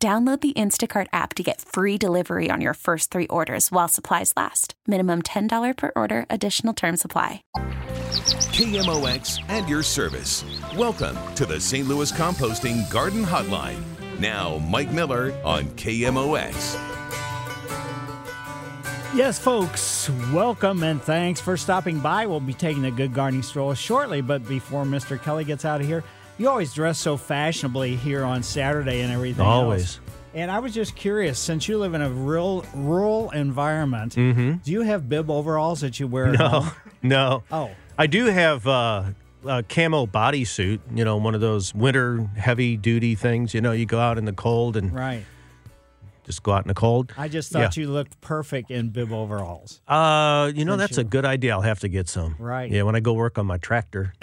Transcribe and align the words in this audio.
Download 0.00 0.40
the 0.40 0.52
Instacart 0.52 1.08
app 1.12 1.34
to 1.34 1.42
get 1.42 1.60
free 1.60 1.98
delivery 1.98 2.52
on 2.52 2.60
your 2.60 2.74
first 2.74 3.10
three 3.10 3.26
orders 3.26 3.72
while 3.72 3.88
supplies 3.88 4.32
last. 4.36 4.74
Minimum 4.86 5.22
$10 5.22 5.76
per 5.76 5.90
order, 5.96 6.24
additional 6.30 6.72
term 6.72 6.96
supply. 6.96 7.42
KMOX 8.54 9.40
and 9.48 9.68
your 9.68 9.82
service. 9.82 10.44
Welcome 10.76 11.16
to 11.34 11.44
the 11.46 11.58
St. 11.58 11.88
Louis 11.88 12.12
Composting 12.12 12.88
Garden 12.88 13.24
Hotline. 13.24 13.82
Now, 14.20 14.58
Mike 14.58 14.92
Miller 14.92 15.34
on 15.44 15.64
KMOX. 15.70 16.78
Yes, 19.16 19.36
folks, 19.36 20.10
welcome 20.32 20.84
and 20.84 21.02
thanks 21.02 21.40
for 21.40 21.56
stopping 21.56 21.98
by. 21.98 22.26
We'll 22.26 22.38
be 22.38 22.52
taking 22.52 22.84
a 22.84 22.92
good 22.92 23.12
gardening 23.12 23.42
stroll 23.42 23.74
shortly, 23.74 24.20
but 24.20 24.46
before 24.46 24.84
Mr. 24.84 25.20
Kelly 25.20 25.42
gets 25.42 25.64
out 25.64 25.80
of 25.80 25.88
here, 25.88 26.04
you 26.38 26.48
always 26.48 26.72
dress 26.72 26.98
so 26.98 27.16
fashionably 27.16 27.96
here 27.96 28.24
on 28.24 28.42
Saturday 28.42 29.00
and 29.00 29.12
everything. 29.12 29.44
Always. 29.44 29.96
else. 29.96 30.00
And 30.34 30.50
I 30.50 30.58
was 30.60 30.72
just 30.72 30.94
curious, 30.94 31.38
since 31.38 31.68
you 31.68 31.78
live 31.78 31.94
in 31.94 32.02
a 32.02 32.10
real 32.10 32.64
rural 32.74 33.30
environment, 33.30 34.14
Mm-hmm. 34.14 34.52
do 34.64 34.70
you 34.72 34.82
have 34.82 35.08
bib 35.08 35.30
overalls 35.30 35.80
that 35.80 35.98
you 35.98 36.06
wear? 36.06 36.32
No, 36.32 36.70
no. 37.02 37.42
Oh, 37.50 37.70
I 37.96 38.06
do 38.06 38.26
have 38.26 38.66
uh, 38.66 39.04
a 39.44 39.62
camo 39.64 40.06
bodysuit, 40.06 40.80
you 40.94 41.04
know, 41.04 41.16
one 41.16 41.34
of 41.34 41.40
those 41.40 41.74
winter 41.74 42.28
heavy 42.36 42.76
duty 42.76 43.14
things. 43.16 43.52
You 43.54 43.60
know, 43.60 43.72
you 43.72 43.86
go 43.86 43.98
out 43.98 44.18
in 44.18 44.26
the 44.26 44.32
cold 44.32 44.76
and 44.76 44.92
right. 44.94 45.24
just 46.24 46.42
go 46.44 46.52
out 46.52 46.62
in 46.62 46.68
the 46.68 46.74
cold. 46.74 47.12
I 47.16 47.26
just 47.28 47.50
thought 47.50 47.76
you 47.76 47.90
looked 47.90 48.20
perfect 48.20 48.70
in 48.70 48.90
bib 48.90 49.10
overalls. 49.12 49.80
Uh, 49.88 50.52
you 50.54 50.64
know, 50.64 50.72
Since 50.76 50.90
that's 50.90 50.98
a 50.98 51.04
good 51.04 51.24
idea. 51.24 51.52
I'll 51.52 51.62
have 51.62 51.80
to 51.80 51.88
get 51.88 52.08
some. 52.08 52.36
Right. 52.38 52.70
Yeah, 52.70 52.82
when 52.82 52.94
I 52.94 53.00
go 53.00 53.14
work 53.14 53.38
on 53.38 53.46
my 53.46 53.56
tractor. 53.58 54.12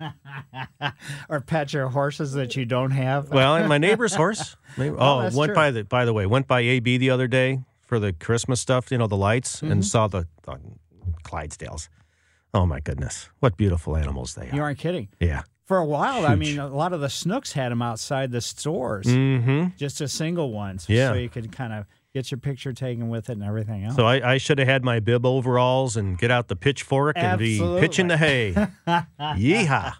or 1.28 1.40
pet 1.40 1.72
your 1.72 1.88
horses 1.88 2.32
that 2.34 2.56
you 2.56 2.64
don't 2.64 2.90
have. 2.90 3.30
well, 3.30 3.56
and 3.56 3.68
my 3.68 3.78
neighbor's 3.78 4.14
horse. 4.14 4.56
Maybe, 4.76 4.94
Oh, 4.98 5.20
oh, 5.20 5.36
went 5.36 5.50
true. 5.50 5.54
by 5.54 5.70
the 5.70 5.84
by 5.84 6.04
the 6.04 6.12
way, 6.12 6.26
went 6.26 6.46
by 6.46 6.60
AB 6.60 6.98
the 6.98 7.10
other 7.10 7.26
day 7.26 7.60
for 7.80 7.98
the 7.98 8.12
Christmas 8.12 8.60
stuff, 8.60 8.90
you 8.90 8.98
know, 8.98 9.06
the 9.06 9.16
lights, 9.16 9.56
Mm-hmm. 9.56 9.72
and 9.72 9.84
saw 9.84 10.06
the, 10.08 10.26
the 10.42 10.58
Clydesdales. 11.24 11.88
Oh 12.54 12.66
my 12.66 12.80
goodness, 12.80 13.28
what 13.40 13.56
beautiful 13.56 13.96
animals 13.96 14.34
they 14.34 14.48
are! 14.50 14.54
you 14.54 14.60
are! 14.60 14.64
aren't 14.64 14.78
kidding. 14.78 15.08
Yeah. 15.20 15.42
For 15.66 15.78
a 15.78 15.84
while, 15.84 16.24
I 16.26 16.36
mean, 16.36 16.60
a 16.60 16.68
lot 16.68 16.92
of 16.92 17.00
the 17.00 17.08
Schnucks 17.08 17.52
had 17.52 17.72
them 17.72 17.82
outside 17.82 18.30
the 18.30 18.40
stores, 18.40 19.06
Mm-hmm. 19.06 19.76
just 19.76 20.00
a 20.00 20.06
single 20.08 20.52
ones, 20.52 20.86
Yeah. 20.88 21.08
so 21.10 21.14
you 21.14 21.28
could 21.28 21.50
kind 21.50 21.72
of 21.72 21.86
get 22.16 22.30
your 22.30 22.38
picture 22.38 22.72
taken 22.72 23.10
with 23.10 23.28
it 23.28 23.34
and 23.34 23.42
everything 23.44 23.84
else. 23.84 23.94
So 23.94 24.06
I, 24.06 24.32
I 24.32 24.38
should 24.38 24.58
have 24.58 24.66
had 24.66 24.82
my 24.82 25.00
bib 25.00 25.26
overalls 25.26 25.96
and 25.98 26.16
get 26.16 26.30
out 26.30 26.48
the 26.48 26.56
pitchfork 26.56 27.16
and 27.18 27.38
be 27.38 27.58
pitching 27.78 28.08
the 28.08 28.16
hay. 28.16 28.54
Yeehaw! 29.20 29.92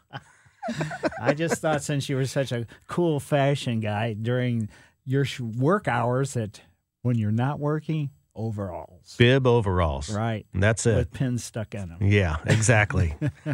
I 1.21 1.35
just 1.35 1.61
thought 1.61 1.83
since 1.83 2.09
you 2.09 2.17
were 2.17 2.25
such 2.25 2.53
a 2.53 2.67
cool 2.89 3.21
fashion 3.21 3.81
guy 3.81 4.15
during 4.15 4.71
your 5.05 5.27
work 5.59 5.87
hours 5.89 6.33
that 6.33 6.63
when 7.03 7.19
you're 7.19 7.31
not 7.31 7.61
working, 7.61 8.09
overalls, 8.35 9.15
Bib 9.19 9.47
overalls. 9.47 10.11
right, 10.11 10.45
And 10.55 10.63
that's 10.63 10.85
it. 10.87 10.97
with 10.97 11.13
pins 11.13 11.45
stuck 11.45 11.75
in 11.75 11.89
them. 11.91 11.99
Yeah, 12.03 12.37
exactly. 12.47 13.15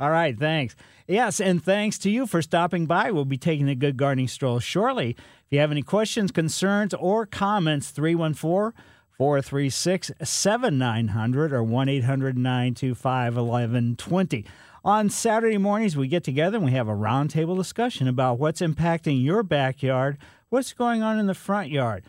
All 0.00 0.10
right, 0.10 0.38
thanks. 0.38 0.76
Yes, 1.06 1.40
and 1.40 1.62
thanks 1.62 1.98
to 2.00 2.10
you 2.10 2.26
for 2.26 2.42
stopping 2.42 2.86
by. 2.86 3.10
We'll 3.12 3.24
be 3.24 3.38
taking 3.38 3.68
a 3.68 3.74
good 3.74 3.96
gardening 3.96 4.28
stroll 4.28 4.58
shortly. 4.60 5.16
If 5.48 5.54
you 5.54 5.60
have 5.60 5.70
any 5.70 5.80
questions, 5.80 6.30
concerns, 6.30 6.92
or 6.92 7.24
comments, 7.24 7.88
314 7.88 8.78
436 9.16 10.10
7900 10.22 11.52
or 11.54 11.62
1 11.62 11.88
800 11.88 12.36
925 12.36 13.36
1120. 13.36 14.44
On 14.84 15.08
Saturday 15.08 15.56
mornings, 15.56 15.96
we 15.96 16.06
get 16.06 16.22
together 16.22 16.58
and 16.58 16.66
we 16.66 16.72
have 16.72 16.86
a 16.86 16.92
roundtable 16.92 17.56
discussion 17.56 18.06
about 18.06 18.38
what's 18.38 18.60
impacting 18.60 19.24
your 19.24 19.42
backyard, 19.42 20.18
what's 20.50 20.74
going 20.74 21.02
on 21.02 21.18
in 21.18 21.26
the 21.26 21.34
front 21.34 21.70
yard, 21.70 22.04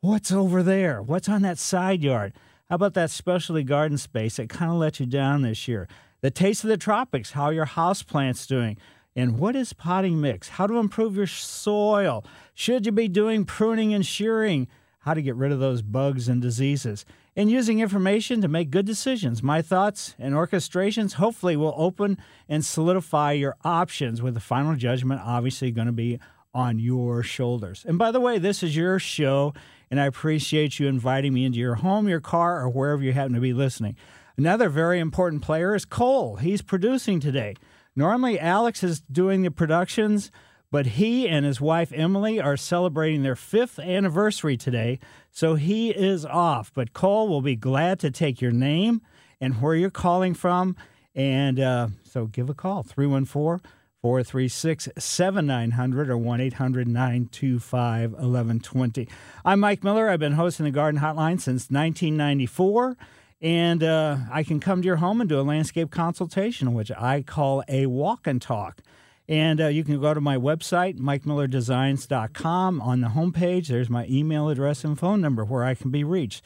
what's 0.00 0.30
over 0.30 0.62
there, 0.62 1.02
what's 1.02 1.28
on 1.28 1.42
that 1.42 1.58
side 1.58 2.00
yard. 2.00 2.32
How 2.70 2.76
about 2.76 2.94
that 2.94 3.10
specialty 3.10 3.64
garden 3.64 3.98
space 3.98 4.36
that 4.36 4.48
kind 4.48 4.70
of 4.70 4.78
let 4.78 5.00
you 5.00 5.06
down 5.06 5.42
this 5.42 5.66
year? 5.66 5.88
The 6.20 6.30
taste 6.30 6.62
of 6.62 6.70
the 6.70 6.76
tropics, 6.76 7.32
how 7.32 7.46
are 7.46 7.52
your 7.52 7.64
house 7.64 8.04
plants 8.04 8.46
doing. 8.46 8.78
And 9.16 9.38
what 9.38 9.54
is 9.54 9.72
potting 9.72 10.20
mix? 10.20 10.50
How 10.50 10.66
to 10.66 10.78
improve 10.78 11.16
your 11.16 11.26
soil? 11.26 12.24
Should 12.54 12.86
you 12.86 12.92
be 12.92 13.08
doing 13.08 13.44
pruning 13.44 13.94
and 13.94 14.04
shearing? 14.04 14.66
How 15.00 15.14
to 15.14 15.22
get 15.22 15.36
rid 15.36 15.52
of 15.52 15.60
those 15.60 15.82
bugs 15.82 16.28
and 16.28 16.42
diseases? 16.42 17.04
And 17.36 17.50
using 17.50 17.80
information 17.80 18.40
to 18.40 18.48
make 18.48 18.70
good 18.70 18.86
decisions. 18.86 19.42
My 19.42 19.62
thoughts 19.62 20.14
and 20.18 20.34
orchestrations 20.34 21.14
hopefully 21.14 21.56
will 21.56 21.74
open 21.76 22.18
and 22.48 22.64
solidify 22.64 23.32
your 23.32 23.56
options 23.64 24.22
with 24.22 24.34
the 24.34 24.40
final 24.40 24.74
judgment 24.74 25.20
obviously 25.24 25.70
going 25.70 25.86
to 25.86 25.92
be 25.92 26.18
on 26.52 26.78
your 26.78 27.22
shoulders. 27.22 27.84
And 27.86 27.98
by 27.98 28.12
the 28.12 28.20
way, 28.20 28.38
this 28.38 28.62
is 28.62 28.76
your 28.76 28.98
show, 29.00 29.52
and 29.90 30.00
I 30.00 30.06
appreciate 30.06 30.78
you 30.78 30.86
inviting 30.86 31.34
me 31.34 31.44
into 31.44 31.58
your 31.58 31.74
home, 31.76 32.08
your 32.08 32.20
car, 32.20 32.60
or 32.60 32.68
wherever 32.68 33.02
you 33.02 33.12
happen 33.12 33.34
to 33.34 33.40
be 33.40 33.52
listening. 33.52 33.96
Another 34.36 34.68
very 34.68 35.00
important 35.00 35.42
player 35.42 35.74
is 35.74 35.84
Cole. 35.84 36.36
He's 36.36 36.62
producing 36.62 37.20
today. 37.20 37.56
Normally, 37.96 38.38
Alex 38.40 38.82
is 38.82 39.00
doing 39.00 39.42
the 39.42 39.50
productions, 39.50 40.30
but 40.70 40.86
he 40.86 41.28
and 41.28 41.46
his 41.46 41.60
wife 41.60 41.92
Emily 41.94 42.40
are 42.40 42.56
celebrating 42.56 43.22
their 43.22 43.36
fifth 43.36 43.78
anniversary 43.78 44.56
today, 44.56 44.98
so 45.30 45.54
he 45.54 45.90
is 45.90 46.26
off. 46.26 46.72
But 46.74 46.92
Cole 46.92 47.28
will 47.28 47.42
be 47.42 47.54
glad 47.54 48.00
to 48.00 48.10
take 48.10 48.40
your 48.40 48.50
name 48.50 49.00
and 49.40 49.60
where 49.60 49.76
you're 49.76 49.90
calling 49.90 50.34
from. 50.34 50.76
And 51.14 51.60
uh, 51.60 51.88
so 52.02 52.26
give 52.26 52.50
a 52.50 52.54
call 52.54 52.82
314 52.82 53.60
436 54.02 54.88
7900 54.98 56.10
or 56.10 56.18
1 56.18 56.40
800 56.40 56.88
925 56.88 58.10
1120. 58.10 59.08
I'm 59.44 59.60
Mike 59.60 59.84
Miller. 59.84 60.10
I've 60.10 60.18
been 60.18 60.32
hosting 60.32 60.64
the 60.64 60.72
Garden 60.72 61.00
Hotline 61.00 61.40
since 61.40 61.70
1994. 61.70 62.96
And 63.44 63.82
uh, 63.82 64.16
I 64.32 64.42
can 64.42 64.58
come 64.58 64.80
to 64.80 64.86
your 64.86 64.96
home 64.96 65.20
and 65.20 65.28
do 65.28 65.38
a 65.38 65.42
landscape 65.42 65.90
consultation, 65.90 66.72
which 66.72 66.90
I 66.90 67.20
call 67.20 67.62
a 67.68 67.84
walk 67.84 68.26
and 68.26 68.40
talk. 68.40 68.80
And 69.28 69.60
uh, 69.60 69.66
you 69.66 69.84
can 69.84 70.00
go 70.00 70.14
to 70.14 70.20
my 70.20 70.38
website, 70.38 70.98
mikemillerdesigns.com. 70.98 72.80
On 72.80 73.00
the 73.02 73.08
homepage, 73.08 73.66
there's 73.66 73.90
my 73.90 74.06
email 74.06 74.48
address 74.48 74.82
and 74.82 74.98
phone 74.98 75.20
number 75.20 75.44
where 75.44 75.62
I 75.62 75.74
can 75.74 75.90
be 75.90 76.02
reached. 76.04 76.42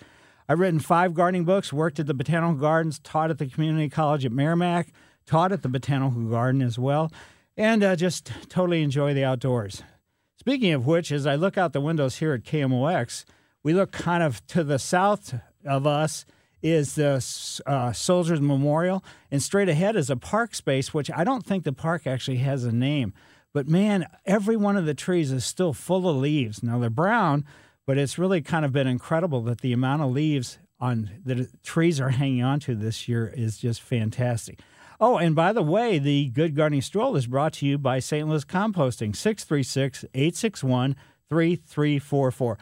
I've 0.49 0.59
written 0.59 0.81
five 0.81 1.15
gardening 1.15 1.45
books, 1.45 1.73
worked 1.73 2.01
at 2.01 2.09
the 2.09 2.15
Botanical 2.15 2.57
Gardens, 2.57 2.99
taught 2.99 3.31
at 3.31 3.39
the 3.39 3.47
Community 3.47 3.89
College 3.89 4.25
at 4.25 4.33
Meramec, 4.33 4.89
taught 5.25 5.53
at 5.53 5.63
the 5.63 5.69
Botanical 5.69 6.25
Garden 6.25 6.63
as 6.63 6.81
well, 6.81 7.13
and 7.57 7.85
uh, 7.85 7.95
just 7.95 8.33
totally 8.49 8.83
enjoy 8.83 9.15
the 9.15 9.23
outdoors. 9.23 9.85
Speaking 10.37 10.73
of 10.73 10.85
which, 10.85 11.13
as 11.13 11.29
I 11.29 11.37
look 11.37 11.57
out 11.57 11.73
the 11.73 11.81
windows 11.81 12.17
here 12.17 12.33
at 12.33 12.43
KMOX, 12.43 13.25
we 13.63 13.73
look 13.73 13.93
kind 13.93 14.25
of 14.25 14.45
to 14.49 14.65
the 14.65 14.81
south 14.81 15.35
of 15.65 15.87
us 15.87 16.25
is 16.63 16.95
the 16.95 17.25
uh, 17.67 17.93
Soldiers 17.93 18.41
Memorial, 18.41 19.05
and 19.31 19.43
straight 19.43 19.69
ahead 19.69 19.97
is 19.97 20.11
a 20.11 20.17
park 20.17 20.55
space, 20.55 20.93
which 20.93 21.11
I 21.11 21.25
don't 21.25 21.45
think 21.45 21.65
the 21.65 21.73
park 21.73 22.07
actually 22.07 22.39
has 22.39 22.65
a 22.65 22.73
name. 22.73 23.13
But 23.53 23.69
man, 23.69 24.07
every 24.27 24.57
one 24.57 24.77
of 24.77 24.87
the 24.87 24.95
trees 24.95 25.33
is 25.33 25.45
still 25.45 25.73
full 25.73 26.09
of 26.09 26.17
leaves. 26.17 26.63
Now 26.63 26.79
they're 26.79 26.91
brown, 26.91 27.45
but 27.87 27.99
it's 27.99 28.19
really 28.19 28.43
kind 28.43 28.65
of 28.65 28.73
been 28.73 28.87
incredible 28.87 29.41
that 29.43 29.61
the 29.61 29.73
amount 29.73 30.03
of 30.03 30.11
leaves 30.11 30.59
on 30.81 31.11
the 31.25 31.49
trees 31.63 32.01
are 32.01 32.11
hanging 32.11 32.43
on 32.43 32.61
to 32.61 32.75
this 32.75 33.09
year 33.09 33.33
is 33.35 33.59
just 33.59 33.81
fantastic. 33.81 34.61
Oh, 35.01 35.17
and 35.17 35.35
by 35.35 35.53
the 35.53 35.63
way, 35.63 35.99
the 35.99 36.29
Good 36.31 36.57
Gardening 36.57 36.83
Stroll 36.83 37.17
is 37.17 37.27
brought 37.27 37.53
to 37.55 37.67
you 37.67 37.79
by 37.79 38.01
St. 38.01 38.29
Louis 38.29 38.45
Composting, 38.45 39.15
636 39.15 40.05
861 40.13 40.97
3344. 41.29 42.59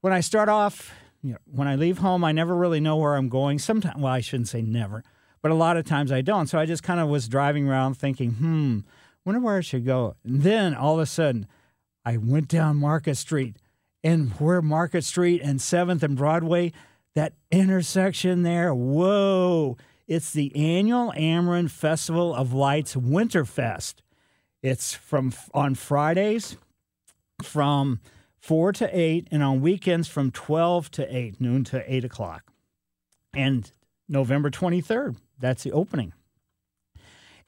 When 0.00 0.12
I 0.12 0.20
start 0.20 0.48
off, 0.48 0.92
you 1.26 1.32
know, 1.32 1.38
when 1.50 1.66
I 1.66 1.74
leave 1.74 1.98
home, 1.98 2.22
I 2.22 2.30
never 2.30 2.54
really 2.54 2.78
know 2.78 2.96
where 2.96 3.16
I'm 3.16 3.28
going. 3.28 3.58
Sometimes, 3.58 4.00
well, 4.00 4.12
I 4.12 4.20
shouldn't 4.20 4.48
say 4.48 4.62
never, 4.62 5.02
but 5.42 5.50
a 5.50 5.54
lot 5.54 5.76
of 5.76 5.84
times 5.84 6.12
I 6.12 6.20
don't. 6.20 6.46
So 6.46 6.58
I 6.58 6.66
just 6.66 6.84
kind 6.84 7.00
of 7.00 7.08
was 7.08 7.28
driving 7.28 7.68
around 7.68 7.94
thinking, 7.94 8.32
hmm, 8.32 8.78
wonder 9.24 9.40
where 9.40 9.58
I 9.58 9.60
should 9.60 9.84
go. 9.84 10.14
And 10.24 10.42
then 10.42 10.74
all 10.74 10.94
of 10.94 11.00
a 11.00 11.06
sudden, 11.06 11.48
I 12.04 12.16
went 12.16 12.46
down 12.46 12.76
Market 12.76 13.16
Street, 13.16 13.56
and 14.04 14.30
where 14.34 14.62
Market 14.62 15.02
Street 15.02 15.42
and 15.42 15.58
7th 15.58 16.04
and 16.04 16.16
Broadway, 16.16 16.72
that 17.14 17.32
intersection 17.50 18.44
there, 18.44 18.72
whoa, 18.72 19.76
it's 20.06 20.32
the 20.32 20.54
annual 20.54 21.12
Ameren 21.16 21.68
Festival 21.68 22.32
of 22.32 22.52
Lights 22.52 22.94
Winterfest. 22.94 23.94
It's 24.62 24.94
from 24.94 25.32
on 25.52 25.74
Fridays 25.74 26.56
from 27.42 28.00
4 28.46 28.72
to 28.74 28.96
8, 28.96 29.26
and 29.32 29.42
on 29.42 29.60
weekends 29.60 30.06
from 30.06 30.30
12 30.30 30.88
to 30.92 31.16
8, 31.16 31.40
noon 31.40 31.64
to 31.64 31.92
8 31.92 32.04
o'clock. 32.04 32.52
And 33.34 33.68
November 34.08 34.50
23rd, 34.50 35.16
that's 35.40 35.64
the 35.64 35.72
opening. 35.72 36.12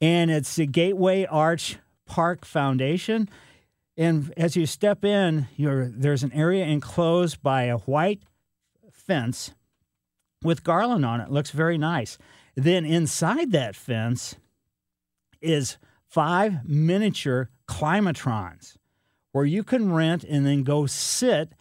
And 0.00 0.28
it's 0.28 0.56
the 0.56 0.66
Gateway 0.66 1.24
Arch 1.24 1.78
Park 2.04 2.44
Foundation. 2.44 3.28
And 3.96 4.34
as 4.36 4.56
you 4.56 4.66
step 4.66 5.04
in, 5.04 5.46
there's 5.56 6.24
an 6.24 6.32
area 6.32 6.64
enclosed 6.64 7.44
by 7.44 7.64
a 7.64 7.78
white 7.78 8.24
fence 8.90 9.54
with 10.42 10.64
garland 10.64 11.06
on 11.06 11.20
it. 11.20 11.26
it. 11.26 11.30
Looks 11.30 11.52
very 11.52 11.78
nice. 11.78 12.18
Then 12.56 12.84
inside 12.84 13.52
that 13.52 13.76
fence 13.76 14.34
is 15.40 15.76
five 16.08 16.68
miniature 16.68 17.50
climatrons 17.68 18.78
where 19.32 19.44
you 19.44 19.62
can 19.62 19.92
rent 19.92 20.24
and 20.24 20.46
then 20.46 20.62
go 20.62 20.86
sit. 20.86 21.52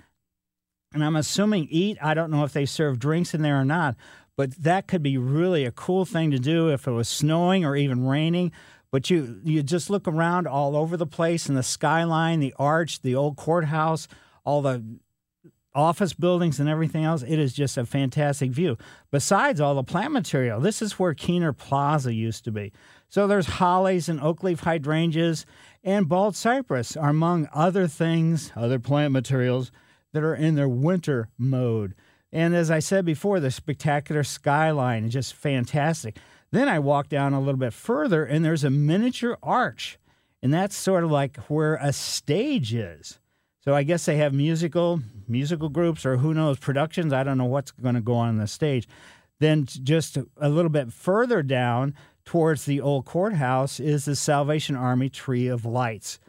And 0.93 1.03
I'm 1.03 1.15
assuming 1.15 1.67
eat. 1.69 1.97
I 2.01 2.13
don't 2.13 2.31
know 2.31 2.43
if 2.43 2.53
they 2.53 2.65
serve 2.65 2.99
drinks 2.99 3.33
in 3.33 3.41
there 3.41 3.59
or 3.59 3.65
not, 3.65 3.95
but 4.35 4.51
that 4.63 4.87
could 4.87 5.03
be 5.03 5.17
really 5.17 5.65
a 5.65 5.71
cool 5.71 6.05
thing 6.05 6.31
to 6.31 6.39
do 6.39 6.69
if 6.69 6.87
it 6.87 6.91
was 6.91 7.09
snowing 7.09 7.65
or 7.65 7.75
even 7.75 8.05
raining. 8.07 8.51
But 8.91 9.09
you 9.09 9.41
you 9.43 9.63
just 9.63 9.89
look 9.89 10.07
around 10.07 10.47
all 10.47 10.75
over 10.75 10.95
the 10.95 11.05
place 11.05 11.47
and 11.47 11.57
the 11.57 11.63
skyline, 11.63 12.39
the 12.39 12.55
arch, 12.57 13.01
the 13.01 13.15
old 13.15 13.35
courthouse, 13.35 14.07
all 14.45 14.61
the 14.61 14.81
office 15.75 16.13
buildings 16.13 16.59
and 16.59 16.67
everything 16.67 17.03
else. 17.03 17.21
It 17.21 17.37
is 17.37 17.53
just 17.53 17.77
a 17.77 17.85
fantastic 17.85 18.51
view. 18.51 18.77
Besides 19.11 19.61
all 19.61 19.75
the 19.75 19.83
plant 19.83 20.11
material, 20.11 20.59
this 20.59 20.81
is 20.81 20.97
where 20.97 21.13
Kiener 21.13 21.55
Plaza 21.55 22.13
used 22.13 22.43
to 22.45 22.51
be. 22.51 22.73
So 23.09 23.27
there's 23.27 23.45
hollies 23.45 24.09
and 24.09 24.19
oak 24.19 24.43
leaf 24.43 24.61
hydrangeas 24.61 25.45
and 25.87 26.09
bald 26.09 26.35
cypress 26.35 26.97
are 26.97 27.11
among 27.11 27.47
other 27.53 27.87
things, 27.87 28.51
other 28.57 28.77
plant 28.77 29.13
materials 29.13 29.71
that 30.11 30.21
are 30.21 30.35
in 30.35 30.55
their 30.55 30.67
winter 30.67 31.29
mode. 31.37 31.95
And 32.29 32.53
as 32.53 32.69
I 32.69 32.79
said 32.79 33.05
before, 33.05 33.39
the 33.39 33.49
spectacular 33.49 34.25
skyline 34.25 35.05
is 35.05 35.13
just 35.13 35.33
fantastic. 35.33 36.17
Then 36.51 36.67
I 36.67 36.79
walk 36.79 37.07
down 37.07 37.31
a 37.31 37.39
little 37.39 37.57
bit 37.57 37.71
further 37.71 38.25
and 38.25 38.43
there's 38.43 38.65
a 38.65 38.69
miniature 38.69 39.37
arch. 39.41 39.97
And 40.43 40.53
that's 40.53 40.75
sort 40.75 41.05
of 41.05 41.09
like 41.09 41.37
where 41.45 41.75
a 41.75 41.93
stage 41.93 42.73
is. 42.73 43.17
So 43.63 43.73
I 43.73 43.83
guess 43.83 44.03
they 44.03 44.17
have 44.17 44.33
musical 44.33 44.99
musical 45.25 45.69
groups 45.69 46.05
or 46.05 46.17
who 46.17 46.33
knows 46.33 46.59
productions. 46.59 47.13
I 47.13 47.23
don't 47.23 47.37
know 47.37 47.45
what's 47.45 47.71
going 47.71 47.95
to 47.95 48.01
go 48.01 48.15
on, 48.15 48.27
on 48.27 48.37
the 48.39 48.47
stage. 48.47 48.89
Then 49.39 49.65
just 49.65 50.17
a 50.17 50.49
little 50.49 50.69
bit 50.69 50.91
further 50.91 51.41
down 51.43 51.95
towards 52.27 52.65
the 52.65 52.79
old 52.81 53.05
courthouse 53.05 53.79
is 53.79 54.03
the 54.03 54.15
Salvation 54.15 54.75
Army 54.75 55.09
Tree 55.09 55.47
of 55.47 55.63
Lights. 55.65 56.19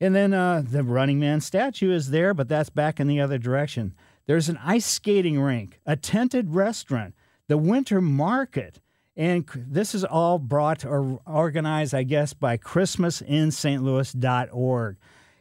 And 0.00 0.16
then 0.16 0.32
uh, 0.32 0.62
the 0.64 0.82
Running 0.82 1.20
Man 1.20 1.42
statue 1.42 1.92
is 1.92 2.08
there, 2.08 2.32
but 2.32 2.48
that's 2.48 2.70
back 2.70 2.98
in 2.98 3.06
the 3.06 3.20
other 3.20 3.36
direction. 3.36 3.92
There's 4.26 4.48
an 4.48 4.58
ice 4.64 4.86
skating 4.86 5.38
rink, 5.38 5.78
a 5.84 5.94
tented 5.94 6.54
restaurant, 6.54 7.14
the 7.48 7.58
winter 7.58 8.00
market, 8.00 8.80
and 9.14 9.46
this 9.54 9.94
is 9.94 10.04
all 10.04 10.38
brought 10.38 10.86
or 10.86 11.20
organized, 11.26 11.94
I 11.94 12.04
guess, 12.04 12.32
by 12.32 12.56
ChristmasInSt.Louis.org. 12.56 14.96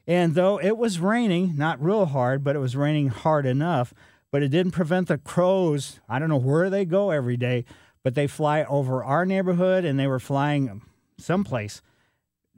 And 0.08 0.36
though 0.36 0.60
it 0.60 0.78
was 0.78 1.00
raining, 1.00 1.56
not 1.56 1.82
real 1.82 2.08
hard, 2.08 2.44
but 2.44 2.58
it 2.58 2.60
was 2.60 2.76
raining 2.76 3.08
hard 3.08 3.46
enough, 3.46 3.94
but 4.30 4.44
it 4.44 4.50
didn't 4.50 4.74
prevent 4.74 5.08
the 5.08 5.18
crows. 5.18 6.02
I 6.10 6.20
don't 6.20 6.28
know 6.28 6.36
where 6.36 6.70
they 6.70 6.84
go 6.84 7.12
every 7.12 7.38
day, 7.38 7.64
but 8.04 8.16
they 8.16 8.28
fly 8.28 8.64
over 8.64 9.04
our 9.04 9.26
neighborhood 9.26 9.86
and 9.86 10.00
they 10.00 10.08
were 10.08 10.20
flying 10.20 10.82
someplace 11.18 11.82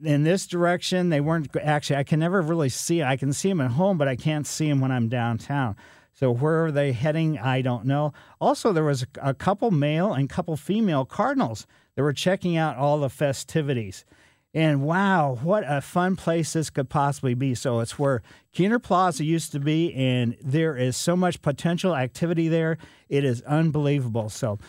in 0.02 0.24
this 0.24 0.46
direction. 0.46 1.10
They 1.10 1.20
weren't 1.20 1.54
actually, 1.56 1.96
I 1.96 2.04
can 2.04 2.20
never 2.20 2.42
really 2.42 2.68
see 2.68 3.02
I 3.02 3.16
can 3.16 3.32
see 3.32 3.48
them 3.48 3.60
at 3.60 3.72
home, 3.72 3.98
but 3.98 4.08
I 4.08 4.16
can't 4.16 4.46
see 4.46 4.68
them 4.68 4.80
when 4.80 4.92
I'm 4.92 5.08
downtown. 5.08 5.76
So 6.12 6.30
where 6.30 6.66
are 6.66 6.72
they 6.72 6.92
heading? 6.92 7.38
I 7.38 7.60
don't 7.60 7.86
know. 7.86 8.12
Also, 8.40 8.72
there 8.72 8.84
was 8.84 9.04
a 9.20 9.34
couple 9.34 9.70
male 9.70 10.12
and 10.12 10.30
couple 10.30 10.56
female 10.56 11.04
cardinals 11.04 11.66
that 11.96 12.02
were 12.02 12.12
checking 12.12 12.56
out 12.56 12.76
all 12.76 12.98
the 12.98 13.10
festivities. 13.10 14.04
And 14.56 14.82
wow, 14.82 15.40
what 15.42 15.64
a 15.66 15.80
fun 15.80 16.14
place 16.14 16.52
this 16.52 16.70
could 16.70 16.88
possibly 16.88 17.34
be. 17.34 17.56
So 17.56 17.80
it's 17.80 17.98
where 17.98 18.22
Kiener 18.54 18.80
Plaza 18.80 19.24
used 19.24 19.50
to 19.50 19.58
be, 19.58 19.92
and 19.92 20.36
there 20.40 20.76
is 20.76 20.96
so 20.96 21.16
much 21.16 21.42
potential 21.42 21.96
activity 21.96 22.46
there. 22.46 22.78
It 23.08 23.24
is 23.24 23.42
unbelievable. 23.42 24.28
So 24.28 24.60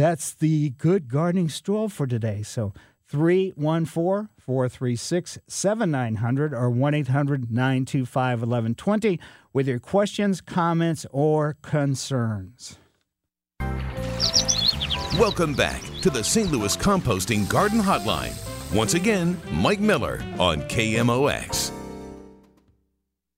that's 0.00 0.32
the 0.32 0.70
good 0.70 1.08
gardening 1.08 1.50
stroll 1.50 1.90
for 1.90 2.06
today. 2.06 2.42
So 2.42 2.72
314 3.08 4.30
436 4.38 5.38
7900 5.46 6.54
or 6.54 6.70
1 6.70 6.94
800 6.94 7.50
925 7.50 8.38
1120 8.40 9.20
with 9.52 9.68
your 9.68 9.78
questions, 9.78 10.40
comments, 10.40 11.04
or 11.10 11.56
concerns. 11.60 12.78
Welcome 15.18 15.54
back 15.54 15.82
to 16.00 16.08
the 16.08 16.22
St. 16.24 16.50
Louis 16.50 16.76
Composting 16.76 17.46
Garden 17.48 17.80
Hotline. 17.80 18.34
Once 18.74 18.94
again, 18.94 19.36
Mike 19.52 19.80
Miller 19.80 20.22
on 20.38 20.62
KMOX. 20.62 21.72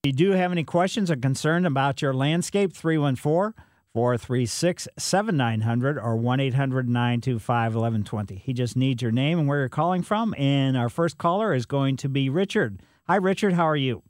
If 0.05 0.09
you 0.09 0.13
do 0.13 0.31
have 0.33 0.53
any 0.53 0.65
questions 0.65 1.11
or 1.11 1.17
concern 1.17 1.65
about 1.65 2.03
your 2.03 2.13
landscape, 2.13 2.73
314 2.73 3.55
436 3.95 4.89
7900 4.99 5.99
or 5.99 6.17
1 6.17 6.41
800 6.41 6.89
925 6.89 7.75
1120. 7.75 8.37
He 8.37 8.53
just 8.53 8.77
needs 8.77 9.03
your 9.03 9.13
name 9.13 9.39
and 9.39 9.47
where 9.47 9.59
you're 9.59 9.69
calling 9.69 10.03
from. 10.03 10.35
And 10.39 10.77
our 10.77 10.89
first 10.89 11.19
caller 11.19 11.53
is 11.53 11.67
going 11.67 11.97
to 11.99 12.09
be 12.09 12.29
Richard. 12.29 12.81
Hi, 13.07 13.17
Richard. 13.17 13.53
How 13.53 13.69
are 13.69 13.77
you? 13.77 14.03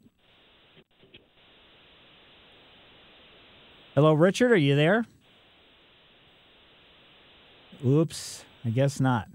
Hello, 3.94 4.14
Richard. 4.14 4.52
Are 4.52 4.56
you 4.56 4.76
there? 4.76 5.05
Oops. 7.85 8.44
I 8.64 8.70
guess 8.70 9.00
not. 9.00 9.28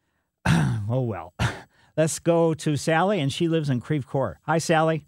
oh, 0.46 1.00
well. 1.00 1.32
Let's 1.96 2.18
go 2.18 2.52
to 2.52 2.76
Sally, 2.76 3.20
and 3.20 3.32
she 3.32 3.48
lives 3.48 3.70
in 3.70 3.80
Creve 3.80 4.06
Coeur. 4.06 4.38
Hi, 4.42 4.58
Sally. 4.58 5.06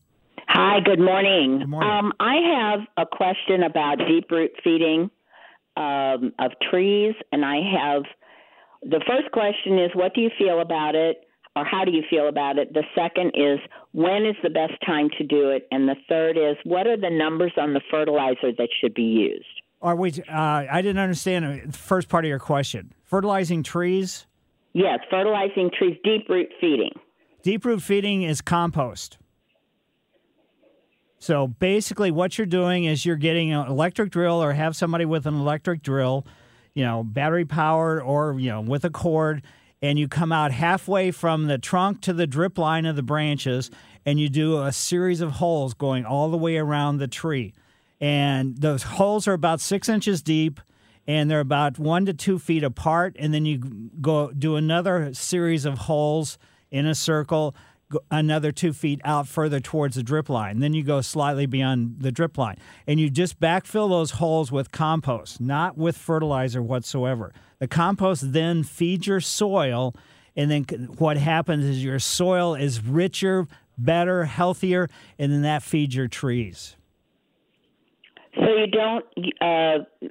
Hi, 0.60 0.80
good 0.84 0.98
morning. 0.98 1.60
Good 1.60 1.68
morning. 1.68 1.88
Um, 1.88 2.12
I 2.18 2.34
have 2.58 2.80
a 2.96 3.06
question 3.06 3.62
about 3.62 3.98
deep 4.08 4.28
root 4.28 4.50
feeding 4.64 5.08
um, 5.76 6.32
of 6.40 6.50
trees, 6.68 7.14
and 7.30 7.44
I 7.44 7.58
have 7.78 8.02
the 8.82 9.00
first 9.06 9.30
question 9.30 9.78
is 9.78 9.92
what 9.94 10.14
do 10.14 10.20
you 10.20 10.30
feel 10.36 10.60
about 10.60 10.96
it, 10.96 11.28
or 11.54 11.64
how 11.64 11.84
do 11.84 11.92
you 11.92 12.02
feel 12.10 12.28
about 12.28 12.58
it? 12.58 12.74
The 12.74 12.82
second 12.96 13.28
is 13.36 13.60
when 13.92 14.26
is 14.26 14.34
the 14.42 14.50
best 14.50 14.72
time 14.84 15.10
to 15.18 15.24
do 15.24 15.50
it, 15.50 15.68
and 15.70 15.88
the 15.88 15.94
third 16.08 16.36
is 16.36 16.56
what 16.64 16.88
are 16.88 16.96
the 16.96 17.08
numbers 17.08 17.52
on 17.56 17.72
the 17.72 17.80
fertilizer 17.88 18.50
that 18.58 18.68
should 18.80 18.94
be 18.94 19.02
used? 19.02 19.46
Are 19.80 19.94
we? 19.94 20.10
Uh, 20.28 20.66
I 20.68 20.82
didn't 20.82 20.98
understand 20.98 21.70
the 21.70 21.78
first 21.78 22.08
part 22.08 22.24
of 22.24 22.28
your 22.28 22.40
question. 22.40 22.92
Fertilizing 23.04 23.62
trees. 23.62 24.26
Yes, 24.72 24.98
fertilizing 25.08 25.70
trees, 25.78 25.96
deep 26.02 26.28
root 26.28 26.48
feeding. 26.60 26.98
Deep 27.44 27.64
root 27.64 27.80
feeding 27.80 28.22
is 28.22 28.40
compost. 28.40 29.18
So 31.18 31.48
basically, 31.48 32.10
what 32.10 32.38
you're 32.38 32.46
doing 32.46 32.84
is 32.84 33.04
you're 33.04 33.16
getting 33.16 33.52
an 33.52 33.66
electric 33.66 34.10
drill 34.10 34.42
or 34.42 34.52
have 34.52 34.76
somebody 34.76 35.04
with 35.04 35.26
an 35.26 35.34
electric 35.34 35.82
drill, 35.82 36.26
you 36.74 36.84
know, 36.84 37.02
battery 37.02 37.44
powered 37.44 38.02
or, 38.02 38.38
you 38.38 38.50
know, 38.50 38.60
with 38.60 38.84
a 38.84 38.90
cord, 38.90 39.42
and 39.82 39.98
you 39.98 40.08
come 40.08 40.32
out 40.32 40.52
halfway 40.52 41.10
from 41.10 41.46
the 41.46 41.58
trunk 41.58 42.00
to 42.02 42.12
the 42.12 42.26
drip 42.26 42.58
line 42.58 42.86
of 42.86 42.96
the 42.96 43.02
branches 43.02 43.70
and 44.04 44.18
you 44.18 44.28
do 44.28 44.62
a 44.62 44.72
series 44.72 45.20
of 45.20 45.32
holes 45.32 45.74
going 45.74 46.04
all 46.04 46.30
the 46.30 46.36
way 46.36 46.56
around 46.56 46.98
the 46.98 47.08
tree. 47.08 47.52
And 48.00 48.56
those 48.56 48.82
holes 48.82 49.28
are 49.28 49.34
about 49.34 49.60
six 49.60 49.88
inches 49.88 50.22
deep 50.22 50.60
and 51.06 51.30
they're 51.30 51.40
about 51.40 51.78
one 51.78 52.06
to 52.06 52.14
two 52.14 52.38
feet 52.38 52.64
apart. 52.64 53.16
And 53.18 53.32
then 53.34 53.44
you 53.44 53.90
go 54.00 54.30
do 54.30 54.56
another 54.56 55.12
series 55.14 55.64
of 55.64 55.78
holes 55.78 56.38
in 56.70 56.86
a 56.86 56.94
circle 56.94 57.54
another 58.10 58.52
two 58.52 58.72
feet 58.72 59.00
out 59.04 59.26
further 59.26 59.60
towards 59.60 59.96
the 59.96 60.02
drip 60.02 60.28
line. 60.28 60.60
Then 60.60 60.74
you 60.74 60.82
go 60.82 61.00
slightly 61.00 61.46
beyond 61.46 61.96
the 62.00 62.12
drip 62.12 62.36
line. 62.38 62.56
And 62.86 63.00
you 63.00 63.10
just 63.10 63.40
backfill 63.40 63.88
those 63.88 64.12
holes 64.12 64.52
with 64.52 64.72
compost, 64.72 65.40
not 65.40 65.76
with 65.76 65.96
fertilizer 65.96 66.62
whatsoever. 66.62 67.32
The 67.58 67.68
compost 67.68 68.32
then 68.32 68.62
feeds 68.62 69.06
your 69.06 69.20
soil. 69.20 69.94
And 70.36 70.50
then 70.50 70.64
what 70.98 71.16
happens 71.16 71.64
is 71.64 71.82
your 71.82 71.98
soil 71.98 72.54
is 72.54 72.80
richer, 72.82 73.46
better, 73.76 74.24
healthier, 74.24 74.88
and 75.18 75.32
then 75.32 75.42
that 75.42 75.62
feeds 75.62 75.94
your 75.94 76.08
trees. 76.08 76.76
So 78.34 78.44
you 78.44 78.66
don't. 78.66 79.04
Uh, 79.40 80.10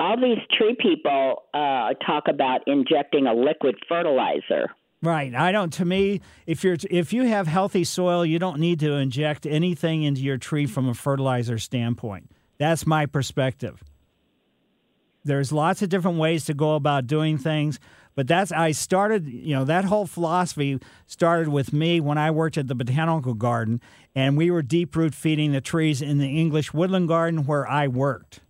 all 0.00 0.16
these 0.20 0.38
tree 0.58 0.76
people 0.78 1.44
uh, 1.54 1.94
talk 2.04 2.24
about 2.28 2.62
injecting 2.66 3.26
a 3.26 3.32
liquid 3.32 3.76
fertilizer. 3.88 4.70
Right. 5.02 5.34
I 5.34 5.52
don't. 5.52 5.72
To 5.74 5.84
me, 5.84 6.20
if 6.46 6.64
you're 6.64 6.76
if 6.90 7.12
you 7.12 7.24
have 7.24 7.48
healthy 7.48 7.84
soil, 7.84 8.24
you 8.24 8.38
don't 8.38 8.60
need 8.60 8.80
to 8.80 8.92
inject 8.94 9.46
anything 9.46 10.04
into 10.04 10.20
your 10.22 10.38
tree 10.38 10.66
from 10.66 10.88
a 10.88 10.94
fertilizer 10.94 11.58
standpoint. 11.58 12.30
That's 12.58 12.86
my 12.86 13.06
perspective. 13.06 13.82
there's 15.24 15.52
lots 15.52 15.82
of 15.82 15.88
different 15.88 16.18
ways 16.18 16.44
to 16.46 16.54
go 16.54 16.74
about 16.74 17.06
doing 17.06 17.38
things. 17.38 17.78
But 18.14 18.28
that's 18.28 18.52
I 18.52 18.72
started, 18.72 19.26
you 19.26 19.54
know, 19.54 19.64
that 19.64 19.86
whole 19.86 20.06
philosophy 20.06 20.78
started 21.06 21.48
with 21.48 21.72
me 21.72 22.00
when 22.00 22.18
I 22.18 22.30
worked 22.30 22.58
at 22.58 22.68
the 22.68 22.74
botanical 22.74 23.34
garden, 23.34 23.80
and 24.14 24.36
we 24.36 24.50
were 24.50 24.62
deep 24.62 24.94
root 24.96 25.14
feeding 25.14 25.52
the 25.52 25.62
trees 25.62 26.02
in 26.02 26.18
the 26.18 26.38
English 26.38 26.74
woodland 26.74 27.08
garden 27.08 27.46
where 27.46 27.66
I 27.66 27.88
worked, 27.88 28.40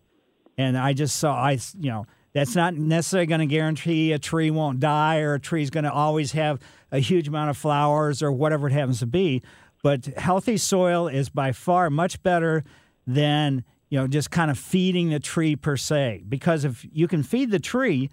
and 0.59 0.77
I 0.77 0.95
just 0.95 1.17
saw 1.17 1.35
I, 1.35 1.59
you 1.79 1.91
know, 1.91 2.07
that's 2.35 2.55
not 2.55 2.75
necessarily 2.75 3.27
going 3.27 3.41
to 3.41 3.47
guarantee 3.47 4.13
a 4.13 4.19
tree 4.19 4.51
won't 4.51 4.81
die 4.81 5.21
or 5.21 5.35
a 5.35 5.41
tree's 5.41 5.71
going 5.71 5.85
to 5.85 5.93
always 5.93 6.33
have 6.33 6.59
a 6.91 6.99
huge 6.99 7.29
amount 7.29 7.51
of 7.51 7.57
flowers 7.57 8.23
or 8.23 8.33
whatever 8.33 8.67
it 8.67 8.73
happens 8.73 9.01
to 9.01 9.07
be. 9.07 9.43
But 9.83 10.07
healthy 10.17 10.57
soil 10.57 11.09
is 11.09 11.29
by 11.29 11.53
far 11.53 11.91
much 11.91 12.23
better 12.23 12.65
than 13.07 13.65
you 13.91 13.99
know 13.99 14.07
just 14.07 14.31
kind 14.31 14.51
of 14.51 14.59
feeding 14.59 15.11
the 15.11 15.21
tree 15.21 15.57
per 15.57 15.77
se 15.77 16.23
because 16.29 16.65
if 16.65 16.87
you 16.93 17.09
can 17.09 17.23
feed 17.23 17.51
the 17.51 17.59
tree 17.59 18.11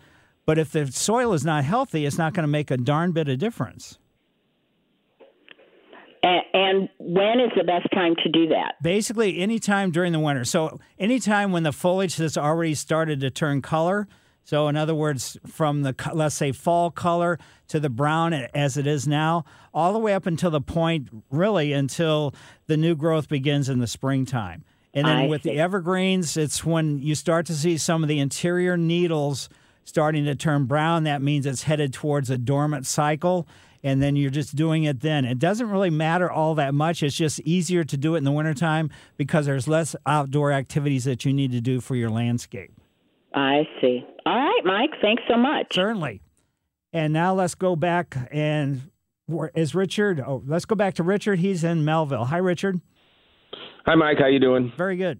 but 0.49 0.57
if 0.57 0.71
the 0.71 0.91
soil 0.91 1.33
is 1.33 1.45
not 1.45 1.63
healthy, 1.63 2.07
it's 2.07 2.17
not 2.17 2.33
going 2.33 2.41
to 2.41 2.47
make 2.47 2.71
a 2.71 2.77
darn 2.77 3.11
bit 3.11 3.29
of 3.29 3.37
difference. 3.37 3.98
And 6.21 6.89
when 6.99 7.39
is 7.39 7.51
the 7.55 7.63
best 7.63 7.87
time 7.93 8.15
to 8.23 8.29
do 8.29 8.47
that? 8.49 8.75
Basically, 8.81 9.39
anytime 9.39 9.91
during 9.91 10.11
the 10.11 10.19
winter. 10.19 10.43
So, 10.43 10.79
anytime 10.97 11.51
when 11.51 11.63
the 11.63 11.71
foliage 11.71 12.17
has 12.17 12.37
already 12.37 12.75
started 12.75 13.19
to 13.21 13.29
turn 13.29 13.61
color. 13.61 14.07
So, 14.43 14.67
in 14.67 14.75
other 14.75 14.95
words, 14.95 15.37
from 15.45 15.83
the, 15.83 15.95
let's 16.11 16.35
say, 16.35 16.51
fall 16.51 16.89
color 16.89 17.37
to 17.67 17.79
the 17.79 17.89
brown 17.89 18.33
as 18.33 18.77
it 18.77 18.87
is 18.87 19.07
now, 19.07 19.45
all 19.73 19.93
the 19.93 19.99
way 19.99 20.13
up 20.13 20.25
until 20.25 20.49
the 20.49 20.61
point, 20.61 21.09
really, 21.29 21.71
until 21.71 22.33
the 22.65 22.75
new 22.75 22.95
growth 22.95 23.29
begins 23.29 23.69
in 23.69 23.77
the 23.79 23.85
springtime. 23.85 24.63
And 24.93 25.05
then 25.05 25.17
I 25.17 25.27
with 25.27 25.43
see. 25.43 25.51
the 25.51 25.59
evergreens, 25.59 26.35
it's 26.35 26.65
when 26.65 26.99
you 26.99 27.13
start 27.13 27.45
to 27.45 27.53
see 27.53 27.77
some 27.77 28.01
of 28.03 28.09
the 28.09 28.19
interior 28.19 28.75
needles 28.75 29.49
starting 29.83 30.25
to 30.25 30.35
turn 30.35 30.65
brown. 30.65 31.03
That 31.03 31.21
means 31.21 31.45
it's 31.45 31.63
headed 31.63 31.93
towards 31.93 32.29
a 32.29 32.37
dormant 32.37 32.87
cycle. 32.87 33.47
And 33.83 34.01
then 34.01 34.15
you're 34.15 34.29
just 34.29 34.55
doing 34.55 34.83
it 34.83 34.99
then. 34.99 35.23
It 35.23 35.39
doesn't 35.39 35.69
really 35.69 35.89
matter 35.89 36.29
all 36.29 36.55
that 36.55 36.73
much. 36.73 37.01
It's 37.01 37.15
just 37.15 37.39
easier 37.41 37.83
to 37.85 37.97
do 37.97 38.15
it 38.15 38.19
in 38.19 38.23
the 38.25 38.31
wintertime 38.31 38.89
because 39.15 39.45
there's 39.45 39.67
less 39.67 39.95
outdoor 40.05 40.51
activities 40.51 41.05
that 41.05 41.23
you 41.23 41.33
need 41.33 41.51
to 41.53 41.61
do 41.61 41.79
for 41.79 41.95
your 41.95 42.09
landscape. 42.09 42.71
I 43.33 43.63
see. 43.79 44.03
All 44.25 44.35
right, 44.35 44.61
Mike. 44.65 44.99
Thanks 45.01 45.23
so 45.29 45.37
much. 45.37 45.67
Certainly. 45.71 46.21
And 46.91 47.13
now 47.13 47.33
let's 47.33 47.55
go 47.55 47.75
back 47.75 48.17
and 48.31 48.89
where 49.27 49.51
is 49.53 49.75
Richard? 49.75 50.19
Oh, 50.19 50.43
let's 50.45 50.65
go 50.65 50.75
back 50.75 50.95
to 50.95 51.03
Richard. 51.03 51.39
He's 51.39 51.63
in 51.63 51.85
Mehlville. 51.85 52.25
Hi, 52.27 52.37
Richard. 52.37 52.81
Hi, 53.85 53.95
Mike. 53.95 54.17
How 54.19 54.27
you 54.27 54.39
doing? 54.39 54.73
Very 54.75 54.97
good. 54.97 55.19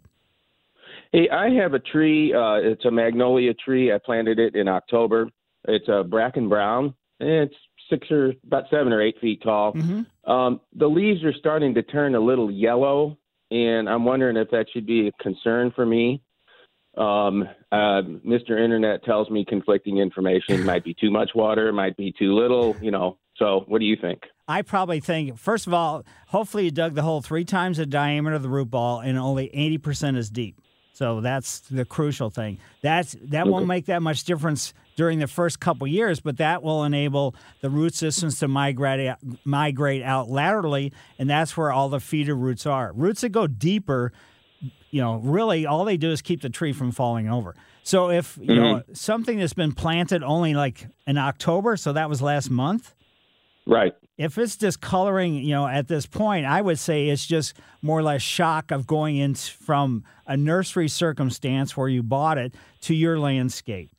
Hey, 1.11 1.29
I 1.29 1.49
have 1.61 1.73
a 1.73 1.79
tree. 1.79 2.33
Uh, 2.33 2.55
it's 2.55 2.85
a 2.85 2.91
magnolia 2.91 3.53
tree. 3.53 3.93
I 3.93 3.99
planted 4.03 4.39
it 4.39 4.55
in 4.55 4.67
October. 4.67 5.29
It's 5.67 5.87
a 5.87 6.03
bracken 6.03 6.49
brown. 6.49 6.93
It's 7.19 7.55
six 7.89 8.09
or 8.11 8.33
about 8.45 8.65
seven 8.69 8.93
or 8.93 9.01
eight 9.01 9.15
feet 9.19 9.41
tall. 9.43 9.73
Mm-hmm. 9.73 10.31
Um, 10.31 10.61
the 10.75 10.87
leaves 10.87 11.23
are 11.23 11.33
starting 11.33 11.73
to 11.75 11.83
turn 11.83 12.15
a 12.15 12.19
little 12.19 12.51
yellow, 12.51 13.17
and 13.51 13.89
I'm 13.89 14.05
wondering 14.05 14.37
if 14.37 14.49
that 14.51 14.67
should 14.73 14.85
be 14.85 15.07
a 15.07 15.11
concern 15.23 15.71
for 15.75 15.85
me. 15.85 16.21
Um, 16.97 17.43
uh, 17.71 18.01
Mr. 18.25 18.61
Internet 18.61 19.03
tells 19.03 19.29
me 19.29 19.45
conflicting 19.47 19.97
information. 19.97 20.63
might 20.65 20.83
be 20.83 20.93
too 20.93 21.11
much 21.11 21.31
water, 21.35 21.71
might 21.71 21.97
be 21.97 22.13
too 22.17 22.33
little. 22.33 22.75
You 22.81 22.91
know. 22.91 23.17
So, 23.37 23.63
what 23.67 23.79
do 23.79 23.85
you 23.85 23.95
think? 23.95 24.23
I 24.49 24.63
probably 24.63 24.99
think, 24.99 25.37
first 25.37 25.65
of 25.65 25.73
all, 25.73 26.03
hopefully 26.27 26.65
you 26.65 26.71
dug 26.71 26.93
the 26.95 27.03
hole 27.03 27.21
three 27.21 27.45
times 27.45 27.77
the 27.77 27.85
diameter 27.85 28.35
of 28.35 28.41
the 28.41 28.49
root 28.49 28.69
ball 28.69 28.99
and 28.99 29.17
only 29.17 29.47
80% 29.49 30.17
is 30.17 30.29
deep. 30.29 30.59
So 30.91 31.21
that's 31.21 31.59
the 31.61 31.85
crucial 31.85 32.29
thing. 32.29 32.57
That's 32.81 33.15
that 33.27 33.47
won't 33.47 33.67
make 33.67 33.85
that 33.85 34.01
much 34.01 34.25
difference 34.25 34.73
during 34.99 35.19
the 35.19 35.27
first 35.27 35.61
couple 35.61 35.87
years, 35.87 36.19
but 36.19 36.35
that 36.35 36.61
will 36.61 36.83
enable 36.83 37.33
the 37.61 37.69
root 37.69 37.95
systems 37.95 38.37
to 38.37 38.49
migrate 38.49 39.07
out, 39.07 39.17
migrate 39.45 40.03
out 40.03 40.29
laterally, 40.29 40.91
and 41.17 41.29
that's 41.29 41.55
where 41.55 41.71
all 41.71 41.87
the 41.87 42.01
feeder 42.01 42.35
roots 42.35 42.65
are. 42.65 42.91
Roots 42.91 43.21
that 43.21 43.29
go 43.29 43.47
deeper, 43.47 44.11
you 44.91 45.01
know, 45.01 45.15
really 45.19 45.65
all 45.65 45.85
they 45.85 45.95
do 45.95 46.11
is 46.11 46.21
keep 46.21 46.41
the 46.41 46.49
tree 46.49 46.73
from 46.73 46.91
falling 46.91 47.29
over. 47.29 47.55
So 47.81 48.09
if 48.09 48.37
you 48.41 48.53
know 48.53 48.75
mm-hmm. 48.75 48.93
something 48.93 49.39
that's 49.39 49.53
been 49.53 49.71
planted 49.71 50.21
only 50.21 50.53
like 50.53 50.85
in 51.07 51.17
October, 51.17 51.77
so 51.77 51.93
that 51.93 52.09
was 52.09 52.21
last 52.21 52.49
month, 52.49 52.93
Right. 53.65 53.95
if 54.17 54.37
it's 54.37 54.57
discoloring, 54.57 55.35
you 55.35 55.51
know, 55.51 55.65
at 55.65 55.87
this 55.87 56.07
point, 56.07 56.45
I 56.45 56.59
would 56.59 56.77
say 56.77 57.07
it's 57.07 57.25
just 57.25 57.53
more 57.81 57.99
or 57.99 58.03
less 58.03 58.21
shock 58.21 58.71
of 58.71 58.85
going 58.85 59.15
in 59.15 59.33
from 59.35 60.03
a 60.27 60.35
nursery 60.35 60.89
circumstance 60.89 61.77
where 61.77 61.87
you 61.87 62.03
bought 62.03 62.37
it 62.37 62.53
to 62.81 62.93
your 62.93 63.17
landscape. 63.17 63.91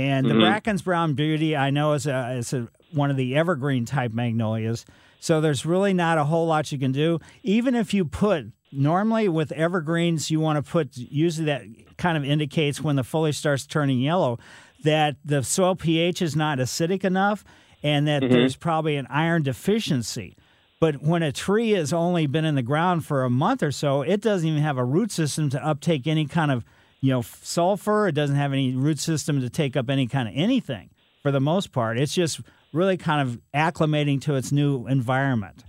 And 0.00 0.26
the 0.26 0.30
mm-hmm. 0.30 0.40
Bracken's 0.40 0.82
Brown 0.82 1.14
Beauty, 1.14 1.56
I 1.56 1.70
know, 1.70 1.92
is 1.92 2.06
a, 2.06 2.32
is 2.32 2.52
a, 2.52 2.68
one 2.92 3.10
of 3.10 3.16
the 3.16 3.36
evergreen 3.36 3.84
type 3.84 4.12
magnolias. 4.12 4.86
So 5.20 5.40
there's 5.40 5.66
really 5.66 5.92
not 5.92 6.16
a 6.16 6.24
whole 6.24 6.46
lot 6.46 6.72
you 6.72 6.78
can 6.78 6.92
do. 6.92 7.18
Even 7.42 7.74
if 7.74 7.92
you 7.92 8.04
put 8.06 8.46
normally 8.72 9.28
with 9.28 9.52
evergreens, 9.52 10.30
you 10.30 10.40
want 10.40 10.64
to 10.64 10.70
put 10.70 10.96
usually 10.96 11.46
that 11.46 11.62
kind 11.98 12.16
of 12.16 12.24
indicates 12.24 12.80
when 12.80 12.96
the 12.96 13.04
foliage 13.04 13.36
starts 13.36 13.66
turning 13.66 14.00
yellow 14.00 14.38
that 14.82 15.16
the 15.24 15.42
soil 15.42 15.76
pH 15.76 16.22
is 16.22 16.34
not 16.34 16.58
acidic 16.58 17.04
enough 17.04 17.44
and 17.82 18.08
that 18.08 18.22
mm-hmm. 18.22 18.32
there's 18.32 18.56
probably 18.56 18.96
an 18.96 19.06
iron 19.10 19.42
deficiency. 19.42 20.36
But 20.80 21.02
when 21.02 21.22
a 21.22 21.32
tree 21.32 21.72
has 21.72 21.92
only 21.92 22.26
been 22.26 22.46
in 22.46 22.54
the 22.54 22.62
ground 22.62 23.04
for 23.04 23.22
a 23.22 23.30
month 23.30 23.62
or 23.62 23.70
so, 23.70 24.00
it 24.00 24.22
doesn't 24.22 24.48
even 24.48 24.62
have 24.62 24.78
a 24.78 24.84
root 24.84 25.12
system 25.12 25.50
to 25.50 25.64
uptake 25.64 26.06
any 26.06 26.24
kind 26.24 26.50
of, 26.50 26.64
you 27.00 27.10
know, 27.10 27.22
sulfur. 27.22 28.08
It 28.08 28.14
doesn't 28.14 28.36
have 28.36 28.52
any 28.52 28.74
root 28.74 28.98
system 28.98 29.40
to 29.40 29.50
take 29.50 29.76
up 29.76 29.88
any 29.90 30.06
kind 30.06 30.28
of 30.28 30.34
anything 30.36 30.90
for 31.22 31.30
the 31.30 31.40
most 31.40 31.72
part. 31.72 31.98
It's 31.98 32.14
just 32.14 32.40
really 32.72 32.96
kind 32.96 33.28
of 33.28 33.40
acclimating 33.54 34.20
to 34.22 34.34
its 34.34 34.52
new 34.52 34.86
environment. 34.86 35.64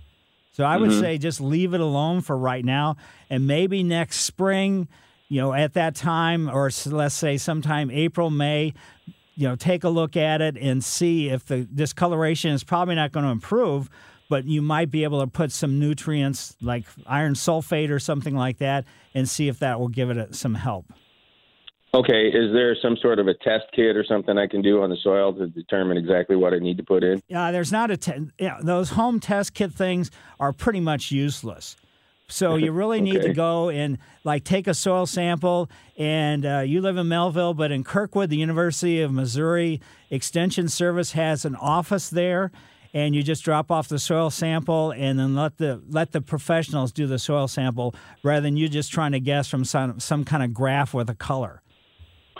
So 0.52 0.64
I 0.64 0.76
would 0.76 0.90
mm-hmm. 0.90 1.00
say 1.00 1.18
just 1.18 1.40
leave 1.40 1.72
it 1.72 1.80
alone 1.80 2.20
for 2.20 2.36
right 2.36 2.64
now, 2.64 2.96
and 3.30 3.46
maybe 3.46 3.82
next 3.82 4.20
spring, 4.20 4.86
you 5.28 5.40
know, 5.40 5.54
at 5.54 5.72
that 5.74 5.94
time, 5.94 6.50
or 6.50 6.70
let's 6.86 7.14
say 7.14 7.38
sometime 7.38 7.90
April, 7.90 8.28
May, 8.28 8.74
you 9.34 9.48
know, 9.48 9.56
take 9.56 9.82
a 9.82 9.88
look 9.88 10.14
at 10.14 10.42
it 10.42 10.58
and 10.58 10.84
see 10.84 11.30
if 11.30 11.46
the 11.46 11.62
discoloration 11.64 12.50
is 12.50 12.62
probably 12.64 12.94
not 12.94 13.12
going 13.12 13.24
to 13.24 13.32
improve, 13.32 13.88
but 14.28 14.44
you 14.44 14.60
might 14.60 14.90
be 14.90 15.04
able 15.04 15.20
to 15.20 15.26
put 15.26 15.52
some 15.52 15.78
nutrients 15.78 16.54
like 16.60 16.84
iron 17.06 17.32
sulfate 17.32 17.88
or 17.88 17.98
something 17.98 18.36
like 18.36 18.58
that, 18.58 18.84
and 19.14 19.26
see 19.26 19.48
if 19.48 19.58
that 19.60 19.80
will 19.80 19.88
give 19.88 20.10
it 20.10 20.34
some 20.34 20.54
help. 20.54 20.92
Okay. 21.94 22.28
Is 22.28 22.52
there 22.54 22.74
some 22.80 22.96
sort 23.02 23.18
of 23.18 23.28
a 23.28 23.34
test 23.34 23.64
kit 23.74 23.96
or 23.96 24.04
something 24.04 24.38
I 24.38 24.46
can 24.46 24.62
do 24.62 24.82
on 24.82 24.88
the 24.88 24.96
soil 25.02 25.34
to 25.34 25.46
determine 25.46 25.98
exactly 25.98 26.36
what 26.36 26.54
I 26.54 26.58
need 26.58 26.78
to 26.78 26.82
put 26.82 27.04
in? 27.04 27.22
Uh, 27.34 27.52
there's 27.52 27.70
not 27.70 27.90
a 27.90 27.98
te- 27.98 28.30
yeah, 28.38 28.58
those 28.62 28.90
home 28.90 29.20
test 29.20 29.52
kit 29.52 29.72
things 29.72 30.10
are 30.40 30.54
pretty 30.54 30.80
much 30.80 31.10
useless. 31.10 31.76
So 32.28 32.56
you 32.56 32.72
really 32.82 33.02
need 33.02 33.20
to 33.20 33.34
go 33.34 33.68
and 33.68 33.98
like 34.24 34.42
take 34.42 34.66
a 34.66 34.74
soil 34.74 35.04
sample. 35.04 35.68
And 35.98 36.46
uh, 36.46 36.60
you 36.60 36.80
live 36.80 36.96
in 36.96 37.08
Mehlville, 37.08 37.54
but 37.54 37.70
in 37.70 37.84
Kirkwood, 37.84 38.30
the 38.30 38.38
University 38.38 39.02
of 39.02 39.12
Missouri 39.12 39.82
Extension 40.10 40.68
Service 40.68 41.12
has 41.12 41.44
an 41.44 41.56
office 41.56 42.08
there, 42.08 42.52
and 42.94 43.14
you 43.14 43.22
just 43.22 43.44
drop 43.44 43.70
off 43.70 43.88
the 43.88 43.98
soil 43.98 44.30
sample 44.30 44.92
and 44.92 45.18
then 45.18 45.34
let 45.34 45.58
the 45.58 45.82
let 45.90 46.12
the 46.12 46.22
professionals 46.22 46.90
do 46.90 47.06
the 47.06 47.18
soil 47.18 47.48
sample 47.48 47.94
rather 48.22 48.40
than 48.40 48.56
you 48.56 48.70
just 48.70 48.90
trying 48.90 49.12
to 49.12 49.20
guess 49.20 49.46
from 49.46 49.66
some 49.66 50.00
some 50.00 50.24
kind 50.24 50.42
of 50.42 50.54
graph 50.54 50.94
with 50.94 51.10
a 51.10 51.14
color. 51.14 51.60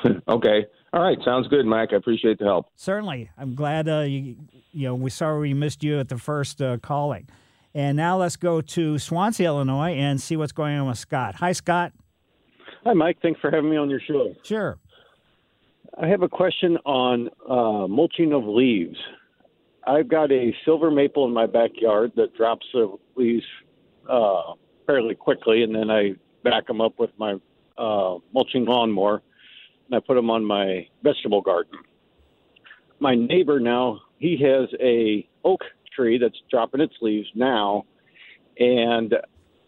okay. 0.29 0.67
All 0.93 1.03
right. 1.03 1.19
Sounds 1.25 1.49
good, 1.49 1.67
Mike. 1.67 1.91
I 1.93 1.97
appreciate 1.97 2.39
the 2.39 2.45
help. 2.45 2.67
Certainly, 2.77 3.31
I'm 3.39 3.55
glad 3.55 3.89
uh, 3.89 4.01
you 4.01 4.37
you 4.73 4.89
know 4.89 4.95
we 4.95 5.11
sorry 5.11 5.41
we 5.41 5.55
missed 5.55 5.83
you 5.83 5.99
at 5.99 6.09
the 6.09 6.19
first 6.19 6.61
uh, 6.61 6.79
calling, 6.79 7.29
and 7.75 7.97
now 7.97 8.19
let's 8.19 8.37
go 8.37 8.61
to 8.61 8.99
Swansea, 8.99 9.47
Illinois, 9.47 9.95
and 9.95 10.21
see 10.21 10.37
what's 10.37 10.53
going 10.53 10.77
on 10.79 10.87
with 10.89 10.99
Scott. 10.99 11.37
Hi, 11.37 11.53
Scott. 11.53 11.93
Hi, 12.85 12.93
Mike. 12.93 13.19
Thanks 13.23 13.41
for 13.41 13.51
having 13.51 13.71
me 13.71 13.77
on 13.77 13.89
your 13.89 14.01
show. 14.01 14.35
Sure. 14.43 14.79
I 16.01 16.09
have 16.09 16.23
a 16.23 16.29
question 16.29 16.79
on 16.85 17.29
uh, 17.49 17.87
mulching 17.87 18.33
of 18.33 18.45
leaves. 18.45 18.97
I've 19.87 20.09
got 20.09 20.33
a 20.33 20.55
silver 20.65 20.91
maple 20.91 21.27
in 21.27 21.35
my 21.35 21.47
backyard 21.47 22.13
that 22.17 22.35
drops 22.35 22.67
the 22.73 22.97
leaves 23.17 23.45
uh, 24.09 24.55
fairly 24.87 25.15
quickly, 25.15 25.63
and 25.63 25.75
then 25.75 25.91
I 25.91 26.15
back 26.45 26.67
them 26.67 26.81
up 26.81 26.99
with 26.99 27.11
my 27.19 27.35
uh, 27.79 28.19
mulching 28.33 28.65
lawnmower, 28.65 29.23
and 29.87 29.97
I 29.97 30.01
put 30.01 30.15
them 30.15 30.31
on 30.31 30.45
my 30.45 30.87
vegetable 31.03 31.41
garden. 31.41 31.79
My 33.01 33.15
neighbor 33.15 33.61
now, 33.61 34.01
he 34.19 34.39
has 34.43 34.69
a 34.81 35.29
oak 35.45 35.61
tree 35.95 36.19
that's 36.19 36.37
dropping 36.51 36.81
its 36.81 36.95
leaves 37.01 37.29
now, 37.35 37.85
and 38.59 39.15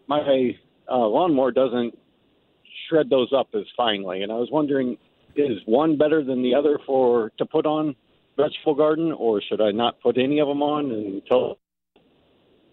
my 0.07 0.57
uh, 0.91 1.07
lawnmower 1.07 1.51
doesn't 1.51 1.99
shred 2.89 3.11
those 3.11 3.33
up 3.37 3.49
as 3.55 3.65
finely. 3.77 4.23
And 4.23 4.31
I 4.31 4.37
was 4.37 4.49
wondering, 4.53 4.97
is 5.37 5.59
one 5.67 5.97
better 5.97 6.23
than 6.23 6.43
the 6.43 6.55
other 6.55 6.79
for 6.87 7.33
to 7.39 7.47
put 7.47 7.67
on 7.67 7.97
vegetable 8.37 8.75
garden, 8.75 9.13
or 9.13 9.41
should 9.43 9.61
I 9.61 9.71
not 9.71 10.01
put 10.01 10.19
any 10.19 10.39
of 10.41 10.49
them 10.49 10.63
on 10.63 10.91
until? 10.91 11.59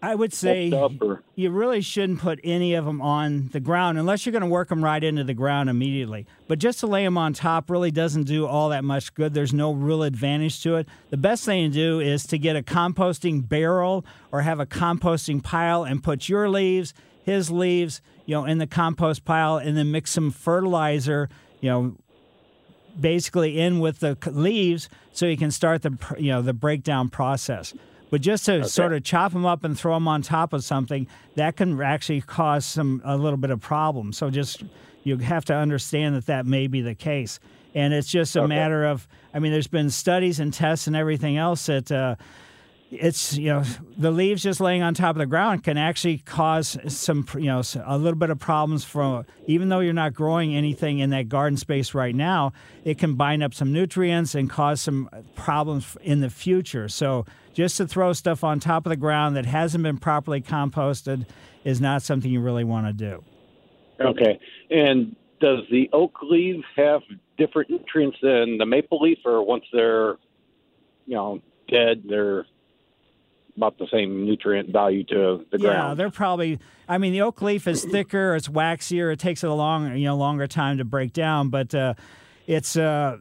I 0.02 0.16
would 0.16 0.32
say 0.32 0.68
mulched 0.68 1.00
up 1.00 1.08
or 1.08 1.22
you 1.36 1.50
really 1.50 1.80
shouldn't 1.80 2.18
put 2.18 2.40
any 2.42 2.74
of 2.74 2.84
them 2.84 3.00
on 3.00 3.48
the 3.52 3.60
ground 3.60 3.98
unless 3.98 4.26
you're 4.26 4.32
going 4.32 4.42
to 4.42 4.48
work 4.48 4.68
them 4.68 4.82
right 4.82 5.02
into 5.02 5.22
the 5.22 5.32
ground 5.32 5.70
immediately. 5.70 6.26
But 6.48 6.58
just 6.58 6.80
to 6.80 6.88
lay 6.88 7.04
them 7.04 7.16
on 7.16 7.34
top 7.34 7.70
really 7.70 7.92
doesn't 7.92 8.24
do 8.24 8.46
all 8.46 8.70
that 8.70 8.82
much 8.82 9.14
good. 9.14 9.32
There's 9.32 9.54
no 9.54 9.72
real 9.72 10.02
advantage 10.02 10.60
to 10.64 10.74
it. 10.74 10.88
The 11.10 11.16
best 11.16 11.44
thing 11.44 11.70
to 11.70 11.74
do 11.74 12.00
is 12.00 12.24
to 12.24 12.38
get 12.38 12.56
a 12.56 12.62
composting 12.62 13.48
barrel 13.48 14.04
or 14.32 14.42
have 14.42 14.58
a 14.58 14.66
composting 14.66 15.40
pile 15.40 15.84
and 15.84 16.02
put 16.02 16.28
your 16.28 16.48
leaves, 16.48 16.94
his 17.22 17.50
leaves, 17.50 18.02
you 18.26 18.34
know, 18.34 18.44
in 18.44 18.58
the 18.58 18.66
compost 18.66 19.24
pile 19.24 19.56
and 19.56 19.76
then 19.76 19.92
mix 19.92 20.10
some 20.10 20.32
fertilizer, 20.32 21.28
you 21.60 21.70
know, 21.70 21.96
basically 22.98 23.58
in 23.58 23.78
with 23.78 24.00
the 24.00 24.18
leaves 24.26 24.88
so 25.12 25.26
you 25.26 25.36
can 25.36 25.50
start 25.50 25.82
the 25.82 25.96
you 26.18 26.30
know 26.30 26.42
the 26.42 26.52
breakdown 26.52 27.08
process. 27.08 27.72
But 28.12 28.20
just 28.20 28.44
to 28.44 28.68
sort 28.68 28.92
of 28.92 29.04
chop 29.04 29.32
them 29.32 29.46
up 29.46 29.64
and 29.64 29.76
throw 29.76 29.94
them 29.94 30.06
on 30.06 30.20
top 30.20 30.52
of 30.52 30.62
something 30.62 31.06
that 31.36 31.56
can 31.56 31.80
actually 31.80 32.20
cause 32.20 32.66
some 32.66 33.00
a 33.06 33.16
little 33.16 33.38
bit 33.38 33.48
of 33.48 33.62
problem. 33.62 34.12
So 34.12 34.28
just 34.28 34.62
you 35.02 35.16
have 35.16 35.46
to 35.46 35.54
understand 35.54 36.14
that 36.16 36.26
that 36.26 36.44
may 36.44 36.66
be 36.66 36.82
the 36.82 36.94
case, 36.94 37.40
and 37.74 37.94
it's 37.94 38.08
just 38.08 38.36
a 38.36 38.46
matter 38.46 38.84
of 38.84 39.08
I 39.32 39.38
mean, 39.38 39.50
there's 39.50 39.66
been 39.66 39.88
studies 39.88 40.40
and 40.40 40.52
tests 40.52 40.86
and 40.86 40.94
everything 40.94 41.38
else 41.38 41.64
that. 41.66 41.90
Uh, 41.90 42.16
it's 42.90 43.38
you 43.38 43.46
know 43.46 43.62
the 43.96 44.10
leaves 44.10 44.42
just 44.42 44.60
laying 44.60 44.82
on 44.82 44.92
top 44.92 45.16
of 45.16 45.18
the 45.18 45.24
ground 45.24 45.64
can 45.64 45.78
actually 45.78 46.18
cause 46.18 46.76
some 46.88 47.26
you 47.36 47.46
know 47.46 47.62
a 47.86 47.96
little 47.96 48.18
bit 48.18 48.28
of 48.28 48.38
problems 48.38 48.84
from 48.84 49.24
even 49.46 49.70
though 49.70 49.80
you're 49.80 49.94
not 49.94 50.12
growing 50.12 50.54
anything 50.54 50.98
in 50.98 51.08
that 51.08 51.26
garden 51.26 51.56
space 51.56 51.94
right 51.94 52.14
now 52.14 52.52
it 52.84 52.98
can 52.98 53.14
bind 53.14 53.42
up 53.42 53.54
some 53.54 53.72
nutrients 53.72 54.34
and 54.34 54.50
cause 54.50 54.82
some 54.82 55.08
problems 55.34 55.96
in 56.02 56.20
the 56.20 56.28
future 56.28 56.86
so 56.86 57.24
just 57.52 57.76
to 57.76 57.86
throw 57.86 58.12
stuff 58.12 58.44
on 58.44 58.60
top 58.60 58.86
of 58.86 58.90
the 58.90 58.96
ground 58.96 59.36
that 59.36 59.46
hasn't 59.46 59.82
been 59.82 59.98
properly 59.98 60.40
composted 60.40 61.26
is 61.64 61.80
not 61.80 62.02
something 62.02 62.30
you 62.30 62.40
really 62.40 62.64
want 62.64 62.86
to 62.86 62.92
do 62.92 63.24
okay. 64.04 64.38
And 64.70 65.16
does 65.40 65.60
the 65.70 65.88
oak 65.92 66.18
leaf 66.22 66.64
have 66.76 67.02
different 67.38 67.70
nutrients 67.70 68.18
than 68.22 68.58
the 68.58 68.66
maple 68.66 69.00
leaf, 69.00 69.18
or 69.24 69.44
once 69.44 69.64
they're 69.72 70.16
you 71.06 71.14
know 71.14 71.40
dead, 71.68 72.02
they're 72.08 72.46
about 73.56 73.76
the 73.78 73.86
same 73.92 74.24
nutrient 74.24 74.70
value 74.70 75.04
to 75.04 75.44
the 75.50 75.58
Yeah, 75.58 75.68
ground? 75.68 75.90
Yeah, 75.90 75.94
they're 75.94 76.10
probably. 76.10 76.58
I 76.88 76.98
mean, 76.98 77.12
the 77.12 77.22
oak 77.22 77.42
leaf 77.42 77.66
is 77.66 77.84
thicker, 77.84 78.34
it's 78.34 78.48
waxier, 78.48 79.12
it 79.12 79.18
takes 79.18 79.42
a 79.42 79.50
long, 79.50 79.96
you 79.96 80.04
know, 80.04 80.16
longer 80.16 80.46
time 80.46 80.78
to 80.78 80.84
break 80.84 81.12
down, 81.12 81.48
but 81.48 81.74
uh, 81.74 81.94
it's 82.46 82.76
uh, 82.76 83.18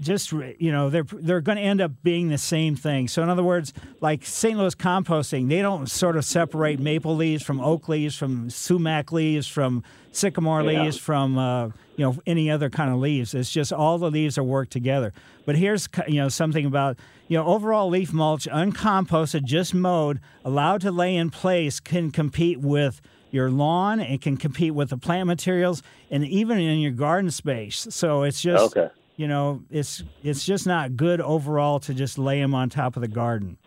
just 0.00 0.32
you 0.32 0.70
know 0.72 0.90
they're 0.90 1.04
they're 1.04 1.40
going 1.40 1.56
to 1.56 1.62
end 1.62 1.80
up 1.80 1.92
being 2.02 2.28
the 2.28 2.38
same 2.38 2.76
thing. 2.76 3.08
So 3.08 3.22
in 3.22 3.28
other 3.28 3.42
words, 3.42 3.72
like 4.00 4.24
St. 4.26 4.58
Louis 4.58 4.74
composting, 4.74 5.48
they 5.48 5.62
don't 5.62 5.88
sort 5.90 6.16
of 6.16 6.24
separate 6.24 6.78
maple 6.80 7.16
leaves 7.16 7.42
from 7.42 7.60
oak 7.60 7.88
leaves, 7.88 8.16
from 8.16 8.50
sumac 8.50 9.12
leaves, 9.12 9.46
from 9.46 9.82
sycamore 10.12 10.60
Yeah. 10.62 10.82
leaves, 10.82 10.98
from 10.98 11.38
uh, 11.38 11.66
you 11.96 12.04
know 12.04 12.16
any 12.26 12.50
other 12.50 12.68
kind 12.68 12.90
of 12.92 12.98
leaves. 12.98 13.34
It's 13.34 13.50
just 13.50 13.72
all 13.72 13.98
the 13.98 14.10
leaves 14.10 14.36
are 14.36 14.44
worked 14.44 14.72
together. 14.72 15.12
But 15.44 15.56
here's 15.56 15.88
you 16.06 16.16
know 16.20 16.28
something 16.28 16.66
about 16.66 16.98
you 17.28 17.38
know 17.38 17.46
overall 17.46 17.88
leaf 17.88 18.12
mulch, 18.12 18.46
uncomposted, 18.46 19.44
just 19.44 19.72
mowed, 19.74 20.20
allowed 20.44 20.82
to 20.82 20.90
lay 20.90 21.16
in 21.16 21.30
place, 21.30 21.80
can 21.80 22.10
compete 22.10 22.60
with 22.60 23.00
your 23.30 23.50
lawn. 23.50 23.98
It 24.00 24.20
can 24.22 24.36
compete 24.36 24.74
with 24.74 24.90
the 24.90 24.98
plant 24.98 25.26
materials, 25.26 25.82
and 26.10 26.24
even 26.24 26.58
in 26.58 26.78
your 26.80 26.92
garden 26.92 27.30
space. 27.30 27.86
So 27.90 28.22
it's 28.22 28.40
just 28.42 28.76
Okay. 28.76 28.88
You 29.16 29.28
know, 29.28 29.62
it's 29.70 30.02
it's 30.22 30.44
just 30.44 30.66
not 30.66 30.96
good 30.96 31.20
overall 31.20 31.80
to 31.80 31.94
just 31.94 32.18
lay 32.18 32.40
them 32.40 32.54
on 32.54 32.68
top 32.68 32.96
of 32.96 33.02
the 33.02 33.08
garden 33.08 33.58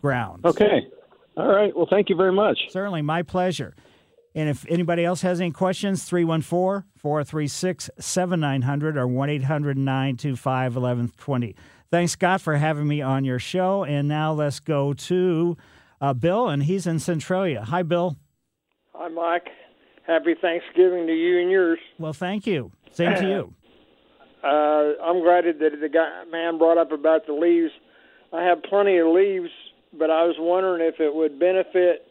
ground. 0.00 0.44
Okay. 0.44 0.86
All 1.36 1.48
right. 1.48 1.74
Well, 1.74 1.86
thank 1.88 2.08
you 2.08 2.16
very 2.16 2.32
much. 2.32 2.58
Certainly, 2.70 3.02
my 3.02 3.22
pleasure. 3.22 3.74
And 4.34 4.48
if 4.48 4.64
anybody 4.68 5.04
else 5.04 5.22
has 5.22 5.40
any 5.40 5.50
questions, 5.50 6.04
314 6.04 6.88
436 6.96 7.90
7900 7.98 8.96
or 8.96 9.08
1 9.08 9.30
800 9.30 9.76
925 9.76 10.76
1120. 10.76 11.56
Thanks, 11.90 12.12
Scott, 12.12 12.40
for 12.40 12.56
having 12.56 12.86
me 12.86 13.02
on 13.02 13.24
your 13.24 13.40
show. 13.40 13.84
And 13.84 14.06
now 14.06 14.32
let's 14.32 14.60
go 14.60 14.92
to 14.92 15.56
uh, 16.00 16.12
Bill, 16.14 16.48
and 16.48 16.62
he's 16.62 16.86
in 16.86 17.00
Centralia. 17.00 17.62
Hi, 17.62 17.82
Bill. 17.82 18.16
Hi, 18.94 19.08
Mike. 19.08 19.48
Happy 20.06 20.34
Thanksgiving 20.40 21.06
to 21.06 21.12
you 21.12 21.40
and 21.40 21.50
yours. 21.50 21.78
Well, 21.98 22.12
thank 22.12 22.46
you. 22.46 22.70
Same 22.92 23.16
to 23.16 23.22
you. 23.28 23.54
Uh, 24.42 25.02
I'm 25.02 25.20
glad 25.22 25.44
that 25.44 25.80
the 25.80 25.88
guy 25.88 26.24
man 26.30 26.58
brought 26.58 26.78
up 26.78 26.92
about 26.92 27.26
the 27.26 27.32
leaves. 27.32 27.72
I 28.32 28.44
have 28.44 28.62
plenty 28.62 28.98
of 28.98 29.08
leaves, 29.08 29.50
but 29.92 30.10
I 30.10 30.24
was 30.24 30.36
wondering 30.38 30.86
if 30.86 31.00
it 31.00 31.14
would 31.14 31.38
benefit 31.38 32.06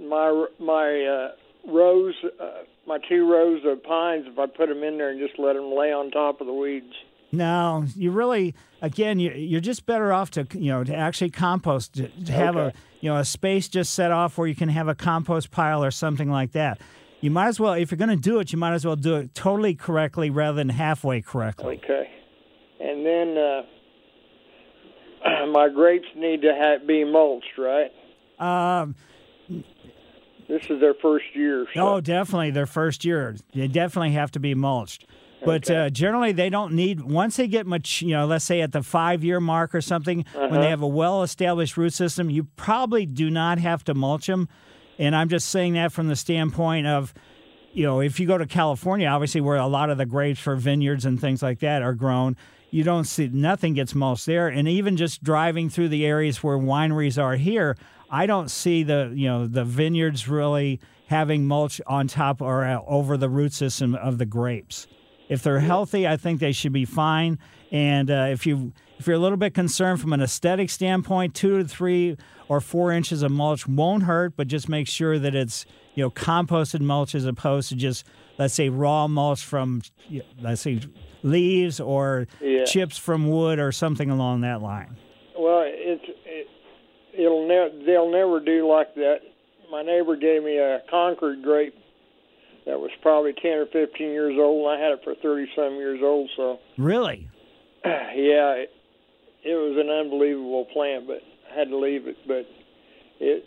my 0.00 0.46
my 0.58 1.04
uh, 1.04 1.70
rows, 1.70 2.14
uh, 2.40 2.62
my 2.86 2.98
two 3.08 3.30
rows 3.30 3.62
of 3.64 3.82
pines, 3.82 4.24
if 4.26 4.38
I 4.38 4.46
put 4.46 4.68
them 4.68 4.82
in 4.82 4.98
there 4.98 5.10
and 5.10 5.20
just 5.20 5.38
let 5.38 5.54
them 5.54 5.72
lay 5.74 5.92
on 5.92 6.10
top 6.10 6.40
of 6.40 6.46
the 6.46 6.52
weeds. 6.52 6.94
No, 7.32 7.84
you 7.96 8.12
really, 8.12 8.54
again, 8.80 9.18
you, 9.18 9.32
you're 9.32 9.60
just 9.60 9.84
better 9.84 10.12
off 10.12 10.30
to, 10.32 10.46
you 10.52 10.70
know, 10.70 10.84
to 10.84 10.94
actually 10.94 11.30
compost, 11.30 11.94
to, 11.94 12.08
to 12.08 12.32
have 12.32 12.56
a, 12.56 12.72
you 13.00 13.10
know, 13.10 13.16
a 13.18 13.24
space 13.24 13.68
just 13.68 13.94
set 13.94 14.12
off 14.12 14.38
where 14.38 14.46
you 14.46 14.54
can 14.54 14.68
have 14.68 14.88
a 14.88 14.94
compost 14.94 15.50
pile 15.50 15.82
or 15.84 15.90
something 15.90 16.30
like 16.30 16.52
that. 16.52 16.80
You 17.26 17.32
might 17.32 17.48
as 17.48 17.58
well, 17.58 17.72
if 17.72 17.90
you're 17.90 17.98
going 17.98 18.10
to 18.10 18.14
do 18.14 18.38
it, 18.38 18.52
you 18.52 18.58
might 18.58 18.72
as 18.72 18.86
well 18.86 18.94
do 18.94 19.16
it 19.16 19.34
totally 19.34 19.74
correctly 19.74 20.30
rather 20.30 20.58
than 20.58 20.68
halfway 20.68 21.20
correctly. 21.20 21.80
Okay. 21.82 22.08
And 22.78 23.04
then 23.04 23.36
uh, 23.36 23.62
my 25.52 25.68
grapes 25.68 26.06
need 26.14 26.42
to 26.42 26.54
ha- 26.56 26.86
be 26.86 27.02
mulched, 27.02 27.58
right? 27.58 27.90
Um, 28.38 28.94
This 30.46 30.62
is 30.70 30.78
their 30.78 30.94
first 31.02 31.24
year. 31.34 31.66
So. 31.74 31.94
oh, 31.94 32.00
definitely 32.00 32.52
their 32.52 32.64
first 32.64 33.04
year. 33.04 33.34
They 33.52 33.66
definitely 33.66 34.12
have 34.12 34.30
to 34.30 34.38
be 34.38 34.54
mulched. 34.54 35.04
But 35.44 35.68
uh, 35.68 35.90
generally, 35.90 36.30
they 36.30 36.48
don't 36.48 36.74
need 36.74 37.00
once 37.00 37.38
they 37.38 37.48
get 37.48 37.66
much. 37.66 38.02
You 38.02 38.18
know, 38.18 38.26
let's 38.26 38.44
say 38.44 38.60
at 38.60 38.70
the 38.70 38.84
five-year 38.84 39.40
mark 39.40 39.74
or 39.74 39.80
something, 39.80 40.24
when 40.32 40.60
they 40.60 40.70
have 40.70 40.82
a 40.82 40.86
well-established 40.86 41.76
root 41.76 41.92
system, 41.92 42.30
you 42.30 42.44
probably 42.54 43.04
do 43.04 43.30
not 43.30 43.58
have 43.58 43.82
to 43.84 43.94
mulch 43.94 44.28
them. 44.28 44.48
And 44.98 45.14
I'm 45.14 45.28
just 45.28 45.48
saying 45.50 45.74
that 45.74 45.92
from 45.92 46.08
the 46.08 46.16
standpoint 46.16 46.86
of, 46.86 47.12
you 47.72 47.84
know, 47.84 48.00
if 48.00 48.18
you 48.18 48.26
go 48.26 48.38
to 48.38 48.46
California, 48.46 49.06
obviously 49.06 49.40
where 49.40 49.56
a 49.56 49.66
lot 49.66 49.90
of 49.90 49.98
the 49.98 50.06
grapes 50.06 50.40
for 50.40 50.56
vineyards 50.56 51.04
and 51.04 51.20
things 51.20 51.42
like 51.42 51.60
that 51.60 51.82
are 51.82 51.92
grown, 51.92 52.36
you 52.70 52.82
don't 52.82 53.04
see 53.04 53.28
nothing 53.28 53.74
gets 53.74 53.94
mulched 53.94 54.26
there. 54.26 54.48
And 54.48 54.66
even 54.66 54.96
just 54.96 55.22
driving 55.22 55.68
through 55.68 55.88
the 55.88 56.06
areas 56.06 56.42
where 56.42 56.58
wineries 56.58 57.22
are 57.22 57.36
here, 57.36 57.76
I 58.10 58.26
don't 58.26 58.50
see 58.50 58.82
the 58.82 59.12
you 59.14 59.28
know 59.28 59.46
the 59.46 59.64
vineyards 59.64 60.28
really 60.28 60.80
having 61.06 61.46
mulch 61.46 61.80
on 61.86 62.08
top 62.08 62.40
or 62.40 62.64
uh, 62.64 62.80
over 62.86 63.16
the 63.16 63.28
root 63.28 63.52
system 63.52 63.94
of 63.94 64.18
the 64.18 64.26
grapes. 64.26 64.86
If 65.28 65.42
they're 65.42 65.60
healthy, 65.60 66.06
I 66.06 66.16
think 66.16 66.40
they 66.40 66.52
should 66.52 66.72
be 66.72 66.84
fine. 66.84 67.38
And 67.72 68.10
uh, 68.10 68.28
if 68.30 68.46
you 68.46 68.72
if 68.98 69.06
you're 69.06 69.16
a 69.16 69.18
little 69.20 69.36
bit 69.36 69.54
concerned 69.54 70.00
from 70.00 70.12
an 70.12 70.20
aesthetic 70.22 70.70
standpoint, 70.70 71.34
two 71.34 71.58
to 71.62 71.68
three 71.68 72.16
or 72.48 72.60
four 72.60 72.92
inches 72.92 73.22
of 73.22 73.30
mulch 73.32 73.66
won't 73.66 74.04
hurt, 74.04 74.36
but 74.36 74.48
just 74.48 74.68
make 74.68 74.86
sure 74.88 75.18
that 75.18 75.34
it's 75.34 75.66
you 75.94 76.02
know 76.04 76.10
composted 76.10 76.80
mulch 76.80 77.14
as 77.14 77.24
opposed 77.26 77.68
to 77.70 77.74
just 77.76 78.04
let's 78.38 78.54
say 78.54 78.68
raw 78.68 79.06
mulch 79.08 79.42
from 79.44 79.82
let's 80.40 80.60
say 80.62 80.80
leaves 81.22 81.80
or 81.80 82.26
Yeah. 82.40 82.64
chips 82.64 82.96
from 82.98 83.28
wood 83.28 83.58
or 83.58 83.72
something 83.72 84.10
along 84.10 84.42
that 84.42 84.62
line. 84.62 84.96
Well, 85.38 85.64
it's 85.66 86.04
it, 86.24 86.48
it'll 87.12 87.46
never 87.48 87.70
they'll 87.84 88.10
never 88.10 88.40
do 88.40 88.68
like 88.68 88.94
that. 88.94 89.20
My 89.70 89.82
neighbor 89.82 90.16
gave 90.16 90.44
me 90.44 90.58
a 90.58 90.80
Concord 90.88 91.42
grape 91.42 91.74
that 92.66 92.78
was 92.78 92.90
probably 93.02 93.32
ten 93.32 93.52
or 93.58 93.66
fifteen 93.66 94.10
years 94.10 94.36
old, 94.38 94.66
and 94.70 94.78
I 94.80 94.82
had 94.82 94.92
it 94.92 95.00
for 95.04 95.14
thirty 95.16 95.48
some 95.56 95.74
years 95.74 96.00
old. 96.02 96.30
So, 96.36 96.58
Really? 96.78 97.28
yeah, 97.84 98.52
it, 98.54 98.70
it 99.46 99.54
was 99.54 99.76
an 99.78 99.88
unbelievable 99.90 100.66
plant, 100.72 101.06
but 101.06 101.20
I 101.54 101.58
had 101.58 101.68
to 101.68 101.76
leave 101.78 102.06
it. 102.06 102.16
But 102.26 102.46
it, 103.20 103.44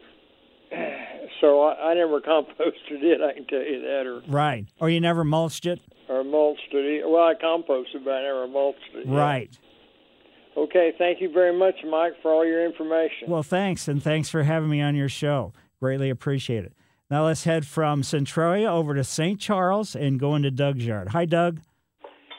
so 1.42 1.62
I, 1.64 1.92
I 1.92 1.94
never 1.94 2.20
composted 2.22 3.04
it. 3.04 3.22
I 3.22 3.34
can 3.34 3.46
tell 3.46 3.60
you 3.62 3.82
that, 3.82 4.06
or 4.06 4.22
Right. 4.32 4.66
Or 4.80 4.90
you 4.90 5.00
never 5.00 5.24
mulched 5.24 5.66
it? 5.66 5.80
or 6.08 6.24
mulched 6.24 6.74
it. 6.74 7.08
Well, 7.08 7.22
I 7.24 7.36
composted, 7.36 8.04
but 8.04 8.12
I 8.16 8.24
never 8.24 8.48
mulched 8.48 8.80
it. 8.96 9.06
yeah. 9.06 9.16
Right. 9.16 9.58
Okay. 10.58 10.92
Thank 10.98 11.22
you 11.22 11.32
very 11.32 11.56
much, 11.58 11.76
Mike, 11.88 12.14
for 12.24 12.32
all 12.32 12.46
your 12.46 12.66
information. 12.66 13.28
Well, 13.30 13.44
thanks, 13.44 13.88
and 13.88 14.02
thanks 14.02 14.28
for 14.30 14.42
having 14.44 14.70
me 14.70 14.82
on 14.82 14.96
your 14.96 15.10
show. 15.10 15.54
Greatly 15.80 16.10
appreciate 16.10 16.66
it. 16.66 16.74
Now 17.12 17.26
let's 17.26 17.44
head 17.44 17.66
from 17.66 18.02
Centralia 18.04 18.70
over 18.72 18.94
to 18.96 19.04
St. 19.04 19.40
Charles 19.40 19.96
and 19.96 20.20
go 20.20 20.36
into 20.36 20.52
Doug's 20.52 20.86
yard. 20.86 21.10
Hi, 21.10 21.26
Doug. 21.26 21.60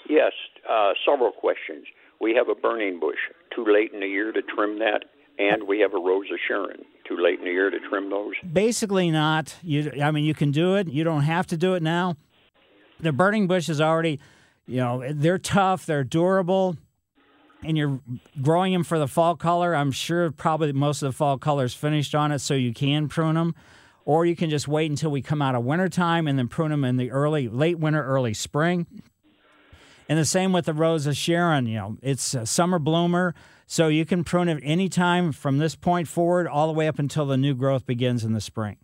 Yes, 0.09 0.33
uh, 0.69 0.93
several 1.09 1.31
questions. 1.33 1.87
We 2.21 2.35
have 2.35 2.49
a 2.49 2.55
burning 2.55 2.99
bush. 3.01 3.19
Too 3.55 3.65
late 3.67 3.93
in 3.93 4.01
the 4.01 4.07
year 4.07 4.33
to 4.33 4.43
trim 4.43 4.79
that, 4.79 5.05
and 5.39 5.67
we 5.67 5.81
have 5.81 5.93
a 5.93 5.99
rose 5.99 6.27
of 6.33 6.39
Sharon. 6.47 6.85
Too 7.09 7.17
late 7.17 7.39
in 7.41 7.45
the 7.45 7.51
year 7.51 7.71
to 7.71 7.79
trim 7.89 8.09
those. 8.11 8.35
Basically, 8.53 9.11
not. 9.11 9.57
You, 9.63 9.93
I 10.03 10.11
mean, 10.13 10.25
you 10.25 10.35
can 10.35 10.51
do 10.53 10.77
it. 10.77 10.89
You 10.89 11.03
don't 11.05 11.23
have 11.23 11.47
to 11.49 11.57
do 11.57 11.75
it 11.75 11.83
now. 11.83 12.17
The 13.01 13.13
burning 13.13 13.47
bush 13.49 13.69
is 13.69 13.81
already, 13.81 14.21
you 14.67 14.77
know, 14.77 15.03
they're 15.13 15.39
tough. 15.39 15.87
They're 15.87 16.05
durable. 16.05 16.77
and 17.63 17.77
you're 17.77 18.01
growing 18.41 18.73
them 18.73 18.85
for 18.85 18.99
the 18.99 19.09
fall 19.09 19.37
color, 19.37 19.75
I'm 19.75 19.93
sure 19.93 20.31
probably 20.31 20.73
most 20.73 21.03
of 21.03 21.09
the 21.09 21.17
fall 21.17 21.39
color's 21.39 21.75
finished 21.75 22.15
on 22.15 22.33
it, 22.33 22.39
so 22.41 22.55
you 22.55 22.73
can 22.73 23.09
prune 23.09 23.35
them. 23.35 23.55
Or 24.07 24.25
you 24.25 24.35
can 24.35 24.51
just 24.51 24.67
wait 24.67 24.91
until 24.91 25.11
we 25.11 25.23
come 25.23 25.43
out 25.43 25.55
of 25.55 25.63
wintertime 25.65 26.27
and 26.27 26.39
then 26.39 26.49
prune 26.49 26.71
them 26.71 26.85
in 26.85 26.97
the 26.97 27.11
early, 27.11 27.49
late 27.49 27.79
winter, 27.79 28.03
early 28.03 28.35
spring. 28.35 28.87
And 30.11 30.19
the 30.19 30.25
same 30.25 30.53
with 30.53 30.65
the 30.65 30.75
Rose 30.75 31.07
of 31.07 31.17
Sharon. 31.17 31.67
You 31.67 31.79
know, 31.79 31.97
it's 32.03 32.35
a 32.35 32.45
summer 32.45 32.81
bloomer, 32.81 33.33
so 33.65 33.87
you 33.87 34.05
can 34.05 34.25
prune 34.25 34.49
it 34.49 34.61
anytime 34.65 35.31
from 35.31 35.59
this 35.59 35.77
point 35.77 36.09
forward, 36.09 36.49
all 36.49 36.67
the 36.67 36.73
way 36.73 36.89
up 36.89 36.99
until 36.99 37.27
the 37.27 37.37
new 37.37 37.55
growth 37.55 37.87
begins 37.87 38.25
in 38.25 38.33
the 38.33 38.41
spring. 38.41 38.77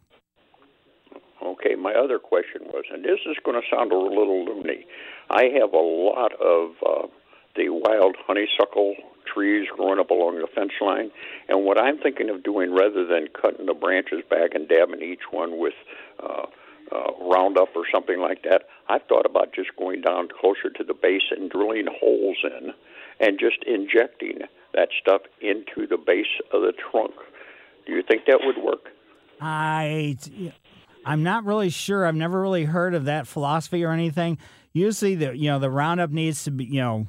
Okay, 1.45 1.75
my 1.75 1.93
other 1.95 2.21
question 2.21 2.62
was, 2.67 2.85
and 2.93 3.05
this 3.05 3.19
is 3.27 3.35
going 3.45 3.61
to 3.61 3.67
sound 3.69 3.91
a 3.91 3.99
little 3.99 4.45
loony. 4.45 4.87
I 5.29 5.47
have 5.59 5.73
a 5.73 5.77
lot 5.77 6.31
of 6.41 6.71
uh, 6.87 7.09
the 7.57 7.71
wild 7.71 8.15
honeysuckle 8.25 8.95
trees 9.27 9.67
growing 9.77 9.99
up 9.99 10.11
along 10.11 10.37
the 10.37 10.47
fence 10.55 10.79
line, 10.81 11.11
and 11.49 11.65
what 11.65 11.77
I'm 11.83 11.99
thinking 11.99 12.31
of 12.31 12.45
doing, 12.45 12.73
rather 12.73 13.05
than 13.05 13.27
cutting 13.35 13.67
the 13.67 13.75
branches 13.75 14.23
back 14.31 14.55
and 14.55 14.69
dabbing 14.69 15.03
each 15.03 15.27
one 15.33 15.59
with 15.59 15.75
uh, 16.23 16.47
uh, 16.92 17.12
Roundup 17.20 17.68
or 17.75 17.85
something 17.92 18.20
like 18.20 18.42
that, 18.42 18.62
I've 18.88 19.03
thought 19.09 19.27
about 19.27 19.55
just 19.55 19.70
going 19.77 20.03
down 20.03 20.29
closer 20.29 20.70
to 20.70 20.85
the 20.85 20.94
base 20.94 21.22
and 21.31 21.51
drilling 21.51 21.87
holes 22.01 22.37
in, 22.44 22.72
and 23.20 23.38
just 23.38 23.59
injecting 23.66 24.40
that 24.75 24.88
stuff 25.01 25.22
into 25.40 25.87
the 25.88 25.96
base 25.96 26.27
of 26.53 26.62
the 26.62 26.72
trunk. 26.90 27.14
Do 27.87 27.92
you 27.92 28.03
think 28.03 28.27
that 28.27 28.40
would 28.42 28.62
work? 28.62 28.88
I, 29.40 30.16
I'm 31.05 31.22
not 31.22 31.44
really 31.44 31.70
sure. 31.70 32.07
I've 32.07 32.14
never 32.14 32.40
really 32.40 32.64
heard 32.64 32.94
of 32.94 33.05
that 33.05 33.27
philosophy 33.27 33.85
or 33.85 33.92
anything. 33.92 34.38
Usually, 34.72 35.14
the 35.14 35.37
you 35.37 35.51
know 35.51 35.59
the 35.59 35.70
Roundup 35.70 36.11
needs 36.11 36.44
to 36.44 36.51
be 36.51 36.64
you 36.64 36.81
know, 36.81 37.07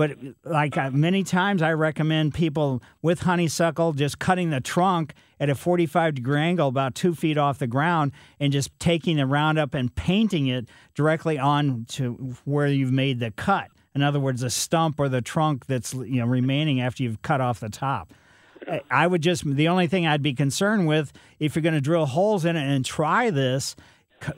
but 0.00 0.16
like 0.46 0.78
uh, 0.78 0.90
many 0.90 1.22
times, 1.22 1.60
I 1.60 1.74
recommend 1.74 2.32
people 2.32 2.82
with 3.02 3.20
honeysuckle 3.20 3.92
just 3.92 4.18
cutting 4.18 4.48
the 4.48 4.62
trunk 4.62 5.12
at 5.38 5.50
a 5.50 5.54
45 5.54 6.14
degree 6.14 6.40
angle, 6.40 6.68
about 6.68 6.94
two 6.94 7.14
feet 7.14 7.36
off 7.36 7.58
the 7.58 7.66
ground, 7.66 8.12
and 8.40 8.50
just 8.50 8.70
taking 8.78 9.18
the 9.18 9.26
Roundup 9.26 9.74
and 9.74 9.94
painting 9.94 10.46
it 10.46 10.70
directly 10.94 11.38
on 11.38 11.84
to 11.90 12.34
where 12.46 12.66
you've 12.66 12.90
made 12.90 13.20
the 13.20 13.30
cut. 13.30 13.68
In 13.94 14.02
other 14.02 14.18
words, 14.18 14.40
the 14.40 14.48
stump 14.48 14.98
or 14.98 15.10
the 15.10 15.20
trunk 15.20 15.66
that's 15.66 15.92
you 15.92 16.22
know 16.22 16.26
remaining 16.26 16.80
after 16.80 17.02
you've 17.02 17.20
cut 17.20 17.42
off 17.42 17.60
the 17.60 17.68
top. 17.68 18.14
I 18.90 19.06
would 19.06 19.20
just 19.20 19.44
the 19.44 19.68
only 19.68 19.86
thing 19.86 20.06
I'd 20.06 20.22
be 20.22 20.32
concerned 20.32 20.86
with 20.86 21.12
if 21.38 21.54
you're 21.54 21.62
going 21.62 21.74
to 21.74 21.80
drill 21.82 22.06
holes 22.06 22.46
in 22.46 22.56
it 22.56 22.66
and 22.66 22.86
try 22.86 23.28
this, 23.28 23.76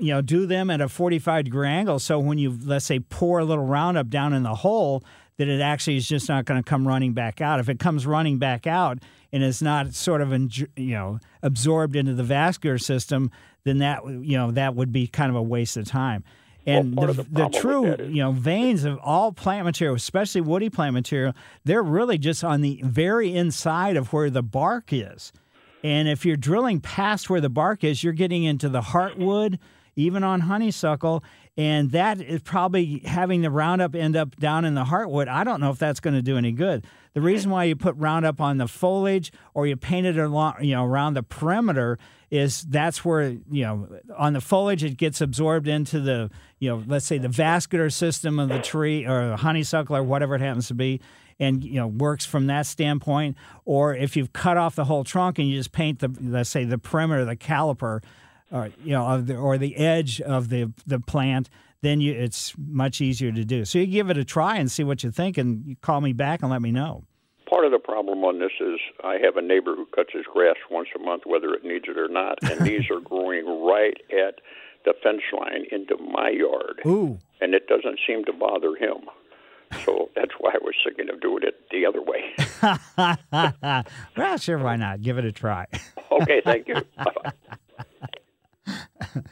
you 0.00 0.12
know, 0.12 0.22
do 0.22 0.44
them 0.44 0.70
at 0.70 0.80
a 0.80 0.88
45 0.88 1.44
degree 1.44 1.68
angle. 1.68 2.00
So 2.00 2.18
when 2.18 2.38
you 2.38 2.58
let's 2.64 2.84
say 2.84 2.98
pour 2.98 3.38
a 3.38 3.44
little 3.44 3.64
Roundup 3.64 4.08
down 4.08 4.32
in 4.32 4.42
the 4.42 4.56
hole, 4.56 5.04
that 5.42 5.48
it 5.48 5.60
actually 5.60 5.96
is 5.96 6.06
just 6.06 6.28
not 6.28 6.44
going 6.44 6.62
to 6.62 6.68
come 6.68 6.86
running 6.86 7.14
back 7.14 7.40
out. 7.40 7.58
If 7.58 7.68
it 7.68 7.80
comes 7.80 8.06
running 8.06 8.38
back 8.38 8.64
out 8.64 8.98
and 9.32 9.42
is 9.42 9.60
not 9.60 9.92
sort 9.92 10.20
of 10.20 10.32
you 10.32 10.68
know 10.76 11.18
absorbed 11.42 11.96
into 11.96 12.14
the 12.14 12.22
vascular 12.22 12.78
system, 12.78 13.32
then 13.64 13.78
that 13.78 14.06
you 14.06 14.38
know 14.38 14.52
that 14.52 14.76
would 14.76 14.92
be 14.92 15.08
kind 15.08 15.30
of 15.30 15.36
a 15.36 15.42
waste 15.42 15.76
of 15.76 15.86
time. 15.86 16.22
And 16.64 16.96
well, 16.96 17.08
the, 17.08 17.24
the, 17.24 17.28
the 17.28 17.48
true, 17.48 17.96
you 18.04 18.22
know, 18.22 18.30
veins 18.30 18.84
of 18.84 19.00
all 19.02 19.32
plant 19.32 19.64
material, 19.64 19.96
especially 19.96 20.42
woody 20.42 20.70
plant 20.70 20.94
material, 20.94 21.34
they're 21.64 21.82
really 21.82 22.18
just 22.18 22.44
on 22.44 22.60
the 22.60 22.80
very 22.84 23.34
inside 23.34 23.96
of 23.96 24.12
where 24.12 24.30
the 24.30 24.44
bark 24.44 24.92
is. 24.92 25.32
And 25.82 26.06
if 26.06 26.24
you're 26.24 26.36
drilling 26.36 26.80
past 26.80 27.28
where 27.28 27.40
the 27.40 27.48
bark 27.48 27.82
is, 27.82 28.04
you're 28.04 28.12
getting 28.12 28.44
into 28.44 28.68
the 28.68 28.80
heartwood, 28.80 29.58
even 29.96 30.22
on 30.22 30.42
honeysuckle, 30.42 31.24
and 31.56 31.90
that 31.90 32.20
is 32.20 32.40
probably 32.42 33.00
having 33.04 33.42
the 33.42 33.50
Roundup 33.50 33.94
end 33.94 34.16
up 34.16 34.36
down 34.36 34.64
in 34.64 34.74
the 34.74 34.84
heartwood. 34.84 35.28
I 35.28 35.44
don't 35.44 35.60
know 35.60 35.70
if 35.70 35.78
that's 35.78 36.00
going 36.00 36.14
to 36.14 36.22
do 36.22 36.38
any 36.38 36.52
good. 36.52 36.86
The 37.12 37.20
reason 37.20 37.50
why 37.50 37.64
you 37.64 37.76
put 37.76 37.94
Roundup 37.96 38.40
on 38.40 38.56
the 38.56 38.66
foliage 38.66 39.32
or 39.52 39.66
you 39.66 39.76
paint 39.76 40.06
it 40.06 40.16
along, 40.16 40.56
you 40.62 40.74
know, 40.74 40.84
around 40.84 41.14
the 41.14 41.22
perimeter 41.22 41.98
is 42.32 42.62
that's 42.62 43.04
where 43.04 43.36
you 43.50 43.62
know 43.62 43.86
on 44.16 44.32
the 44.32 44.40
foliage 44.40 44.82
it 44.82 44.96
gets 44.96 45.20
absorbed 45.20 45.68
into 45.68 46.00
the 46.00 46.30
you 46.58 46.70
know 46.70 46.82
let's 46.86 47.04
say 47.04 47.18
the 47.18 47.28
vascular 47.28 47.90
system 47.90 48.38
of 48.38 48.48
the 48.48 48.58
tree 48.58 49.04
or 49.04 49.28
the 49.28 49.36
honeysuckle 49.36 49.94
or 49.94 50.02
whatever 50.02 50.34
it 50.34 50.40
happens 50.40 50.66
to 50.66 50.74
be 50.74 50.98
and 51.38 51.62
you 51.62 51.74
know 51.74 51.86
works 51.86 52.24
from 52.24 52.46
that 52.46 52.64
standpoint 52.64 53.36
or 53.66 53.94
if 53.94 54.16
you've 54.16 54.32
cut 54.32 54.56
off 54.56 54.74
the 54.74 54.86
whole 54.86 55.04
trunk 55.04 55.38
and 55.38 55.46
you 55.46 55.58
just 55.58 55.72
paint 55.72 55.98
the 55.98 56.10
let's 56.22 56.48
say 56.48 56.64
the 56.64 56.78
perimeter 56.78 57.26
the 57.26 57.36
caliper 57.36 58.02
or 58.52 58.70
you 58.84 58.92
know 58.92 59.20
the, 59.20 59.36
or 59.36 59.58
the 59.58 59.76
edge 59.76 60.20
of 60.20 60.48
the 60.48 60.72
the 60.86 61.00
plant 61.00 61.48
then 61.80 62.00
you, 62.00 62.12
it's 62.12 62.54
much 62.58 63.00
easier 63.00 63.32
to 63.32 63.44
do 63.44 63.64
so 63.64 63.78
you 63.78 63.86
give 63.86 64.10
it 64.10 64.16
a 64.16 64.24
try 64.24 64.56
and 64.56 64.70
see 64.70 64.84
what 64.84 65.02
you 65.02 65.10
think 65.10 65.36
and 65.38 65.66
you 65.66 65.76
call 65.76 66.00
me 66.00 66.12
back 66.12 66.42
and 66.42 66.50
let 66.50 66.62
me 66.62 66.70
know 66.70 67.04
part 67.52 67.66
of 67.66 67.70
the 67.70 67.78
problem 67.78 68.24
on 68.24 68.38
this 68.38 68.52
is 68.60 68.80
I 69.04 69.18
have 69.22 69.36
a 69.36 69.42
neighbor 69.42 69.76
who 69.76 69.84
cuts 69.94 70.10
his 70.14 70.24
grass 70.32 70.56
once 70.70 70.88
a 70.96 70.98
month, 70.98 71.24
whether 71.26 71.52
it 71.52 71.64
needs 71.64 71.84
it 71.86 71.98
or 71.98 72.08
not, 72.08 72.38
and 72.42 72.60
these 72.66 72.90
are 72.90 72.98
growing 72.98 73.44
right 73.62 73.96
at 74.10 74.40
the 74.86 74.94
fence 75.02 75.22
line 75.38 75.66
into 75.70 75.96
my 75.98 76.30
yard. 76.30 76.80
Ooh. 76.86 77.18
And 77.42 77.54
it 77.54 77.68
doesn't 77.68 78.00
seem 78.06 78.24
to 78.24 78.32
bother 78.32 78.74
him. 78.74 79.04
So 79.84 80.10
that's 80.16 80.32
why 80.40 80.52
I 80.52 80.58
was 80.62 80.74
thinking 80.82 81.10
of 81.12 81.20
doing 81.20 81.42
it 81.42 81.60
the 81.70 81.84
other 81.84 82.00
way. 82.00 83.84
well, 84.16 84.38
sure, 84.38 84.58
why 84.58 84.76
not? 84.76 85.02
Give 85.02 85.18
it 85.18 85.26
a 85.26 85.32
try. 85.32 85.66
okay, 86.10 86.40
thank 86.44 86.68
you. 86.68 86.76
Bye-bye. 86.96 87.32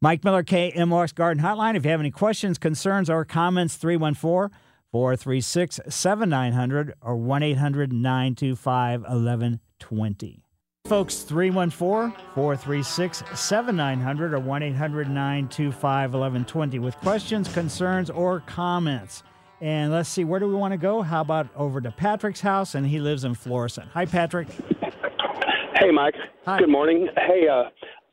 Mike 0.00 0.24
Miller, 0.24 0.42
KMOX 0.42 1.14
Garden 1.14 1.42
Hotline. 1.42 1.76
If 1.76 1.84
you 1.84 1.90
have 1.90 2.00
any 2.00 2.10
questions, 2.10 2.58
concerns, 2.58 3.08
or 3.10 3.24
comments, 3.24 3.76
314- 3.78 4.50
436 4.96 5.80
7900 5.88 6.94
or 7.02 7.16
1 7.16 7.42
800 7.42 7.92
925 7.92 9.00
1120. 9.02 10.42
Folks, 10.86 11.18
314 11.18 12.16
436 12.34 13.22
7900 13.34 14.32
or 14.32 14.38
1 14.38 14.62
800 14.62 15.08
925 15.08 16.10
1120 16.12 16.78
with 16.78 16.96
questions, 16.96 17.52
concerns, 17.52 18.08
or 18.08 18.40
comments. 18.40 19.22
And 19.60 19.92
let's 19.92 20.08
see, 20.08 20.24
where 20.24 20.40
do 20.40 20.48
we 20.48 20.54
want 20.54 20.72
to 20.72 20.78
go? 20.78 21.02
How 21.02 21.20
about 21.20 21.48
over 21.56 21.80
to 21.80 21.90
Patrick's 21.90 22.40
house? 22.40 22.74
And 22.74 22.86
he 22.86 22.98
lives 22.98 23.24
in 23.24 23.34
Florissant. 23.34 23.90
Hi, 23.92 24.06
Patrick. 24.06 24.48
Hey, 25.78 25.90
Mike. 25.90 26.14
Hi. 26.46 26.58
Good 26.58 26.70
morning. 26.70 27.08
Hey, 27.16 27.46
uh, 27.48 27.64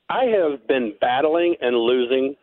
I 0.09 0.25
have 0.25 0.67
been 0.67 0.93
battling 0.99 1.55
and 1.61 1.77
losing 1.77 2.35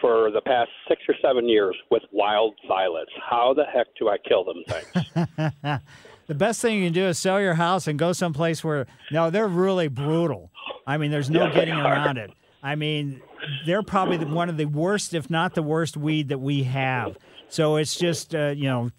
for 0.00 0.30
the 0.30 0.40
past 0.40 0.70
six 0.88 1.02
or 1.06 1.14
seven 1.22 1.48
years 1.48 1.76
with 1.90 2.02
wild 2.12 2.54
violets. 2.66 3.10
How 3.28 3.52
the 3.54 3.64
heck 3.64 3.88
do 3.98 4.08
I 4.08 4.16
kill 4.26 4.44
them 4.44 4.62
things? 4.66 5.80
the 6.28 6.34
best 6.34 6.62
thing 6.62 6.78
you 6.78 6.86
can 6.86 6.92
do 6.94 7.06
is 7.06 7.18
sell 7.18 7.40
your 7.40 7.54
house 7.54 7.86
and 7.86 7.98
go 7.98 8.12
someplace 8.12 8.64
where 8.64 8.86
no, 9.12 9.28
they're 9.28 9.48
really 9.48 9.88
brutal. 9.88 10.50
I 10.86 10.96
mean, 10.96 11.10
there's 11.10 11.28
no 11.28 11.44
Yeah, 11.44 11.52
getting 11.52 11.74
around 11.74 12.16
it. 12.16 12.30
I 12.62 12.74
mean, 12.74 13.20
they're 13.66 13.82
probably 13.82 14.16
the, 14.16 14.26
one 14.26 14.48
of 14.48 14.56
the 14.56 14.64
worst, 14.64 15.12
if 15.12 15.28
not 15.28 15.54
the 15.54 15.62
worst, 15.62 15.96
weed 15.96 16.28
that 16.28 16.38
we 16.38 16.62
have. 16.62 17.18
So 17.48 17.76
it's 17.76 17.98
just 17.98 18.34
uh, 18.34 18.54
you 18.56 18.64
know 18.64 18.90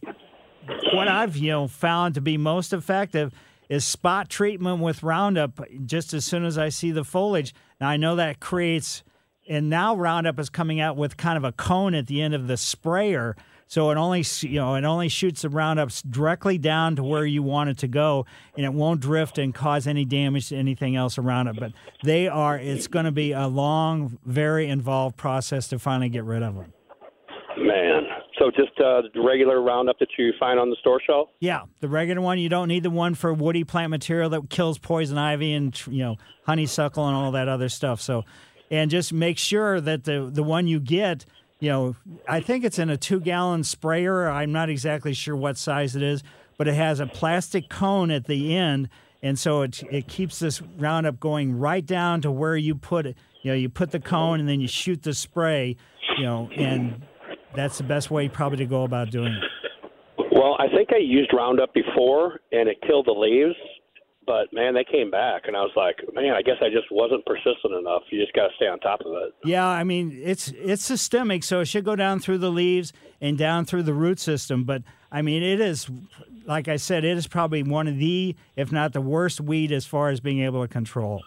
what 0.94 1.08
I've 1.08 1.36
you 1.36 1.50
know 1.50 1.68
found 1.68 2.16
to 2.16 2.22
be 2.22 2.38
most 2.38 2.72
effective 2.74 3.34
is 3.70 3.86
spot 3.86 4.30
treatment 4.30 4.82
with 4.82 5.04
Roundup 5.04 5.62
just 5.86 6.14
as 6.14 6.26
soon 6.26 6.44
as 6.44 6.58
I 6.58 6.70
see 6.70 6.92
the 6.92 7.04
foliage. 7.04 7.54
Now 7.80 7.90
I 7.90 7.98
know 7.98 8.16
that 8.16 8.40
creates 8.40 9.04
and 9.50 9.70
now 9.70 9.96
Roundup 9.96 10.40
is 10.40 10.50
coming 10.50 10.80
out 10.80 10.96
with 10.96 11.18
kind 11.18 11.36
of 11.36 11.44
a 11.44 11.52
cone 11.52 11.96
at 11.96 12.08
the 12.08 12.22
end 12.22 12.36
of 12.36 12.48
the 12.48 12.56
sprayer. 12.56 13.36
So 13.68 13.92
it 13.92 13.98
only 13.98 14.24
you 14.42 14.56
know 14.60 14.76
it 14.76 14.84
only 14.84 15.10
shoots 15.10 15.44
the 15.44 15.50
roundups 15.50 16.02
directly 16.02 16.58
down 16.58 16.96
to 16.96 17.04
where 17.04 17.26
you 17.26 17.44
want 17.44 17.70
it 17.70 17.78
to 17.80 17.88
go, 17.88 18.26
and 18.56 18.66
it 18.66 18.74
won't 18.74 19.00
drift 19.00 19.38
and 19.38 19.54
cause 19.54 19.86
any 19.86 20.06
damage 20.06 20.50
to 20.50 20.56
anything 20.56 20.96
else 20.96 21.20
around 21.20 21.50
it. 21.50 21.60
But 21.60 21.74
they 22.04 22.28
are 22.28 22.58
it's 22.58 22.88
going 22.88 23.06
to 23.06 23.12
be 23.12 23.32
a 23.32 23.48
long, 23.48 24.18
very 24.26 24.68
involved 24.68 25.18
process 25.18 25.68
to 25.68 25.78
finally 25.78 26.10
get 26.10 26.24
rid 26.24 26.42
of 26.42 26.56
them. 26.56 26.74
Man. 27.58 28.08
So 28.39 28.49
just 28.52 28.80
uh, 28.80 29.02
the 29.13 29.21
regular 29.21 29.62
Roundup 29.62 29.99
that 29.99 30.08
you 30.17 30.32
find 30.39 30.60
on 30.60 30.69
the 30.69 30.78
store 30.80 31.02
shelf? 31.06 31.28
Yeah, 31.41 31.63
the 31.82 31.89
regular 31.89 32.21
one. 32.21 32.39
You 32.39 32.47
don't 32.47 32.69
need 32.69 32.84
the 32.84 32.89
one 32.89 33.13
for 33.13 33.34
woody 33.34 33.65
plant 33.65 33.89
material 33.89 34.30
that 34.30 34.49
kills 34.49 34.80
poison 34.80 35.17
ivy 35.17 35.54
and 35.54 35.80
you 35.88 36.04
know 36.04 36.15
honeysuckle 36.45 37.06
and 37.06 37.15
all 37.15 37.34
that 37.34 37.49
other 37.49 37.67
stuff. 37.67 37.99
So, 37.99 38.23
and 38.71 38.89
just 38.89 39.12
make 39.12 39.38
sure 39.38 39.82
that 39.82 40.06
the 40.06 40.30
the 40.32 40.41
one 40.41 40.67
you 40.67 40.80
get, 40.80 41.25
you 41.60 41.69
know, 41.69 41.95
I 42.30 42.39
think 42.39 42.63
it's 42.63 42.80
in 42.80 42.89
a 42.89 42.95
two 42.95 43.19
gallon 43.19 43.65
sprayer. 43.65 44.30
I'm 44.30 44.54
not 44.54 44.69
exactly 44.69 45.13
sure 45.13 45.36
what 45.36 45.58
size 45.58 45.97
it 45.97 46.02
is, 46.02 46.23
but 46.58 46.69
it 46.69 46.75
has 46.75 47.02
a 47.02 47.08
plastic 47.08 47.67
cone 47.67 48.10
at 48.10 48.25
the 48.25 48.56
end, 48.56 48.88
and 49.21 49.38
so 49.38 49.63
it 49.63 49.84
it 49.91 50.08
keeps 50.08 50.39
this 50.39 50.62
Roundup 50.78 51.19
going 51.19 51.60
right 51.60 51.86
down 51.86 52.21
to 52.21 52.32
where 52.32 52.56
you 52.56 52.73
put 52.73 53.06
it. 53.06 53.17
You 53.41 53.52
know, 53.52 53.56
you 53.56 53.67
put 53.67 53.91
the 53.91 53.99
cone 53.99 54.39
and 54.39 54.47
then 54.47 54.62
you 54.62 54.67
shoot 54.69 55.04
the 55.04 55.13
spray. 55.13 55.75
You 56.17 56.25
know, 56.25 56.49
and 56.56 57.06
that's 57.56 57.78
the 57.78 57.84
best 57.84 58.12
way 58.12 58.30
probably 58.30 58.58
to 58.58 58.66
go 58.66 58.84
about 58.84 59.12
doing 59.12 59.34
it. 59.34 59.44
Well, 60.32 60.56
I 60.60 60.68
think 60.68 60.90
I 60.94 60.98
used 60.98 61.32
Roundup 61.34 61.74
before 61.74 62.40
and 62.52 62.70
it 62.70 62.78
killed 62.86 63.08
the 63.08 63.12
leaves, 63.12 63.56
but 64.26 64.54
man, 64.54 64.76
they 64.76 64.84
came 64.84 65.10
back, 65.10 65.44
and 65.48 65.58
I 65.58 65.62
was 65.62 65.72
like, 65.76 65.96
man, 66.14 66.36
I 66.36 66.44
guess 66.44 66.58
I 66.62 66.70
just 66.70 66.86
wasn't 66.92 67.26
persistent 67.26 67.74
enough. 67.74 68.04
You 68.12 68.22
just 68.22 68.34
got 68.34 68.50
to 68.50 68.54
stay 68.58 68.68
on 68.68 68.80
top 68.80 69.02
of 69.02 69.12
it. 69.14 69.34
Yeah, 69.44 69.68
I 69.68 69.84
mean 69.84 70.18
it's 70.24 70.50
it's 70.56 70.86
systemic, 70.86 71.44
so 71.44 71.62
it 71.62 71.66
should 71.66 71.84
go 71.84 71.96
down 71.96 72.20
through 72.20 72.38
the 72.38 72.52
leaves 72.52 72.94
and 73.20 73.38
down 73.38 73.66
through 73.66 73.84
the 73.84 73.94
root 73.94 74.20
system. 74.20 74.66
But 74.66 74.84
I 75.12 75.24
mean, 75.24 75.42
it 75.42 75.60
is 75.60 75.90
like 76.46 76.68
I 76.68 76.78
said, 76.78 77.04
it 77.04 77.18
is 77.18 77.28
probably 77.28 77.64
one 77.64 77.88
of 77.88 77.98
the, 77.98 78.36
if 78.56 78.72
not 78.72 78.94
the 78.94 79.02
worst 79.02 79.42
weed 79.42 79.72
as 79.72 79.86
far 79.86 80.10
as 80.10 80.20
being 80.20 80.42
able 80.42 80.62
to 80.62 80.68
control. 80.68 81.24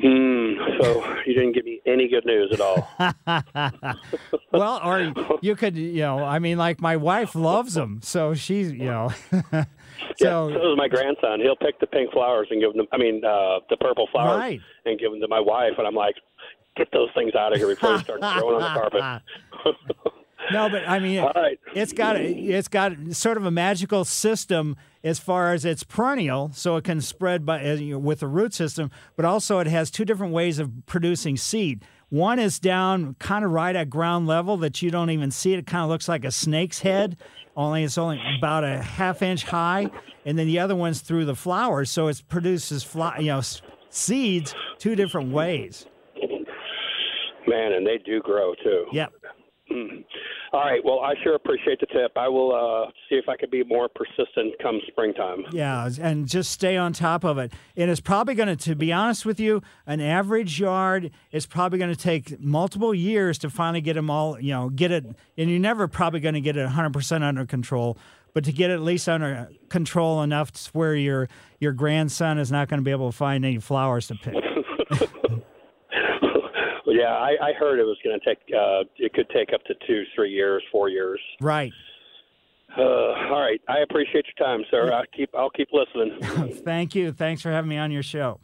Hmm. 0.00 0.54
So 0.80 1.16
you 1.24 1.34
didn't 1.34 1.52
give 1.52 1.64
me 1.64 1.80
any 1.86 2.08
good 2.08 2.26
news 2.26 2.50
at 2.52 2.60
all. 2.60 2.88
well, 4.52 4.80
or 4.84 5.12
you 5.40 5.54
could, 5.54 5.76
you 5.76 6.00
know, 6.00 6.18
I 6.18 6.40
mean, 6.40 6.58
like 6.58 6.80
my 6.80 6.96
wife 6.96 7.34
loves 7.34 7.74
them, 7.74 8.00
so 8.02 8.34
she's, 8.34 8.72
you 8.72 8.86
know. 8.86 9.12
so, 9.30 9.42
yeah, 9.52 9.64
so 10.16 10.48
is 10.48 10.76
my 10.76 10.88
grandson. 10.88 11.40
He'll 11.40 11.56
pick 11.56 11.78
the 11.78 11.86
pink 11.86 12.12
flowers 12.12 12.48
and 12.50 12.60
give 12.60 12.74
them. 12.74 12.86
I 12.92 12.96
mean, 12.96 13.24
uh, 13.24 13.60
the 13.70 13.76
purple 13.76 14.08
flowers 14.10 14.40
right. 14.40 14.60
and 14.84 14.98
give 14.98 15.12
them 15.12 15.20
to 15.20 15.28
my 15.28 15.40
wife, 15.40 15.74
and 15.78 15.86
I'm 15.86 15.94
like, 15.94 16.16
get 16.76 16.88
those 16.92 17.10
things 17.14 17.34
out 17.34 17.52
of 17.52 17.58
here 17.58 17.68
before 17.68 17.92
you 17.92 17.98
start 18.00 18.20
throwing 18.20 18.62
on 18.62 18.62
the 18.62 18.80
carpet. 18.80 19.22
No, 20.54 20.68
but 20.68 20.88
I 20.88 20.98
mean, 20.98 21.22
right. 21.22 21.58
it's 21.74 21.92
got 21.92 22.16
a, 22.16 22.24
it's 22.24 22.68
got 22.68 22.92
sort 23.10 23.36
of 23.36 23.44
a 23.44 23.50
magical 23.50 24.04
system 24.04 24.76
as 25.02 25.18
far 25.18 25.52
as 25.52 25.64
it's 25.64 25.84
perennial, 25.84 26.50
so 26.54 26.76
it 26.76 26.84
can 26.84 27.00
spread 27.00 27.44
by 27.44 27.62
you 27.62 27.94
know, 27.94 27.98
with 27.98 28.20
the 28.20 28.26
root 28.26 28.54
system. 28.54 28.90
But 29.16 29.24
also, 29.24 29.58
it 29.58 29.66
has 29.66 29.90
two 29.90 30.04
different 30.04 30.32
ways 30.32 30.58
of 30.58 30.70
producing 30.86 31.36
seed. 31.36 31.84
One 32.08 32.38
is 32.38 32.58
down 32.58 33.14
kind 33.18 33.44
of 33.44 33.50
right 33.50 33.74
at 33.74 33.90
ground 33.90 34.26
level 34.26 34.56
that 34.58 34.80
you 34.80 34.90
don't 34.90 35.10
even 35.10 35.30
see 35.30 35.52
it. 35.52 35.58
It 35.58 35.66
kind 35.66 35.82
of 35.82 35.90
looks 35.90 36.08
like 36.08 36.24
a 36.24 36.30
snake's 36.30 36.80
head, 36.80 37.16
only 37.56 37.84
it's 37.84 37.98
only 37.98 38.20
about 38.38 38.64
a 38.64 38.82
half 38.82 39.20
inch 39.22 39.44
high. 39.44 39.90
And 40.24 40.38
then 40.38 40.46
the 40.46 40.58
other 40.58 40.74
one's 40.74 41.00
through 41.00 41.26
the 41.26 41.34
flowers, 41.34 41.90
so 41.90 42.08
it 42.08 42.22
produces 42.28 42.82
fly, 42.82 43.18
you 43.18 43.26
know 43.26 43.42
seeds 43.94 44.54
two 44.78 44.96
different 44.96 45.32
ways. 45.32 45.86
Man, 47.46 47.72
and 47.72 47.86
they 47.86 47.98
do 47.98 48.20
grow 48.20 48.54
too. 48.54 48.86
Yep. 48.92 49.12
Mm. 49.74 50.04
All 50.52 50.60
right. 50.60 50.80
Well, 50.84 51.00
I 51.00 51.14
sure 51.22 51.34
appreciate 51.34 51.80
the 51.80 51.86
tip. 51.86 52.12
I 52.16 52.28
will 52.28 52.54
uh, 52.54 52.90
see 53.08 53.16
if 53.16 53.28
I 53.28 53.36
can 53.36 53.50
be 53.50 53.64
more 53.64 53.88
persistent 53.88 54.54
come 54.62 54.80
springtime. 54.86 55.44
Yeah, 55.50 55.88
and 56.00 56.28
just 56.28 56.52
stay 56.52 56.76
on 56.76 56.92
top 56.92 57.24
of 57.24 57.38
it. 57.38 57.52
And 57.76 57.90
it's 57.90 58.00
probably 58.00 58.34
going 58.34 58.56
to, 58.56 58.56
to 58.56 58.76
be 58.76 58.92
honest 58.92 59.26
with 59.26 59.40
you, 59.40 59.62
an 59.86 60.00
average 60.00 60.60
yard 60.60 61.10
is 61.32 61.46
probably 61.46 61.78
going 61.78 61.92
to 61.92 62.00
take 62.00 62.40
multiple 62.40 62.94
years 62.94 63.36
to 63.38 63.50
finally 63.50 63.80
get 63.80 63.94
them 63.94 64.10
all, 64.10 64.38
you 64.38 64.52
know, 64.52 64.68
get 64.68 64.92
it. 64.92 65.04
And 65.36 65.50
you're 65.50 65.58
never 65.58 65.88
probably 65.88 66.20
going 66.20 66.34
to 66.34 66.40
get 66.40 66.56
it 66.56 66.68
100% 66.68 67.22
under 67.22 67.44
control. 67.44 67.98
But 68.32 68.44
to 68.44 68.52
get 68.52 68.70
it 68.70 68.74
at 68.74 68.82
least 68.82 69.08
under 69.08 69.48
control 69.68 70.22
enough 70.22 70.52
to 70.52 70.70
where 70.72 70.94
your 70.96 71.28
your 71.60 71.72
grandson 71.72 72.38
is 72.38 72.50
not 72.50 72.68
going 72.68 72.78
to 72.78 72.84
be 72.84 72.90
able 72.90 73.10
to 73.10 73.16
find 73.16 73.44
any 73.44 73.58
flowers 73.58 74.08
to 74.08 74.16
pick. 74.16 74.34
Yeah, 76.86 77.14
I, 77.14 77.36
I 77.40 77.52
heard 77.58 77.78
it 77.78 77.84
was 77.84 77.96
going 78.04 78.18
to 78.18 78.24
take. 78.24 78.38
Uh, 78.54 78.84
it 78.96 79.12
could 79.14 79.28
take 79.30 79.52
up 79.54 79.64
to 79.64 79.74
two, 79.86 80.02
three 80.14 80.30
years, 80.30 80.62
four 80.70 80.88
years. 80.88 81.20
Right. 81.40 81.72
Uh, 82.76 82.82
all 82.82 83.40
right. 83.40 83.60
I 83.68 83.78
appreciate 83.78 84.26
your 84.26 84.46
time, 84.46 84.64
sir. 84.70 84.92
I'll 84.92 85.04
keep. 85.16 85.30
I'll 85.34 85.50
keep 85.50 85.68
listening. 85.72 86.52
Thank 86.64 86.94
you. 86.94 87.12
Thanks 87.12 87.42
for 87.42 87.50
having 87.50 87.68
me 87.68 87.78
on 87.78 87.90
your 87.90 88.02
show. 88.02 88.40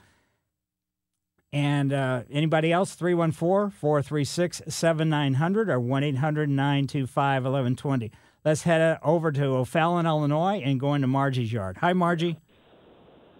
And 1.53 1.92
uh, 1.92 2.22
anybody 2.31 2.72
else, 2.72 2.94
314 2.94 3.70
436 3.76 4.62
7900 4.68 5.68
or 5.68 5.81
1 5.81 6.05
800 6.05 6.48
925 6.48 7.42
1120. 7.42 8.12
Let's 8.44 8.62
head 8.62 8.98
over 9.03 9.33
to 9.33 9.44
O'Fallon, 9.44 10.07
Illinois, 10.07 10.62
and 10.64 10.79
go 10.79 10.94
into 10.94 11.09
Margie's 11.09 11.53
yard. 11.53 11.79
Hi, 11.79 11.92
Margie. 11.92 12.38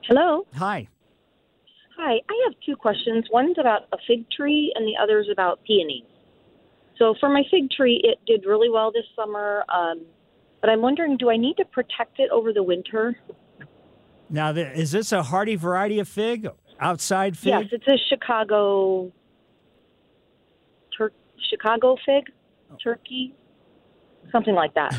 Hello. 0.03 0.45
Hi. 0.57 0.89
Hi, 2.03 2.15
I 2.15 2.45
have 2.49 2.55
two 2.65 2.77
questions. 2.77 3.27
One's 3.31 3.59
about 3.59 3.83
a 3.93 3.99
fig 4.07 4.25
tree, 4.31 4.73
and 4.75 4.87
the 4.87 4.95
other's 5.03 5.29
about 5.31 5.63
peonies. 5.65 6.07
So, 6.97 7.15
for 7.21 7.29
my 7.29 7.43
fig 7.51 7.71
tree, 7.71 8.01
it 8.03 8.19
did 8.27 8.49
really 8.49 8.71
well 8.71 8.91
this 8.91 9.05
summer, 9.15 9.65
um, 9.69 10.07
but 10.63 10.71
I'm 10.71 10.81
wondering 10.81 11.19
do 11.19 11.29
I 11.29 11.37
need 11.37 11.59
to 11.59 11.67
protect 11.67 12.19
it 12.19 12.31
over 12.31 12.55
the 12.55 12.63
winter? 12.63 13.19
Now, 14.31 14.53
is 14.53 14.93
this 14.93 15.13
a 15.13 15.23
hardy 15.23 15.57
variety 15.57 15.99
of 15.99 16.09
fig? 16.09 16.49
Outside 16.81 17.37
fig? 17.37 17.49
Yes, 17.49 17.65
it's 17.71 17.87
a 17.87 17.99
Chicago 18.09 19.13
tur- 20.97 21.13
Chicago 21.51 21.97
fig, 22.07 22.25
turkey, 22.83 23.35
something 24.33 24.55
like 24.55 24.73
that. 24.73 24.99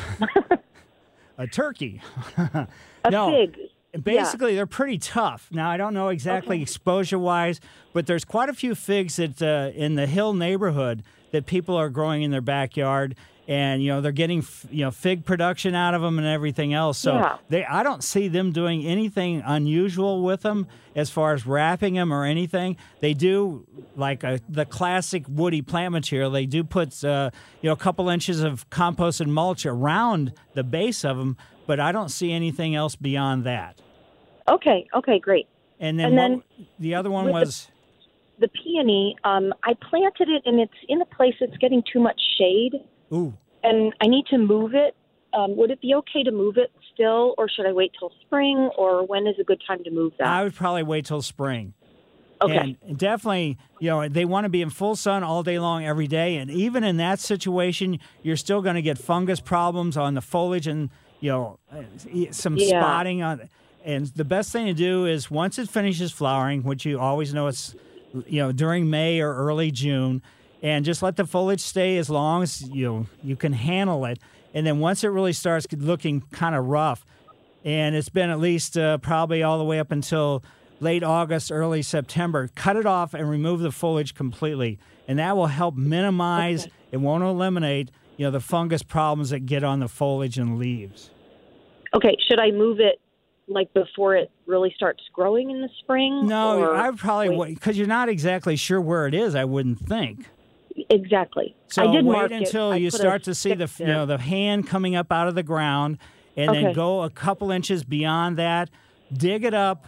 a 1.40 1.48
turkey. 1.48 2.00
a 2.38 2.68
no. 3.10 3.32
fig. 3.32 3.58
Basically, 4.02 4.52
yeah. 4.52 4.58
they're 4.58 4.68
pretty 4.68 4.98
tough. 4.98 5.50
Now, 5.52 5.70
I 5.70 5.78
don't 5.78 5.94
know 5.94 6.10
exactly 6.10 6.58
okay. 6.58 6.64
exposure 6.64 7.20
wise, 7.20 7.60
but 7.94 8.08
there's 8.08 8.24
quite 8.24 8.50
a 8.50 8.54
few 8.54 8.74
figs 8.74 9.18
that 9.18 9.42
uh, 9.42 9.72
in 9.78 9.96
the 9.96 10.08
Hill 10.08 10.34
neighborhood 10.34 11.04
that 11.32 11.46
people 11.46 11.76
are 11.76 11.90
growing 11.90 12.24
in 12.24 12.32
their 12.32 12.42
backyard, 12.42 13.16
and 13.48 13.84
you 13.84 13.90
know 13.90 14.00
they're 14.00 14.14
getting 14.14 14.46
you 14.70 14.86
know 14.86 14.92
fig 14.92 15.26
production 15.26 15.76
out 15.76 15.94
of 15.94 16.02
them 16.02 16.18
and 16.18 16.28
everything 16.28 16.74
else. 16.74 16.98
So 16.98 17.16
yeah. 17.16 17.38
they, 17.50 17.66
I 17.66 17.84
don't 17.84 18.04
see 18.04 18.30
them 18.30 18.52
doing 18.52 18.86
anything 18.86 19.42
unusual 19.46 20.24
with 20.24 20.42
them 20.42 20.68
as 20.96 21.10
far 21.10 21.34
as 21.34 21.46
wrapping 21.46 21.96
them 21.96 22.14
or 22.14 22.24
anything. 22.24 22.78
They 23.00 23.14
do 23.14 23.66
like 23.98 24.24
a, 24.24 24.40
the 24.48 24.66
classic 24.66 25.26
woody 25.28 25.62
plant 25.62 25.92
material. 25.92 26.32
They 26.32 26.46
do 26.46 26.64
put 26.64 27.04
uh, 27.04 27.32
you 27.62 27.68
know 27.68 27.74
a 27.74 27.78
couple 27.78 28.08
inches 28.08 28.42
of 28.42 28.70
composted 28.70 29.28
mulch 29.28 29.66
around 29.66 30.34
the 30.54 30.64
base 30.64 31.04
of 31.04 31.18
them 31.18 31.36
but 31.68 31.80
I 31.80 31.92
don't 31.92 32.10
see 32.10 32.32
anything 32.32 32.76
else 32.76 32.96
beyond 32.96 33.44
that. 33.46 33.80
Okay, 34.48 34.88
okay, 34.94 35.20
great. 35.20 35.48
And 35.80 36.00
then, 36.00 36.10
and 36.10 36.18
then 36.18 36.32
what, 36.34 36.68
the 36.80 36.96
other 36.96 37.10
one 37.10 37.30
was 37.30 37.70
the, 38.40 38.48
the 38.48 38.54
peony. 38.64 39.16
Um, 39.24 39.54
I 39.64 39.74
planted 39.90 40.30
it, 40.30 40.44
and 40.46 40.60
it's 40.60 40.74
in 40.88 41.02
a 41.02 41.06
place 41.06 41.36
that's 41.40 41.58
getting 41.58 41.84
too 41.92 42.00
much 42.00 42.20
shade. 42.38 42.74
Ooh. 43.14 43.34
And 43.64 43.94
I 44.02 44.08
need 44.08 44.26
to 44.28 44.38
move 44.38 44.74
it. 44.74 44.96
Um, 45.34 45.56
would 45.56 45.72
it 45.72 45.82
be 45.82 45.94
okay 45.96 46.24
to 46.24 46.32
move 46.32 46.58
it 46.58 46.72
still, 46.94 47.36
or 47.38 47.48
should 47.48 47.66
I 47.66 47.72
wait 47.72 47.94
till 47.98 48.12
spring, 48.22 48.70
or 48.78 49.06
when 49.06 49.28
is 49.28 49.36
a 49.40 49.44
good 49.44 49.62
time 49.66 49.84
to 49.84 49.92
move 49.92 50.14
that? 50.20 50.28
I 50.28 50.44
would 50.44 50.56
probably 50.56 50.84
wait 50.84 51.06
till 51.06 51.22
spring. 51.22 51.74
Okay. 52.42 52.76
And 52.88 52.98
definitely, 52.98 53.58
you 53.80 53.90
know, 53.90 54.08
they 54.08 54.26
want 54.26 54.46
to 54.46 54.50
be 54.50 54.62
in 54.62 54.72
full 54.72 54.96
sun 54.96 55.24
all 55.24 55.44
day 55.44 55.60
long 55.60 55.86
every 55.86 56.08
day. 56.08 56.38
And 56.38 56.50
even 56.50 56.84
in 56.84 56.98
that 56.98 57.20
situation, 57.20 58.00
you're 58.24 58.38
still 58.38 58.62
going 58.62 58.76
to 58.76 58.82
get 58.82 58.98
fungus 58.98 59.40
problems 59.40 59.96
on 59.96 60.16
the 60.16 60.22
foliage 60.22 60.66
and 60.66 60.90
you 61.22 61.32
know, 61.32 61.60
some 62.32 62.58
yeah. 62.58 62.82
spotting 62.82 63.24
on. 63.24 63.50
And 63.84 64.08
the 64.08 64.26
best 64.26 64.52
thing 64.52 64.68
to 64.68 64.74
do 64.74 65.06
is 65.06 65.32
once 65.32 65.58
it 65.58 65.70
finishes 65.70 66.12
flowering, 66.12 66.64
which 66.64 66.86
you 66.86 67.00
always 67.00 67.34
know 67.34 67.48
it's, 67.48 67.74
you 68.28 68.42
know, 68.42 68.52
during 68.52 68.90
May 68.90 69.22
or 69.22 69.34
early 69.34 69.72
June, 69.72 70.22
and 70.62 70.86
just 70.86 71.02
let 71.02 71.16
the 71.16 71.26
foliage 71.26 71.62
stay 71.62 71.98
as 71.98 72.10
long 72.10 72.44
as 72.44 72.62
you 72.62 72.86
know, 72.86 73.08
you 73.24 73.36
can 73.36 73.54
handle 73.54 74.06
it. 74.06 74.20
And 74.54 74.68
then 74.68 74.80
once 74.80 75.04
it 75.04 75.08
really 75.08 75.34
starts 75.34 75.66
looking 75.72 76.22
kind 76.32 76.54
of 76.54 76.66
rough, 76.66 77.06
and 77.64 77.96
it's 77.96 78.10
been 78.10 78.30
at 78.30 78.40
least 78.40 78.78
uh, 78.78 78.98
probably 79.00 79.42
all 79.42 79.58
the 79.58 79.64
way 79.64 79.80
up 79.80 79.92
until 79.92 80.44
late 80.80 81.04
August, 81.04 81.52
early 81.52 81.82
September, 81.82 82.50
cut 82.54 82.76
it 82.76 82.86
off 82.86 83.14
and 83.14 83.30
remove 83.30 83.62
the 83.62 83.72
foliage 83.72 84.14
completely, 84.14 84.78
and 85.08 85.18
that 85.18 85.36
will 85.36 85.48
help 85.48 85.76
minimize. 85.76 86.66
Okay. 86.66 86.74
It 86.92 86.98
won't 86.98 87.24
eliminate 87.24 87.90
you 88.22 88.28
know 88.28 88.32
the 88.32 88.40
fungus 88.40 88.84
problems 88.84 89.32
that 89.32 89.48
get 89.48 89.64
on 89.64 89.80
the 89.80 89.88
foliage 89.88 90.38
and 90.38 90.60
leaves. 90.60 91.10
Okay, 91.96 92.16
should 92.30 92.40
I 92.40 92.52
move 92.52 92.80
it 92.80 93.02
like 93.48 93.74
before 93.74 94.16
it 94.16 94.30
really 94.46 94.72
starts 94.76 95.02
growing 95.12 95.50
in 95.50 95.60
the 95.60 95.70
spring? 95.80 96.28
No, 96.28 96.72
I 96.72 96.92
would 96.92 97.00
probably 97.00 97.56
because 97.56 97.80
you're 97.80 97.88
not 97.88 98.10
exactly 98.10 98.56
sure 98.56 98.80
where 98.80 99.08
it 99.08 99.16
is. 99.16 99.34
I 99.34 99.46
wouldn't 99.46 99.80
think. 99.80 100.28
Exactly. 100.92 101.56
So 101.70 101.84
I 101.84 101.92
did 101.92 102.06
wait 102.06 102.32
until 102.32 102.74
it. 102.74 102.82
you 102.82 102.92
start 102.92 103.24
to 103.24 103.34
see 103.34 103.56
the 103.56 103.66
there. 103.66 103.88
you 103.88 103.92
know 103.92 104.06
the 104.06 104.20
hand 104.20 104.68
coming 104.68 104.96
up 104.96 105.12
out 105.12 105.28
of 105.28 105.34
the 105.34 105.42
ground, 105.42 105.98
and 106.38 106.52
okay. 106.52 106.62
then 106.62 106.74
go 106.74 107.02
a 107.02 107.10
couple 107.10 107.50
inches 107.50 107.84
beyond 107.84 108.38
that. 108.38 108.70
Dig 109.12 109.44
it 109.44 109.56
up, 109.56 109.88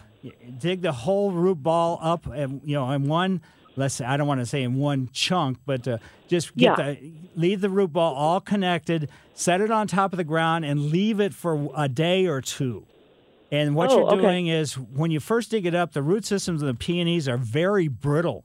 dig 0.58 0.82
the 0.82 0.90
whole 0.90 1.30
root 1.30 1.62
ball 1.62 2.00
up, 2.02 2.26
and 2.26 2.62
you 2.64 2.74
know, 2.74 2.90
in 2.90 3.06
one. 3.06 3.42
Let's 3.76 3.94
say 3.96 4.04
I 4.04 4.16
don't 4.16 4.26
want 4.28 4.40
to 4.40 4.46
say 4.46 4.62
in 4.62 4.74
one 4.76 5.08
chunk, 5.12 5.58
but 5.66 5.86
uh, 5.88 5.98
just 6.28 6.54
get 6.56 6.78
Yeah. 6.78 6.92
the 6.94 7.12
leave 7.36 7.60
the 7.60 7.70
root 7.70 7.92
ball 7.92 8.14
all 8.14 8.40
connected, 8.40 9.08
set 9.34 9.60
it 9.60 9.70
on 9.70 9.86
top 9.88 10.12
of 10.12 10.16
the 10.16 10.24
ground, 10.24 10.64
and 10.64 10.90
leave 10.90 11.20
it 11.20 11.34
for 11.34 11.70
a 11.76 11.88
day 11.88 12.26
or 12.26 12.40
two. 12.40 12.84
And 13.50 13.74
what 13.74 13.90
Oh, 13.90 13.96
you're 13.98 14.06
okay. 14.12 14.20
doing 14.22 14.46
is 14.46 14.74
when 14.78 15.10
you 15.10 15.20
first 15.20 15.50
dig 15.50 15.66
it 15.66 15.74
up, 15.74 15.92
the 15.92 16.02
root 16.02 16.24
systems 16.24 16.62
of 16.62 16.66
the 16.68 16.74
peonies 16.74 17.28
are 17.28 17.36
very 17.36 17.88
brittle. 17.88 18.44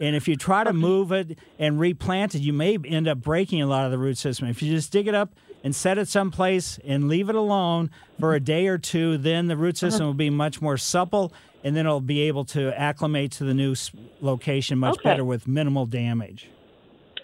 And 0.00 0.16
if 0.16 0.26
you 0.26 0.36
try 0.36 0.64
to 0.64 0.72
move 0.72 1.12
it 1.12 1.38
and 1.58 1.78
replant 1.78 2.34
it, 2.34 2.40
you 2.40 2.52
may 2.52 2.76
end 2.84 3.06
up 3.06 3.18
breaking 3.18 3.62
a 3.62 3.66
lot 3.66 3.84
of 3.84 3.92
the 3.92 3.98
root 3.98 4.18
system. 4.18 4.48
If 4.48 4.60
you 4.62 4.74
just 4.74 4.90
dig 4.92 5.06
it 5.06 5.14
up 5.14 5.32
and 5.62 5.74
set 5.74 5.98
it 5.98 6.08
someplace 6.08 6.78
and 6.84 7.08
leave 7.08 7.28
it 7.28 7.36
alone 7.36 7.90
for 8.18 8.34
a 8.34 8.40
day 8.40 8.66
or 8.66 8.76
two, 8.76 9.16
then 9.18 9.46
the 9.46 9.56
root 9.56 9.76
system 9.78 10.06
will 10.06 10.12
be 10.14 10.30
much 10.30 10.60
more 10.60 10.76
supple 10.76 11.32
and 11.64 11.74
then 11.74 11.86
it'll 11.86 12.00
be 12.00 12.20
able 12.22 12.44
to 12.44 12.78
acclimate 12.78 13.32
to 13.32 13.44
the 13.44 13.54
new 13.54 13.74
location 14.20 14.78
much 14.78 14.98
Okay. 14.98 15.10
better 15.10 15.24
with 15.24 15.48
minimal 15.48 15.86
damage. 15.86 16.48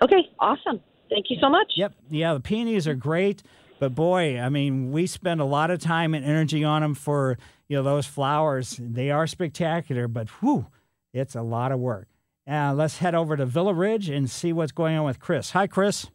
Okay, 0.03 0.29
awesome. 0.40 0.81
Thank 1.11 1.26
you 1.29 1.37
so 1.40 1.48
much. 1.48 1.72
Yep. 1.76 1.92
Yeah, 2.09 2.35
the 2.35 2.40
peonies 2.40 2.88
are 2.88 2.94
great, 2.94 3.42
but 3.79 3.94
boy, 3.94 4.40
I 4.40 4.48
mean, 4.48 4.90
we 4.92 5.07
spend 5.07 5.40
a 5.40 5.44
lot 5.44 5.70
of 5.70 5.79
time 5.79 6.14
and 6.14 6.24
energy 6.24 6.64
on 6.64 6.83
them 6.83 6.94
for 6.94 7.38
you 7.68 7.76
know 7.76 7.83
those 7.83 8.07
flowers. 8.07 8.76
They 8.81 9.11
are 9.11 9.26
spectacular, 9.26 10.09
but 10.09 10.29
whew, 10.40 10.66
it's 11.12 11.35
a 11.37 11.42
lot 11.42 11.70
of 11.70 11.79
work. 11.79 12.09
Uh, 12.50 12.72
let's 12.74 12.98
head 12.98 13.14
over 13.14 13.37
to 13.37 13.46
Villa 13.46 13.74
Ridge 13.74 14.09
and 14.09 14.29
see 14.29 14.53
what's 14.53 14.72
going 14.72 14.96
on 14.96 15.05
with 15.05 15.20
Chris. 15.20 15.50
Hi, 15.50 15.66
Chris. 15.66 16.09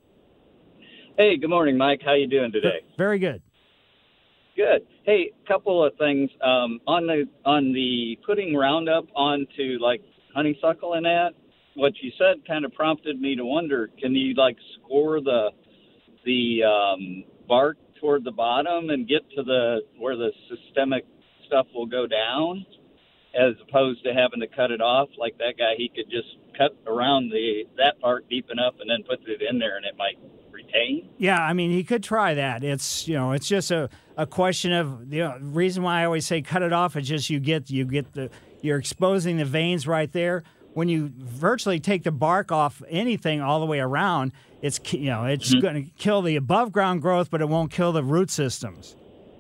Hey, 1.18 1.38
good 1.38 1.50
morning, 1.50 1.78
Mike. 1.78 2.02
How 2.04 2.14
you 2.14 2.28
doing 2.28 2.52
today? 2.52 2.82
Very 2.98 3.20
good. 3.20 3.42
Good. 4.56 4.88
Hey, 5.04 5.32
couple 5.48 5.84
of 5.84 5.98
things 5.98 6.30
um, 6.42 6.80
on 6.88 7.08
the 7.08 7.26
on 7.44 7.74
the 7.74 8.18
putting 8.26 8.56
Roundup 8.56 9.06
onto 9.14 9.78
like 9.82 10.02
honeysuckle 10.34 10.94
and 10.94 11.06
that. 11.06 11.32
What 11.76 11.92
you 12.02 12.10
said 12.18 12.38
kind 12.48 12.64
of 12.64 12.74
prompted 12.74 13.20
me 13.20 13.36
to 13.36 13.44
wonder: 13.44 13.90
Can 14.02 14.16
you 14.16 14.34
like 14.34 14.56
score 14.80 15.20
the 15.20 15.50
the 16.24 16.64
um, 16.64 17.26
bark 17.50 17.78
toward 18.00 18.24
the 18.24 18.32
bottom 18.32 18.92
and 18.92 19.06
get 19.08 19.30
to 19.36 19.44
the 19.44 19.80
where 20.00 20.16
the 20.16 20.32
systemic 20.48 21.06
stuff 21.48 21.68
will 21.76 21.86
go 21.86 22.08
down, 22.08 22.66
as 23.38 23.56
opposed 23.68 24.06
to 24.06 24.14
having 24.14 24.40
to 24.40 24.48
cut 24.48 24.72
it 24.72 24.80
off 24.80 25.10
like 25.18 25.38
that 25.40 25.56
guy? 25.58 25.74
He 25.76 25.92
could 25.94 26.10
just 26.10 26.38
cut 26.58 26.78
around 26.88 27.30
the 27.30 27.66
that 27.78 28.00
part 28.00 28.30
deep 28.30 28.50
enough 28.50 28.76
and 28.80 28.90
then 28.90 29.04
put 29.04 29.20
it 29.28 29.42
in 29.42 29.60
there, 29.60 29.76
and 29.76 29.86
it 29.86 29.98
might 29.98 30.18
retain. 30.50 31.10
Yeah, 31.18 31.42
I 31.42 31.52
mean, 31.52 31.72
he 31.72 31.84
could 31.84 32.04
try 32.04 32.34
that. 32.36 32.64
It's 32.64 33.06
you 33.06 33.16
know, 33.16 33.34
it's 33.34 33.50
just 33.50 33.70
a, 33.70 33.90
a 34.18 34.26
question 34.26 34.72
of 34.72 35.10
the 35.10 35.18
you 35.18 35.24
know, 35.24 35.38
reason 35.42 35.84
why 35.84 36.02
I 36.02 36.06
always 36.06 36.26
say 36.26 36.42
cut 36.42 36.62
it 36.62 36.74
off 36.74 36.96
is 36.96 37.08
just 37.08 37.30
you 37.30 37.40
get 37.40 37.70
you 37.70 37.86
get 37.86 38.14
the 38.14 38.30
you're 38.62 38.78
exposing 38.78 39.38
the 39.38 39.46
veins 39.46 39.88
right 39.88 40.12
there. 40.12 40.44
When 40.74 40.90
you 40.90 41.12
virtually 41.18 41.80
take 41.80 42.04
the 42.04 42.12
bark 42.12 42.52
off 42.52 42.82
anything 42.90 43.42
all 43.42 43.60
the 43.60 43.66
way 43.66 43.80
around, 43.80 44.34
it's 44.62 44.80
you 44.94 45.10
know 45.10 45.26
it's 45.26 45.52
Mm-hmm. 45.52 45.62
going 45.62 45.84
to 45.86 45.90
kill 45.98 46.22
the 46.22 46.36
above 46.36 46.72
ground 46.72 47.02
growth, 47.02 47.30
but 47.30 47.42
it 47.42 47.50
won't 47.50 47.72
kill 47.72 47.92
the 47.92 48.04
root 48.04 48.30
systems. 48.32 48.96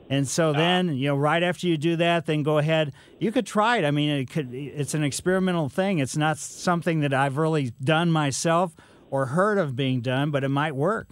And 0.07 0.27
so 0.27 0.53
then, 0.53 0.95
you 0.95 1.07
know, 1.07 1.15
right 1.15 1.41
after 1.41 1.65
you 1.65 1.77
do 1.77 1.95
that, 1.95 2.27
then 2.27 2.43
go 2.43 2.59
ahead. 2.59 2.93
You 3.19 3.31
could 3.31 3.47
try 3.47 3.77
it. 3.77 3.85
I 3.85 3.89
mean, 3.91 4.11
it 4.11 4.29
could. 4.29 4.53
It's 4.53 4.93
an 4.93 5.03
experimental 5.03 5.67
thing. 5.67 5.97
It's 5.97 6.15
not 6.15 6.37
something 6.37 6.99
that 6.99 7.11
I've 7.11 7.37
really 7.37 7.71
done 7.83 8.11
myself 8.11 8.75
or 9.09 9.25
heard 9.25 9.57
of 9.57 9.75
being 9.75 10.01
done, 10.01 10.29
but 10.29 10.43
it 10.43 10.49
might 10.49 10.75
work. 10.75 11.07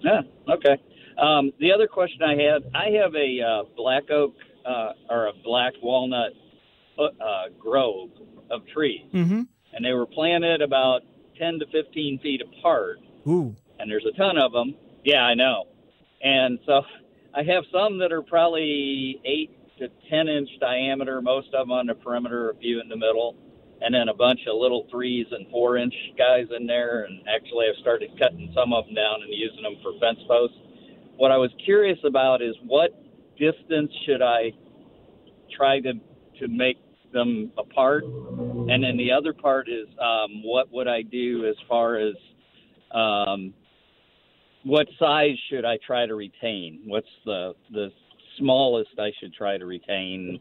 Yeah. 0.00 0.22
Okay. 0.52 0.76
Um, 1.20 1.52
the 1.60 1.72
other 1.72 1.86
question 1.86 2.22
I 2.22 2.32
had, 2.34 2.62
I 2.74 2.90
have 3.02 3.14
a 3.14 3.40
uh, 3.42 3.62
black 3.76 4.10
oak 4.10 4.34
uh, 4.66 4.92
or 5.08 5.26
a 5.28 5.32
black 5.44 5.74
walnut 5.82 6.32
uh, 6.98 7.48
grove 7.58 8.10
of 8.50 8.62
trees, 8.68 9.02
Mm-hmm. 9.12 9.42
and 9.72 9.84
they 9.84 9.92
were 9.92 10.06
planted 10.06 10.60
about 10.62 11.02
ten 11.38 11.58
to 11.58 11.66
fifteen 11.66 12.18
feet 12.20 12.40
apart. 12.42 12.98
Ooh. 13.28 13.54
and 13.78 13.90
there's 13.90 14.06
a 14.06 14.16
ton 14.16 14.38
of 14.38 14.52
them. 14.52 14.74
Yeah, 15.04 15.22
I 15.22 15.34
know. 15.34 15.64
And 16.22 16.58
so 16.66 16.82
I 17.34 17.42
have 17.42 17.64
some 17.72 17.98
that 17.98 18.12
are 18.12 18.22
probably 18.22 19.20
eight 19.24 19.50
to 19.78 19.88
ten 20.10 20.28
inch 20.28 20.48
diameter, 20.60 21.20
most 21.22 21.48
of 21.54 21.66
them 21.68 21.72
on 21.72 21.86
the 21.86 21.94
perimeter, 21.94 22.50
a 22.50 22.54
few 22.56 22.80
in 22.80 22.88
the 22.88 22.96
middle, 22.96 23.36
and 23.82 23.94
then 23.94 24.08
a 24.08 24.14
bunch 24.14 24.40
of 24.48 24.56
little 24.58 24.86
threes 24.90 25.26
and 25.30 25.48
four 25.50 25.76
inch 25.76 25.94
guys 26.18 26.46
in 26.56 26.66
there. 26.66 27.04
And 27.04 27.20
actually, 27.28 27.66
I've 27.70 27.80
started 27.80 28.10
cutting 28.18 28.50
some 28.54 28.72
of 28.72 28.86
them 28.86 28.94
down 28.94 29.22
and 29.22 29.32
using 29.32 29.62
them 29.62 29.76
for 29.82 29.92
fence 30.00 30.18
posts. 30.26 30.56
What 31.20 31.30
I 31.30 31.36
was 31.36 31.50
curious 31.62 31.98
about 32.02 32.40
is 32.40 32.54
what 32.66 32.92
distance 33.38 33.92
should 34.06 34.22
I 34.22 34.52
try 35.54 35.78
to 35.80 35.92
to 36.38 36.48
make 36.48 36.78
them 37.12 37.52
apart, 37.58 38.04
and 38.04 38.82
then 38.82 38.96
the 38.96 39.12
other 39.12 39.34
part 39.34 39.68
is 39.68 39.86
um, 40.00 40.42
what 40.42 40.72
would 40.72 40.88
I 40.88 41.02
do 41.02 41.46
as 41.46 41.56
far 41.68 41.98
as 41.98 42.14
um, 42.94 43.52
what 44.64 44.86
size 44.98 45.36
should 45.50 45.66
I 45.66 45.76
try 45.86 46.06
to 46.06 46.14
retain? 46.14 46.84
What's 46.86 47.06
the 47.26 47.52
the 47.70 47.90
smallest 48.38 48.98
I 48.98 49.10
should 49.20 49.34
try 49.34 49.58
to 49.58 49.66
retain 49.66 50.40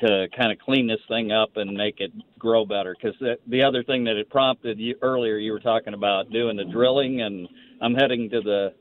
to 0.00 0.26
kind 0.36 0.52
of 0.52 0.58
clean 0.58 0.86
this 0.86 1.00
thing 1.08 1.32
up 1.32 1.56
and 1.56 1.74
make 1.74 2.00
it 2.00 2.12
grow 2.38 2.66
better? 2.66 2.94
Because 2.94 3.18
the, 3.20 3.38
the 3.46 3.62
other 3.62 3.82
thing 3.82 4.04
that 4.04 4.16
it 4.18 4.28
prompted 4.28 4.78
you 4.78 4.96
earlier, 5.00 5.38
you 5.38 5.52
were 5.52 5.60
talking 5.60 5.94
about 5.94 6.30
doing 6.30 6.58
the 6.58 6.64
drilling, 6.64 7.22
and 7.22 7.48
I'm 7.80 7.94
heading 7.94 8.28
to 8.28 8.42
the 8.42 8.74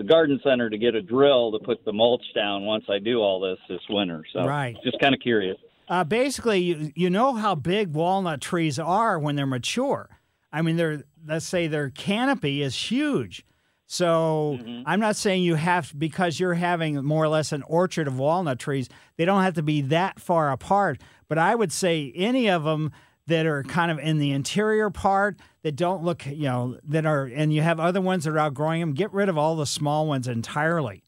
the 0.00 0.04
garden 0.08 0.40
center 0.42 0.70
to 0.70 0.78
get 0.78 0.94
a 0.94 1.02
drill 1.02 1.52
to 1.52 1.58
put 1.58 1.84
the 1.84 1.92
mulch 1.92 2.24
down 2.34 2.64
once 2.64 2.84
I 2.88 2.98
do 2.98 3.18
all 3.20 3.38
this 3.38 3.58
this 3.68 3.82
winter. 3.90 4.24
So 4.32 4.46
Right. 4.46 4.74
just 4.82 4.98
kind 4.98 5.14
of 5.14 5.20
curious. 5.20 5.58
Uh, 5.90 6.04
basically, 6.04 6.60
you, 6.60 6.90
you 6.94 7.10
know 7.10 7.34
how 7.34 7.54
big 7.54 7.92
walnut 7.92 8.40
trees 8.40 8.78
are 8.78 9.18
when 9.18 9.36
they're 9.36 9.44
mature. 9.44 10.08
I 10.50 10.62
mean, 10.62 10.76
they're 10.76 11.02
let's 11.26 11.44
say 11.46 11.66
their 11.66 11.90
canopy 11.90 12.62
is 12.62 12.74
huge. 12.74 13.44
So 13.84 14.58
I'm 14.86 15.00
not 15.00 15.16
saying 15.16 15.42
you 15.42 15.56
have 15.56 15.92
because 15.98 16.40
you're 16.40 16.54
having 16.54 17.04
more 17.04 17.24
or 17.24 17.28
less 17.28 17.52
an 17.52 17.62
orchard 17.64 18.06
of 18.06 18.18
walnut 18.18 18.58
trees. 18.58 18.88
They 19.16 19.24
don't 19.26 19.42
have 19.42 19.54
to 19.54 19.62
be 19.62 19.82
that 19.82 20.18
far 20.18 20.50
apart. 20.50 21.02
But 21.28 21.36
I 21.38 21.54
would 21.56 21.72
say 21.72 22.10
any 22.14 22.48
of 22.48 22.64
them 22.64 22.92
that 23.26 23.44
are 23.46 23.64
kind 23.64 23.90
of 23.90 23.98
in 23.98 24.18
the 24.18 24.30
interior 24.30 24.90
part 24.90 25.36
that 25.62 25.76
don't 25.76 26.02
look, 26.02 26.26
you 26.26 26.44
know, 26.44 26.78
that 26.84 27.06
are, 27.06 27.24
and 27.24 27.52
you 27.52 27.62
have 27.62 27.78
other 27.78 28.00
ones 28.00 28.24
that 28.24 28.30
are 28.30 28.38
outgrowing 28.38 28.80
them. 28.80 28.92
Get 28.92 29.12
rid 29.12 29.28
of 29.28 29.36
all 29.36 29.56
the 29.56 29.66
small 29.66 30.06
ones 30.06 30.26
entirely, 30.28 31.04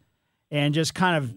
and 0.51 0.75
just 0.75 0.95
kind 0.95 1.17
of 1.17 1.35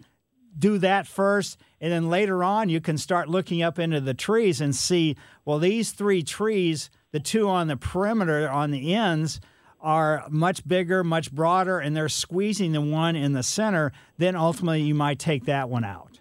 do 0.58 0.78
that 0.80 1.08
first 1.08 1.60
and 1.82 1.91
then 1.91 2.10
later 2.10 2.43
on 2.43 2.69
you 2.69 2.80
can 2.80 2.97
start 2.97 3.30
looking 3.30 3.62
up 3.62 3.78
into 3.78 3.99
the 3.99 4.13
trees 4.13 4.62
and 4.62 4.75
see 4.75 5.15
well 5.43 5.60
these 5.60 5.91
three 5.91 6.23
trees 6.23 6.89
the 7.12 7.19
two 7.19 7.49
on 7.49 7.67
the 7.67 7.78
perimeter 7.78 8.49
on 8.49 8.71
the 8.71 8.93
ends 8.93 9.39
are 9.82 10.25
much 10.30 10.65
bigger 10.67 11.04
much 11.04 11.32
broader 11.32 11.80
and 11.80 11.95
they're 11.95 12.10
squeezing 12.10 12.71
the 12.71 12.82
one 12.82 13.15
in 13.15 13.34
the 13.34 13.43
center 13.43 13.91
then 14.17 14.36
ultimately 14.36 14.82
you 14.82 14.95
might 14.95 15.19
take 15.19 15.45
that 15.45 15.69
one 15.69 15.84
out 15.84 16.19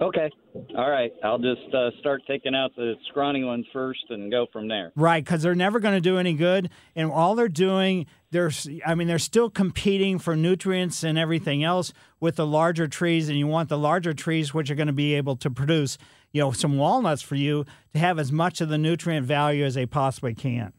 Okay. 0.00 0.30
All 0.76 0.90
right. 0.90 1.12
I'll 1.24 1.38
just 1.38 1.74
uh, 1.74 1.90
start 2.00 2.22
taking 2.28 2.54
out 2.54 2.74
the 2.76 2.94
scrawny 3.08 3.44
ones 3.44 3.64
first 3.72 4.04
and 4.10 4.30
go 4.30 4.46
from 4.52 4.68
there. 4.68 4.92
Right, 4.94 5.24
because 5.24 5.42
they're 5.42 5.54
never 5.54 5.80
going 5.80 5.94
to 5.94 6.00
do 6.00 6.18
any 6.18 6.34
good, 6.34 6.68
and 6.94 7.10
all 7.10 7.34
they're 7.34 7.48
doing, 7.48 8.06
they're, 8.30 8.50
I 8.84 8.94
mean, 8.94 9.08
they're 9.08 9.18
still 9.18 9.48
competing 9.48 10.18
for 10.18 10.36
nutrients 10.36 11.02
and 11.02 11.18
everything 11.18 11.64
else 11.64 11.92
with 12.20 12.36
the 12.36 12.46
larger 12.46 12.88
trees, 12.88 13.28
and 13.28 13.38
you 13.38 13.46
want 13.46 13.68
the 13.70 13.78
larger 13.78 14.12
trees, 14.12 14.52
which 14.52 14.70
are 14.70 14.74
going 14.74 14.86
to 14.86 14.92
be 14.92 15.14
able 15.14 15.36
to 15.36 15.50
produce, 15.50 15.96
you 16.32 16.42
know, 16.42 16.52
some 16.52 16.76
walnuts 16.76 17.22
for 17.22 17.36
you 17.36 17.64
to 17.94 17.98
have 17.98 18.18
as 18.18 18.30
much 18.30 18.60
of 18.60 18.68
the 18.68 18.78
nutrient 18.78 19.26
value 19.26 19.64
as 19.64 19.74
they 19.74 19.86
possibly 19.86 20.34
can. 20.34 20.74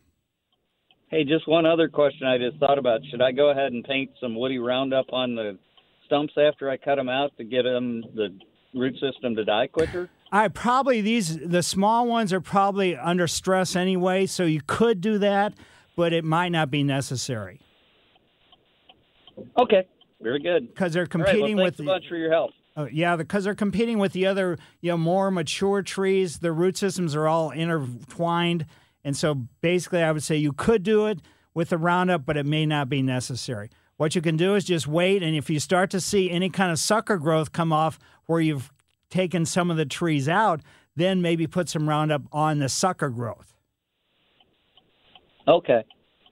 Hey, 1.10 1.24
just 1.24 1.48
one 1.48 1.66
other 1.66 1.88
question 1.88 2.28
I 2.28 2.38
just 2.38 2.58
thought 2.58 2.78
about. 2.78 3.00
Should 3.10 3.22
I 3.22 3.32
go 3.32 3.50
ahead 3.50 3.72
and 3.72 3.84
paint 3.84 4.12
some 4.22 4.36
woody 4.36 4.60
roundup 4.60 5.12
on 5.12 5.36
the 5.36 5.58
stumps 6.06 6.34
after 6.38 6.70
I 6.70 6.78
cut 6.78 6.96
them 6.96 7.10
out 7.10 7.32
to 7.38 7.44
get 7.44 7.64
them 7.64 8.04
the 8.14 8.38
root 8.74 8.96
system 9.00 9.36
to 9.36 9.46
die 9.46 9.68
quicker? 9.68 10.10
I 10.32 10.48
probably 10.50 11.02
these 11.02 11.38
the 11.38 11.64
small 11.64 12.08
ones 12.08 12.34
are 12.34 12.42
probably 12.42 12.96
under 12.96 13.28
stress 13.28 13.76
anyway, 13.76 14.26
so 14.26 14.44
you 14.44 14.62
could 14.66 15.02
do 15.02 15.18
that, 15.20 15.54
but 15.96 16.14
it 16.14 16.24
might 16.24 16.50
not 16.50 16.70
be 16.70 16.84
necessary 16.84 17.62
Okay. 19.58 19.88
Very 20.22 20.40
good. 20.40 20.74
because 20.74 20.94
they're 20.94 21.04
All 21.04 21.06
right, 21.06 21.16
well, 21.16 21.26
competing 21.26 21.58
thanks 21.58 21.78
with 21.78 21.86
a 21.86 21.90
bunch 21.90 22.06
for 22.10 22.16
your 22.16 22.32
help. 22.32 22.52
Uh, 22.76 22.88
yeah, 22.92 23.16
because 23.16 23.44
they're 23.44 23.56
competing 23.56 24.00
with 24.00 24.14
the 24.14 24.26
other, 24.26 24.58
you 24.82 24.92
know, 24.92 24.98
more 24.98 25.32
mature 25.32 25.82
trees. 25.82 26.40
The 26.40 26.52
root 26.52 26.78
systems 26.78 27.16
are 27.16 27.28
all 27.28 27.52
intertwined, 27.52 28.66
and 29.04 29.16
so 29.16 29.36
basically, 29.62 30.02
I 30.02 30.12
would 30.12 30.24
say 30.24 30.36
you 30.38 30.54
could 30.54 30.84
do 30.84 31.06
it 31.08 31.20
with 31.54 31.70
the 31.70 31.78
Roundup, 31.78 32.26
but 32.26 32.38
it 32.38 32.46
may 32.46 32.66
not 32.66 32.90
be 32.90 33.02
necessary. 33.02 33.70
What 33.98 34.16
you 34.16 34.22
can 34.22 34.38
do 34.38 34.54
is 34.56 34.64
just 34.64 34.88
wait, 34.88 35.24
and 35.24 35.36
if 35.36 35.50
you 35.50 35.60
start 35.60 35.90
to 35.92 36.00
see 36.00 36.30
any 36.30 36.50
kind 36.50 36.72
of 36.72 36.78
sucker 36.80 37.18
growth 37.18 37.52
come 37.52 37.74
off 37.74 37.98
where 38.28 38.40
you've 38.40 38.72
taken 39.10 39.46
some 39.46 39.72
of 39.72 39.78
the 39.78 39.86
trees 39.86 40.30
out, 40.30 40.62
then 40.96 41.22
maybe 41.22 41.48
put 41.48 41.70
some 41.70 41.90
Roundup 41.90 42.24
on 42.32 42.60
the 42.60 42.70
sucker 42.70 43.10
growth. 43.10 43.54
Okay. 45.48 45.84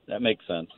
That 0.08 0.22
makes 0.22 0.46
sense. 0.48 0.70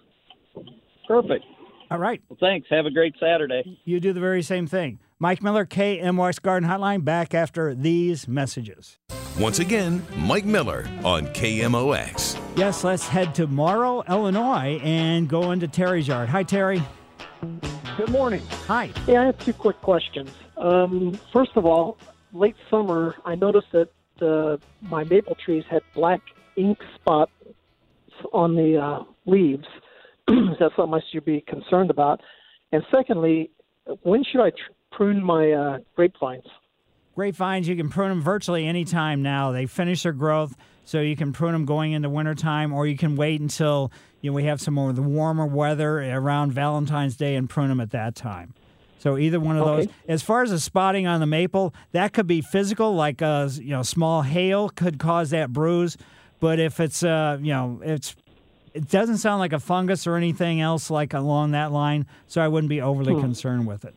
Perfect. 1.08 1.44
All 1.90 1.98
right. 1.98 2.22
Well, 2.30 2.38
thanks. 2.40 2.68
Have 2.70 2.86
a 2.86 2.92
great 2.92 3.16
Saturday. 3.20 3.80
You 3.86 4.00
do 4.00 4.14
the 4.14 4.20
very 4.20 4.42
same 4.42 4.68
thing. 4.68 5.00
Mike 5.20 5.42
Miller, 5.42 5.66
KMOX 5.66 6.42
Garden 6.42 6.70
Hotline, 6.70 7.04
back 7.04 7.34
after 7.34 7.74
these 7.74 8.28
messages. 8.28 9.00
Once 9.40 9.60
again, 9.60 10.06
Mike 10.16 10.46
Miller 10.46 10.88
on 11.04 11.28
KMOX. 11.28 12.40
Yes, 12.56 12.84
let's 12.84 13.08
head 13.08 13.34
to 13.36 13.48
Moro, 13.48 14.04
Illinois, 14.10 14.80
and 14.84 15.28
go 15.28 15.52
into 15.52 15.68
Terry's 15.68 16.08
yard. 16.08 16.30
Hi, 16.30 16.44
Terry. 16.44 16.84
Good 17.98 18.10
morning. 18.10 18.42
Hi. 18.68 18.92
Yeah, 19.08 19.22
I 19.22 19.26
have 19.26 19.40
two 19.40 19.54
quick 19.54 19.80
questions. 19.82 20.30
Um, 20.58 21.20
first 21.32 21.52
of 21.56 21.66
all, 21.66 21.98
late 22.34 22.56
summer, 22.70 23.16
I 23.26 23.36
noticed 23.36 23.68
that 23.72 23.90
uh, 24.22 24.58
my 24.82 25.04
maple 25.04 25.36
trees 25.36 25.64
had 25.70 25.82
black 25.94 26.22
ink 26.56 26.80
spots 26.96 27.32
on 28.34 28.56
the 28.56 28.78
uh, 28.78 29.04
leaves. 29.26 29.68
Is 30.28 30.58
that 30.60 30.72
something 30.76 30.96
I 30.96 31.02
should 31.12 31.26
be 31.26 31.42
concerned 31.42 31.92
about? 31.92 32.22
And 32.72 32.84
secondly, 32.92 33.52
when 34.02 34.24
should 34.24 34.42
I 34.42 34.50
tr- 34.50 34.74
prune 34.92 35.24
my 35.24 35.52
uh, 35.52 35.78
grapevines? 35.96 36.46
Grapevines, 37.16 37.68
you 37.68 37.76
can 37.76 37.90
prune 37.90 38.10
them 38.10 38.22
virtually 38.22 38.68
any 38.68 38.86
time 38.86 39.24
now. 39.24 39.52
They 39.52 39.66
finish 39.66 40.04
their 40.04 40.12
growth, 40.12 40.56
so 40.84 41.00
you 41.00 41.16
can 41.16 41.34
prune 41.34 41.54
them 41.54 41.66
going 41.66 41.94
into 41.94 42.10
wintertime, 42.10 42.74
or 42.74 42.86
you 42.86 42.98
can 42.98 43.16
wait 43.16 43.42
until 43.42 43.92
you 44.22 44.30
know 44.30 44.36
we 44.36 44.44
have 44.44 44.62
some 44.62 44.76
more 44.76 44.92
of 44.92 44.96
the 44.96 45.02
warmer 45.02 45.46
weather 45.46 46.00
around 46.00 46.52
Valentine's 46.52 47.16
Day 47.16 47.36
and 47.36 47.50
prune 47.50 47.70
them 47.70 47.80
at 47.80 47.92
that 47.92 48.16
time. 48.16 48.54
So 49.00 49.18
either 49.18 49.40
one 49.40 49.58
of 49.58 49.66
those. 49.66 49.88
As 50.08 50.24
far 50.24 50.42
as 50.44 50.50
the 50.52 50.60
spotting 50.60 51.06
on 51.08 51.20
the 51.20 51.26
maple, 51.28 51.74
that 51.92 52.14
could 52.14 52.28
be 52.28 52.42
physical, 52.42 52.96
like 52.96 53.22
a 53.22 53.50
you 53.54 53.70
know 53.70 53.84
small 53.84 54.24
hail 54.24 54.70
could 54.70 54.98
cause 55.00 55.30
that 55.30 55.54
bruise. 55.54 55.98
But 56.40 56.60
if 56.60 56.80
it's 56.80 57.04
uh 57.04 57.38
you 57.42 57.54
know 57.54 57.80
it's 57.84 58.16
it 58.74 58.90
doesn't 58.90 59.18
sound 59.18 59.40
like 59.40 59.54
a 59.54 59.60
fungus 59.60 60.06
or 60.08 60.16
anything 60.16 60.62
else 60.62 60.90
like 60.90 61.14
along 61.14 61.52
that 61.52 61.72
line, 61.72 62.06
so 62.28 62.42
I 62.42 62.48
wouldn't 62.48 62.70
be 62.70 62.82
overly 62.82 63.14
Hmm. 63.14 63.22
concerned 63.22 63.68
with 63.68 63.86
it. 63.86 63.96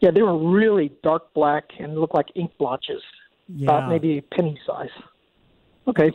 Yeah, 0.00 0.10
they 0.10 0.22
were 0.22 0.36
really 0.36 0.92
dark 1.02 1.32
black 1.34 1.64
and 1.78 1.94
looked 1.98 2.14
like 2.14 2.26
ink 2.34 2.50
blotches, 2.58 3.02
Yeah. 3.48 3.70
about 3.70 3.88
maybe 3.88 4.20
penny 4.20 4.58
size. 4.66 4.90
Okay. 5.88 6.12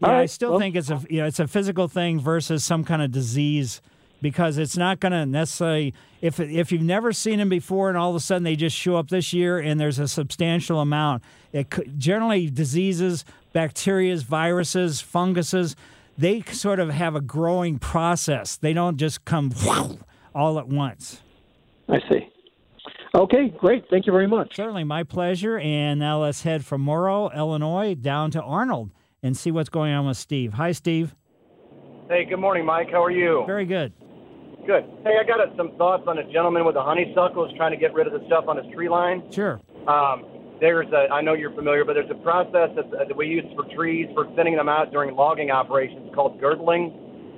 Yeah, 0.00 0.08
All 0.08 0.14
I 0.14 0.26
still 0.26 0.50
well- 0.50 0.60
think 0.60 0.74
it's 0.76 0.90
a 0.90 1.00
you 1.10 1.20
know 1.20 1.26
it's 1.26 1.40
a 1.40 1.46
physical 1.48 1.88
thing 1.88 2.20
versus 2.20 2.64
some 2.64 2.84
kind 2.84 3.02
of 3.02 3.10
disease 3.10 3.80
because 4.22 4.56
it's 4.56 4.76
not 4.76 5.00
going 5.00 5.12
to 5.12 5.26
necessarily 5.26 5.92
if 6.22 6.40
if 6.40 6.72
you've 6.72 6.80
never 6.80 7.12
seen 7.12 7.38
them 7.38 7.48
before 7.48 7.88
and 7.88 7.98
all 7.98 8.10
of 8.10 8.16
a 8.16 8.20
sudden 8.20 8.44
they 8.44 8.56
just 8.56 8.76
show 8.76 8.96
up 8.96 9.10
this 9.10 9.32
year 9.32 9.58
and 9.58 9.78
there's 9.78 9.98
a 9.98 10.08
substantial 10.08 10.80
amount. 10.80 11.22
It 11.52 11.98
generally 11.98 12.48
diseases, 12.48 13.24
bacterias, 13.54 14.24
viruses, 14.24 15.00
funguses, 15.00 15.76
they 16.16 16.42
sort 16.42 16.78
of 16.78 16.90
have 16.90 17.14
a 17.14 17.20
growing 17.20 17.78
process. 17.78 18.56
They 18.56 18.72
don't 18.72 18.96
just 18.96 19.24
come 19.24 19.52
all 20.34 20.58
at 20.58 20.68
once. 20.68 21.20
I 21.88 21.98
see. 22.10 22.28
Okay, 23.14 23.48
great. 23.48 23.84
Thank 23.90 24.06
you 24.06 24.12
very 24.12 24.26
much. 24.26 24.56
Certainly, 24.56 24.84
my 24.84 25.02
pleasure. 25.02 25.58
And 25.58 26.00
now 26.00 26.22
let's 26.22 26.42
head 26.42 26.64
from 26.64 26.80
Moro, 26.80 27.30
Illinois, 27.30 27.94
down 27.94 28.30
to 28.30 28.42
Arnold 28.42 28.90
and 29.22 29.36
see 29.36 29.50
what's 29.50 29.68
going 29.68 29.92
on 29.92 30.06
with 30.06 30.16
Steve. 30.16 30.54
Hi, 30.54 30.72
Steve. 30.72 31.14
Hey, 32.08 32.24
good 32.24 32.38
morning, 32.38 32.64
Mike. 32.64 32.90
How 32.90 33.04
are 33.04 33.10
you? 33.10 33.44
Very 33.46 33.66
good. 33.66 33.92
Good. 34.66 34.84
Hey, 35.02 35.18
I 35.18 35.24
got 35.26 35.40
uh, 35.40 35.54
some 35.56 35.72
thoughts 35.76 36.04
on 36.06 36.18
a 36.18 36.24
gentleman 36.32 36.64
with 36.64 36.76
a 36.76 36.82
honeysuckle 36.82 37.46
who's 37.48 37.56
trying 37.56 37.72
to 37.72 37.76
get 37.76 37.92
rid 37.94 38.06
of 38.06 38.12
the 38.12 38.24
stuff 38.26 38.44
on 38.46 38.56
his 38.56 38.66
tree 38.72 38.88
line. 38.88 39.22
Sure. 39.32 39.60
Um, 39.88 40.24
there's 40.60 40.86
a, 40.92 41.12
I 41.12 41.20
know 41.20 41.34
you're 41.34 41.52
familiar, 41.54 41.84
but 41.84 41.94
there's 41.94 42.10
a 42.10 42.22
process 42.22 42.70
that, 42.76 42.90
that 42.92 43.16
we 43.16 43.26
use 43.26 43.44
for 43.56 43.64
trees 43.74 44.06
for 44.14 44.30
thinning 44.36 44.54
them 44.54 44.68
out 44.68 44.92
during 44.92 45.16
logging 45.16 45.50
operations 45.50 46.14
called 46.14 46.38
girdling. 46.40 46.92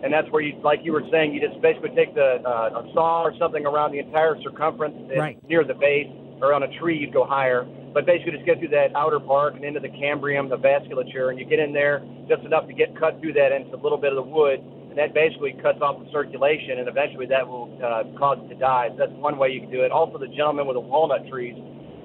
And 0.04 0.12
that's 0.12 0.28
where 0.30 0.42
you, 0.42 0.60
like 0.62 0.80
you 0.82 0.92
were 0.92 1.04
saying, 1.10 1.32
you 1.32 1.40
just 1.40 1.58
basically 1.62 1.96
take 1.96 2.14
the 2.14 2.42
uh, 2.44 2.82
a 2.84 2.92
saw 2.92 3.22
or 3.22 3.32
something 3.38 3.64
around 3.64 3.92
the 3.92 4.00
entire 4.00 4.36
circumference 4.42 4.94
Right. 5.16 5.38
near 5.48 5.64
the 5.64 5.72
base, 5.72 6.08
or 6.42 6.52
on 6.52 6.62
a 6.62 6.78
tree 6.78 6.98
you'd 6.98 7.14
go 7.14 7.24
higher. 7.24 7.64
But 7.94 8.04
basically, 8.04 8.32
just 8.32 8.44
get 8.44 8.58
through 8.58 8.68
that 8.76 8.94
outer 8.94 9.18
bark 9.18 9.54
and 9.54 9.64
into 9.64 9.80
the 9.80 9.88
cambium, 9.88 10.50
the 10.50 10.58
vasculature, 10.58 11.30
and 11.30 11.38
you 11.38 11.46
get 11.46 11.58
in 11.58 11.72
there 11.72 12.04
just 12.28 12.42
enough 12.42 12.66
to 12.66 12.74
get 12.74 12.98
cut 12.98 13.18
through 13.22 13.32
that 13.34 13.52
into 13.52 13.74
a 13.74 13.80
little 13.80 13.96
bit 13.96 14.12
of 14.12 14.16
the 14.16 14.28
wood, 14.30 14.60
and 14.94 15.02
that 15.02 15.12
basically 15.12 15.58
cuts 15.58 15.82
off 15.82 15.98
the 15.98 16.06
circulation, 16.14 16.78
and 16.78 16.86
eventually 16.86 17.26
that 17.26 17.42
will 17.42 17.66
uh, 17.82 18.06
cause 18.16 18.38
it 18.46 18.48
to 18.48 18.54
die. 18.54 18.94
So 18.94 18.96
that's 19.02 19.12
one 19.18 19.38
way 19.38 19.50
you 19.50 19.58
can 19.58 19.70
do 19.70 19.82
it. 19.82 19.90
Also, 19.90 20.18
the 20.18 20.30
gentleman 20.30 20.70
with 20.70 20.76
the 20.76 20.86
walnut 20.86 21.26
trees. 21.26 21.58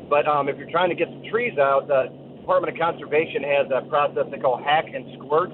But 0.09 0.25
um, 0.25 0.49
if 0.49 0.57
you're 0.57 0.73
trying 0.73 0.89
to 0.89 0.97
get 0.97 1.07
some 1.07 1.21
trees 1.29 1.53
out, 1.61 1.85
the 1.85 2.09
Department 2.41 2.73
of 2.73 2.81
Conservation 2.81 3.45
has 3.45 3.69
a 3.69 3.85
process 3.93 4.25
they 4.33 4.41
call 4.41 4.57
hack 4.57 4.89
and 4.89 5.05
squirt, 5.21 5.53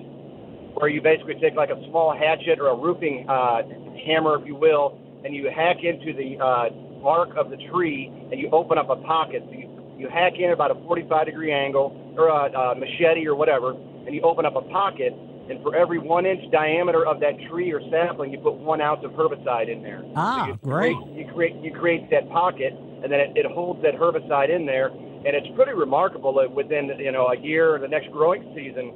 where 0.80 0.88
you 0.88 1.04
basically 1.04 1.36
take 1.44 1.60
like 1.60 1.76
a 1.76 1.80
small 1.92 2.16
hatchet 2.16 2.56
or 2.56 2.72
a 2.72 2.78
roofing 2.80 3.28
uh, 3.28 3.68
hammer, 4.08 4.40
if 4.40 4.48
you 4.48 4.56
will, 4.56 4.96
and 5.28 5.36
you 5.36 5.52
hack 5.52 5.84
into 5.84 6.16
the 6.16 6.40
uh, 6.40 6.72
bark 7.04 7.36
of 7.36 7.52
the 7.52 7.60
tree, 7.68 8.08
and 8.32 8.40
you 8.40 8.48
open 8.56 8.78
up 8.78 8.88
a 8.88 8.96
pocket. 9.04 9.44
So 9.52 9.60
you, 9.60 9.68
you 10.00 10.08
hack 10.08 10.40
in 10.40 10.56
about 10.56 10.72
a 10.72 10.76
45 10.88 11.26
degree 11.26 11.52
angle, 11.52 11.92
or 12.16 12.32
a, 12.32 12.48
a 12.48 12.76
machete 12.80 13.28
or 13.28 13.36
whatever, 13.36 13.76
and 13.76 14.16
you 14.16 14.22
open 14.22 14.46
up 14.46 14.56
a 14.56 14.64
pocket. 14.72 15.12
And 15.50 15.62
for 15.62 15.76
every 15.76 16.00
one 16.00 16.26
inch 16.26 16.50
diameter 16.52 17.06
of 17.06 17.20
that 17.20 17.34
tree 17.50 17.72
or 17.72 17.82
sapling, 17.92 18.32
you 18.32 18.40
put 18.40 18.56
one 18.56 18.82
ounce 18.82 19.04
of 19.06 19.12
herbicide 19.12 19.70
in 19.72 19.84
there. 19.84 20.04
Ah, 20.16 20.48
you 20.48 20.60
great. 20.64 20.96
Create, 20.98 21.18
you 21.18 21.34
create 21.34 21.56
you 21.64 21.72
create 21.72 22.10
that 22.10 22.30
pocket, 22.30 22.74
and 22.74 23.12
then 23.12 23.20
it, 23.20 23.38
it 23.38 23.46
holds 23.46 23.82
that 23.84 23.94
herbicide 23.94 24.50
in 24.50 24.66
there, 24.66 24.88
and 24.88 25.38
it's 25.38 25.48
pretty 25.56 25.74
remarkable 25.74 26.34
that 26.34 26.50
within 26.50 26.90
you 26.98 27.12
know 27.12 27.28
a 27.28 27.38
year 27.38 27.76
or 27.76 27.80
the 27.80 27.88
next 27.88 28.12
growing 28.12 28.42
season, 28.56 28.92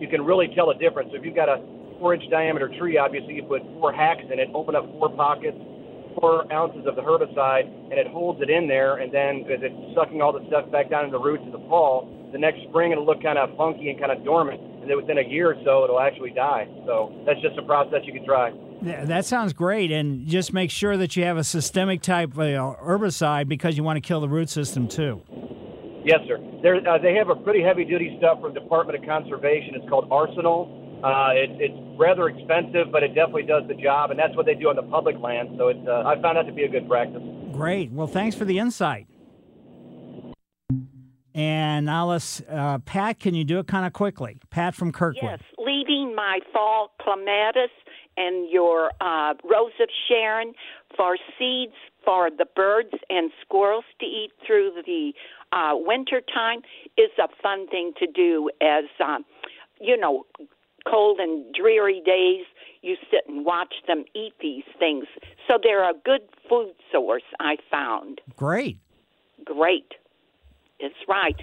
you 0.00 0.08
can 0.08 0.24
really 0.24 0.48
tell 0.54 0.70
a 0.70 0.78
difference. 0.78 1.10
So 1.12 1.18
if 1.18 1.24
you've 1.24 1.36
got 1.36 1.48
a 1.48 1.62
four 1.98 2.14
inch 2.14 2.28
diameter 2.30 2.68
tree, 2.78 2.98
obviously 2.98 3.34
you 3.34 3.44
put 3.44 3.62
four 3.78 3.92
hacks 3.92 4.24
in 4.32 4.38
it, 4.38 4.48
open 4.54 4.74
up 4.74 4.86
four 4.98 5.10
pockets, 5.10 5.58
four 6.18 6.50
ounces 6.52 6.86
of 6.86 6.96
the 6.96 7.02
herbicide, 7.02 7.66
and 7.66 7.94
it 7.94 8.06
holds 8.08 8.40
it 8.42 8.50
in 8.50 8.66
there. 8.66 8.98
And 8.98 9.12
then 9.12 9.46
as 9.50 9.62
it's 9.62 9.94
sucking 9.94 10.22
all 10.22 10.32
the 10.32 10.46
stuff 10.48 10.70
back 10.70 10.90
down 10.90 11.04
in 11.04 11.10
the 11.10 11.20
roots 11.20 11.42
in 11.44 11.52
the 11.52 11.62
fall, 11.70 12.10
the 12.32 12.38
next 12.38 12.62
spring 12.68 12.92
it'll 12.92 13.06
look 13.06 13.22
kind 13.22 13.38
of 13.38 13.56
funky 13.56 13.90
and 13.90 13.98
kind 13.98 14.12
of 14.12 14.24
dormant. 14.24 14.60
And 14.88 14.96
then 14.96 15.04
within 15.04 15.18
a 15.18 15.28
year 15.28 15.50
or 15.50 15.56
so, 15.66 15.84
it'll 15.84 16.00
actually 16.00 16.30
die. 16.30 16.66
So 16.86 17.12
that's 17.26 17.38
just 17.42 17.58
a 17.58 17.62
process 17.62 18.00
you 18.04 18.12
can 18.14 18.24
try. 18.24 18.54
Yeah, 18.80 19.04
That 19.04 19.26
sounds 19.26 19.52
great, 19.52 19.90
and 19.92 20.26
just 20.26 20.54
make 20.54 20.70
sure 20.70 20.96
that 20.96 21.14
you 21.14 21.24
have 21.24 21.36
a 21.36 21.44
systemic 21.44 22.00
type 22.00 22.38
uh, 22.38 22.72
herbicide 22.80 23.48
because 23.48 23.76
you 23.76 23.82
want 23.82 23.98
to 23.98 24.00
kill 24.00 24.22
the 24.22 24.30
root 24.30 24.48
system 24.48 24.88
too. 24.88 25.20
Yes, 26.06 26.20
sir. 26.26 26.38
There, 26.62 26.76
uh, 26.88 26.96
they 26.96 27.14
have 27.16 27.28
a 27.28 27.34
pretty 27.34 27.60
heavy 27.60 27.84
duty 27.84 28.16
stuff 28.16 28.40
from 28.40 28.54
Department 28.54 28.98
of 28.98 29.04
Conservation. 29.04 29.74
It's 29.74 29.86
called 29.90 30.08
Arsenal. 30.10 30.72
Uh, 31.04 31.32
it, 31.34 31.50
it's 31.60 31.98
rather 32.00 32.30
expensive, 32.30 32.90
but 32.90 33.02
it 33.02 33.08
definitely 33.08 33.42
does 33.42 33.64
the 33.68 33.74
job, 33.74 34.10
and 34.10 34.18
that's 34.18 34.34
what 34.36 34.46
they 34.46 34.54
do 34.54 34.70
on 34.70 34.76
the 34.76 34.82
public 34.84 35.18
land. 35.18 35.50
So 35.58 35.68
it's, 35.68 35.86
uh, 35.86 36.04
I 36.06 36.18
found 36.22 36.38
that 36.38 36.46
to 36.46 36.52
be 36.52 36.62
a 36.62 36.68
good 36.68 36.88
practice. 36.88 37.20
Great. 37.52 37.92
Well, 37.92 38.06
thanks 38.06 38.34
for 38.34 38.46
the 38.46 38.58
insight. 38.58 39.06
And 41.38 41.86
let's, 41.86 42.42
uh, 42.50 42.78
Pat, 42.78 43.20
can 43.20 43.32
you 43.32 43.44
do 43.44 43.60
it 43.60 43.68
kind 43.68 43.86
of 43.86 43.92
quickly? 43.92 44.40
Pat 44.50 44.74
from 44.74 44.90
Kirkwood. 44.90 45.22
Yes, 45.22 45.40
leaving 45.56 46.12
my 46.12 46.40
fall 46.52 46.90
clematis 47.00 47.70
and 48.16 48.50
your 48.50 48.90
uh, 49.00 49.34
rose 49.44 49.70
of 49.80 49.88
Sharon 50.08 50.52
for 50.96 51.16
seeds 51.38 51.74
for 52.04 52.28
the 52.28 52.44
birds 52.56 52.90
and 53.08 53.30
squirrels 53.40 53.84
to 54.00 54.06
eat 54.06 54.32
through 54.44 54.82
the 54.84 55.12
uh, 55.52 55.74
winter 55.74 56.20
time 56.34 56.62
is 56.96 57.10
a 57.22 57.28
fun 57.40 57.68
thing 57.68 57.92
to 58.00 58.08
do. 58.08 58.50
As 58.60 58.86
um, 58.98 59.24
you 59.80 59.96
know, 59.96 60.26
cold 60.90 61.20
and 61.20 61.54
dreary 61.54 62.02
days, 62.04 62.46
you 62.82 62.96
sit 63.12 63.28
and 63.28 63.44
watch 63.44 63.74
them 63.86 64.04
eat 64.12 64.32
these 64.42 64.64
things. 64.80 65.04
So 65.46 65.56
they're 65.62 65.88
a 65.88 65.94
good 66.04 66.22
food 66.48 66.74
source. 66.90 67.22
I 67.38 67.58
found 67.70 68.20
Great. 68.34 68.78
great. 69.44 69.92
It's 70.78 70.94
right. 71.08 71.36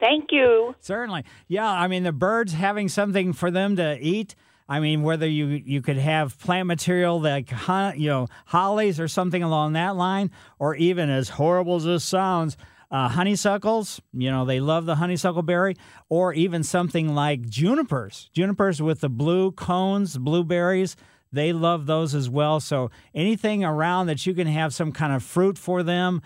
Thank 0.00 0.28
you. 0.32 0.74
Certainly. 0.80 1.24
Yeah, 1.46 1.70
I 1.70 1.86
mean 1.86 2.04
the 2.04 2.12
birds 2.12 2.54
having 2.54 2.88
something 2.88 3.32
for 3.32 3.50
them 3.50 3.76
to 3.76 3.98
eat. 4.00 4.34
I 4.68 4.80
mean 4.80 5.02
whether 5.02 5.28
you 5.28 5.46
you 5.46 5.82
could 5.82 5.98
have 5.98 6.38
plant 6.38 6.66
material 6.66 7.20
like 7.20 7.50
you 7.96 8.08
know 8.08 8.28
hollies 8.46 8.98
or 8.98 9.08
something 9.08 9.42
along 9.42 9.74
that 9.74 9.96
line, 9.96 10.30
or 10.58 10.74
even 10.74 11.10
as 11.10 11.28
horrible 11.30 11.76
as 11.76 11.84
this 11.84 12.04
sounds, 12.04 12.56
uh, 12.90 13.08
honeysuckles. 13.08 14.00
You 14.14 14.30
know 14.30 14.46
they 14.46 14.60
love 14.60 14.86
the 14.86 14.94
honeysuckle 14.94 15.42
berry, 15.42 15.76
or 16.08 16.32
even 16.32 16.62
something 16.62 17.14
like 17.14 17.48
junipers. 17.48 18.30
Junipers 18.32 18.80
with 18.80 19.00
the 19.00 19.10
blue 19.10 19.52
cones, 19.52 20.16
blueberries. 20.16 20.96
They 21.32 21.52
love 21.52 21.86
those 21.86 22.14
as 22.14 22.28
well. 22.28 22.58
So 22.58 22.90
anything 23.14 23.64
around 23.64 24.06
that 24.06 24.26
you 24.26 24.34
can 24.34 24.48
have 24.48 24.74
some 24.74 24.90
kind 24.90 25.12
of 25.12 25.22
fruit 25.22 25.58
for 25.58 25.82
them 25.82 26.22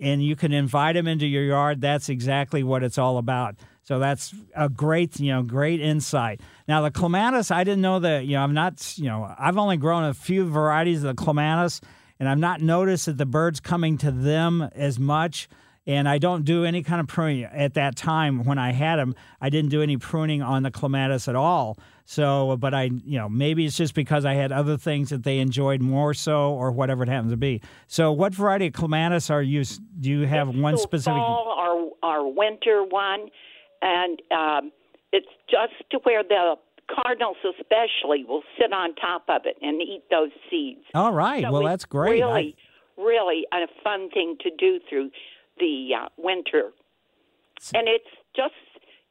and 0.00 0.22
you 0.24 0.36
can 0.36 0.52
invite 0.52 0.94
them 0.94 1.06
into 1.06 1.26
your 1.26 1.44
yard. 1.44 1.80
That's 1.80 2.08
exactly 2.08 2.62
what 2.62 2.82
it's 2.82 2.98
all 2.98 3.18
about. 3.18 3.56
So 3.82 3.98
that's 3.98 4.34
a 4.54 4.68
great, 4.68 5.18
you 5.18 5.32
know, 5.32 5.42
great 5.42 5.80
insight. 5.80 6.40
Now 6.66 6.82
the 6.82 6.90
clematis, 6.90 7.50
I 7.50 7.64
didn't 7.64 7.80
know 7.80 7.98
that. 8.00 8.26
You 8.26 8.36
know, 8.36 8.42
I'm 8.42 8.54
not, 8.54 8.98
you 8.98 9.06
know, 9.06 9.34
I've 9.38 9.56
only 9.56 9.78
grown 9.78 10.04
a 10.04 10.12
few 10.14 10.46
varieties 10.46 11.04
of 11.04 11.16
the 11.16 11.22
clematis, 11.22 11.80
and 12.20 12.28
I've 12.28 12.38
not 12.38 12.60
noticed 12.60 13.06
that 13.06 13.16
the 13.16 13.26
birds 13.26 13.60
coming 13.60 13.96
to 13.98 14.10
them 14.10 14.68
as 14.74 14.98
much. 14.98 15.48
And 15.88 16.06
I 16.06 16.18
don't 16.18 16.44
do 16.44 16.64
any 16.66 16.82
kind 16.82 17.00
of 17.00 17.06
pruning 17.08 17.44
at 17.44 17.72
that 17.74 17.96
time 17.96 18.44
when 18.44 18.58
I 18.58 18.72
had 18.72 18.96
them. 18.96 19.14
I 19.40 19.48
didn't 19.48 19.70
do 19.70 19.80
any 19.82 19.96
pruning 19.96 20.42
on 20.42 20.62
the 20.62 20.70
clematis 20.70 21.28
at 21.28 21.34
all. 21.34 21.78
So, 22.04 22.56
but 22.58 22.74
I, 22.74 22.84
you 23.04 23.18
know, 23.18 23.28
maybe 23.28 23.64
it's 23.64 23.76
just 23.76 23.94
because 23.94 24.24
I 24.26 24.34
had 24.34 24.52
other 24.52 24.76
things 24.76 25.08
that 25.10 25.22
they 25.24 25.38
enjoyed 25.38 25.80
more 25.80 26.12
so, 26.12 26.52
or 26.52 26.70
whatever 26.72 27.02
it 27.02 27.08
happens 27.08 27.32
to 27.32 27.36
be. 27.38 27.62
So, 27.86 28.12
what 28.12 28.34
variety 28.34 28.66
of 28.66 28.74
clematis 28.74 29.30
are 29.30 29.42
you? 29.42 29.64
Do 30.00 30.10
you 30.10 30.26
have 30.26 30.54
one 30.54 30.76
So 30.76 30.82
specific? 30.82 31.16
fall 31.16 31.94
or 32.02 32.08
or 32.10 32.32
winter 32.34 32.84
one, 32.84 33.28
and 33.82 34.22
um, 34.30 34.72
it's 35.12 35.26
just 35.50 35.72
to 35.90 35.98
where 36.04 36.22
the 36.22 36.56
cardinals 36.94 37.36
especially 37.44 38.24
will 38.24 38.42
sit 38.58 38.72
on 38.72 38.94
top 38.94 39.24
of 39.28 39.42
it 39.44 39.56
and 39.62 39.80
eat 39.82 40.02
those 40.10 40.30
seeds. 40.50 40.80
All 40.94 41.12
right. 41.12 41.42
So 41.44 41.50
well, 41.52 41.62
that's 41.64 41.84
great. 41.86 42.22
I- 42.22 42.26
Really, 42.26 42.56
really 42.96 43.46
a 43.52 43.66
fun 43.84 44.08
thing 44.10 44.36
to 44.40 44.50
do 44.58 44.80
through 44.88 45.10
the 45.58 45.90
uh, 45.94 46.08
winter, 46.16 46.70
and 47.74 47.88
it's 47.88 48.08
just 48.36 48.54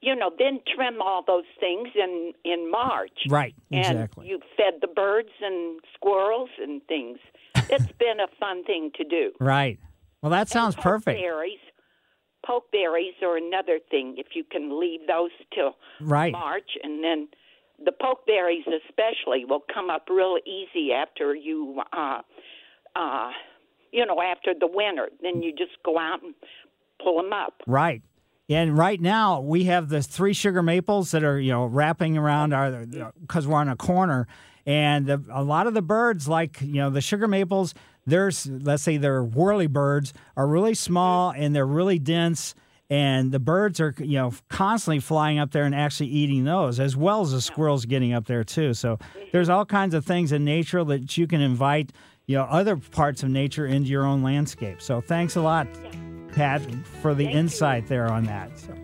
you 0.01 0.15
know 0.15 0.31
then 0.37 0.59
trim 0.75 1.01
all 1.01 1.23
those 1.25 1.49
things 1.59 1.89
in 1.95 2.33
in 2.45 2.69
March. 2.71 3.19
Right, 3.29 3.55
And 3.71 3.97
exactly. 3.99 4.27
you 4.27 4.39
fed 4.55 4.75
the 4.81 4.87
birds 4.87 5.29
and 5.41 5.79
squirrels 5.95 6.49
and 6.61 6.81
things. 6.87 7.19
It's 7.69 7.91
been 7.99 8.19
a 8.21 8.27
fun 8.39 8.63
thing 8.63 8.91
to 8.95 9.03
do. 9.03 9.31
right. 9.39 9.77
Well, 10.21 10.31
that 10.31 10.47
sounds 10.49 10.75
perfect. 10.75 11.19
Pokeberries, 11.19 11.59
pokeberries 12.47 13.21
are 13.21 13.37
another 13.37 13.79
thing. 13.91 14.15
If 14.17 14.27
you 14.35 14.43
can 14.43 14.79
leave 14.79 15.01
those 15.07 15.31
till 15.53 15.75
Right. 16.01 16.31
March, 16.31 16.71
and 16.83 17.03
then 17.03 17.27
the 17.83 17.91
pokeberries 17.91 18.65
especially 18.87 19.45
will 19.45 19.63
come 19.73 19.89
up 19.89 20.07
real 20.09 20.37
easy 20.45 20.91
after 20.93 21.35
you 21.35 21.81
uh, 21.93 22.21
uh, 22.95 23.31
you 23.91 24.05
know, 24.05 24.21
after 24.21 24.53
the 24.57 24.67
winter. 24.67 25.09
Then 25.21 25.41
you 25.41 25.51
just 25.51 25.71
go 25.83 25.97
out 25.97 26.23
and 26.23 26.33
pull 27.01 27.21
them 27.21 27.33
up. 27.33 27.61
Right. 27.65 28.01
And 28.49 28.77
right 28.77 28.99
now 28.99 29.41
we 29.41 29.65
have 29.65 29.89
the 29.89 30.01
three 30.01 30.33
sugar 30.33 30.63
maples 30.63 31.11
that 31.11 31.23
are 31.23 31.39
you 31.39 31.51
know 31.51 31.65
wrapping 31.65 32.17
around 32.17 32.53
our 32.53 32.85
because 33.21 33.45
we're 33.45 33.57
on 33.57 33.67
a 33.67 33.75
corner, 33.75 34.25
and 34.65 35.05
the, 35.05 35.21
a 35.31 35.43
lot 35.43 35.67
of 35.67 35.73
the 35.73 35.81
birds 35.81 36.29
like 36.29 36.61
you 36.61 36.75
know 36.75 36.89
the 36.89 37.01
sugar 37.01 37.27
maples. 37.27 37.73
There's 38.05 38.47
let's 38.47 38.83
say 38.83 38.95
they're 38.95 39.23
whirly 39.23 39.67
birds 39.67 40.13
are 40.37 40.47
really 40.47 40.75
small 40.75 41.31
and 41.31 41.53
they're 41.53 41.67
really 41.67 41.99
dense, 41.99 42.55
and 42.89 43.33
the 43.33 43.39
birds 43.39 43.81
are 43.81 43.93
you 43.97 44.17
know 44.17 44.31
constantly 44.47 45.01
flying 45.01 45.39
up 45.39 45.51
there 45.51 45.65
and 45.65 45.75
actually 45.75 46.07
eating 46.07 46.45
those 46.45 46.79
as 46.79 46.95
well 46.95 47.19
as 47.23 47.33
the 47.33 47.41
squirrels 47.41 47.83
getting 47.83 48.13
up 48.13 48.27
there 48.27 48.45
too. 48.45 48.73
So 48.73 48.97
there's 49.33 49.49
all 49.49 49.65
kinds 49.65 49.93
of 49.93 50.05
things 50.05 50.31
in 50.31 50.45
nature 50.45 50.85
that 50.85 51.17
you 51.17 51.27
can 51.27 51.41
invite 51.41 51.91
you 52.27 52.35
know 52.35 52.43
other 52.43 52.75
parts 52.75 53.23
of 53.23 53.29
nature 53.29 53.65
into 53.65 53.89
your 53.89 54.05
own 54.05 54.21
landscape. 54.21 54.81
So 54.81 55.01
thanks 55.01 55.37
a 55.37 55.41
lot. 55.41 55.67
Pat, 56.33 56.61
for 57.01 57.15
the 57.15 57.25
insight 57.25 57.87
there 57.87 58.11
on 58.11 58.25
that. 58.25 58.59
So, 58.59 58.75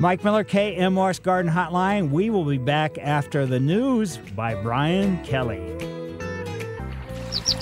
Mike 0.00 0.24
Miller, 0.24 0.42
KMOX 0.42 1.22
Garden 1.22 1.52
Hotline. 1.52 2.10
We 2.10 2.30
will 2.30 2.46
be 2.46 2.58
back 2.58 2.96
after 2.98 3.46
the 3.46 3.60
news 3.60 4.16
by 4.16 4.60
Brian 4.62 5.22
Kelly. 5.22 5.60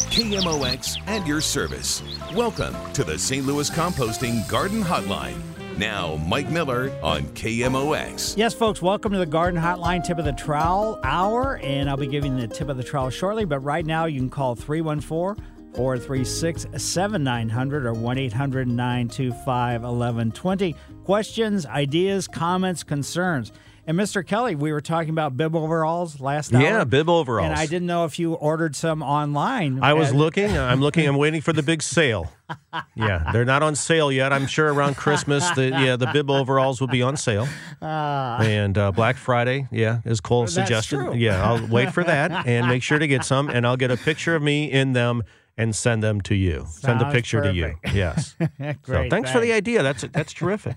KMOX 0.09 0.99
and 1.07 1.27
your 1.27 1.41
service. 1.41 2.03
Welcome 2.35 2.75
to 2.93 3.03
the 3.05 3.19
St. 3.19 3.45
Louis 3.45 3.69
Composting 3.71 4.49
Garden 4.49 4.83
Hotline. 4.83 5.58
Now, 5.79 6.17
Mike 6.27 6.51
Miller 6.51 6.91
on 7.05 7.23
KMOX. 7.23 8.37
Yes, 8.37 8.53
folks, 8.53 8.83
welcome 8.83 9.13
to 9.13 9.19
the 9.19 9.27
Garden 9.27 9.61
Hotline 9.63 10.03
Tip 10.03 10.19
of 10.19 10.25
the 10.25 10.33
Trowel 10.33 10.99
Hour, 11.05 11.59
and 11.59 11.89
I'll 11.89 11.97
be 11.97 12.09
giving 12.09 12.37
the 12.37 12.49
tip 12.49 12.69
of 12.69 12.77
the 12.77 12.83
trowel 12.83 13.11
shortly. 13.11 13.45
But 13.45 13.61
right 13.61 13.87
now, 13.87 14.07
you 14.07 14.19
can 14.19 14.29
call 14.29 14.57
314 14.57 15.45
436 15.75 16.67
7900 16.77 17.87
or 17.87 17.93
1 17.93 18.19
800 18.19 18.67
925 18.67 19.83
1120. 19.83 20.75
Questions, 21.05 21.65
ideas, 21.65 22.27
comments, 22.27 22.83
concerns. 22.83 23.53
And 23.89 23.99
Mr. 23.99 24.25
Kelly, 24.25 24.55
we 24.55 24.71
were 24.71 24.83
talking 24.83 25.09
about 25.09 25.35
bib 25.35 25.57
overalls 25.57 26.21
last 26.21 26.55
hour. 26.55 26.61
Yeah, 26.61 26.85
bib 26.85 27.09
overalls. 27.09 27.53
And 27.53 27.59
I 27.59 27.65
didn't 27.65 27.87
know 27.87 28.05
if 28.05 28.19
you 28.19 28.35
ordered 28.35 28.77
some 28.77 29.03
online. 29.03 29.83
I 29.83 29.95
was 29.95 30.13
looking. 30.13 30.59
I'm 30.59 30.83
looking. 30.83 31.09
I'm 31.09 31.17
waiting 31.25 31.41
for 31.41 31.55
the 31.55 31.63
big 31.63 31.83
sale. 31.83 32.31
Yeah, 32.95 33.31
they're 33.33 33.47
not 33.47 33.63
on 33.63 33.75
sale 33.75 34.13
yet. 34.13 34.31
I'm 34.31 34.47
sure 34.47 34.71
around 34.71 34.99
Christmas, 34.99 35.49
the 35.53 35.69
yeah, 35.71 35.97
the 35.97 36.09
bib 36.13 36.29
overalls 36.31 36.83
will 36.83 36.89
be 36.89 37.01
on 37.01 37.17
sale. 37.17 37.49
Uh, 37.81 38.39
and 38.43 38.77
uh, 38.77 38.93
Black 38.93 39.17
Friday, 39.17 39.67
yeah, 39.73 40.01
as 40.05 40.21
Cole 40.21 40.47
suggested. 40.49 40.97
true. 40.97 41.15
Yeah, 41.15 41.43
I'll 41.43 41.67
wait 41.69 41.95
for 41.95 42.05
that 42.05 42.31
and 42.47 42.69
make 42.69 42.83
sure 42.83 42.99
to 42.99 43.07
get 43.07 43.25
some, 43.25 43.49
and 43.49 43.67
I'll 43.67 43.79
get 43.79 43.91
a 43.91 43.97
picture 43.97 44.35
of 44.37 44.43
me 44.43 44.71
in 44.71 44.93
them 44.93 45.23
and 45.57 45.75
send 45.75 46.03
them 46.03 46.21
to 46.23 46.35
you. 46.35 46.67
send 46.69 47.01
a 47.01 47.05
Sounds 47.05 47.15
picture 47.15 47.41
to 47.43 47.55
you. 47.55 47.75
Yes. 47.95 48.37
Great, 48.59 48.77
so 48.85 49.09
thanks 49.09 49.31
for 49.31 49.41
the 49.41 49.55
idea. 49.55 49.83
That's 49.83 50.03
that's 50.13 50.35
terrific. 50.35 50.77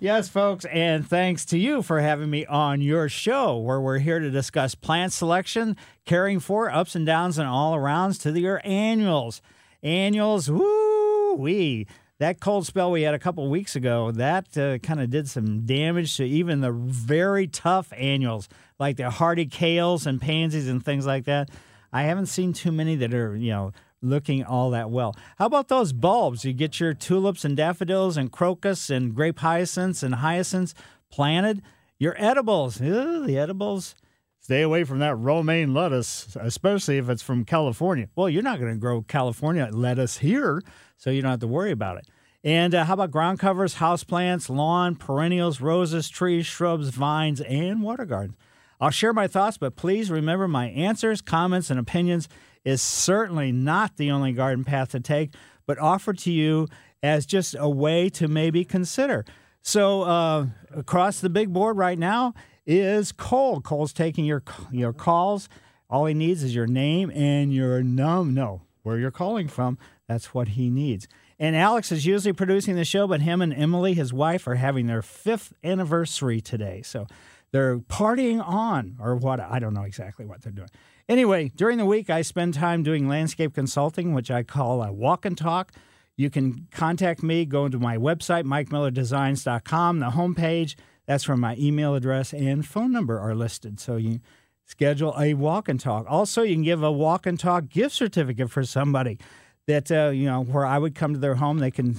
Yes, 0.00 0.28
folks, 0.28 0.66
and 0.66 1.08
thanks 1.08 1.46
to 1.46 1.58
you 1.58 1.80
for 1.80 2.00
having 2.00 2.28
me 2.28 2.44
on 2.44 2.82
your 2.82 3.08
show, 3.08 3.56
where 3.56 3.80
we're 3.80 3.98
here 3.98 4.18
to 4.18 4.30
discuss 4.30 4.74
plant 4.74 5.12
selection, 5.12 5.74
caring 6.04 6.38
for 6.38 6.70
ups 6.70 6.94
and 6.94 7.06
downs 7.06 7.38
and 7.38 7.48
all 7.48 7.74
arounds 7.74 8.20
to 8.22 8.38
your 8.38 8.60
annuals. 8.62 9.40
Annuals, 9.82 10.50
woo 10.50 11.34
wee. 11.36 11.86
That 12.18 12.40
cold 12.40 12.66
spell 12.66 12.90
we 12.90 13.02
had 13.02 13.14
a 13.14 13.18
couple 13.18 13.48
weeks 13.48 13.74
ago, 13.74 14.10
that 14.10 14.56
uh, 14.58 14.78
kind 14.78 15.00
of 15.00 15.08
did 15.08 15.30
some 15.30 15.64
damage 15.64 16.16
to 16.18 16.24
even 16.24 16.60
the 16.60 16.72
very 16.72 17.46
tough 17.46 17.90
annuals, 17.96 18.50
like 18.78 18.98
the 18.98 19.08
hardy 19.08 19.46
kales 19.46 20.06
and 20.06 20.20
pansies 20.20 20.68
and 20.68 20.84
things 20.84 21.06
like 21.06 21.24
that. 21.24 21.50
I 21.90 22.02
haven't 22.02 22.26
seen 22.26 22.52
too 22.52 22.72
many 22.72 22.96
that 22.96 23.14
are, 23.14 23.34
you 23.34 23.50
know, 23.50 23.72
looking 24.02 24.44
all 24.44 24.70
that 24.70 24.90
well. 24.90 25.14
How 25.38 25.46
about 25.46 25.68
those 25.68 25.92
bulbs? 25.92 26.44
You 26.44 26.52
get 26.52 26.80
your 26.80 26.94
tulips 26.94 27.44
and 27.44 27.56
daffodils 27.56 28.16
and 28.16 28.30
crocus 28.30 28.90
and 28.90 29.14
grape 29.14 29.38
hyacinths 29.38 30.02
and 30.02 30.16
hyacinths 30.16 30.74
planted. 31.10 31.62
Your 31.98 32.14
edibles, 32.18 32.80
Ugh, 32.80 33.26
the 33.26 33.38
edibles. 33.38 33.94
Stay 34.40 34.62
away 34.62 34.84
from 34.84 35.00
that 35.00 35.16
romaine 35.16 35.74
lettuce, 35.74 36.36
especially 36.40 36.98
if 36.98 37.08
it's 37.08 37.22
from 37.22 37.44
California. 37.44 38.08
Well, 38.14 38.28
you're 38.28 38.42
not 38.42 38.60
going 38.60 38.72
to 38.72 38.78
grow 38.78 39.02
California 39.02 39.68
lettuce 39.72 40.18
here, 40.18 40.62
so 40.96 41.10
you 41.10 41.20
don't 41.20 41.32
have 41.32 41.40
to 41.40 41.48
worry 41.48 41.72
about 41.72 41.98
it. 41.98 42.06
And 42.44 42.72
uh, 42.72 42.84
how 42.84 42.94
about 42.94 43.10
ground 43.10 43.40
covers, 43.40 43.76
houseplants, 43.76 44.48
lawn, 44.48 44.94
perennials, 44.94 45.60
roses, 45.60 46.08
trees, 46.08 46.46
shrubs, 46.46 46.90
vines, 46.90 47.40
and 47.40 47.82
water 47.82 48.04
gardens? 48.04 48.36
I'll 48.80 48.90
share 48.90 49.12
my 49.12 49.26
thoughts, 49.26 49.58
but 49.58 49.74
please 49.74 50.12
remember 50.12 50.46
my 50.46 50.68
answers, 50.68 51.20
comments, 51.20 51.70
and 51.70 51.80
opinions 51.80 52.28
is 52.66 52.82
certainly 52.82 53.52
not 53.52 53.96
the 53.96 54.10
only 54.10 54.32
garden 54.32 54.64
path 54.64 54.90
to 54.90 54.98
take, 55.00 55.32
but 55.66 55.78
offered 55.78 56.18
to 56.18 56.32
you 56.32 56.66
as 57.00 57.24
just 57.24 57.54
a 57.58 57.70
way 57.70 58.08
to 58.10 58.26
maybe 58.26 58.64
consider. 58.64 59.24
So 59.62 60.02
uh, 60.02 60.46
across 60.74 61.20
the 61.20 61.30
big 61.30 61.52
board 61.52 61.76
right 61.76 61.98
now 61.98 62.34
is 62.66 63.12
Cole. 63.12 63.60
Cole's 63.60 63.92
taking 63.92 64.24
your 64.24 64.42
your 64.72 64.92
calls. 64.92 65.48
All 65.88 66.06
he 66.06 66.14
needs 66.14 66.42
is 66.42 66.54
your 66.56 66.66
name 66.66 67.12
and 67.14 67.54
your 67.54 67.82
num 67.84 68.34
no 68.34 68.62
where 68.82 68.98
you're 68.98 69.12
calling 69.12 69.46
from. 69.46 69.78
That's 70.08 70.34
what 70.34 70.48
he 70.48 70.68
needs. 70.68 71.06
And 71.38 71.54
Alex 71.54 71.92
is 71.92 72.04
usually 72.04 72.32
producing 72.32 72.74
the 72.74 72.84
show, 72.84 73.06
but 73.06 73.20
him 73.20 73.40
and 73.42 73.54
Emily, 73.54 73.94
his 73.94 74.12
wife, 74.12 74.48
are 74.48 74.54
having 74.56 74.86
their 74.86 75.02
fifth 75.02 75.52
anniversary 75.62 76.40
today. 76.40 76.82
So 76.82 77.06
they're 77.52 77.78
partying 77.78 78.44
on, 78.44 78.96
or 79.00 79.14
what? 79.14 79.38
I 79.38 79.60
don't 79.60 79.74
know 79.74 79.82
exactly 79.82 80.26
what 80.26 80.42
they're 80.42 80.52
doing. 80.52 80.70
Anyway, 81.08 81.52
during 81.54 81.78
the 81.78 81.86
week, 81.86 82.10
I 82.10 82.22
spend 82.22 82.54
time 82.54 82.82
doing 82.82 83.08
landscape 83.08 83.54
consulting, 83.54 84.12
which 84.12 84.30
I 84.30 84.42
call 84.42 84.82
a 84.82 84.92
walk 84.92 85.24
and 85.24 85.38
talk. 85.38 85.72
You 86.16 86.30
can 86.30 86.66
contact 86.72 87.22
me, 87.22 87.44
go 87.44 87.68
to 87.68 87.78
my 87.78 87.96
website, 87.96 88.44
mikemillerdesigns.com, 88.44 90.00
the 90.00 90.10
homepage. 90.10 90.74
That's 91.06 91.28
where 91.28 91.36
my 91.36 91.54
email 91.58 91.94
address 91.94 92.32
and 92.32 92.66
phone 92.66 92.90
number 92.90 93.20
are 93.20 93.34
listed. 93.34 93.78
So 93.78 93.96
you 93.96 94.20
schedule 94.64 95.14
a 95.16 95.34
walk 95.34 95.68
and 95.68 95.78
talk. 95.78 96.06
Also, 96.08 96.42
you 96.42 96.56
can 96.56 96.64
give 96.64 96.82
a 96.82 96.90
walk 96.90 97.26
and 97.26 97.38
talk 97.38 97.68
gift 97.68 97.94
certificate 97.94 98.50
for 98.50 98.64
somebody 98.64 99.18
that, 99.66 99.92
uh, 99.92 100.08
you 100.08 100.26
know, 100.26 100.42
where 100.42 100.66
I 100.66 100.78
would 100.78 100.96
come 100.96 101.12
to 101.12 101.20
their 101.20 101.36
home. 101.36 101.58
They 101.58 101.70
can, 101.70 101.96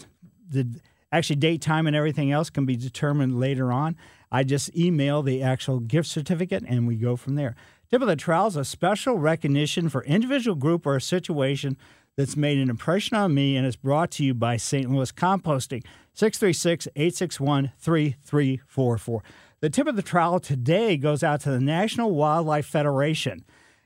the 0.49 0.67
actually 1.11 1.37
date, 1.37 1.61
time, 1.61 1.87
and 1.87 1.95
everything 1.95 2.31
else 2.31 2.49
can 2.49 2.65
be 2.65 2.75
determined 2.75 3.39
later 3.39 3.71
on. 3.71 3.95
I 4.31 4.43
just 4.43 4.75
email 4.75 5.23
the 5.23 5.41
actual 5.41 5.79
gift 5.79 6.09
certificate 6.09 6.63
and 6.67 6.87
we 6.87 6.97
go 6.97 7.15
from 7.15 7.35
there. 7.35 7.55
Tip 7.89 8.01
of 8.01 8.07
the 8.09 8.17
trowel 8.17 8.47
is 8.47 8.57
a 8.57 8.65
special 8.65 9.17
recognition 9.17 9.87
for 9.87 10.03
individual 10.03 10.55
group 10.55 10.85
or 10.85 10.97
a 10.97 11.01
situation 11.01 11.77
that's 12.17 12.35
made 12.35 12.57
an 12.57 12.69
impression 12.69 13.15
on 13.15 13.33
me 13.33 13.55
and 13.55 13.65
is 13.65 13.77
brought 13.77 14.11
to 14.11 14.25
you 14.25 14.33
by 14.33 14.57
St. 14.57 14.89
Louis 14.91 15.11
Composting, 15.13 15.85
636 16.13 16.87
861 16.97 17.71
3344. 17.79 19.23
The 19.61 19.69
tip 19.69 19.87
of 19.87 19.95
the 19.95 20.01
trowel 20.01 20.41
today 20.41 20.97
goes 20.97 21.23
out 21.23 21.39
to 21.41 21.49
the 21.49 21.61
National 21.61 22.11
Wildlife 22.11 22.65
Federation. 22.65 23.45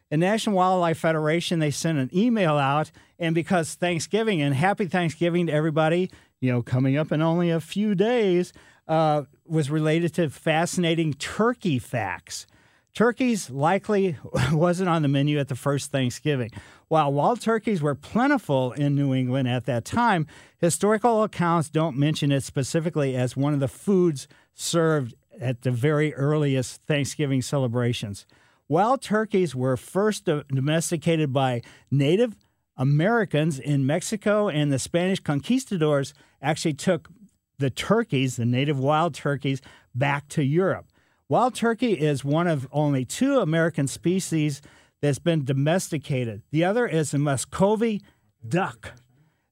The 0.10 0.18
National 0.18 0.56
Wildlife 0.56 0.97
Federation, 0.97 1.60
they 1.60 1.72
sent 1.72 1.99
an 1.99 2.10
email 2.12 2.58
out, 2.58 2.89
and 3.20 3.36
because 3.36 3.76
Thanksgiving 3.76 4.41
and 4.41 4.56
happy 4.56 4.88
Thanksgiving 4.88 5.45
to 5.45 5.54
everybody, 5.54 6.10
you 6.39 6.52
know, 6.52 6.64
coming 6.64 6.97
up 6.97 7.12
in 7.12 7.22
only 7.22 7.52
a 7.52 7.62
few 7.62 7.93
days, 7.93 8.52
uh, 8.88 9.24
was 9.45 9.70
related 9.70 10.16
to 10.16 10.30
fascinating 10.32 11.14
turkey 11.14 11.78
facts. 11.78 12.47
Turkeys 12.93 13.49
likely 13.49 14.17
wasn't 14.51 14.89
on 14.89 15.01
the 15.01 15.07
menu 15.07 15.39
at 15.39 15.47
the 15.47 15.55
first 15.55 15.91
Thanksgiving. 15.91 16.51
While 16.89 17.13
wild 17.13 17.39
turkeys 17.39 17.81
were 17.81 17.95
plentiful 17.95 18.73
in 18.73 18.95
New 18.95 19.13
England 19.13 19.47
at 19.47 19.65
that 19.65 19.85
time, 19.85 20.27
historical 20.57 21.23
accounts 21.23 21.69
don't 21.69 21.97
mention 21.97 22.31
it 22.31 22.43
specifically 22.43 23.15
as 23.15 23.37
one 23.37 23.53
of 23.53 23.61
the 23.61 23.69
foods 23.69 24.27
served 24.53 25.15
at 25.39 25.61
the 25.61 25.71
very 25.71 26.13
earliest 26.15 26.81
Thanksgiving 26.83 27.41
celebrations. 27.41 28.25
Wild 28.67 29.01
turkeys 29.01 29.55
were 29.55 29.77
first 29.77 30.25
domesticated 30.25 31.31
by 31.31 31.61
Native 31.89 32.35
Americans 32.77 33.59
in 33.59 33.85
Mexico, 33.85 34.49
and 34.49 34.71
the 34.71 34.79
Spanish 34.79 35.19
conquistadors 35.19 36.13
actually 36.41 36.73
took 36.73 37.09
the 37.57 37.69
turkeys, 37.69 38.35
the 38.35 38.45
native 38.45 38.79
wild 38.79 39.13
turkeys, 39.13 39.61
back 39.93 40.27
to 40.29 40.43
Europe. 40.43 40.87
Wild 41.32 41.55
turkey 41.55 41.93
is 41.93 42.25
one 42.25 42.47
of 42.47 42.67
only 42.73 43.05
two 43.05 43.39
American 43.39 43.88
species 43.88 44.61
that's 45.01 45.17
been 45.17 45.45
domesticated. 45.45 46.41
The 46.51 46.65
other 46.65 46.86
is 46.86 47.11
the 47.11 47.19
Muscovy 47.19 48.01
duck. 48.45 48.91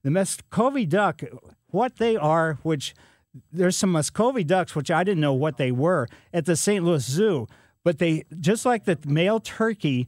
The 0.04 0.12
Muscovy 0.12 0.86
duck, 0.86 1.22
what 1.68 1.96
they 1.96 2.18
are, 2.18 2.56
which 2.64 2.94
there's 3.54 3.78
some 3.78 3.94
Muscovy 3.94 4.44
ducks, 4.44 4.76
which 4.76 4.92
I 4.92 5.06
didn't 5.06 5.22
know 5.22 5.32
what 5.32 5.56
they 5.56 5.72
were 5.72 6.10
at 6.34 6.44
the 6.44 6.58
St. 6.58 6.84
Louis 6.84 7.06
Zoo, 7.06 7.48
but 7.86 8.00
they 8.00 8.26
just 8.42 8.66
like 8.66 8.84
the 8.84 9.00
male 9.06 9.40
turkey, 9.40 10.06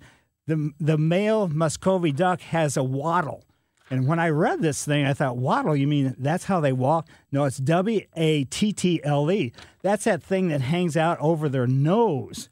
the 0.47 0.71
the 0.77 0.97
male 0.97 1.47
Muscovy 1.47 2.11
duck 2.11 2.41
has 2.41 2.75
a 2.75 2.83
wattle. 2.83 3.45
And 3.91 4.07
when 4.07 4.19
I 4.19 4.29
read 4.29 4.61
this 4.61 4.85
thing, 4.85 5.05
I 5.05 5.13
thought, 5.13 5.35
waddle, 5.35 5.75
you 5.75 5.85
mean 5.85 6.15
that's 6.17 6.45
how 6.45 6.61
they 6.61 6.71
walk? 6.71 7.09
No, 7.29 7.43
it's 7.43 7.57
W 7.57 8.01
A 8.15 8.45
T 8.45 8.71
T 8.71 9.01
L 9.03 9.29
E. 9.29 9.51
That's 9.81 10.05
that 10.05 10.23
thing 10.23 10.47
that 10.47 10.61
hangs 10.61 10.95
out 10.95 11.19
over 11.19 11.49
their 11.49 11.67
nose. 11.67 12.49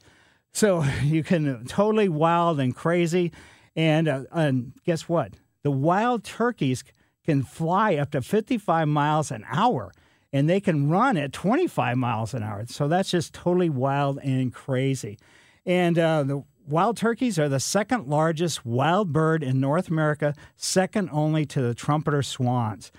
So 0.52 0.82
you 1.02 1.24
can 1.24 1.64
totally 1.64 2.10
wild 2.10 2.60
and 2.60 2.76
crazy. 2.76 3.32
And, 3.74 4.06
uh, 4.06 4.24
and 4.32 4.74
guess 4.84 5.08
what? 5.08 5.32
The 5.62 5.70
wild 5.70 6.24
turkeys 6.24 6.84
can 7.24 7.42
fly 7.42 7.94
up 7.94 8.10
to 8.10 8.20
55 8.20 8.86
miles 8.86 9.30
an 9.30 9.46
hour 9.50 9.92
and 10.34 10.48
they 10.48 10.60
can 10.60 10.90
run 10.90 11.16
at 11.16 11.32
25 11.32 11.96
miles 11.96 12.34
an 12.34 12.42
hour. 12.42 12.66
So 12.66 12.86
that's 12.86 13.10
just 13.10 13.32
totally 13.32 13.70
wild 13.70 14.18
and 14.22 14.52
crazy. 14.52 15.18
And 15.64 15.98
uh, 15.98 16.22
the 16.22 16.44
wild 16.70 16.96
turkeys 16.96 17.38
are 17.38 17.48
the 17.48 17.60
second 17.60 18.06
largest 18.06 18.64
wild 18.64 19.12
bird 19.12 19.42
in 19.42 19.60
North 19.60 19.88
America, 19.88 20.34
second 20.56 21.08
only 21.12 21.44
to 21.46 21.60
the 21.60 21.74
trumpeter 21.74 22.22
swans. 22.22 22.92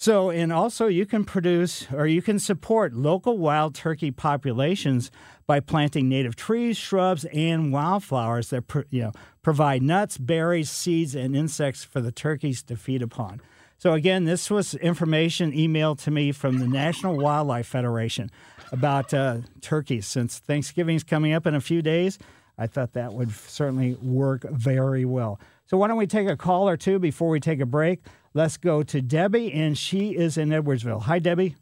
So, 0.00 0.30
and 0.30 0.52
also 0.52 0.86
you 0.86 1.06
can 1.06 1.24
produce 1.24 1.90
or 1.92 2.06
you 2.06 2.22
can 2.22 2.38
support 2.38 2.94
local 2.94 3.36
wild 3.36 3.74
turkey 3.74 4.12
populations 4.12 5.10
by 5.44 5.58
planting 5.58 6.08
native 6.08 6.36
trees, 6.36 6.76
shrubs, 6.76 7.24
and 7.26 7.72
wildflowers 7.72 8.50
that 8.50 8.64
you 8.90 9.02
know 9.02 9.12
provide 9.42 9.82
nuts, 9.82 10.16
berries, 10.16 10.70
seeds, 10.70 11.16
and 11.16 11.34
insects 11.34 11.82
for 11.82 12.00
the 12.00 12.12
turkeys 12.12 12.62
to 12.62 12.76
feed 12.76 13.02
upon. 13.02 13.40
So, 13.76 13.92
again, 13.92 14.24
this 14.24 14.50
was 14.50 14.74
information 14.74 15.52
emailed 15.52 16.00
to 16.02 16.12
me 16.12 16.30
from 16.30 16.58
the 16.58 16.68
National 16.68 17.16
Wildlife 17.16 17.66
Federation 17.66 18.30
about 18.70 19.12
uh, 19.12 19.38
turkeys. 19.60 20.06
Since 20.06 20.38
Thanksgiving 20.38 20.94
is 20.94 21.04
coming 21.04 21.32
up 21.32 21.46
in 21.46 21.56
a 21.56 21.60
few 21.60 21.82
days, 21.82 22.18
I 22.58 22.66
thought 22.66 22.92
that 22.94 23.12
would 23.12 23.30
certainly 23.30 23.94
work 23.94 24.42
very 24.50 25.04
well. 25.04 25.40
So, 25.66 25.76
why 25.76 25.88
don't 25.88 25.98
we 25.98 26.06
take 26.06 26.28
a 26.28 26.36
call 26.36 26.68
or 26.68 26.76
two 26.76 26.98
before 26.98 27.28
we 27.28 27.40
take 27.40 27.60
a 27.60 27.66
break? 27.66 28.00
Let's 28.34 28.56
go 28.56 28.82
to 28.82 29.00
Debbie, 29.00 29.52
and 29.52 29.76
she 29.76 30.10
is 30.10 30.36
in 30.36 30.50
Edwardsville. 30.50 31.02
Hi, 31.02 31.18
Debbie. 31.18 31.56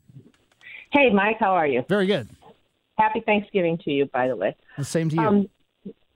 Hey, 0.92 1.10
Mike, 1.12 1.36
how 1.38 1.52
are 1.52 1.66
you? 1.66 1.84
Very 1.88 2.06
good. 2.06 2.28
Happy 2.98 3.20
Thanksgiving 3.20 3.78
to 3.84 3.90
you, 3.90 4.06
by 4.06 4.28
the 4.28 4.36
way. 4.36 4.56
The 4.78 4.84
same 4.84 5.08
to 5.10 5.16
you. 5.16 5.22
Um, 5.22 5.48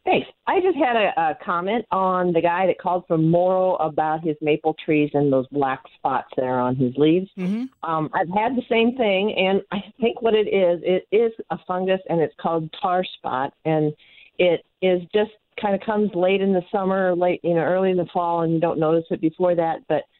thanks. 0.04 0.28
I 0.46 0.60
just 0.60 0.76
had 0.76 0.96
a, 0.96 1.12
a 1.20 1.38
comment 1.44 1.84
on 1.90 2.32
the 2.32 2.40
guy 2.40 2.66
that 2.66 2.78
called 2.78 3.04
from 3.06 3.30
Moro 3.30 3.74
about 3.76 4.24
his 4.24 4.36
maple 4.40 4.74
trees 4.84 5.10
and 5.12 5.32
those 5.32 5.46
black 5.48 5.82
spots 5.96 6.28
that 6.36 6.44
are 6.44 6.60
on 6.60 6.76
his 6.76 6.94
leaves. 6.96 7.30
Mm-hmm. 7.38 7.64
Um, 7.88 8.08
I've 8.14 8.30
had 8.30 8.56
the 8.56 8.62
same 8.68 8.96
thing, 8.96 9.34
and 9.36 9.62
I 9.72 9.82
think 10.00 10.22
what 10.22 10.34
it 10.34 10.48
is, 10.48 10.80
it 10.82 11.06
is 11.14 11.32
a 11.50 11.58
fungus, 11.66 12.00
and 12.08 12.20
it's 12.20 12.34
called 12.40 12.72
tar 12.80 13.04
spot, 13.04 13.52
and 13.64 13.92
it 14.40 14.64
is 14.82 15.02
just 15.14 15.30
kind 15.62 15.76
of 15.76 15.80
comes 15.82 16.10
late 16.14 16.40
in 16.40 16.52
the 16.52 16.62
summer, 16.72 17.14
late, 17.14 17.40
you 17.44 17.54
know, 17.54 17.60
early 17.60 17.92
in 17.92 17.96
the 17.96 18.08
fall, 18.12 18.42
and 18.42 18.52
you 18.52 18.58
don't 18.58 18.80
notice 18.80 19.04
it 19.10 19.20
before 19.20 19.54
that, 19.54 19.86
but– 19.88 20.02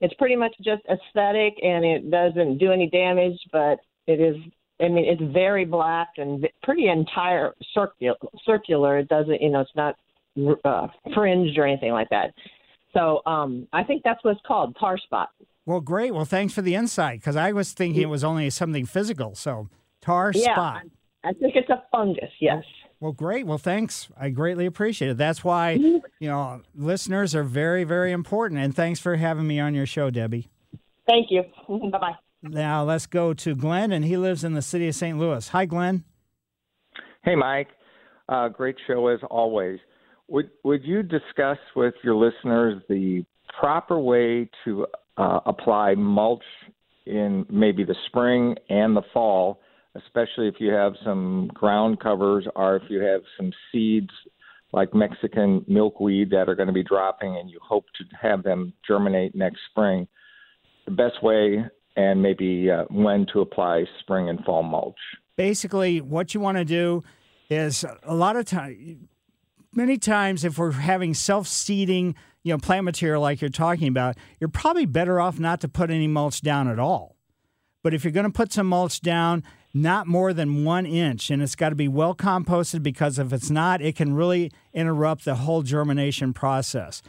it's 0.00 0.14
pretty 0.14 0.36
much 0.36 0.54
just 0.58 0.82
aesthetic 0.84 1.54
and 1.62 1.84
it 1.84 2.08
doesn't 2.08 2.58
do 2.58 2.70
any 2.70 2.88
damage, 2.88 3.36
but 3.50 3.78
it 4.06 4.20
is. 4.20 4.36
I 4.80 4.86
mean, 4.86 5.04
it's 5.06 5.32
very 5.32 5.64
black 5.64 6.10
and 6.18 6.46
pretty 6.62 6.86
entire 6.86 7.52
circular. 7.74 8.16
Circular. 8.46 8.98
It 8.98 9.08
doesn't, 9.08 9.42
you 9.42 9.50
know, 9.50 9.60
it's 9.62 9.72
not 9.74 9.96
uh, 10.64 10.86
fringed 11.12 11.58
or 11.58 11.66
anything 11.66 11.90
like 11.90 12.08
that. 12.10 12.32
So 12.92 13.22
um, 13.26 13.66
I 13.72 13.82
think 13.82 14.02
that's 14.04 14.22
what 14.22 14.36
it's 14.36 14.40
called, 14.46 14.76
tar 14.78 14.98
spot. 14.98 15.30
Well, 15.66 15.80
great. 15.80 16.14
Well, 16.14 16.24
thanks 16.24 16.54
for 16.54 16.62
the 16.62 16.76
insight 16.76 17.18
because 17.18 17.34
I 17.34 17.50
was 17.50 17.72
thinking 17.72 18.00
it 18.00 18.08
was 18.08 18.22
only 18.22 18.48
something 18.50 18.86
physical. 18.86 19.34
So 19.34 19.68
tar 20.00 20.30
yeah, 20.32 20.54
spot. 20.54 20.82
I 21.24 21.32
think 21.32 21.56
it's 21.56 21.70
a 21.70 21.82
fungus. 21.90 22.30
Yes. 22.38 22.62
Well, 23.00 23.12
great. 23.12 23.46
Well, 23.46 23.58
thanks. 23.58 24.08
I 24.18 24.30
greatly 24.30 24.66
appreciate 24.66 25.10
it. 25.10 25.16
That's 25.16 25.44
why, 25.44 25.70
you 26.18 26.28
know, 26.28 26.62
listeners 26.74 27.34
are 27.34 27.44
very, 27.44 27.84
very 27.84 28.12
important. 28.12 28.60
And 28.60 28.74
thanks 28.74 28.98
for 28.98 29.16
having 29.16 29.46
me 29.46 29.60
on 29.60 29.74
your 29.74 29.86
show, 29.86 30.10
Debbie. 30.10 30.48
Thank 31.06 31.28
you. 31.30 31.42
Bye 31.90 31.98
bye. 31.98 32.16
Now 32.42 32.84
let's 32.84 33.06
go 33.06 33.34
to 33.34 33.54
Glenn, 33.54 33.90
and 33.90 34.04
he 34.04 34.16
lives 34.16 34.44
in 34.44 34.54
the 34.54 34.62
city 34.62 34.88
of 34.88 34.94
St. 34.94 35.18
Louis. 35.18 35.48
Hi, 35.48 35.64
Glenn. 35.64 36.04
Hey, 37.24 37.34
Mike. 37.34 37.68
Uh, 38.28 38.48
great 38.48 38.76
show 38.86 39.08
as 39.08 39.18
always. 39.30 39.78
Would 40.28 40.50
Would 40.64 40.84
you 40.84 41.02
discuss 41.02 41.58
with 41.74 41.94
your 42.04 42.14
listeners 42.14 42.82
the 42.88 43.24
proper 43.58 43.98
way 43.98 44.48
to 44.64 44.86
uh, 45.16 45.40
apply 45.46 45.94
mulch 45.94 46.44
in 47.06 47.46
maybe 47.50 47.84
the 47.84 47.96
spring 48.06 48.54
and 48.68 48.96
the 48.96 49.02
fall, 49.12 49.60
especially 50.04 50.48
if 50.48 50.54
you 50.58 50.70
have 50.72 50.94
some 51.04 51.50
ground 51.54 52.00
covers 52.00 52.46
or 52.56 52.76
if 52.76 52.82
you 52.88 53.00
have 53.00 53.22
some 53.36 53.52
seeds 53.70 54.10
like 54.72 54.94
Mexican 54.94 55.64
milkweed 55.66 56.30
that 56.30 56.48
are 56.48 56.54
going 56.54 56.66
to 56.66 56.72
be 56.72 56.82
dropping 56.82 57.36
and 57.36 57.50
you 57.50 57.58
hope 57.62 57.86
to 57.96 58.04
have 58.20 58.42
them 58.42 58.72
germinate 58.86 59.34
next 59.34 59.60
spring? 59.70 60.06
The 60.84 60.92
best 60.92 61.22
way 61.22 61.64
and 61.96 62.22
maybe 62.22 62.70
uh, 62.70 62.84
when 62.90 63.26
to 63.32 63.40
apply 63.40 63.84
spring 64.00 64.28
and 64.28 64.42
fall 64.44 64.62
mulch. 64.62 64.96
Basically, 65.36 66.00
what 66.00 66.32
you 66.32 66.40
want 66.40 66.56
to 66.58 66.64
do 66.64 67.02
is 67.50 67.84
a 68.04 68.14
lot 68.14 68.36
of 68.36 68.46
times, 68.46 68.98
many 69.72 69.98
times, 69.98 70.44
if 70.44 70.58
we're 70.58 70.72
having 70.72 71.12
self 71.12 71.48
seeding, 71.48 72.14
you 72.44 72.52
know, 72.52 72.58
plant 72.58 72.84
material 72.84 73.20
like 73.20 73.40
you're 73.40 73.50
talking 73.50 73.88
about, 73.88 74.16
you're 74.38 74.48
probably 74.48 74.86
better 74.86 75.20
off 75.20 75.38
not 75.40 75.60
to 75.62 75.68
put 75.68 75.90
any 75.90 76.06
mulch 76.06 76.40
down 76.40 76.68
at 76.68 76.78
all. 76.78 77.16
But 77.82 77.94
if 77.94 78.04
you're 78.04 78.12
going 78.12 78.26
to 78.26 78.32
put 78.32 78.52
some 78.52 78.68
mulch 78.68 79.00
down, 79.00 79.42
not 79.82 80.06
more 80.06 80.32
than 80.32 80.64
one 80.64 80.86
inch, 80.86 81.30
and 81.30 81.42
it's 81.42 81.54
got 81.54 81.70
to 81.70 81.74
be 81.74 81.88
well 81.88 82.14
composted 82.14 82.82
because 82.82 83.18
if 83.18 83.32
it's 83.32 83.50
not, 83.50 83.80
it 83.80 83.96
can 83.96 84.14
really 84.14 84.52
interrupt 84.72 85.24
the 85.24 85.36
whole 85.36 85.62
germination 85.62 86.32
process. 86.32 87.02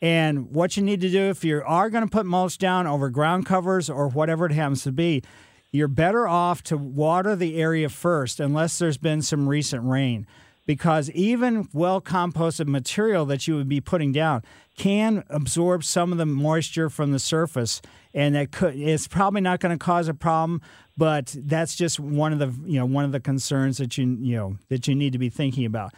And 0.00 0.50
what 0.50 0.76
you 0.76 0.82
need 0.82 1.00
to 1.00 1.10
do 1.10 1.22
if 1.30 1.44
you 1.44 1.62
are 1.64 1.88
going 1.88 2.04
to 2.04 2.10
put 2.10 2.26
mulch 2.26 2.58
down 2.58 2.86
over 2.86 3.08
ground 3.08 3.46
covers 3.46 3.88
or 3.88 4.08
whatever 4.08 4.46
it 4.46 4.52
happens 4.52 4.82
to 4.82 4.92
be, 4.92 5.22
you're 5.70 5.88
better 5.88 6.28
off 6.28 6.62
to 6.64 6.76
water 6.76 7.34
the 7.34 7.56
area 7.56 7.88
first 7.88 8.38
unless 8.38 8.78
there's 8.78 8.98
been 8.98 9.22
some 9.22 9.48
recent 9.48 9.82
rain. 9.84 10.26
Because 10.66 11.10
even 11.10 11.68
well 11.72 12.00
composted 12.00 12.68
material 12.68 13.26
that 13.26 13.46
you 13.46 13.56
would 13.56 13.68
be 13.68 13.80
putting 13.80 14.12
down 14.12 14.42
can 14.76 15.24
absorb 15.28 15.84
some 15.84 16.12
of 16.12 16.18
the 16.18 16.26
moisture 16.26 16.88
from 16.88 17.12
the 17.12 17.18
surface, 17.18 17.82
and 18.14 18.34
that 18.34 18.50
could 18.50 18.74
it's 18.74 19.06
probably 19.06 19.40
not 19.40 19.60
going 19.60 19.76
to 19.76 19.84
cause 19.84 20.08
a 20.08 20.14
problem, 20.14 20.62
but 20.96 21.34
that's 21.38 21.74
just 21.74 21.98
one 21.98 22.32
of 22.32 22.38
the 22.38 22.52
you 22.68 22.78
know 22.78 22.86
one 22.86 23.04
of 23.04 23.12
the 23.12 23.20
concerns 23.20 23.78
that 23.78 23.98
you 23.98 24.06
you 24.20 24.36
know 24.36 24.56
that 24.68 24.86
you 24.86 24.94
need 24.94 25.12
to 25.12 25.18
be 25.18 25.28
thinking 25.28 25.64
about 25.64 25.92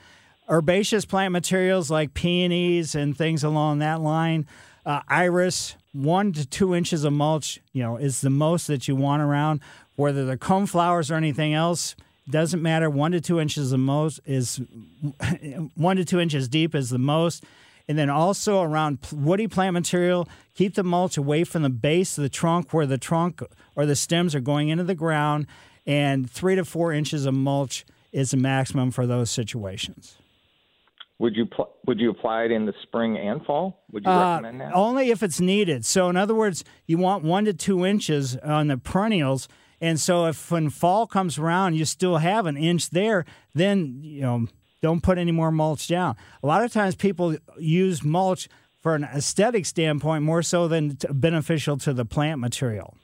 herbaceous 0.48 1.04
plant 1.04 1.32
materials 1.32 1.90
like 1.90 2.14
peonies 2.14 2.94
and 2.94 3.16
things 3.16 3.42
along 3.44 3.80
that 3.80 4.00
line. 4.00 4.46
Uh, 4.84 5.00
iris, 5.08 5.74
one 5.92 6.32
to 6.32 6.46
two 6.46 6.74
inches 6.74 7.04
of 7.04 7.12
mulch, 7.12 7.60
you 7.72 7.82
know, 7.82 7.96
is 7.96 8.20
the 8.20 8.30
most 8.30 8.68
that 8.68 8.86
you 8.86 8.94
want 8.94 9.22
around. 9.22 9.60
Whether 9.96 10.24
they're 10.24 10.36
cone 10.36 10.66
flowers 10.66 11.10
or 11.10 11.14
anything 11.14 11.54
else, 11.54 11.96
doesn't 12.28 12.62
matter. 12.62 12.88
One 12.90 13.12
to 13.12 13.20
two 13.20 13.40
inches 13.40 13.70
the 13.70 13.78
most 13.78 14.20
is 14.24 14.60
one 15.74 15.96
to 15.96 16.04
two 16.04 16.20
inches 16.20 16.48
deep 16.48 16.74
is 16.74 16.90
the 16.90 16.98
most. 16.98 17.44
And 17.88 17.96
then 17.96 18.10
also 18.10 18.62
around 18.62 18.98
woody 19.12 19.46
plant 19.46 19.74
material, 19.74 20.28
keep 20.54 20.74
the 20.74 20.82
mulch 20.82 21.16
away 21.16 21.44
from 21.44 21.62
the 21.62 21.70
base 21.70 22.18
of 22.18 22.22
the 22.22 22.28
trunk 22.28 22.72
where 22.72 22.86
the 22.86 22.98
trunk 22.98 23.40
or 23.76 23.86
the 23.86 23.94
stems 23.96 24.34
are 24.34 24.40
going 24.40 24.68
into 24.68 24.84
the 24.84 24.94
ground. 24.94 25.46
And 25.86 26.28
three 26.28 26.56
to 26.56 26.64
four 26.64 26.92
inches 26.92 27.26
of 27.26 27.34
mulch 27.34 27.84
is 28.12 28.32
the 28.32 28.36
maximum 28.38 28.90
for 28.90 29.06
those 29.06 29.30
situations. 29.30 30.16
Would 31.18 31.34
you 31.36 31.46
pl- 31.46 31.70
would 31.86 31.98
you 31.98 32.10
apply 32.10 32.44
it 32.44 32.50
in 32.50 32.66
the 32.66 32.74
spring 32.82 33.16
and 33.16 33.42
fall? 33.46 33.84
Would 33.92 34.04
you 34.04 34.10
Uh, 34.10 34.32
recommend 34.32 34.60
that? 34.60 34.74
Only 34.74 35.10
if 35.10 35.22
it's 35.22 35.40
needed. 35.40 35.86
So, 35.86 36.10
in 36.10 36.16
other 36.16 36.34
words, 36.34 36.62
you 36.86 36.98
want 36.98 37.24
one 37.24 37.46
to 37.46 37.54
two 37.54 37.86
inches 37.86 38.36
on 38.38 38.66
the 38.66 38.76
perennials. 38.76 39.48
And 39.80 39.98
so, 39.98 40.26
if 40.26 40.50
when 40.50 40.68
fall 40.68 41.06
comes 41.06 41.38
around, 41.38 41.74
you 41.74 41.86
still 41.86 42.18
have 42.18 42.44
an 42.44 42.56
inch 42.58 42.90
there, 42.90 43.24
then 43.54 44.00
you 44.02 44.20
know 44.22 44.46
don't 44.86 45.02
put 45.02 45.18
any 45.18 45.32
more 45.32 45.50
mulch 45.50 45.88
down. 45.88 46.16
A 46.42 46.46
lot 46.46 46.62
of 46.64 46.72
times, 46.72 46.94
people 46.94 47.36
use 47.58 48.04
mulch 48.04 48.48
for 48.80 48.94
an 48.94 49.02
aesthetic 49.02 49.66
standpoint 49.66 50.22
more 50.22 50.42
so 50.42 50.68
than 50.68 50.96
beneficial 51.10 51.76
to 51.78 51.92
the 51.92 52.04
plant 52.04 52.40
material. 52.40 52.96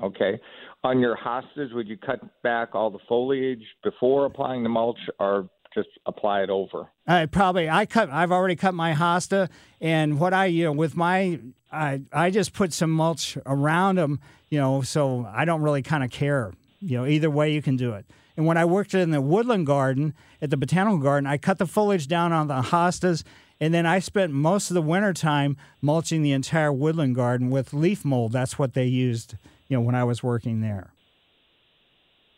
Okay. 0.00 0.40
On 0.84 1.00
your 1.00 1.16
hostas, 1.16 1.74
would 1.74 1.86
you 1.86 1.98
cut 1.98 2.20
back 2.42 2.74
all 2.74 2.90
the 2.90 2.98
foliage 3.06 3.62
before 3.84 4.24
applying 4.24 4.62
the 4.62 4.70
mulch, 4.70 4.98
or 5.20 5.50
just 5.74 5.90
apply 6.06 6.42
it 6.42 6.48
over? 6.50 6.88
I 7.06 7.26
probably 7.26 7.68
I 7.68 7.84
cut 7.84 8.08
I've 8.10 8.32
already 8.32 8.56
cut 8.56 8.74
my 8.74 8.94
hosta 8.94 9.48
and 9.80 10.18
what 10.18 10.32
I 10.32 10.46
you 10.46 10.64
know 10.64 10.72
with 10.72 10.96
my 10.96 11.38
I 11.70 12.02
I 12.12 12.30
just 12.30 12.52
put 12.52 12.72
some 12.72 12.90
mulch 12.90 13.38
around 13.46 13.96
them 13.96 14.20
you 14.50 14.58
know 14.58 14.82
so 14.82 15.26
I 15.32 15.44
don't 15.44 15.62
really 15.62 15.82
kind 15.82 16.04
of 16.04 16.10
care 16.10 16.52
you 16.80 16.98
know 16.98 17.06
either 17.06 17.30
way 17.30 17.52
you 17.52 17.62
can 17.62 17.76
do 17.76 17.92
it. 17.92 18.06
And 18.36 18.46
when 18.46 18.56
I 18.56 18.64
worked 18.64 18.94
in 18.94 19.10
the 19.10 19.20
woodland 19.20 19.66
garden 19.66 20.14
at 20.40 20.50
the 20.50 20.56
botanical 20.56 20.98
garden, 20.98 21.26
I 21.26 21.36
cut 21.36 21.58
the 21.58 21.66
foliage 21.66 22.08
down 22.08 22.32
on 22.32 22.48
the 22.48 22.62
hostas 22.62 23.24
and 23.62 23.72
then 23.72 23.86
I 23.86 24.00
spent 24.00 24.32
most 24.32 24.72
of 24.72 24.74
the 24.74 24.82
winter 24.82 25.12
time 25.12 25.56
mulching 25.80 26.22
the 26.22 26.32
entire 26.32 26.72
woodland 26.72 27.14
garden 27.14 27.48
with 27.48 27.72
leaf 27.72 28.04
mold. 28.04 28.32
That's 28.32 28.58
what 28.58 28.74
they 28.74 28.86
used, 28.86 29.36
you 29.68 29.76
know, 29.76 29.80
when 29.80 29.94
I 29.94 30.02
was 30.02 30.20
working 30.20 30.62
there. 30.62 30.92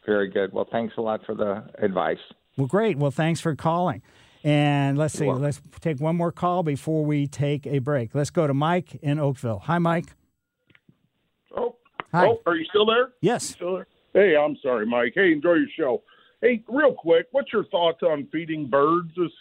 Very 0.05 0.29
good. 0.29 0.53
Well, 0.53 0.69
thanks 0.71 0.93
a 0.99 1.01
lot 1.01 1.25
for 1.25 1.35
the 1.35 1.65
advice. 1.83 2.19
Well, 2.59 2.67
great. 2.67 2.99
Well, 2.99 3.11
thanks 3.11 3.41
for 3.41 3.57
calling. 3.57 4.03
And 4.45 4.99
let's 4.99 5.15
see, 5.15 5.25
let's 5.25 5.63
take 5.81 5.99
one 5.99 6.17
more 6.17 6.31
call 6.31 6.63
before 6.63 7.07
we 7.07 7.27
take 7.27 7.67
a 7.67 7.79
break. 7.79 8.15
Let's 8.15 8.29
go 8.29 8.47
to 8.47 8.53
Mike 8.53 8.95
in 8.97 9.19
Oakville. 9.19 9.61
Hi, 9.61 9.79
Mike. 9.79 10.15
Oh, 11.57 11.77
Hi. 12.13 12.27
oh, 12.27 12.43
are 12.45 12.55
you 12.55 12.67
still 12.67 12.85
there? 12.85 13.13
Yes. 13.23 13.45
Still 13.45 13.77
there? 13.77 13.87
Hey, 14.15 14.37
I'm 14.37 14.57
sorry, 14.63 14.87
Mike. 14.87 15.13
Hey, 15.15 15.33
enjoy 15.33 15.55
your 15.55 15.67
show. 15.77 16.03
Hey, 16.41 16.63
real 16.69 16.95
quick, 16.95 17.27
what's 17.33 17.53
your 17.53 17.65
thoughts 17.67 18.03
on 18.03 18.29
feeding 18.31 18.69
birds 18.71 19.11
this, 19.17 19.33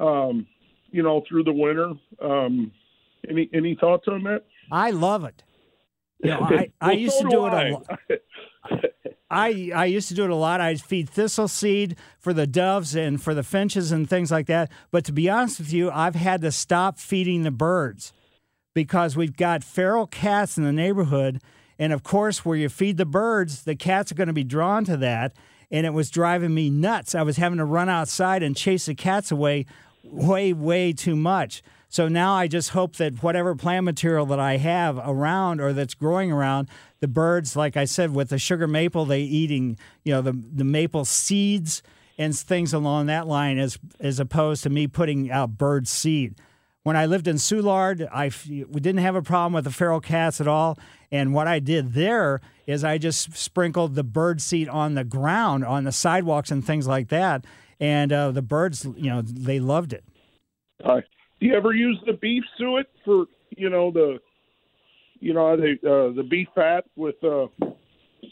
um, 0.00 0.46
you 0.90 1.02
know, 1.02 1.22
through 1.28 1.44
the 1.44 1.52
winter? 1.52 1.92
Um, 2.22 2.72
any 3.28 3.50
any 3.52 3.76
thoughts 3.78 4.06
on 4.08 4.24
that? 4.24 4.44
I 4.72 4.90
love 4.90 5.24
it. 5.24 5.42
You 6.22 6.30
know, 6.30 6.40
I, 6.40 6.72
I 6.80 6.92
used 6.92 7.16
so 7.16 7.24
to 7.24 7.28
do 7.28 7.36
do 7.36 7.46
it 7.46 7.52
I. 7.52 7.68
a 7.68 7.72
lot. 7.72 7.88
I 9.30 9.70
I 9.74 9.84
used 9.84 10.08
to 10.08 10.14
do 10.14 10.24
it 10.24 10.30
a 10.30 10.34
lot. 10.34 10.60
I'd 10.60 10.80
feed 10.80 11.08
thistle 11.08 11.46
seed 11.46 11.96
for 12.18 12.32
the 12.32 12.46
doves 12.46 12.96
and 12.96 13.22
for 13.22 13.34
the 13.34 13.42
finches 13.42 13.92
and 13.92 14.08
things 14.08 14.30
like 14.30 14.46
that. 14.46 14.70
But 14.90 15.04
to 15.04 15.12
be 15.12 15.28
honest 15.28 15.60
with 15.60 15.72
you, 15.72 15.90
I've 15.90 16.16
had 16.16 16.40
to 16.42 16.50
stop 16.50 16.98
feeding 16.98 17.42
the 17.42 17.50
birds 17.50 18.12
because 18.74 19.16
we've 19.16 19.36
got 19.36 19.62
feral 19.62 20.06
cats 20.06 20.56
in 20.58 20.64
the 20.64 20.72
neighborhood. 20.72 21.40
And 21.80 21.94
of 21.94 22.02
course, 22.02 22.44
where 22.44 22.58
you 22.58 22.68
feed 22.68 22.98
the 22.98 23.06
birds, 23.06 23.62
the 23.62 23.74
cats 23.74 24.12
are 24.12 24.14
going 24.14 24.26
to 24.26 24.34
be 24.34 24.44
drawn 24.44 24.84
to 24.84 24.98
that. 24.98 25.32
And 25.70 25.86
it 25.86 25.94
was 25.94 26.10
driving 26.10 26.52
me 26.52 26.68
nuts. 26.68 27.14
I 27.14 27.22
was 27.22 27.38
having 27.38 27.56
to 27.56 27.64
run 27.64 27.88
outside 27.88 28.42
and 28.42 28.54
chase 28.54 28.84
the 28.86 28.94
cats 28.94 29.32
away 29.32 29.64
way, 30.04 30.52
way 30.52 30.92
too 30.92 31.16
much. 31.16 31.62
So 31.88 32.06
now 32.06 32.34
I 32.34 32.48
just 32.48 32.70
hope 32.70 32.96
that 32.96 33.22
whatever 33.22 33.54
plant 33.54 33.84
material 33.84 34.26
that 34.26 34.38
I 34.38 34.58
have 34.58 35.00
around 35.02 35.60
or 35.60 35.72
that's 35.72 35.94
growing 35.94 36.30
around, 36.30 36.68
the 37.00 37.08
birds, 37.08 37.56
like 37.56 37.78
I 37.78 37.86
said, 37.86 38.14
with 38.14 38.28
the 38.28 38.38
sugar 38.38 38.68
maple, 38.68 39.06
they 39.06 39.22
eating, 39.22 39.78
you 40.04 40.12
know, 40.12 40.20
the, 40.20 40.32
the 40.32 40.64
maple 40.64 41.06
seeds 41.06 41.82
and 42.18 42.36
things 42.36 42.74
along 42.74 43.06
that 43.06 43.26
line 43.26 43.58
as, 43.58 43.78
as 43.98 44.20
opposed 44.20 44.62
to 44.64 44.70
me 44.70 44.86
putting 44.86 45.30
out 45.30 45.56
bird 45.56 45.88
seed. 45.88 46.34
When 46.82 46.96
I 46.96 47.04
lived 47.04 47.28
in 47.28 47.36
Soulard, 47.36 48.08
I 48.10 48.26
f- 48.26 48.48
we 48.48 48.80
didn't 48.80 48.98
have 48.98 49.14
a 49.14 49.22
problem 49.22 49.52
with 49.52 49.64
the 49.64 49.70
feral 49.70 50.00
cats 50.00 50.40
at 50.40 50.48
all. 50.48 50.78
And 51.12 51.34
what 51.34 51.46
I 51.46 51.58
did 51.58 51.92
there 51.92 52.40
is 52.66 52.84
I 52.84 52.96
just 52.96 53.36
sprinkled 53.36 53.94
the 53.94 54.04
bird 54.04 54.40
seed 54.40 54.68
on 54.68 54.94
the 54.94 55.04
ground, 55.04 55.64
on 55.64 55.84
the 55.84 55.92
sidewalks 55.92 56.50
and 56.50 56.64
things 56.64 56.86
like 56.86 57.08
that. 57.08 57.44
And 57.78 58.12
uh, 58.12 58.30
the 58.30 58.42
birds, 58.42 58.86
you 58.96 59.10
know, 59.10 59.20
they 59.22 59.60
loved 59.60 59.92
it. 59.92 60.04
Uh, 60.82 61.00
do 61.38 61.46
you 61.46 61.54
ever 61.54 61.72
use 61.72 61.98
the 62.06 62.14
beef 62.14 62.44
suet 62.56 62.86
for 63.04 63.26
you 63.56 63.68
know 63.68 63.90
the 63.90 64.18
you 65.18 65.34
know 65.34 65.56
the 65.56 65.72
uh, 65.84 66.14
the 66.14 66.22
beef 66.22 66.48
fat 66.54 66.84
with 66.96 67.22
uh, 67.22 67.46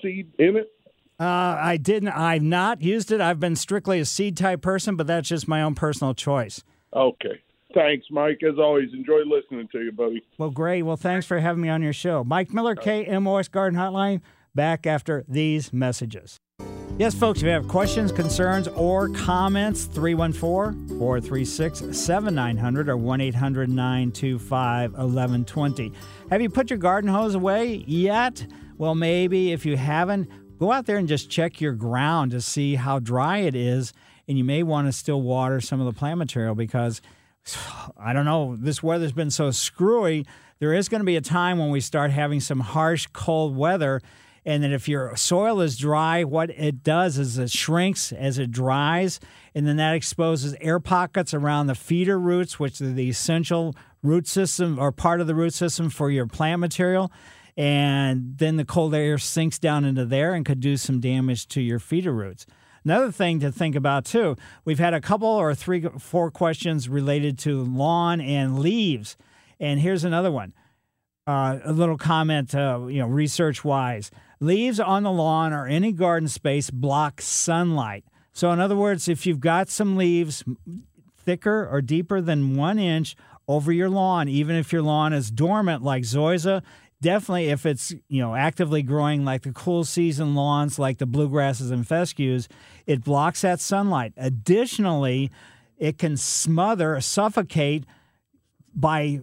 seed 0.01 0.33
in 0.39 0.57
it? 0.57 0.73
Uh, 1.21 1.59
I 1.61 1.77
didn't. 1.77 2.11
I've 2.11 2.43
not 2.43 2.81
used 2.81 3.11
it. 3.11 3.21
I've 3.21 3.41
been 3.41 3.57
strictly 3.57 3.99
a 4.01 4.05
seed 4.05 4.37
type 4.37 4.63
person, 4.63 4.97
but 4.97 5.07
that's 5.07 5.29
just 5.29 5.49
my 5.49 5.63
own 5.63 5.75
personal 5.75 6.15
choice. 6.15 6.63
Okay. 6.95 7.43
Thanks, 7.79 8.07
Mike. 8.11 8.41
As 8.43 8.59
always, 8.59 8.93
enjoy 8.93 9.21
listening 9.25 9.69
to 9.71 9.79
you, 9.79 9.93
buddy. 9.93 10.21
Well, 10.37 10.51
great. 10.51 10.83
Well, 10.83 10.97
thanks 10.97 11.27
for 11.27 11.39
having 11.39 11.63
me 11.63 11.69
on 11.69 11.81
your 11.81 11.93
show. 11.93 12.25
Mike 12.25 12.53
Miller, 12.53 12.75
uh, 12.77 12.83
KMOX 12.83 13.49
Garden 13.49 13.79
Hotline, 13.79 14.21
back 14.53 14.85
after 14.85 15.25
these 15.29 15.73
messages. 15.73 16.39
Yes, 16.99 17.15
folks, 17.15 17.39
if 17.39 17.45
you 17.45 17.51
have 17.51 17.69
questions, 17.69 18.11
concerns, 18.11 18.67
or 18.67 19.09
comments, 19.11 19.85
314 19.85 20.99
436 20.99 21.97
7900 21.97 22.89
or 22.89 22.97
1 22.97 23.21
800 23.21 23.69
925 23.69 24.91
1120. 24.91 25.93
Have 26.31 26.43
you 26.43 26.51
put 26.51 26.71
your 26.71 26.81
garden 26.81 27.09
hose 27.09 27.37
away 27.37 27.85
yet? 27.87 28.45
Well, 28.77 28.97
maybe 28.97 29.53
if 29.53 29.65
you 29.65 29.77
haven't, 29.77 30.29
go 30.59 30.73
out 30.73 30.87
there 30.87 30.97
and 30.97 31.07
just 31.07 31.31
check 31.31 31.61
your 31.61 31.75
ground 31.75 32.33
to 32.33 32.41
see 32.41 32.75
how 32.75 32.99
dry 32.99 33.39
it 33.39 33.55
is. 33.55 33.93
And 34.27 34.37
you 34.37 34.43
may 34.43 34.65
want 34.65 34.89
to 34.89 34.93
still 34.93 35.23
water 35.23 35.61
some 35.61 35.79
of 35.79 35.87
the 35.87 35.97
plant 35.97 36.19
material 36.19 36.57
because 36.57 37.01
I 37.99 38.13
don't 38.13 38.25
know, 38.25 38.57
this 38.57 38.83
weather's 38.83 39.13
been 39.13 39.31
so 39.31 39.51
screwy. 39.51 40.27
There 40.59 40.75
is 40.75 40.89
going 40.89 41.01
to 41.01 41.07
be 41.07 41.17
a 41.17 41.21
time 41.21 41.59
when 41.59 41.71
we 41.71 41.81
start 41.81 42.11
having 42.11 42.41
some 42.41 42.61
harsh, 42.61 43.07
cold 43.13 43.57
weather. 43.57 44.01
And 44.45 44.63
then 44.63 44.73
if 44.73 44.89
your 44.89 45.15
soil 45.17 45.61
is 45.61 45.77
dry, 45.77 46.25
what 46.25 46.51
it 46.51 46.83
does 46.83 47.19
is 47.19 47.39
it 47.39 47.51
shrinks 47.51 48.13
as 48.13 48.39
it 48.39 48.51
dries. 48.51 49.21
And 49.55 49.67
then 49.67 49.77
that 49.77 49.95
exposes 49.95 50.55
air 50.61 50.81
pockets 50.81 51.35
around 51.35 51.67
the 51.67 51.75
feeder 51.75 52.19
roots, 52.19 52.59
which 52.59 52.81
are 52.81 52.93
the 52.93 53.09
essential 53.09 53.75
root 54.03 54.27
system 54.27 54.79
or 54.79 54.91
part 54.91 55.21
of 55.21 55.27
the 55.27 55.35
root 55.35 55.55
system 55.55 55.91
for 55.91 56.11
your 56.11 56.27
plant 56.27 56.61
material. 56.61 57.13
And 57.57 58.39
then 58.39 58.57
the 58.57 58.65
cold 58.65 58.95
air 58.95 59.19
sinks 59.19 59.59
down 59.59 59.85
into 59.85 60.05
there 60.05 60.33
and 60.33 60.47
could 60.47 60.61
do 60.61 60.77
some 60.77 61.01
damage 61.01 61.47
to 61.49 61.61
your 61.61 61.79
feeder 61.79 62.13
roots. 62.13 62.47
Another 62.89 63.13
thing 63.13 63.39
to 63.41 63.53
think 63.53 63.77
about 63.77 64.07
too, 64.07 64.35
we've 64.65 64.79
had 64.79 64.95
a 64.95 65.01
couple 65.03 65.29
or 65.29 65.55
three, 65.55 65.87
four 65.99 66.31
questions 66.31 66.89
related 66.89 67.39
to 67.41 67.63
lawn 67.63 68.19
and 68.19 68.61
leaves. 68.61 69.19
And 69.61 69.79
here's 69.79 70.05
another 70.05 70.33
one. 70.33 70.55
Uh, 71.27 71.59
a 71.65 71.73
little 71.75 71.99
comment, 71.99 72.55
uh, 72.55 72.87
you 72.89 73.01
know, 73.01 73.07
research 73.07 73.63
wise. 73.63 74.11
Leaves 74.41 74.81
on 74.81 75.03
the 75.03 75.11
lawn 75.11 75.53
or 75.53 75.67
any 75.67 75.93
garden 75.93 76.31
space 76.31 76.71
block 76.71 77.21
sunlight. 77.21 78.07
So, 78.33 78.53
in 78.53 78.59
other 78.59 78.75
words, 78.75 79.07
if 79.07 79.27
you've 79.27 79.41
got 79.41 79.69
some 79.69 79.99
leaves 79.99 80.43
thicker 81.15 81.69
or 81.71 81.83
deeper 81.83 82.23
than 82.23 82.57
one 82.57 82.79
inch 82.79 83.17
over 83.47 83.71
your 83.71 83.91
lawn, 83.91 84.31
even 84.31 84.57
if 84.57 84.73
your 84.73 84.81
lawn 84.81 85.13
is 85.13 85.31
dormant 85.31 85.83
like 85.83 86.05
zoysia, 86.05 86.63
definitely 87.01 87.49
if 87.49 87.65
it's 87.67 87.93
you 88.09 88.21
know 88.21 88.35
actively 88.35 88.83
growing 88.83 89.25
like 89.25 89.43
the 89.43 89.53
cool 89.53 89.85
season 89.85 90.35
lawns 90.35 90.79
like 90.79 90.99
the 90.99 91.07
bluegrasses 91.07 91.71
and 91.71 91.87
fescues, 91.87 92.49
it 92.87 93.05
blocks 93.05 93.43
that 93.43 93.61
sunlight. 93.61 94.13
Additionally, 94.17 95.31
it 95.79 95.99
can 95.99 96.17
smother, 96.17 97.01
suffocate 97.01 97.85
by 98.75 99.21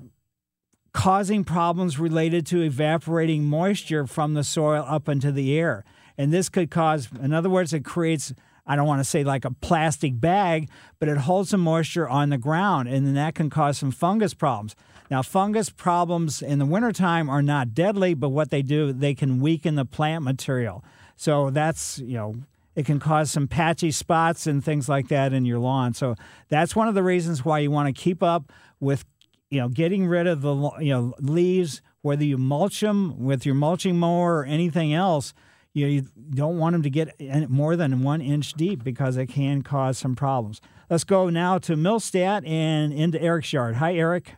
causing 0.93 1.43
problems 1.43 1.99
related 1.99 2.45
to 2.45 2.61
evaporating 2.61 3.43
moisture 3.43 4.07
from 4.07 4.33
the 4.33 4.43
soil 4.43 4.85
up 4.87 5.09
into 5.09 5.31
the 5.31 5.57
air. 5.57 5.83
And 6.17 6.31
this 6.31 6.47
could 6.47 6.71
cause, 6.71 7.09
in 7.21 7.33
other 7.33 7.49
words, 7.49 7.73
it 7.73 7.83
creates, 7.83 8.33
I 8.65 8.77
don't 8.77 8.87
want 8.87 9.01
to 9.01 9.03
say 9.03 9.25
like 9.25 9.43
a 9.43 9.51
plastic 9.51 10.21
bag, 10.21 10.69
but 10.97 11.09
it 11.09 11.17
holds 11.17 11.49
some 11.49 11.59
moisture 11.59 12.07
on 12.07 12.29
the 12.29 12.37
ground, 12.37 12.87
and 12.87 13.05
then 13.05 13.15
that 13.15 13.35
can 13.35 13.49
cause 13.49 13.77
some 13.77 13.91
fungus 13.91 14.33
problems. 14.33 14.73
Now, 15.09 15.21
fungus 15.21 15.69
problems 15.69 16.41
in 16.41 16.59
the 16.59 16.65
wintertime 16.65 17.29
are 17.29 17.41
not 17.41 17.73
deadly, 17.73 18.13
but 18.13 18.29
what 18.29 18.49
they 18.49 18.61
do, 18.61 18.91
they 18.91 19.13
can 19.13 19.39
weaken 19.39 19.75
the 19.75 19.85
plant 19.85 20.23
material. 20.23 20.83
So 21.15 21.49
that's, 21.49 21.99
you 21.99 22.15
know, 22.15 22.35
it 22.75 22.85
can 22.85 22.99
cause 22.99 23.31
some 23.31 23.47
patchy 23.47 23.91
spots 23.91 24.47
and 24.47 24.63
things 24.63 24.89
like 24.89 25.07
that 25.09 25.31
in 25.31 25.45
your 25.45 25.59
lawn. 25.59 25.93
So 25.93 26.15
that's 26.49 26.75
one 26.75 26.87
of 26.87 26.95
the 26.95 27.03
reasons 27.03 27.45
why 27.45 27.59
you 27.59 27.71
want 27.71 27.95
to 27.95 28.01
keep 28.01 28.21
up 28.21 28.51
with 28.79 29.05
you 29.49 29.59
know, 29.59 29.69
getting 29.69 30.07
rid 30.07 30.27
of 30.27 30.41
the 30.41 30.53
you 30.79 30.89
know 30.89 31.13
leaves, 31.19 31.81
whether 32.01 32.23
you 32.23 32.37
mulch 32.37 32.81
them 32.81 33.23
with 33.23 33.45
your 33.45 33.55
mulching 33.55 33.97
mower 33.97 34.39
or 34.39 34.45
anything 34.45 34.93
else, 34.93 35.33
you, 35.73 35.87
you 35.87 36.07
don't 36.31 36.57
want 36.57 36.73
them 36.73 36.83
to 36.83 36.89
get 36.89 37.49
more 37.49 37.75
than 37.75 38.03
one 38.03 38.21
inch 38.21 38.53
deep 38.53 38.83
because 38.83 39.17
it 39.17 39.27
can 39.27 39.61
cause 39.61 39.97
some 39.97 40.15
problems. 40.15 40.61
Let's 40.89 41.03
go 41.03 41.29
now 41.29 41.57
to 41.59 41.75
Millstadt 41.75 42.47
and 42.47 42.93
into 42.93 43.21
Eric's 43.21 43.53
yard. 43.53 43.75
Hi, 43.75 43.95
Eric. 43.95 44.35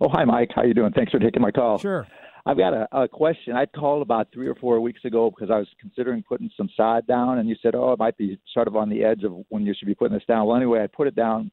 Oh, 0.00 0.08
hi, 0.08 0.24
Mike. 0.24 0.50
How 0.54 0.62
you 0.62 0.74
doing? 0.74 0.92
Thanks 0.92 1.10
for 1.10 1.18
taking 1.18 1.42
my 1.42 1.50
call. 1.50 1.78
Sure. 1.78 2.06
I've 2.46 2.56
got 2.56 2.72
a, 2.72 2.88
a 2.92 3.08
question. 3.08 3.56
I 3.56 3.66
called 3.66 4.00
about 4.00 4.28
three 4.32 4.46
or 4.46 4.54
four 4.54 4.80
weeks 4.80 5.04
ago 5.04 5.30
because 5.30 5.50
I 5.50 5.58
was 5.58 5.66
considering 5.80 6.22
putting 6.22 6.50
some 6.56 6.70
sod 6.76 7.06
down, 7.06 7.38
and 7.38 7.48
you 7.48 7.56
said, 7.60 7.74
"Oh, 7.74 7.92
it 7.92 7.98
might 7.98 8.16
be 8.16 8.38
sort 8.54 8.68
of 8.68 8.76
on 8.76 8.88
the 8.88 9.04
edge 9.04 9.24
of 9.24 9.32
when 9.48 9.66
you 9.66 9.74
should 9.76 9.88
be 9.88 9.94
putting 9.94 10.16
this 10.16 10.26
down." 10.26 10.46
Well, 10.46 10.56
anyway, 10.56 10.82
I 10.82 10.86
put 10.86 11.08
it 11.08 11.16
down, 11.16 11.50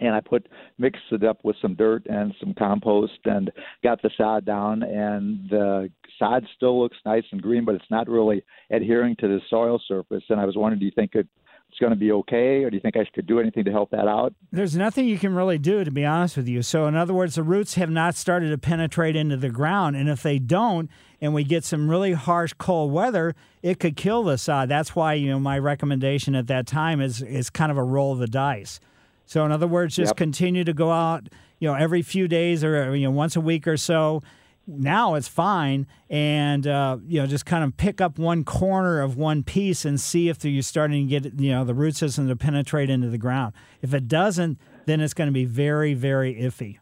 and 0.00 0.14
I 0.14 0.20
put 0.20 0.46
mixed 0.78 1.02
it 1.10 1.24
up 1.24 1.38
with 1.42 1.56
some 1.62 1.74
dirt 1.74 2.06
and 2.06 2.34
some 2.38 2.54
compost, 2.54 3.18
and 3.24 3.50
got 3.82 4.02
the 4.02 4.10
sod 4.16 4.44
down. 4.44 4.82
And 4.82 5.48
the 5.48 5.90
sod 6.18 6.46
still 6.54 6.80
looks 6.80 6.98
nice 7.06 7.24
and 7.32 7.42
green, 7.42 7.64
but 7.64 7.74
it's 7.74 7.90
not 7.90 8.08
really 8.08 8.44
adhering 8.70 9.16
to 9.20 9.26
the 9.26 9.40
soil 9.48 9.80
surface. 9.88 10.22
And 10.28 10.38
I 10.38 10.44
was 10.44 10.56
wondering, 10.56 10.80
do 10.80 10.86
you 10.86 10.92
think 10.94 11.14
it, 11.14 11.26
it's 11.70 11.78
going 11.78 11.90
to 11.90 11.96
be 11.96 12.10
okay, 12.10 12.64
or 12.64 12.70
do 12.70 12.74
you 12.76 12.80
think 12.80 12.96
I 12.96 13.04
could 13.14 13.26
do 13.26 13.38
anything 13.38 13.64
to 13.64 13.70
help 13.70 13.90
that 13.90 14.08
out? 14.08 14.34
There's 14.50 14.76
nothing 14.76 15.06
you 15.06 15.18
can 15.18 15.34
really 15.34 15.56
do, 15.56 15.84
to 15.84 15.90
be 15.92 16.04
honest 16.04 16.36
with 16.36 16.48
you. 16.48 16.62
So, 16.62 16.86
in 16.86 16.96
other 16.96 17.14
words, 17.14 17.36
the 17.36 17.44
roots 17.44 17.74
have 17.74 17.90
not 17.90 18.16
started 18.16 18.50
to 18.50 18.58
penetrate 18.58 19.14
into 19.14 19.36
the 19.36 19.50
ground. 19.50 19.94
And 19.94 20.08
if 20.08 20.20
they 20.22 20.40
don't, 20.40 20.90
and 21.20 21.32
we 21.32 21.44
get 21.44 21.62
some 21.64 21.88
really 21.88 22.12
harsh 22.12 22.54
cold 22.58 22.92
weather, 22.92 23.36
it 23.62 23.78
could 23.78 23.94
kill 23.96 24.24
the 24.24 24.36
sod. 24.36 24.68
That's 24.68 24.96
why, 24.96 25.14
you 25.14 25.28
know, 25.30 25.38
my 25.38 25.58
recommendation 25.58 26.34
at 26.34 26.48
that 26.48 26.66
time 26.66 27.00
is 27.00 27.22
is 27.22 27.50
kind 27.50 27.70
of 27.70 27.78
a 27.78 27.84
roll 27.84 28.12
of 28.12 28.18
the 28.18 28.26
dice. 28.26 28.80
So, 29.26 29.44
in 29.46 29.52
other 29.52 29.68
words, 29.68 29.94
just 29.94 30.10
Yep. 30.10 30.16
continue 30.16 30.64
to 30.64 30.72
go 30.72 30.90
out, 30.90 31.28
you 31.60 31.68
know, 31.68 31.74
every 31.74 32.02
few 32.02 32.26
days 32.26 32.64
or 32.64 32.96
you 32.96 33.04
know 33.04 33.12
once 33.12 33.36
a 33.36 33.40
week 33.40 33.68
or 33.68 33.76
so. 33.76 34.22
Now 34.70 35.14
it's 35.16 35.26
fine, 35.26 35.86
and 36.08 36.66
uh, 36.66 36.98
you 37.06 37.20
know, 37.20 37.26
just 37.26 37.44
kind 37.44 37.64
of 37.64 37.76
pick 37.76 38.00
up 38.00 38.18
one 38.18 38.44
corner 38.44 39.00
of 39.00 39.16
one 39.16 39.42
piece 39.42 39.84
and 39.84 40.00
see 40.00 40.28
if 40.28 40.44
you're 40.44 40.62
starting 40.62 41.08
to 41.08 41.20
get 41.20 41.40
you 41.40 41.50
know 41.50 41.64
the 41.64 41.74
root 41.74 41.96
system 41.96 42.28
to 42.28 42.36
penetrate 42.36 42.88
into 42.88 43.08
the 43.08 43.18
ground. 43.18 43.52
If 43.82 43.92
it 43.94 44.06
doesn't, 44.06 44.58
then 44.86 45.00
it's 45.00 45.14
going 45.14 45.28
to 45.28 45.32
be 45.32 45.44
very, 45.44 45.94
very 45.94 46.34
iffy. 46.34 46.78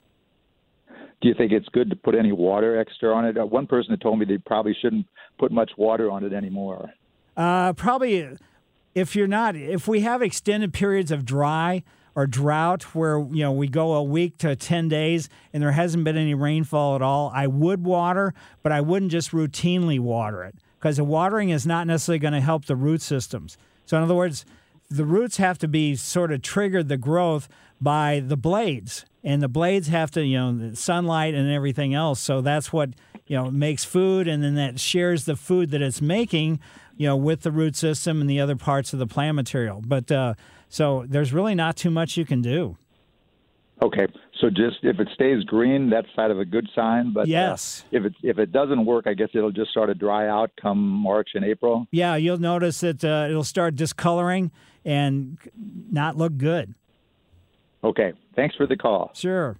Do 1.20 1.28
you 1.28 1.34
think 1.34 1.50
it's 1.50 1.68
good 1.70 1.90
to 1.90 1.96
put 1.96 2.14
any 2.14 2.30
water 2.30 2.78
extra 2.78 3.12
on 3.14 3.24
it? 3.24 3.36
Uh, 3.38 3.46
one 3.46 3.66
person 3.66 3.90
had 3.90 4.00
told 4.00 4.18
me 4.18 4.24
they 4.24 4.38
probably 4.38 4.76
shouldn't 4.80 5.06
put 5.38 5.50
much 5.50 5.70
water 5.76 6.10
on 6.10 6.24
it 6.24 6.32
anymore. 6.32 6.92
Uh, 7.36 7.72
probably, 7.72 8.36
if 8.94 9.16
you're 9.16 9.26
not, 9.26 9.56
if 9.56 9.88
we 9.88 10.00
have 10.00 10.22
extended 10.22 10.72
periods 10.72 11.10
of 11.10 11.24
dry 11.24 11.82
or 12.18 12.26
drought 12.26 12.82
where 12.96 13.20
you 13.30 13.44
know 13.44 13.52
we 13.52 13.68
go 13.68 13.94
a 13.94 14.02
week 14.02 14.36
to 14.38 14.56
10 14.56 14.88
days 14.88 15.28
and 15.52 15.62
there 15.62 15.70
hasn't 15.70 16.02
been 16.02 16.16
any 16.16 16.34
rainfall 16.34 16.96
at 16.96 17.02
all 17.02 17.30
i 17.32 17.46
would 17.46 17.84
water 17.84 18.34
but 18.64 18.72
i 18.72 18.80
wouldn't 18.80 19.12
just 19.12 19.30
routinely 19.30 20.00
water 20.00 20.42
it 20.42 20.56
because 20.80 20.96
the 20.96 21.04
watering 21.04 21.50
is 21.50 21.64
not 21.64 21.86
necessarily 21.86 22.18
going 22.18 22.32
to 22.32 22.40
help 22.40 22.64
the 22.64 22.74
root 22.74 23.00
systems 23.00 23.56
so 23.86 23.96
in 23.96 24.02
other 24.02 24.16
words 24.16 24.44
the 24.90 25.04
roots 25.04 25.36
have 25.36 25.58
to 25.58 25.68
be 25.68 25.94
sort 25.94 26.32
of 26.32 26.42
triggered 26.42 26.88
the 26.88 26.96
growth 26.96 27.48
by 27.80 28.22
the 28.26 28.36
blades, 28.36 29.04
and 29.22 29.42
the 29.42 29.48
blades 29.48 29.88
have 29.88 30.10
to, 30.12 30.24
you 30.24 30.38
know, 30.38 30.70
the 30.70 30.76
sunlight 30.76 31.34
and 31.34 31.50
everything 31.50 31.94
else. 31.94 32.20
So 32.20 32.40
that's 32.40 32.72
what 32.72 32.90
you 33.26 33.36
know 33.36 33.50
makes 33.50 33.84
food, 33.84 34.26
and 34.26 34.42
then 34.42 34.54
that 34.54 34.80
shares 34.80 35.24
the 35.24 35.36
food 35.36 35.70
that 35.70 35.82
it's 35.82 36.00
making, 36.00 36.60
you 36.96 37.06
know, 37.06 37.16
with 37.16 37.42
the 37.42 37.52
root 37.52 37.76
system 37.76 38.20
and 38.20 38.28
the 38.28 38.40
other 38.40 38.56
parts 38.56 38.92
of 38.92 38.98
the 38.98 39.06
plant 39.06 39.36
material. 39.36 39.82
But 39.84 40.10
uh, 40.10 40.34
so 40.68 41.04
there's 41.08 41.32
really 41.32 41.54
not 41.54 41.76
too 41.76 41.90
much 41.90 42.16
you 42.16 42.24
can 42.24 42.42
do. 42.42 42.76
Okay, 43.80 44.08
so 44.40 44.50
just 44.50 44.78
if 44.82 44.98
it 44.98 45.08
stays 45.14 45.44
green, 45.44 45.88
that's 45.88 46.08
kind 46.16 46.32
of 46.32 46.40
a 46.40 46.44
good 46.44 46.68
sign. 46.74 47.12
But 47.12 47.22
uh, 47.22 47.24
yes, 47.26 47.84
if 47.92 48.04
it 48.04 48.12
if 48.22 48.38
it 48.38 48.50
doesn't 48.50 48.84
work, 48.84 49.06
I 49.06 49.14
guess 49.14 49.28
it'll 49.34 49.52
just 49.52 49.70
start 49.70 49.88
to 49.88 49.94
dry 49.94 50.28
out 50.28 50.50
come 50.60 50.78
March 50.78 51.30
and 51.34 51.44
April. 51.44 51.86
Yeah, 51.92 52.16
you'll 52.16 52.38
notice 52.38 52.80
that 52.80 53.04
uh, 53.04 53.28
it'll 53.30 53.44
start 53.44 53.76
discoloring 53.76 54.50
and 54.84 55.38
not 55.92 56.16
look 56.16 56.36
good. 56.36 56.74
Okay, 57.84 58.12
thanks 58.34 58.56
for 58.56 58.66
the 58.66 58.76
call. 58.76 59.12
Sure. 59.14 59.56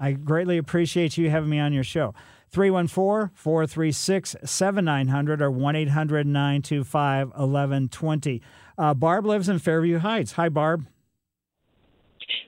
I 0.00 0.12
greatly 0.12 0.58
appreciate 0.58 1.16
you 1.16 1.30
having 1.30 1.50
me 1.50 1.60
on 1.60 1.72
your 1.72 1.84
show. 1.84 2.12
314 2.50 3.30
436 3.34 4.36
7900 4.44 5.40
or 5.40 5.50
1 5.50 5.76
800 5.76 6.26
925 6.26 7.28
1120. 7.28 8.42
Uh, 8.82 8.92
Barb 8.92 9.24
lives 9.24 9.48
in 9.48 9.60
Fairview 9.60 10.00
Heights. 10.00 10.32
Hi, 10.32 10.48
Barb. 10.48 10.86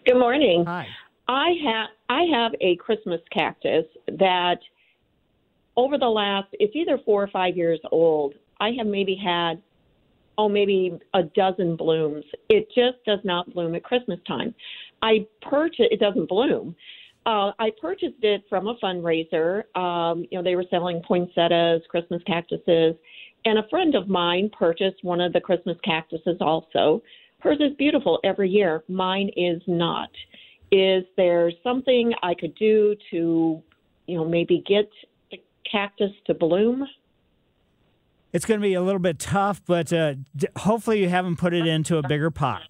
Good 0.05 0.19
morning. 0.19 0.65
Hi. 0.67 0.89
I 1.29 1.51
have 1.65 1.89
I 2.09 2.23
have 2.25 2.51
a 2.61 2.75
Christmas 2.75 3.21
cactus 3.33 3.85
that 4.09 4.57
over 5.77 5.97
the 5.97 6.09
last 6.09 6.49
it's 6.55 6.75
either 6.75 6.99
four 7.05 7.23
or 7.23 7.29
five 7.29 7.57
years 7.57 7.79
old. 7.93 8.35
I 8.59 8.73
have 8.77 8.89
maybe 8.89 9.15
had 9.15 9.63
oh 10.37 10.49
maybe 10.49 10.99
a 11.15 11.23
dozen 11.23 11.77
blooms. 11.77 12.25
It 12.49 12.67
just 12.75 12.97
does 13.07 13.21
not 13.23 13.55
bloom 13.55 13.77
at 13.77 13.85
Christmas 13.85 14.19
time. 14.27 14.57
I 15.03 15.29
purchased 15.41 15.93
it 15.93 16.01
doesn't 16.01 16.29
bloom. 16.29 16.75
Uh, 17.27 17.53
I 17.61 17.71
purchased 17.81 18.23
it 18.23 18.43
from 18.51 18.67
a 18.67 18.75
fundraiser. 18.83 19.73
Um, 19.77 20.27
you 20.33 20.39
know, 20.39 20.43
they 20.43 20.57
were 20.57 20.67
selling 20.69 21.01
poinsettias, 21.07 21.83
Christmas 21.89 22.23
cactuses, 22.27 22.97
and 23.45 23.59
a 23.59 23.69
friend 23.69 23.95
of 23.95 24.09
mine 24.09 24.51
purchased 24.57 25.03
one 25.03 25.21
of 25.21 25.33
the 25.33 25.41
Christmas 25.41 25.77
cactuses 25.85 26.37
also. 26.41 27.03
Hers 27.41 27.59
is 27.61 27.77
beautiful 27.77 28.19
every 28.25 28.49
year. 28.49 28.83
Mine 28.89 29.31
is 29.37 29.61
not. 29.67 30.09
Is 30.73 31.05
there 31.17 31.53
something 31.63 32.13
I 32.23 32.35
could 32.35 32.55
do 32.55 32.97
to, 33.11 33.63
you 34.07 34.17
know, 34.17 34.25
maybe 34.25 34.65
get 34.67 34.91
the 35.31 35.43
cactus 35.71 36.11
to 36.27 36.35
bloom? 36.35 36.87
It's 38.33 38.47
going 38.47 38.61
to 38.61 38.67
be 38.67 38.75
a 38.75 38.83
little 38.83 39.01
bit 39.01 39.19
tough, 39.19 39.63
but 39.65 39.93
uh, 39.93 40.15
hopefully 40.57 41.01
you 41.01 41.09
haven't 41.09 41.37
put 41.37 41.55
it 41.55 41.67
into 41.67 41.99
a 41.99 42.03
bigger 42.09 42.31
pot. 42.31 42.63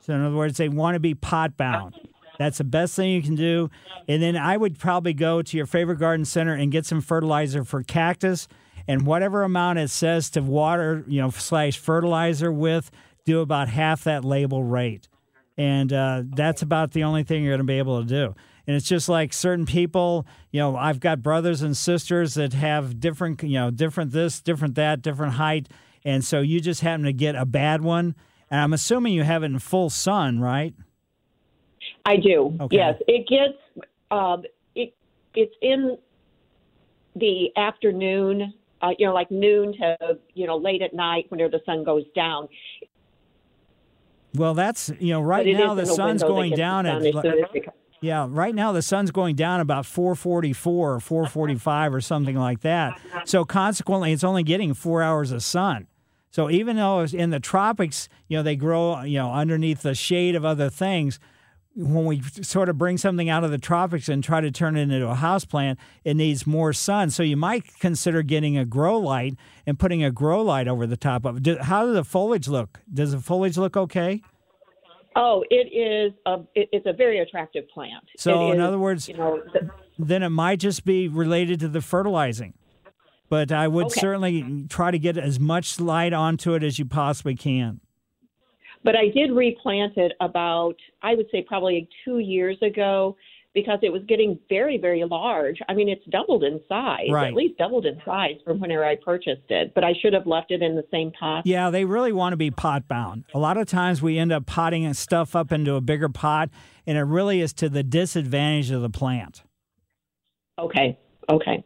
So, 0.00 0.14
in 0.14 0.24
other 0.24 0.34
words, 0.34 0.56
they 0.56 0.68
want 0.68 0.94
to 0.94 1.00
be 1.00 1.14
pot 1.14 1.56
bound. 1.56 1.94
That's 2.38 2.58
the 2.58 2.64
best 2.64 2.96
thing 2.96 3.10
you 3.10 3.22
can 3.22 3.34
do. 3.34 3.68
And 4.08 4.22
then 4.22 4.36
I 4.36 4.56
would 4.56 4.78
probably 4.78 5.12
go 5.12 5.42
to 5.42 5.56
your 5.56 5.66
favorite 5.66 5.98
garden 5.98 6.24
center 6.24 6.54
and 6.54 6.72
get 6.72 6.86
some 6.86 7.00
fertilizer 7.00 7.64
for 7.64 7.82
cactus 7.82 8.48
and 8.88 9.06
whatever 9.06 9.42
amount 9.42 9.78
it 9.78 9.88
says 9.88 10.30
to 10.30 10.42
water, 10.42 11.04
you 11.06 11.20
know, 11.20 11.30
slash 11.30 11.78
fertilizer 11.78 12.52
with, 12.52 12.90
do 13.24 13.40
about 13.40 13.68
half 13.68 14.04
that 14.04 14.24
label 14.24 14.64
rate. 14.64 15.08
And 15.56 15.92
uh, 15.92 16.22
that's 16.26 16.62
about 16.62 16.92
the 16.92 17.04
only 17.04 17.24
thing 17.24 17.42
you're 17.42 17.52
going 17.52 17.66
to 17.66 17.72
be 17.72 17.78
able 17.78 18.00
to 18.00 18.08
do. 18.08 18.34
And 18.66 18.76
it's 18.76 18.86
just 18.86 19.08
like 19.08 19.32
certain 19.32 19.66
people, 19.66 20.26
you 20.50 20.60
know, 20.60 20.76
I've 20.76 21.00
got 21.00 21.22
brothers 21.22 21.62
and 21.62 21.76
sisters 21.76 22.34
that 22.34 22.52
have 22.52 23.00
different, 23.00 23.42
you 23.42 23.58
know, 23.58 23.70
different 23.70 24.12
this, 24.12 24.40
different 24.40 24.76
that, 24.76 25.02
different 25.02 25.34
height. 25.34 25.68
And 26.04 26.24
so 26.24 26.40
you 26.40 26.60
just 26.60 26.80
happen 26.80 27.04
to 27.04 27.12
get 27.12 27.34
a 27.34 27.44
bad 27.44 27.82
one. 27.82 28.14
And 28.50 28.60
I'm 28.60 28.72
assuming 28.72 29.14
you 29.14 29.24
have 29.24 29.42
it 29.42 29.46
in 29.46 29.58
full 29.58 29.90
sun, 29.90 30.40
right? 30.40 30.74
I 32.04 32.16
do. 32.16 32.56
Okay. 32.60 32.76
Yes, 32.76 32.96
it 33.06 33.26
gets 33.28 33.88
um, 34.10 34.44
it. 34.74 34.94
It's 35.34 35.54
in 35.60 35.98
the 37.16 37.50
afternoon. 37.56 38.54
Uh, 38.82 38.90
you 38.98 39.06
know, 39.06 39.14
like 39.14 39.30
noon 39.30 39.72
to 39.74 40.18
you 40.34 40.46
know 40.46 40.56
late 40.56 40.82
at 40.82 40.92
night 40.92 41.26
whenever 41.28 41.50
the 41.50 41.60
sun 41.64 41.84
goes 41.84 42.04
down. 42.14 42.48
Well, 44.34 44.54
that's 44.54 44.90
you 44.98 45.12
know 45.12 45.20
right 45.20 45.46
now 45.46 45.74
the 45.74 45.86
sun's 45.86 46.22
going 46.22 46.54
down 46.54 46.86
at 46.86 46.96
as 47.04 47.12
soon 47.12 47.26
as 47.26 47.50
it 47.54 47.64
comes. 47.64 47.76
yeah 48.00 48.26
right 48.28 48.54
now 48.54 48.72
the 48.72 48.82
sun's 48.82 49.10
going 49.10 49.36
down 49.36 49.60
about 49.60 49.86
444 49.86 50.94
or 50.94 51.00
445 51.00 51.94
or 51.94 52.00
something 52.00 52.36
like 52.36 52.60
that. 52.60 52.98
So 53.24 53.44
consequently, 53.44 54.12
it's 54.12 54.24
only 54.24 54.42
getting 54.42 54.74
four 54.74 55.02
hours 55.02 55.32
of 55.32 55.42
sun. 55.42 55.86
So 56.30 56.50
even 56.50 56.76
though 56.76 57.00
it's 57.00 57.12
in 57.12 57.30
the 57.30 57.40
tropics, 57.40 58.08
you 58.28 58.36
know 58.38 58.42
they 58.42 58.56
grow 58.56 59.02
you 59.02 59.18
know 59.18 59.30
underneath 59.32 59.82
the 59.82 59.94
shade 59.94 60.34
of 60.34 60.44
other 60.44 60.70
things. 60.70 61.20
When 61.74 62.04
we 62.04 62.20
sort 62.42 62.68
of 62.68 62.76
bring 62.76 62.98
something 62.98 63.30
out 63.30 63.44
of 63.44 63.50
the 63.50 63.56
tropics 63.58 64.08
and 64.08 64.22
try 64.22 64.42
to 64.42 64.50
turn 64.50 64.76
it 64.76 64.82
into 64.90 65.08
a 65.08 65.14
house 65.14 65.46
plant, 65.46 65.78
it 66.04 66.14
needs 66.14 66.46
more 66.46 66.74
sun. 66.74 67.08
So 67.08 67.22
you 67.22 67.36
might 67.36 67.78
consider 67.78 68.22
getting 68.22 68.58
a 68.58 68.64
grow 68.66 68.98
light 68.98 69.36
and 69.66 69.78
putting 69.78 70.04
a 70.04 70.10
grow 70.10 70.42
light 70.42 70.68
over 70.68 70.86
the 70.86 70.98
top 70.98 71.24
of 71.24 71.46
it. 71.46 71.62
How 71.62 71.86
does 71.86 71.94
the 71.94 72.04
foliage 72.04 72.46
look? 72.46 72.80
Does 72.92 73.12
the 73.12 73.20
foliage 73.20 73.56
look 73.56 73.76
okay? 73.76 74.20
Oh, 75.14 75.44
it 75.50 75.68
is 75.72 76.12
a 76.24 76.40
it, 76.54 76.70
it's 76.72 76.86
a 76.86 76.92
very 76.92 77.18
attractive 77.20 77.68
plant. 77.68 78.04
So, 78.16 78.48
It 78.48 78.54
in 78.54 78.60
is, 78.60 78.66
other 78.66 78.78
words, 78.78 79.08
you 79.08 79.16
know, 79.16 79.42
the, 79.52 79.70
then 79.98 80.22
it 80.22 80.30
might 80.30 80.58
just 80.58 80.84
be 80.86 81.06
related 81.08 81.60
to 81.60 81.68
the 81.68 81.82
fertilizing. 81.82 82.54
But 83.28 83.52
I 83.52 83.68
would 83.68 83.86
Okay. 83.86 84.00
certainly 84.00 84.66
try 84.70 84.90
to 84.90 84.98
get 84.98 85.18
as 85.18 85.38
much 85.38 85.78
light 85.80 86.12
onto 86.14 86.54
it 86.54 86.62
as 86.62 86.78
you 86.78 86.86
possibly 86.86 87.34
can. 87.34 87.80
But 88.84 88.96
I 88.96 89.08
did 89.08 89.30
replant 89.32 89.96
it 89.96 90.12
about 90.20 90.76
I 91.02 91.14
would 91.14 91.26
say 91.30 91.42
probably 91.46 91.88
two 92.04 92.18
years 92.18 92.58
ago 92.62 93.16
because 93.54 93.78
it 93.82 93.92
was 93.92 94.02
getting 94.08 94.38
very 94.48 94.78
very 94.78 95.04
large. 95.04 95.58
I 95.68 95.74
mean, 95.74 95.88
it's 95.88 96.04
doubled 96.06 96.42
in 96.42 96.60
size, 96.68 97.08
Right. 97.10 97.28
at 97.28 97.34
least 97.34 97.58
doubled 97.58 97.84
in 97.84 98.00
size 98.04 98.36
from 98.44 98.60
whenever 98.60 98.84
I 98.84 98.96
purchased 98.96 99.50
it. 99.50 99.72
But 99.74 99.84
I 99.84 99.92
should 100.00 100.14
have 100.14 100.26
left 100.26 100.50
it 100.50 100.62
in 100.62 100.74
the 100.74 100.86
same 100.90 101.10
pot. 101.12 101.46
Yeah, 101.46 101.68
they 101.70 101.84
really 101.84 102.12
want 102.12 102.32
to 102.32 102.38
be 102.38 102.50
pot 102.50 102.88
bound. 102.88 103.24
A 103.34 103.38
lot 103.38 103.58
of 103.58 103.66
times 103.66 104.00
we 104.00 104.18
end 104.18 104.32
up 104.32 104.46
potting 104.46 104.92
stuff 104.94 105.36
up 105.36 105.52
into 105.52 105.74
a 105.74 105.80
bigger 105.82 106.08
pot, 106.08 106.48
and 106.86 106.96
it 106.96 107.02
really 107.02 107.40
is 107.42 107.52
to 107.54 107.68
the 107.68 107.82
disadvantage 107.82 108.70
of 108.70 108.80
the 108.80 108.90
plant. 108.90 109.42
Okay. 110.58 110.98
Okay. 111.28 111.62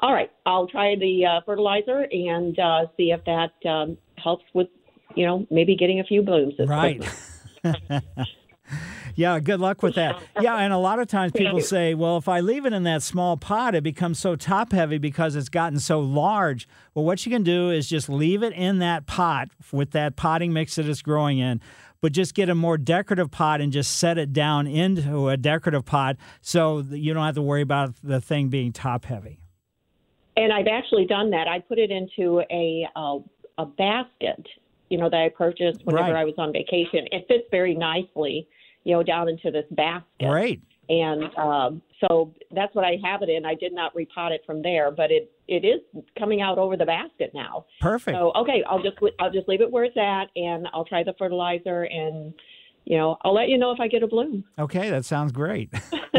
All 0.00 0.12
right. 0.12 0.30
I'll 0.46 0.66
try 0.66 0.94
the 0.96 1.26
uh, 1.26 1.40
fertilizer 1.44 2.06
and 2.10 2.58
uh, 2.58 2.86
see 2.96 3.10
if 3.12 3.24
that 3.24 3.52
um, 3.68 3.98
helps 4.16 4.44
with, 4.54 4.68
you 5.14 5.26
know, 5.26 5.46
maybe 5.50 5.76
getting 5.76 6.00
a 6.00 6.04
few 6.04 6.22
blooms. 6.22 6.54
Right. 6.58 7.02
Yeah, 9.16 9.38
good 9.38 9.60
luck 9.60 9.82
with 9.82 9.94
that. 9.94 10.20
Yeah, 10.40 10.56
and 10.56 10.72
a 10.72 10.78
lot 10.78 10.98
of 10.98 11.06
times 11.06 11.32
people 11.32 11.60
say, 11.60 11.94
well, 11.94 12.16
if 12.16 12.28
I 12.28 12.40
leave 12.40 12.66
it 12.66 12.72
in 12.72 12.82
that 12.84 13.02
small 13.02 13.36
pot, 13.36 13.74
it 13.74 13.82
becomes 13.82 14.18
so 14.18 14.34
top 14.34 14.72
heavy 14.72 14.98
because 14.98 15.36
it's 15.36 15.48
gotten 15.48 15.78
so 15.78 16.00
large. 16.00 16.66
Well, 16.94 17.04
what 17.04 17.24
you 17.24 17.30
can 17.30 17.42
do 17.42 17.70
is 17.70 17.88
just 17.88 18.08
leave 18.08 18.42
it 18.42 18.52
in 18.54 18.80
that 18.80 19.06
pot 19.06 19.48
with 19.72 19.92
that 19.92 20.16
potting 20.16 20.52
mix 20.52 20.76
that 20.76 20.86
it's 20.86 21.02
growing 21.02 21.38
in, 21.38 21.60
but 22.00 22.12
just 22.12 22.34
get 22.34 22.48
a 22.48 22.54
more 22.54 22.76
decorative 22.76 23.30
pot 23.30 23.60
and 23.60 23.72
just 23.72 23.96
set 23.96 24.18
it 24.18 24.32
down 24.32 24.66
into 24.66 25.28
a 25.28 25.36
decorative 25.36 25.84
pot 25.84 26.16
so 26.40 26.82
that 26.82 26.98
you 26.98 27.14
don't 27.14 27.24
have 27.24 27.36
to 27.36 27.42
worry 27.42 27.62
about 27.62 27.94
the 28.02 28.20
thing 28.20 28.48
being 28.48 28.72
top 28.72 29.04
heavy. 29.04 29.38
And 30.36 30.52
I've 30.52 30.66
actually 30.66 31.04
done 31.06 31.30
that. 31.30 31.46
I 31.46 31.60
put 31.60 31.78
it 31.78 31.92
into 31.92 32.42
a 32.50 32.88
uh, 32.96 33.18
a 33.56 33.66
basket, 33.66 34.44
you 34.94 35.00
know, 35.00 35.10
that 35.10 35.20
I 35.22 35.28
purchased 35.28 35.84
whenever 35.84 36.12
Right. 36.12 36.20
I 36.20 36.24
was 36.24 36.34
on 36.38 36.52
vacation. 36.52 37.08
It 37.10 37.26
fits 37.26 37.48
very 37.50 37.74
nicely, 37.74 38.46
you 38.84 38.94
know, 38.94 39.02
down 39.02 39.28
into 39.28 39.50
this 39.50 39.64
basket. 39.72 40.28
Great. 40.28 40.62
And 40.88 41.36
um, 41.36 41.82
so 42.00 42.32
that's 42.52 42.72
what 42.76 42.84
I 42.84 42.96
have 43.02 43.22
it 43.22 43.28
in. 43.28 43.44
I 43.44 43.56
did 43.56 43.72
not 43.72 43.92
repot 43.96 44.30
it 44.30 44.42
from 44.46 44.62
there, 44.62 44.92
but 44.92 45.10
it 45.10 45.32
it 45.48 45.64
is 45.64 45.80
coming 46.16 46.42
out 46.42 46.58
over 46.58 46.76
the 46.76 46.84
basket 46.84 47.32
now. 47.34 47.66
Perfect. 47.80 48.16
So 48.16 48.32
okay, 48.36 48.62
I'll 48.68 48.82
just 48.82 48.98
I'll 49.18 49.32
just 49.32 49.48
leave 49.48 49.62
it 49.62 49.70
where 49.70 49.82
it's 49.82 49.96
at, 49.96 50.26
and 50.36 50.68
I'll 50.72 50.84
try 50.84 51.02
the 51.02 51.14
fertilizer, 51.18 51.84
and 51.84 52.32
you 52.84 52.98
know, 52.98 53.16
I'll 53.22 53.34
let 53.34 53.48
you 53.48 53.58
know 53.58 53.70
if 53.70 53.80
I 53.80 53.88
get 53.88 54.02
a 54.02 54.06
bloom. 54.06 54.44
Okay, 54.58 54.90
that 54.90 55.04
sounds 55.04 55.32
great. 55.32 55.70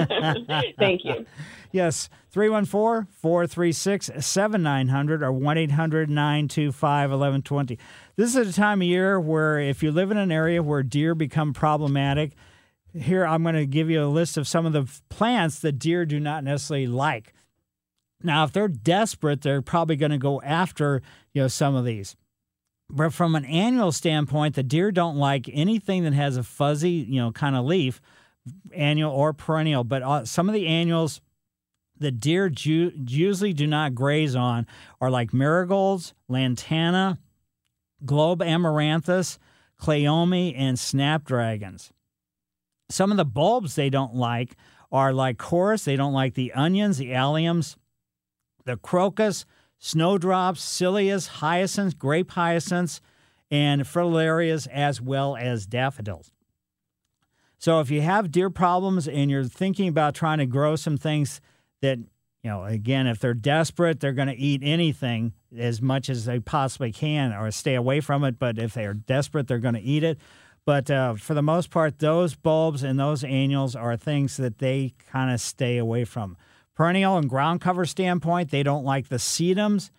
Thank 0.79 1.05
you. 1.05 1.25
Yes, 1.71 2.07
314 2.29 3.11
436 3.11 4.09
7900 4.25 5.21
or 5.21 5.33
1 5.33 5.57
800 5.57 6.09
925 6.09 7.09
1120. 7.09 7.77
This 8.15 8.33
is 8.33 8.47
a 8.47 8.53
time 8.53 8.81
of 8.81 8.87
year 8.87 9.19
where 9.19 9.59
if 9.59 9.83
you 9.83 9.91
live 9.91 10.09
in 10.09 10.15
an 10.15 10.31
area 10.31 10.63
where 10.63 10.83
deer 10.83 11.15
become 11.15 11.51
problematic, 11.51 12.31
here 12.97 13.25
I'm 13.25 13.43
going 13.43 13.55
to 13.55 13.65
give 13.65 13.89
you 13.89 14.01
a 14.01 14.07
list 14.07 14.37
of 14.37 14.47
some 14.47 14.65
of 14.65 14.71
the 14.71 14.89
plants 15.09 15.59
that 15.59 15.73
deer 15.73 16.05
do 16.05 16.17
not 16.17 16.45
necessarily 16.45 16.87
like. 16.87 17.33
Now, 18.23 18.45
if 18.45 18.53
they're 18.53 18.69
desperate, 18.69 19.41
they're 19.41 19.61
probably 19.61 19.97
going 19.97 20.11
to 20.11 20.17
go 20.17 20.41
after 20.43 21.01
you 21.33 21.41
know 21.41 21.49
some 21.49 21.75
of 21.75 21.83
these. 21.83 22.15
But 22.89 23.13
from 23.13 23.35
an 23.35 23.45
annual 23.45 23.91
standpoint, 23.91 24.55
the 24.55 24.63
deer 24.63 24.91
don't 24.91 25.17
like 25.17 25.49
anything 25.51 26.03
that 26.03 26.13
has 26.13 26.37
a 26.37 26.43
fuzzy, 26.43 26.91
you 26.91 27.19
know, 27.19 27.31
kind 27.31 27.55
of 27.55 27.65
leaf, 27.65 27.99
annual 28.73 29.11
or 29.11 29.33
perennial. 29.33 29.83
But 29.83 30.03
uh, 30.03 30.25
some 30.25 30.47
of 30.47 30.53
the 30.53 30.67
annuals 30.67 31.21
the 31.97 32.11
deer 32.11 32.49
ju- 32.49 32.91
usually 33.07 33.53
do 33.53 33.67
not 33.67 33.95
graze 33.95 34.35
on 34.35 34.67
are 34.99 35.09
like 35.09 35.33
marigolds, 35.33 36.13
lantana, 36.27 37.19
globe 38.05 38.41
amaranthus, 38.41 39.39
cleome, 39.81 40.53
and 40.57 40.77
snapdragons. 40.77 41.91
Some 42.89 43.11
of 43.11 43.17
the 43.17 43.25
bulbs 43.25 43.75
they 43.75 43.89
don't 43.89 44.15
like 44.15 44.55
are 44.91 45.13
like 45.13 45.37
lycoris. 45.37 45.85
They 45.85 45.95
don't 45.95 46.13
like 46.13 46.33
the 46.33 46.53
onions, 46.53 46.97
the 46.97 47.11
alliums, 47.11 47.77
the 48.65 48.77
crocus, 48.77 49.45
snowdrops, 49.85 50.63
scillas, 50.63 51.27
hyacinths, 51.27 51.93
grape 51.93 52.31
hyacinths, 52.31 53.01
and 53.51 53.83
fritillarias, 53.83 54.67
as 54.71 54.99
well 54.99 55.37
as 55.37 55.67
daffodils. 55.67 56.31
So 57.59 57.79
if 57.81 57.91
you 57.91 58.01
have 58.01 58.31
deer 58.31 58.49
problems 58.49 59.07
and 59.07 59.29
you're 59.29 59.43
thinking 59.43 59.87
about 59.87 60.15
trying 60.15 60.39
to 60.39 60.47
grow 60.47 60.75
some 60.75 60.97
things 60.97 61.39
that, 61.83 61.99
you 61.99 62.49
know, 62.49 62.63
again, 62.63 63.05
if 63.05 63.19
they're 63.19 63.35
desperate, 63.35 63.99
they're 63.99 64.11
going 64.11 64.27
to 64.27 64.35
eat 64.35 64.61
anything 64.63 65.33
as 65.55 65.83
much 65.83 66.09
as 66.09 66.25
they 66.25 66.39
possibly 66.39 66.91
can 66.91 67.31
or 67.31 67.51
stay 67.51 67.75
away 67.75 68.01
from 68.01 68.23
it. 68.23 68.39
But 68.39 68.57
if 68.57 68.73
they 68.73 68.87
are 68.87 68.95
desperate, 68.95 69.47
they're 69.47 69.59
going 69.59 69.75
to 69.75 69.81
eat 69.81 70.03
it. 70.03 70.17
But 70.65 70.89
uh, 70.89 71.13
for 71.13 71.35
the 71.35 71.43
most 71.43 71.69
part, 71.69 71.99
those 71.99 72.33
bulbs 72.33 72.81
and 72.81 72.99
those 72.99 73.23
annuals 73.23 73.75
are 73.75 73.95
things 73.95 74.37
that 74.37 74.57
they 74.57 74.95
kind 75.11 75.31
of 75.31 75.39
stay 75.39 75.77
away 75.77 76.05
from. 76.05 76.37
Perennial 76.75 77.17
and 77.17 77.29
ground 77.29 77.61
cover 77.61 77.85
standpoint, 77.85 78.51
they 78.51 78.63
don't 78.63 78.83
like 78.83 79.07
the 79.07 79.15
sedums, 79.15 79.91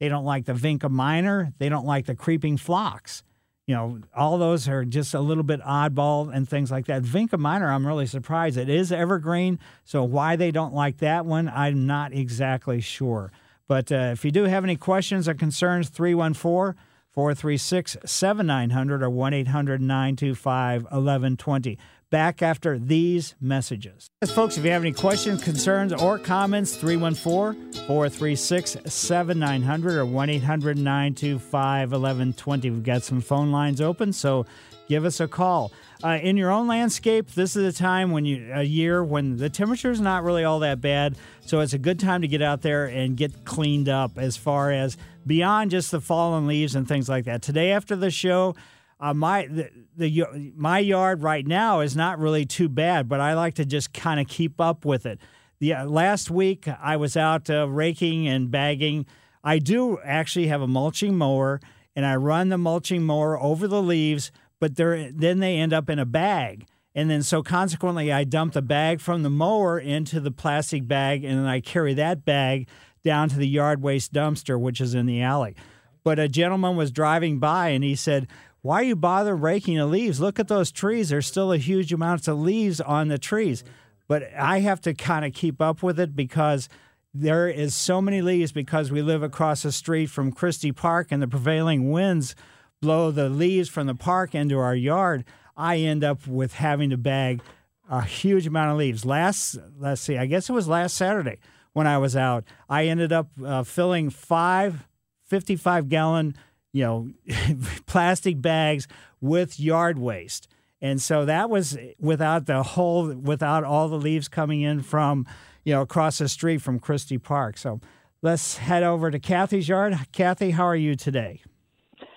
they 0.00 0.08
don't 0.08 0.24
like 0.24 0.46
the 0.46 0.54
vinca 0.54 0.90
minor, 0.90 1.52
they 1.58 1.68
don't 1.68 1.86
like 1.86 2.06
the 2.06 2.14
creeping 2.14 2.56
phlox. 2.56 3.22
You 3.66 3.76
know, 3.76 4.00
all 4.16 4.38
those 4.38 4.66
are 4.66 4.84
just 4.84 5.14
a 5.14 5.20
little 5.20 5.44
bit 5.44 5.60
oddball 5.60 6.34
and 6.34 6.48
things 6.48 6.70
like 6.70 6.86
that. 6.86 7.02
Vinca 7.02 7.38
minor, 7.38 7.70
I'm 7.70 7.86
really 7.86 8.06
surprised. 8.06 8.56
It 8.56 8.68
is 8.68 8.90
evergreen, 8.90 9.60
so 9.84 10.02
why 10.02 10.34
they 10.36 10.50
don't 10.50 10.74
like 10.74 10.98
that 10.98 11.24
one, 11.26 11.48
I'm 11.48 11.86
not 11.86 12.12
exactly 12.12 12.80
sure. 12.80 13.30
But 13.68 13.92
uh, 13.92 14.10
if 14.12 14.24
you 14.24 14.30
do 14.30 14.44
have 14.44 14.64
any 14.64 14.76
questions 14.76 15.28
or 15.28 15.34
concerns, 15.34 15.90
314 15.90 16.80
436 17.12 17.98
7900 18.04 19.02
or 19.02 19.10
1 19.10 19.34
800 19.34 19.80
925 19.80 20.82
1120. 20.82 21.78
Back 22.12 22.42
after 22.42 22.78
these 22.78 23.34
messages. 23.40 24.10
Yes, 24.20 24.30
folks, 24.30 24.58
if 24.58 24.64
you 24.66 24.70
have 24.70 24.82
any 24.82 24.92
questions, 24.92 25.42
concerns, 25.42 25.94
or 25.94 26.18
comments, 26.18 26.76
314 26.76 27.72
436 27.86 28.76
7900 28.84 29.96
or 29.96 30.04
1 30.04 30.28
800 30.28 30.76
925 30.76 31.90
1120. 31.92 32.68
We've 32.68 32.82
got 32.82 33.02
some 33.02 33.22
phone 33.22 33.50
lines 33.50 33.80
open, 33.80 34.12
so 34.12 34.44
give 34.90 35.06
us 35.06 35.20
a 35.20 35.26
call. 35.26 35.72
Uh, 36.04 36.18
in 36.22 36.36
your 36.36 36.50
own 36.50 36.66
landscape, 36.66 37.30
this 37.30 37.56
is 37.56 37.74
a 37.74 37.78
time 37.78 38.10
when 38.10 38.26
you 38.26 38.50
a 38.52 38.62
year 38.62 39.02
when 39.02 39.38
the 39.38 39.48
temperature 39.48 39.90
is 39.90 40.00
not 40.00 40.22
really 40.22 40.44
all 40.44 40.58
that 40.58 40.82
bad, 40.82 41.16
so 41.46 41.60
it's 41.60 41.72
a 41.72 41.78
good 41.78 41.98
time 41.98 42.20
to 42.20 42.28
get 42.28 42.42
out 42.42 42.60
there 42.60 42.84
and 42.88 43.16
get 43.16 43.46
cleaned 43.46 43.88
up 43.88 44.18
as 44.18 44.36
far 44.36 44.70
as 44.70 44.98
beyond 45.26 45.70
just 45.70 45.90
the 45.90 46.00
fallen 46.00 46.46
leaves 46.46 46.74
and 46.74 46.86
things 46.86 47.08
like 47.08 47.24
that. 47.24 47.40
Today 47.40 47.72
after 47.72 47.96
the 47.96 48.10
show, 48.10 48.54
uh, 49.02 49.12
my 49.12 49.48
the, 49.48 49.68
the 49.96 50.52
my 50.56 50.78
yard 50.78 51.24
right 51.24 51.44
now 51.44 51.80
is 51.80 51.96
not 51.96 52.20
really 52.20 52.46
too 52.46 52.68
bad, 52.68 53.08
but 53.08 53.20
I 53.20 53.34
like 53.34 53.54
to 53.54 53.64
just 53.64 53.92
kind 53.92 54.20
of 54.20 54.28
keep 54.28 54.60
up 54.60 54.84
with 54.84 55.04
it. 55.04 55.18
The 55.58 55.74
uh, 55.74 55.86
last 55.86 56.30
week 56.30 56.68
I 56.68 56.96
was 56.96 57.16
out 57.16 57.50
uh, 57.50 57.68
raking 57.68 58.28
and 58.28 58.50
bagging. 58.50 59.06
I 59.42 59.58
do 59.58 59.98
actually 60.04 60.46
have 60.46 60.62
a 60.62 60.68
mulching 60.68 61.16
mower, 61.16 61.60
and 61.96 62.06
I 62.06 62.14
run 62.14 62.48
the 62.48 62.58
mulching 62.58 63.02
mower 63.02 63.36
over 63.38 63.66
the 63.66 63.82
leaves, 63.82 64.30
but 64.60 64.76
they're, 64.76 65.10
then 65.10 65.40
they 65.40 65.56
end 65.56 65.72
up 65.72 65.90
in 65.90 65.98
a 65.98 66.06
bag. 66.06 66.66
And 66.94 67.10
then, 67.10 67.24
so 67.24 67.42
consequently, 67.42 68.12
I 68.12 68.22
dump 68.22 68.52
the 68.52 68.62
bag 68.62 69.00
from 69.00 69.24
the 69.24 69.30
mower 69.30 69.80
into 69.80 70.20
the 70.20 70.30
plastic 70.30 70.86
bag, 70.86 71.24
and 71.24 71.40
then 71.40 71.46
I 71.46 71.58
carry 71.58 71.94
that 71.94 72.24
bag 72.24 72.68
down 73.02 73.28
to 73.30 73.36
the 73.36 73.48
yard 73.48 73.82
waste 73.82 74.12
dumpster, 74.12 74.60
which 74.60 74.80
is 74.80 74.94
in 74.94 75.06
the 75.06 75.22
alley. 75.22 75.56
But 76.04 76.18
a 76.18 76.28
gentleman 76.28 76.76
was 76.76 76.90
driving 76.90 77.38
by 77.38 77.68
and 77.68 77.84
he 77.84 77.94
said, 77.94 78.28
Why 78.62 78.80
are 78.80 78.84
you 78.84 78.96
bother 78.96 79.34
raking 79.34 79.76
the 79.76 79.86
leaves? 79.86 80.20
Look 80.20 80.38
at 80.38 80.48
those 80.48 80.70
trees. 80.70 81.08
There's 81.08 81.26
still 81.26 81.52
a 81.52 81.58
huge 81.58 81.92
amount 81.92 82.28
of 82.28 82.38
leaves 82.38 82.80
on 82.80 83.08
the 83.08 83.18
trees. 83.18 83.64
But 84.06 84.32
I 84.38 84.60
have 84.60 84.80
to 84.82 84.94
kind 84.94 85.24
of 85.24 85.32
keep 85.32 85.60
up 85.60 85.82
with 85.82 85.98
it 85.98 86.14
because 86.14 86.68
there 87.12 87.48
is 87.48 87.74
so 87.74 88.00
many 88.00 88.22
leaves 88.22 88.52
because 88.52 88.92
we 88.92 89.02
live 89.02 89.22
across 89.22 89.62
the 89.62 89.72
street 89.72 90.06
from 90.06 90.32
Christie 90.32 90.72
Park 90.72 91.08
and 91.10 91.20
the 91.20 91.28
prevailing 91.28 91.90
winds 91.90 92.36
blow 92.80 93.10
the 93.10 93.28
leaves 93.28 93.68
from 93.68 93.86
the 93.86 93.94
park 93.94 94.34
into 94.34 94.58
our 94.58 94.74
yard. 94.76 95.24
I 95.56 95.78
end 95.78 96.04
up 96.04 96.26
with 96.26 96.54
having 96.54 96.90
to 96.90 96.96
bag 96.96 97.42
a 97.90 98.02
huge 98.02 98.46
amount 98.46 98.70
of 98.70 98.78
leaves. 98.78 99.04
Last, 99.04 99.58
let's 99.78 100.00
see, 100.00 100.16
I 100.16 100.26
guess 100.26 100.48
it 100.48 100.52
was 100.52 100.68
last 100.68 100.96
Saturday 100.96 101.38
when 101.72 101.86
I 101.86 101.98
was 101.98 102.16
out. 102.16 102.44
I 102.68 102.86
ended 102.86 103.12
up 103.12 103.28
uh, 103.44 103.64
filling 103.64 104.08
five 104.08 104.86
55 105.26 105.88
gallon, 105.88 106.36
you 106.72 106.84
know, 106.84 107.10
plastic 107.86 108.40
bags 108.40 108.88
with 109.20 109.60
yard 109.60 109.98
waste. 109.98 110.48
And 110.80 111.00
so 111.00 111.24
that 111.24 111.48
was 111.48 111.78
without 112.00 112.46
the 112.46 112.62
whole, 112.62 113.14
without 113.14 113.62
all 113.62 113.88
the 113.88 113.98
leaves 113.98 114.28
coming 114.28 114.62
in 114.62 114.82
from, 114.82 115.26
you 115.64 115.72
know, 115.72 115.82
across 115.82 116.18
the 116.18 116.28
street 116.28 116.60
from 116.60 116.80
Christie 116.80 117.18
Park. 117.18 117.56
So 117.56 117.80
let's 118.20 118.56
head 118.56 118.82
over 118.82 119.10
to 119.10 119.20
Kathy's 119.20 119.68
yard. 119.68 119.96
Kathy, 120.10 120.50
how 120.50 120.64
are 120.64 120.76
you 120.76 120.96
today? 120.96 121.42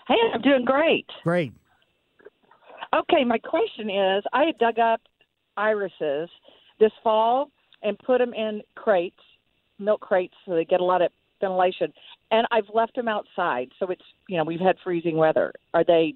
Hey, 0.07 0.15
I'm 0.33 0.41
doing 0.41 0.65
great. 0.65 1.05
Great. 1.23 1.53
Okay, 2.95 3.23
my 3.23 3.37
question 3.37 3.89
is 3.89 4.23
I 4.33 4.51
dug 4.59 4.79
up 4.79 5.01
irises 5.57 6.29
this 6.79 6.91
fall 7.03 7.51
and 7.83 7.97
put 7.99 8.19
them 8.19 8.33
in 8.33 8.61
crates, 8.75 9.19
milk 9.79 10.01
crates, 10.01 10.33
so 10.45 10.55
they 10.55 10.65
get 10.65 10.79
a 10.79 10.83
lot 10.83 11.01
of 11.01 11.11
ventilation. 11.41 11.93
And 12.31 12.47
I've 12.51 12.69
left 12.73 12.95
them 12.95 13.07
outside, 13.07 13.69
so 13.79 13.87
it's 13.87 14.01
you 14.27 14.37
know 14.37 14.43
we've 14.43 14.59
had 14.59 14.75
freezing 14.83 15.15
weather. 15.17 15.53
Are 15.73 15.83
they 15.83 16.15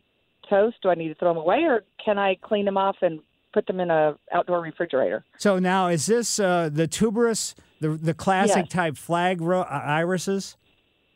toast? 0.49 0.77
Do 0.81 0.89
I 0.89 0.95
need 0.95 1.09
to 1.09 1.15
throw 1.15 1.29
them 1.29 1.37
away, 1.37 1.59
or 1.63 1.83
can 2.03 2.17
I 2.17 2.35
clean 2.35 2.65
them 2.65 2.77
off 2.77 2.97
and 3.01 3.19
put 3.53 3.67
them 3.67 3.79
in 3.79 3.89
a 3.91 4.15
outdoor 4.33 4.61
refrigerator? 4.61 5.23
So 5.37 5.59
now 5.59 5.87
is 5.87 6.07
this 6.07 6.39
uh, 6.39 6.69
the 6.71 6.87
tuberous, 6.87 7.53
the 7.79 7.89
the 7.89 8.13
classic 8.13 8.65
Yes. 8.65 8.69
type 8.69 8.97
flag 8.97 9.39
ro- 9.41 9.61
uh, 9.61 9.81
irises? 9.85 10.57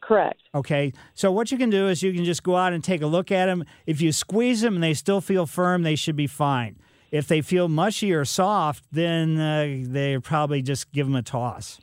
Correct. 0.01 0.41
Okay. 0.53 0.91
So 1.13 1.31
what 1.31 1.49
you 1.51 1.57
can 1.57 1.69
do 1.69 1.87
is 1.87 2.03
you 2.03 2.13
can 2.13 2.25
just 2.25 2.43
go 2.43 2.57
out 2.57 2.73
and 2.73 2.83
take 2.83 3.01
a 3.01 3.07
look 3.07 3.31
at 3.31 3.45
them. 3.45 3.63
If 3.87 4.01
you 4.01 4.11
squeeze 4.11 4.59
them 4.61 4.75
and 4.75 4.83
they 4.83 4.93
still 4.93 5.21
feel 5.21 5.45
firm, 5.45 5.83
they 5.83 5.95
should 5.95 6.17
be 6.17 6.27
fine. 6.27 6.75
If 7.09 7.27
they 7.27 7.41
feel 7.41 7.69
mushy 7.69 8.11
or 8.11 8.25
soft, 8.25 8.83
then 8.91 9.39
uh, 9.39 9.77
they 9.87 10.17
probably 10.17 10.61
just 10.61 10.91
give 10.91 11.05
them 11.07 11.15
a 11.15 11.21
toss. 11.21 11.79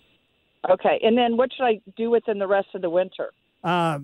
Okay, 0.68 1.00
and 1.02 1.16
then 1.16 1.36
what 1.36 1.50
should 1.52 1.64
I 1.64 1.80
do 1.96 2.11
with 2.11 2.24
them 2.26 2.38
the 2.38 2.46
rest 2.46 2.68
of 2.74 2.82
the 2.82 2.90
winter? 2.90 3.30
Uh, 3.64 4.00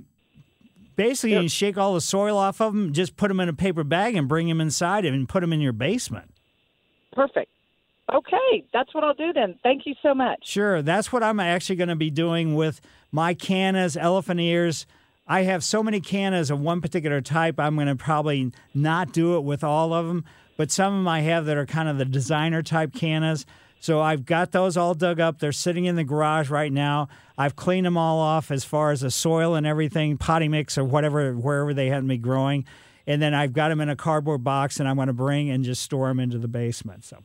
basically, 0.96 1.36
you 1.36 1.48
shake 1.48 1.76
all 1.76 1.94
the 1.94 2.00
soil 2.00 2.38
off 2.38 2.60
of 2.60 2.72
them, 2.72 2.92
just 2.92 3.16
put 3.16 3.28
them 3.28 3.40
in 3.40 3.48
a 3.48 3.52
paper 3.52 3.84
bag 3.84 4.16
and 4.16 4.26
bring 4.26 4.48
them 4.48 4.60
inside 4.60 5.04
and 5.04 5.28
put 5.28 5.40
them 5.40 5.52
in 5.52 5.60
your 5.60 5.74
basement. 5.74 6.30
Perfect. 7.12 7.50
Okay, 8.12 8.64
that's 8.72 8.94
what 8.94 9.02
I'll 9.02 9.14
do 9.14 9.32
then. 9.32 9.58
Thank 9.62 9.84
you 9.84 9.94
so 10.00 10.14
much. 10.14 10.38
Sure, 10.44 10.80
that's 10.80 11.12
what 11.12 11.22
I'm 11.22 11.40
actually 11.40 11.76
going 11.76 11.88
to 11.88 11.96
be 11.96 12.10
doing 12.10 12.54
with 12.54 12.80
my 13.10 13.34
cannas, 13.34 13.96
elephant 13.96 14.40
ears. 14.40 14.86
I 15.26 15.42
have 15.42 15.64
so 15.64 15.82
many 15.82 16.00
cannas 16.00 16.50
of 16.50 16.60
one 16.60 16.80
particular 16.80 17.20
type. 17.20 17.58
I'm 17.58 17.74
going 17.74 17.88
to 17.88 17.96
probably 17.96 18.52
not 18.74 19.12
do 19.12 19.36
it 19.36 19.40
with 19.40 19.64
all 19.64 19.92
of 19.92 20.06
them, 20.06 20.24
but 20.56 20.70
some 20.70 20.92
of 20.92 20.98
them 21.00 21.08
I 21.08 21.20
have 21.22 21.46
that 21.46 21.56
are 21.56 21.66
kind 21.66 21.88
of 21.88 21.98
the 21.98 22.04
designer 22.04 22.62
type 22.62 22.94
cannas. 22.94 23.44
So 23.80 24.00
I've 24.00 24.24
got 24.24 24.52
those 24.52 24.76
all 24.76 24.94
dug 24.94 25.20
up. 25.20 25.38
They're 25.38 25.52
sitting 25.52 25.84
in 25.84 25.96
the 25.96 26.04
garage 26.04 26.50
right 26.50 26.72
now. 26.72 27.08
I've 27.38 27.56
cleaned 27.56 27.86
them 27.86 27.96
all 27.96 28.18
off 28.18 28.50
as 28.50 28.64
far 28.64 28.90
as 28.90 29.02
the 29.02 29.10
soil 29.10 29.54
and 29.54 29.66
everything, 29.66 30.16
potty 30.16 30.48
mix 30.48 30.76
or 30.78 30.84
whatever, 30.84 31.32
wherever 31.34 31.74
they 31.74 31.88
had 31.88 32.04
me 32.04 32.16
growing. 32.16 32.64
And 33.06 33.22
then 33.22 33.34
I've 33.34 33.52
got 33.52 33.68
them 33.68 33.80
in 33.80 33.88
a 33.88 33.96
cardboard 33.96 34.42
box 34.42 34.80
and 34.80 34.88
I'm 34.88 34.96
going 34.96 35.08
to 35.08 35.12
bring 35.12 35.50
and 35.50 35.62
just 35.62 35.82
store 35.82 36.08
them 36.08 36.18
into 36.18 36.38
the 36.38 36.48
basement. 36.48 37.04
So 37.04 37.18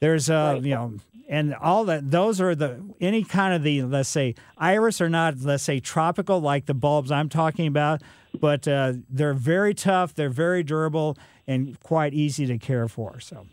there's 0.00 0.28
uh 0.28 0.58
you 0.62 0.74
know 0.74 0.94
and 1.28 1.54
all 1.54 1.84
that 1.84 2.10
those 2.10 2.40
are 2.40 2.54
the 2.54 2.82
any 3.00 3.22
kind 3.22 3.54
of 3.54 3.62
the 3.62 3.82
let's 3.82 4.08
say 4.08 4.34
iris 4.58 5.00
are 5.00 5.08
not 5.08 5.38
let's 5.40 5.62
say 5.62 5.78
tropical 5.78 6.40
like 6.40 6.66
the 6.66 6.74
bulbs 6.74 7.12
i'm 7.12 7.28
talking 7.28 7.66
about 7.66 8.02
but 8.40 8.66
uh, 8.66 8.92
they're 9.08 9.34
very 9.34 9.74
tough 9.74 10.14
they're 10.14 10.30
very 10.30 10.62
durable 10.62 11.16
and 11.46 11.78
quite 11.80 12.14
easy 12.14 12.46
to 12.46 12.58
care 12.58 12.88
for 12.88 13.20
so 13.20 13.46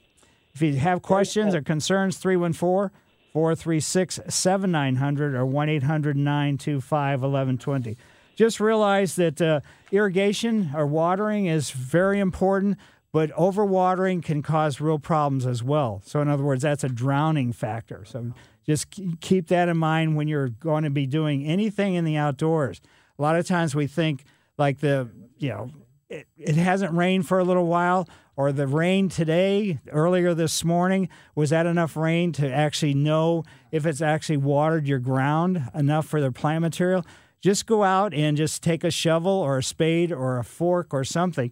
if 0.61 0.73
you 0.73 0.79
have 0.79 1.01
questions 1.01 1.53
or 1.53 1.61
concerns 1.61 2.17
314 2.17 2.95
436 3.33 4.19
7900 4.27 5.35
or 5.35 5.45
1 5.45 5.69
800 5.69 6.17
925 6.17 7.21
1120 7.21 7.97
just 8.37 8.59
realize 8.59 9.15
that 9.15 9.41
uh, 9.41 9.61
irrigation 9.91 10.71
or 10.75 10.85
watering 10.85 11.47
is 11.47 11.71
very 11.71 12.19
important, 12.19 12.77
but 13.11 13.31
overwatering 13.31 14.23
can 14.23 14.43
cause 14.43 14.79
real 14.79 14.99
problems 14.99 15.45
as 15.45 15.63
well. 15.63 16.03
So, 16.05 16.21
in 16.21 16.29
other 16.29 16.43
words, 16.43 16.61
that's 16.61 16.83
a 16.83 16.89
drowning 16.89 17.51
factor. 17.51 18.05
So, 18.05 18.33
just 18.65 18.93
keep 19.21 19.47
that 19.47 19.69
in 19.69 19.77
mind 19.77 20.15
when 20.15 20.27
you're 20.27 20.49
going 20.49 20.83
to 20.83 20.89
be 20.89 21.07
doing 21.07 21.45
anything 21.45 21.95
in 21.95 22.05
the 22.05 22.15
outdoors. 22.15 22.79
A 23.17 23.21
lot 23.21 23.35
of 23.35 23.47
times 23.47 23.73
we 23.73 23.87
think, 23.87 24.23
like 24.57 24.79
the, 24.81 25.09
you 25.39 25.49
know, 25.49 25.71
it, 26.09 26.27
it 26.37 26.55
hasn't 26.55 26.93
rained 26.93 27.27
for 27.27 27.39
a 27.39 27.43
little 27.43 27.67
while, 27.67 28.07
or 28.35 28.51
the 28.51 28.67
rain 28.67 29.09
today, 29.09 29.79
earlier 29.91 30.33
this 30.33 30.63
morning, 30.63 31.09
was 31.35 31.49
that 31.49 31.65
enough 31.65 31.97
rain 31.97 32.31
to 32.33 32.51
actually 32.51 32.93
know 32.93 33.43
if 33.71 33.85
it's 33.85 34.01
actually 34.01 34.37
watered 34.37 34.87
your 34.87 34.99
ground 34.99 35.69
enough 35.73 36.05
for 36.05 36.21
the 36.21 36.31
plant 36.31 36.61
material? 36.61 37.05
Just 37.41 37.65
go 37.65 37.83
out 37.83 38.13
and 38.13 38.37
just 38.37 38.63
take 38.63 38.83
a 38.83 38.91
shovel 38.91 39.31
or 39.31 39.57
a 39.57 39.63
spade 39.63 40.11
or 40.11 40.37
a 40.37 40.43
fork 40.43 40.93
or 40.93 41.03
something. 41.03 41.51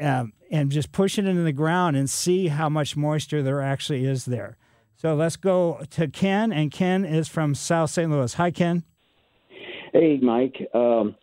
um, 0.00 0.32
and 0.50 0.70
just 0.70 0.92
push 0.92 1.18
it 1.18 1.26
into 1.26 1.42
the 1.42 1.52
ground 1.52 1.96
and 1.96 2.08
see 2.08 2.48
how 2.48 2.68
much 2.68 2.96
moisture 2.96 3.42
there 3.42 3.60
actually 3.60 4.04
is 4.04 4.24
there. 4.24 4.56
So 4.96 5.14
let's 5.14 5.36
go 5.36 5.82
to 5.90 6.08
Ken, 6.08 6.52
and 6.52 6.72
Ken 6.72 7.04
is 7.04 7.28
from 7.28 7.54
South 7.54 7.90
St. 7.90 8.10
Louis. 8.10 8.34
Hi, 8.34 8.50
Ken. 8.50 8.82
Hey, 9.92 10.18
Mike. 10.20 10.56
Um, 10.74 11.14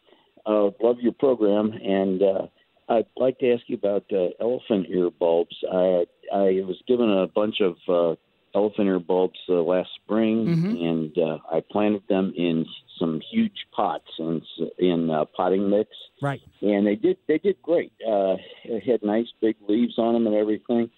uh, 0.46 0.70
love 0.82 1.00
your 1.02 1.14
program, 1.14 1.72
and 1.74 2.22
uh, 2.22 2.48
I'd 2.88 3.06
like 3.18 3.40
to 3.40 3.52
ask 3.54 3.64
you 3.68 3.76
about 3.76 4.06
uh, 4.12 4.30
elephant 4.40 4.88
ear 4.90 5.10
bulbs. 5.10 5.56
I 5.72 6.06
I 6.34 6.62
was 6.66 6.78
given 6.88 7.10
a 7.10 7.28
bunch 7.28 7.62
of 7.62 7.76
uh, 7.88 8.16
elephant 8.54 8.88
ear 8.88 9.00
bulbs 9.00 9.40
uh, 9.50 9.54
last 9.62 9.90
spring, 10.04 10.48
Mhm. 10.48 10.90
and 10.90 11.18
uh, 11.18 11.38
I 11.52 11.62
planted 11.62 12.04
them 12.08 12.34
in 12.38 12.66
some 13.00 13.22
huge 13.32 13.66
pots 13.72 14.10
in 14.20 14.42
in 14.78 15.10
uh, 15.10 15.26
potting 15.26 15.70
mix, 15.70 15.90
Right. 16.22 16.42
and 16.62 16.86
they 16.86 16.96
did 16.96 17.18
they 17.28 17.40
did 17.40 17.62
great. 17.62 17.92
Uh, 18.08 18.38
it 18.64 18.84
had 18.84 19.04
nice 19.04 19.28
big 19.42 19.56
leaves 19.68 19.98
on 19.98 20.14
them 20.14 20.28
and 20.28 20.36
everything. 20.36 20.90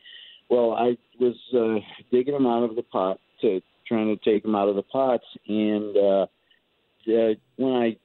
Well, 0.49 0.73
I 0.73 0.97
was 1.19 1.35
uh, 1.53 1.79
digging 2.11 2.33
them 2.33 2.45
out 2.47 2.63
of 2.63 2.75
the 2.75 2.83
pot 2.83 3.19
to 3.41 3.61
trying 3.87 4.15
to 4.15 4.23
take 4.29 4.43
them 4.43 4.55
out 4.55 4.67
of 4.67 4.75
the 4.75 4.83
pots, 4.83 5.25
and 5.47 5.95
uh, 5.95 6.27
uh, 7.07 7.33
when 7.55 7.73
I 7.73 7.97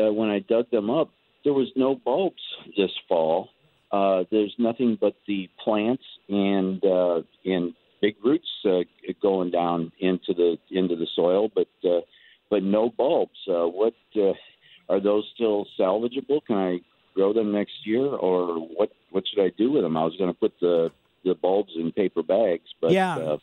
uh, 0.00 0.12
when 0.12 0.28
I 0.28 0.40
dug 0.40 0.70
them 0.70 0.90
up, 0.90 1.10
there 1.44 1.52
was 1.52 1.68
no 1.76 1.94
bulbs 1.94 2.42
this 2.76 2.90
fall. 3.08 3.50
Uh, 3.90 4.24
there's 4.30 4.54
nothing 4.58 4.98
but 5.00 5.14
the 5.26 5.48
plants 5.64 6.02
and 6.28 6.84
uh, 6.84 7.22
and 7.44 7.74
big 8.02 8.16
roots 8.24 8.48
uh, 8.64 8.80
going 9.22 9.50
down 9.50 9.90
into 10.00 10.34
the 10.34 10.56
into 10.70 10.94
the 10.96 11.06
soil, 11.16 11.48
but 11.54 11.68
uh, 11.84 12.00
but 12.50 12.62
no 12.62 12.90
bulbs. 12.90 13.38
Uh, 13.48 13.66
what 13.66 13.94
uh, 14.16 14.32
are 14.88 15.00
those 15.00 15.24
still 15.34 15.66
salvageable? 15.78 16.44
Can 16.46 16.56
I 16.56 16.80
grow 17.14 17.32
them 17.32 17.50
next 17.52 17.74
year, 17.86 18.04
or 18.06 18.58
what? 18.58 18.90
What 19.10 19.24
should 19.26 19.42
I 19.42 19.50
do 19.56 19.72
with 19.72 19.82
them? 19.82 19.96
I 19.96 20.04
was 20.04 20.14
going 20.18 20.32
to 20.32 20.38
put 20.38 20.52
the 20.60 20.90
the 21.24 21.34
bulbs 21.34 21.72
in 21.76 21.90
paper 21.92 22.22
bags, 22.22 22.68
but 22.80 22.92
Yeah. 22.92 23.16
uh, 23.16 23.38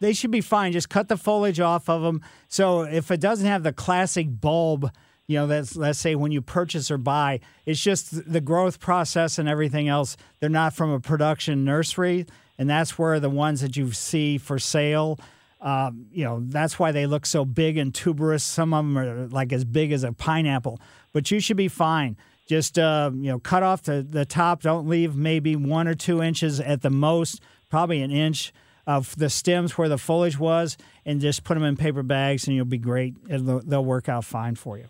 They 0.00 0.12
should 0.14 0.30
be 0.30 0.40
fine. 0.40 0.72
Just 0.72 0.88
cut 0.88 1.08
the 1.08 1.16
foliage 1.18 1.60
off 1.60 1.88
of 1.90 2.00
them. 2.02 2.22
So 2.48 2.82
if 2.82 3.10
it 3.10 3.20
doesn't 3.20 3.46
have 3.46 3.62
the 3.62 3.72
classic 3.72 4.40
bulb, 4.40 4.90
you 5.30 5.36
know, 5.36 5.46
that's 5.46 5.76
let's 5.76 6.00
say 6.00 6.16
when 6.16 6.32
you 6.32 6.42
purchase 6.42 6.90
or 6.90 6.98
buy, 6.98 7.38
it's 7.64 7.80
just 7.80 8.32
the 8.32 8.40
growth 8.40 8.80
process 8.80 9.38
and 9.38 9.48
everything 9.48 9.86
else. 9.86 10.16
They're 10.40 10.48
not 10.48 10.74
from 10.74 10.90
a 10.90 10.98
production 10.98 11.64
nursery, 11.64 12.26
and 12.58 12.68
that's 12.68 12.98
where 12.98 13.20
the 13.20 13.30
ones 13.30 13.60
that 13.60 13.76
you 13.76 13.92
see 13.92 14.38
for 14.38 14.58
sale. 14.58 15.20
Um, 15.60 16.06
you 16.10 16.24
know, 16.24 16.42
that's 16.42 16.80
why 16.80 16.90
they 16.90 17.06
look 17.06 17.26
so 17.26 17.44
big 17.44 17.78
and 17.78 17.94
tuberous. 17.94 18.42
Some 18.42 18.74
of 18.74 18.84
them 18.84 18.98
are 18.98 19.28
like 19.28 19.52
as 19.52 19.64
big 19.64 19.92
as 19.92 20.02
a 20.02 20.12
pineapple, 20.12 20.80
but 21.12 21.30
you 21.30 21.38
should 21.38 21.56
be 21.56 21.68
fine. 21.68 22.16
Just 22.48 22.76
uh, 22.76 23.12
you 23.14 23.30
know, 23.30 23.38
cut 23.38 23.62
off 23.62 23.84
the, 23.84 24.02
the 24.02 24.24
top. 24.24 24.62
Don't 24.62 24.88
leave 24.88 25.14
maybe 25.14 25.54
one 25.54 25.86
or 25.86 25.94
two 25.94 26.20
inches 26.20 26.58
at 26.58 26.82
the 26.82 26.90
most, 26.90 27.40
probably 27.68 28.02
an 28.02 28.10
inch 28.10 28.52
of 28.84 29.14
the 29.14 29.30
stems 29.30 29.78
where 29.78 29.88
the 29.88 29.98
foliage 29.98 30.40
was, 30.40 30.76
and 31.06 31.20
just 31.20 31.44
put 31.44 31.54
them 31.54 31.62
in 31.62 31.76
paper 31.76 32.02
bags, 32.02 32.48
and 32.48 32.56
you'll 32.56 32.64
be 32.64 32.78
great. 32.78 33.14
It'll, 33.28 33.60
they'll 33.60 33.84
work 33.84 34.08
out 34.08 34.24
fine 34.24 34.56
for 34.56 34.76
you. 34.76 34.88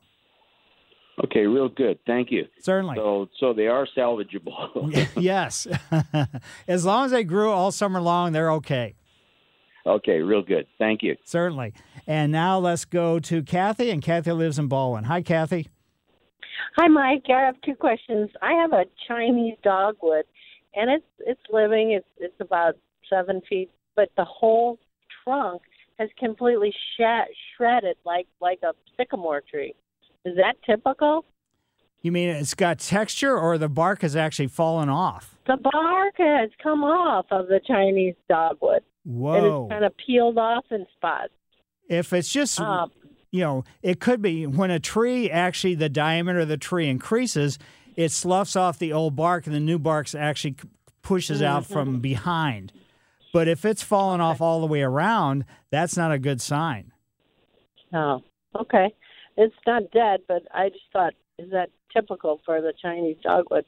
Okay, 1.24 1.46
real 1.46 1.68
good. 1.68 1.98
Thank 2.06 2.30
you. 2.30 2.46
Certainly. 2.60 2.96
So 2.96 3.28
so 3.38 3.52
they 3.52 3.66
are 3.66 3.86
salvageable. 3.96 5.08
yes, 5.16 5.66
as 6.68 6.84
long 6.84 7.06
as 7.06 7.10
they 7.10 7.24
grew 7.24 7.50
all 7.50 7.72
summer 7.72 8.00
long, 8.00 8.32
they're 8.32 8.52
okay. 8.52 8.94
okay, 9.86 10.20
real 10.20 10.42
good. 10.42 10.66
Thank 10.78 11.02
you. 11.02 11.16
Certainly. 11.24 11.74
And 12.06 12.32
now 12.32 12.58
let's 12.58 12.84
go 12.84 13.18
to 13.20 13.42
Kathy, 13.42 13.90
and 13.90 14.02
Kathy 14.02 14.32
lives 14.32 14.58
in 14.58 14.68
Ballwin. 14.68 15.04
Hi, 15.04 15.20
Kathy. 15.20 15.68
Hi, 16.76 16.88
Mike. 16.88 17.24
I 17.28 17.42
have 17.42 17.60
two 17.62 17.74
questions. 17.74 18.30
I 18.40 18.52
have 18.52 18.72
a 18.72 18.84
Chinese 19.06 19.56
dogwood, 19.62 20.24
and 20.74 20.90
it's 20.90 21.04
it's 21.20 21.40
living. 21.52 21.92
It's 21.92 22.08
it's 22.18 22.40
about 22.40 22.76
seven 23.10 23.42
feet, 23.48 23.70
but 23.94 24.10
the 24.16 24.24
whole 24.24 24.78
trunk 25.24 25.62
has 25.98 26.08
completely 26.18 26.72
shat, 26.96 27.28
shredded 27.56 27.96
like 28.06 28.26
like 28.40 28.60
a 28.62 28.72
sycamore 28.96 29.42
tree. 29.50 29.74
Is 30.24 30.36
that 30.36 30.56
typical? 30.64 31.24
You 32.02 32.12
mean 32.12 32.28
it's 32.30 32.54
got 32.54 32.78
texture, 32.78 33.36
or 33.36 33.58
the 33.58 33.68
bark 33.68 34.02
has 34.02 34.16
actually 34.16 34.48
fallen 34.48 34.88
off? 34.88 35.36
The 35.46 35.56
bark 35.56 36.14
has 36.18 36.50
come 36.62 36.82
off 36.82 37.26
of 37.30 37.48
the 37.48 37.60
Chinese 37.66 38.14
dogwood, 38.28 38.82
and 39.04 39.14
Whoa! 39.16 39.64
it's 39.64 39.72
kind 39.72 39.84
of 39.84 39.92
peeled 39.96 40.38
off 40.38 40.64
in 40.70 40.86
spots. 40.96 41.32
If 41.88 42.12
it's 42.12 42.32
just, 42.32 42.60
Um, 42.60 42.90
you 43.30 43.40
know, 43.40 43.64
it 43.82 44.00
could 44.00 44.22
be 44.22 44.46
when 44.46 44.70
a 44.70 44.78
tree 44.78 45.30
actually 45.30 45.74
the 45.74 45.88
diameter 45.88 46.40
of 46.40 46.48
the 46.48 46.56
tree 46.56 46.88
increases, 46.88 47.58
it 47.96 48.10
sloughs 48.10 48.56
off 48.56 48.78
the 48.78 48.92
old 48.92 49.16
bark 49.16 49.46
and 49.46 49.54
the 49.54 49.60
new 49.60 49.78
bark 49.78 50.14
actually 50.14 50.56
pushes 51.02 51.42
out 51.42 51.66
from 51.66 52.00
behind. 52.00 52.72
But 53.32 53.48
if 53.48 53.64
it's 53.64 53.82
fallen 53.82 54.20
off 54.20 54.40
all 54.40 54.60
the 54.60 54.66
way 54.66 54.82
around, 54.82 55.44
that's 55.70 55.96
not 55.96 56.12
a 56.12 56.18
good 56.18 56.40
sign. 56.40 56.92
Oh, 57.92 58.22
okay. 58.58 58.94
It's 59.40 59.54
not 59.66 59.90
dead, 59.90 60.20
but 60.28 60.42
I 60.52 60.68
just 60.68 60.84
thought, 60.92 61.14
is 61.38 61.50
that 61.50 61.70
typical 61.90 62.42
for 62.44 62.60
the 62.60 62.74
Chinese 62.80 63.16
dogwood? 63.22 63.64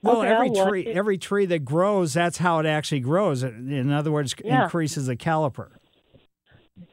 Well, 0.00 0.20
Okay, 0.20 0.28
every 0.28 0.50
I'll 0.56 0.68
tree, 0.68 0.86
every 0.86 1.18
tree 1.18 1.46
that 1.46 1.64
grows, 1.64 2.12
that's 2.14 2.38
how 2.38 2.60
it 2.60 2.66
actually 2.66 3.00
grows. 3.00 3.42
In 3.42 3.90
other 3.90 4.12
words, 4.12 4.36
Yeah. 4.44 4.64
increases 4.64 5.06
the 5.08 5.16
caliper. 5.16 5.70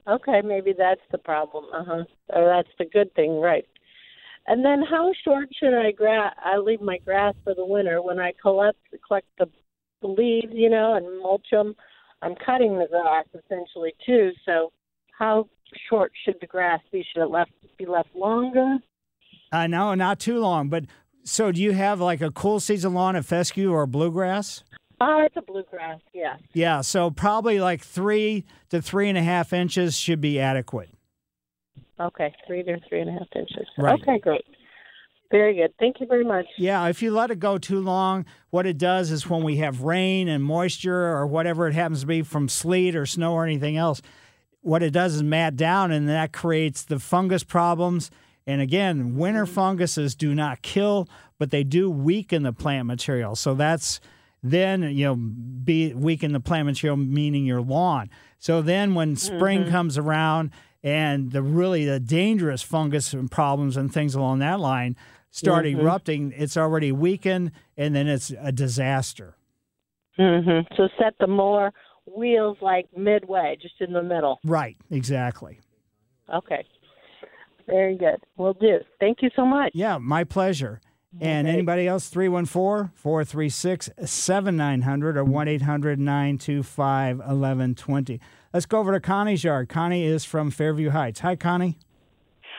Okay, 0.08 0.42
maybe 0.42 0.74
that's 0.76 1.02
the 1.12 1.20
problem. 1.20 1.66
Uh 1.72 1.84
huh. 1.84 2.04
Or 2.30 2.46
that's 2.46 2.76
the 2.80 2.86
good 2.86 3.14
thing, 3.14 3.40
right? 3.40 3.66
And 4.48 4.66
then, 4.66 4.82
how 4.82 5.12
short 5.24 5.50
should 5.58 5.74
I 5.76 5.92
gra- 5.92 6.34
I 6.44 6.58
leave 6.58 6.82
my 6.82 6.98
grass 6.98 7.36
for 7.44 7.54
the 7.54 7.66
winter 7.66 8.02
when 8.02 8.20
I 8.20 8.34
collect 8.42 8.80
collect 9.08 9.28
the, 9.38 9.48
the 10.02 10.08
leaves, 10.08 10.52
you 10.54 10.70
know, 10.70 10.96
and 10.96 11.22
mulch 11.22 11.48
them? 11.52 11.76
I'm 12.24 12.36
cutting 12.36 12.80
the 12.80 12.88
grass 12.90 13.26
essentially 13.36 13.94
too. 14.06 14.32
So, 14.44 14.72
how 15.18 15.48
short 15.90 16.12
should 16.26 16.36
the 16.42 16.48
grass 16.48 16.80
be? 16.92 17.06
Should 17.14 17.24
it 17.24 17.30
left 17.30 17.52
be 17.78 17.86
left 17.86 18.16
longer? 18.16 18.78
Uh, 19.52 19.68
no, 19.68 19.94
not 19.94 20.20
too 20.20 20.40
long. 20.40 20.70
But 20.70 20.86
so, 21.24 21.52
do 21.52 21.62
you 21.62 21.72
have 21.72 22.02
like 22.02 22.22
a 22.22 22.32
cool 22.32 22.60
season 22.60 22.94
lawn 22.94 23.16
of 23.16 23.26
fescue 23.26 23.72
or 23.72 23.86
bluegrass? 23.86 24.64
Oh, 25.00 25.24
it's 25.26 25.36
a 25.36 25.42
bluegrass. 25.42 26.00
Yeah. 26.14 26.38
Yeah, 26.54 26.82
so 26.82 27.12
probably 27.12 27.60
like 27.60 27.82
three 27.82 28.46
to 28.70 28.82
three 28.82 29.10
and 29.10 29.18
a 29.18 29.24
half 29.24 29.52
inches 29.52 29.98
should 29.98 30.22
be 30.22 30.40
adequate. 30.40 30.90
Okay, 32.00 32.34
three 32.48 32.64
to 32.64 32.78
three 32.88 33.02
and 33.02 33.10
a 33.10 33.14
half 33.14 33.28
inches. 33.36 33.68
Right. 33.78 34.00
Okay, 34.02 34.20
great. 34.20 34.46
Very 35.30 35.56
good. 35.56 35.74
Thank 35.80 36.00
you 36.00 36.06
very 36.06 36.24
much. 36.24 36.46
Yeah, 36.58 36.88
if 36.88 37.02
you 37.02 37.12
let 37.12 37.32
it 37.32 37.40
go 37.40 37.58
too 37.58 37.80
long, 37.80 38.26
what 38.52 38.68
it 38.68 38.78
does 38.78 39.10
is 39.10 39.28
when 39.28 39.44
we 39.44 39.58
have 39.58 39.82
rain 39.82 40.28
and 40.28 40.44
moisture 40.44 41.08
or 41.08 41.26
whatever 41.26 41.68
it 41.68 41.74
happens 41.74 42.02
to 42.02 42.08
be 42.08 42.22
from 42.22 42.48
sleet 42.48 42.96
or 42.96 43.06
snow 43.06 43.34
or 43.34 43.44
anything 43.44 43.76
else, 43.76 44.02
what 44.64 44.82
it 44.82 44.92
does 44.92 45.16
is 45.16 45.24
mat 45.24 45.56
down 45.56 45.92
and 45.92 46.10
that 46.10 46.34
creates 46.34 46.84
the 46.84 46.98
fungus 47.00 47.44
problems. 47.44 48.10
And 48.48 48.62
again, 48.62 49.16
winter 49.16 49.46
funguses 49.46 50.16
do 50.16 50.34
not 50.34 50.62
kill, 50.62 51.08
but 51.38 51.52
they 51.52 51.64
do 51.64 51.90
weaken 51.90 52.44
the 52.44 52.54
plant 52.54 52.88
material. 52.88 53.36
So 53.36 53.54
that's 53.54 54.00
then, 54.42 54.84
you 54.84 55.06
know, 55.06 55.16
be 55.16 55.94
weaken 55.94 56.34
the 56.34 56.40
plant 56.40 56.66
material, 56.66 56.98
meaning 56.98 57.46
your 57.46 57.62
lawn. 57.62 58.10
So 58.40 58.62
then 58.62 58.94
when 58.96 59.16
spring 59.16 59.66
Mhm. 59.66 59.70
comes 59.70 59.98
around 59.98 60.52
and 60.84 61.32
the 61.32 61.42
really 61.42 61.86
the 61.86 62.00
dangerous 62.00 62.62
fungus 62.62 63.14
and 63.14 63.32
problems 63.32 63.78
and 63.78 63.94
things 63.94 64.16
along 64.16 64.40
that 64.40 64.60
line 64.60 64.98
start 65.30 65.66
Mhm. 65.66 65.80
erupting, 65.80 66.34
it's 66.36 66.58
already 66.58 66.92
weakened 66.92 67.52
and 67.78 67.96
then 67.96 68.08
it's 68.08 68.34
a 68.42 68.52
disaster. 68.52 69.36
Mm-hmm. 70.20 70.74
So 70.76 70.90
set 71.00 71.16
the 71.20 71.28
mower 71.28 71.72
wheels 72.06 72.58
like 72.62 72.88
midway, 72.96 73.58
just 73.62 73.76
in 73.80 73.94
the 73.94 74.04
middle. 74.04 74.40
Right, 74.44 74.78
exactly. 74.92 75.60
Okay. 76.34 76.66
Very 77.68 77.98
good. 77.98 78.18
Will 78.38 78.54
do. 78.54 78.80
Thank 79.00 79.22
you 79.22 79.30
so 79.36 79.46
much. 79.46 79.72
Yeah, 79.74 79.98
my 79.98 80.24
pleasure. 80.24 80.82
And 81.22 81.48
Okay. 81.48 81.54
anybody 81.56 81.88
else, 81.88 82.10
314 82.10 82.92
436 82.96 83.90
7900 84.04 85.16
or 85.18 85.24
1 85.24 85.48
800 85.48 86.00
925 86.00 87.18
1120. 87.20 88.20
Let's 88.54 88.66
go 88.66 88.80
over 88.80 88.92
to 88.94 89.00
Connie's 89.00 89.44
yard. 89.44 89.70
Connie 89.70 90.04
is 90.06 90.26
from 90.26 90.50
Fairview 90.52 90.90
Heights. 90.90 91.20
Hi, 91.22 91.36
Connie. 91.36 91.78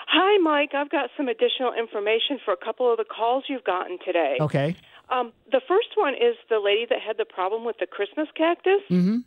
Hi, 0.07 0.39
Mike. 0.39 0.71
I've 0.75 0.91
got 0.91 1.11
some 1.17 1.29
additional 1.29 1.73
information 1.75 2.39
for 2.45 2.55
a 2.55 2.57
couple 2.65 2.91
of 2.91 2.97
the 2.99 3.05
calls 3.05 3.45
you've 3.49 3.65
gotten 3.65 3.99
today. 4.05 4.37
Okay. 4.41 4.77
Um, 5.11 5.33
the 5.51 5.61
first 5.69 5.89
one 5.97 6.15
is 6.15 6.37
the 6.49 6.61
lady 6.61 6.87
that 6.89 7.01
had 7.05 7.17
the 7.19 7.25
problem 7.27 7.65
with 7.65 7.77
the 7.81 7.87
Christmas 7.87 8.29
cactus. 8.37 8.81
Mm-hmm. 8.91 9.19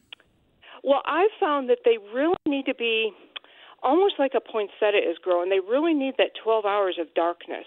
Well, 0.83 1.01
I've 1.05 1.31
found 1.39 1.69
that 1.69 1.79
they 1.85 1.97
really 2.13 2.35
need 2.45 2.65
to 2.65 2.75
be 2.75 3.11
almost 3.83 4.15
like 4.19 4.33
a 4.35 4.39
poinsettia 4.41 4.97
is 4.97 5.17
growing. 5.21 5.49
They 5.49 5.59
really 5.59 5.93
need 5.93 6.15
that 6.17 6.31
12 6.43 6.65
hours 6.65 6.97
of 6.99 7.13
darkness. 7.13 7.65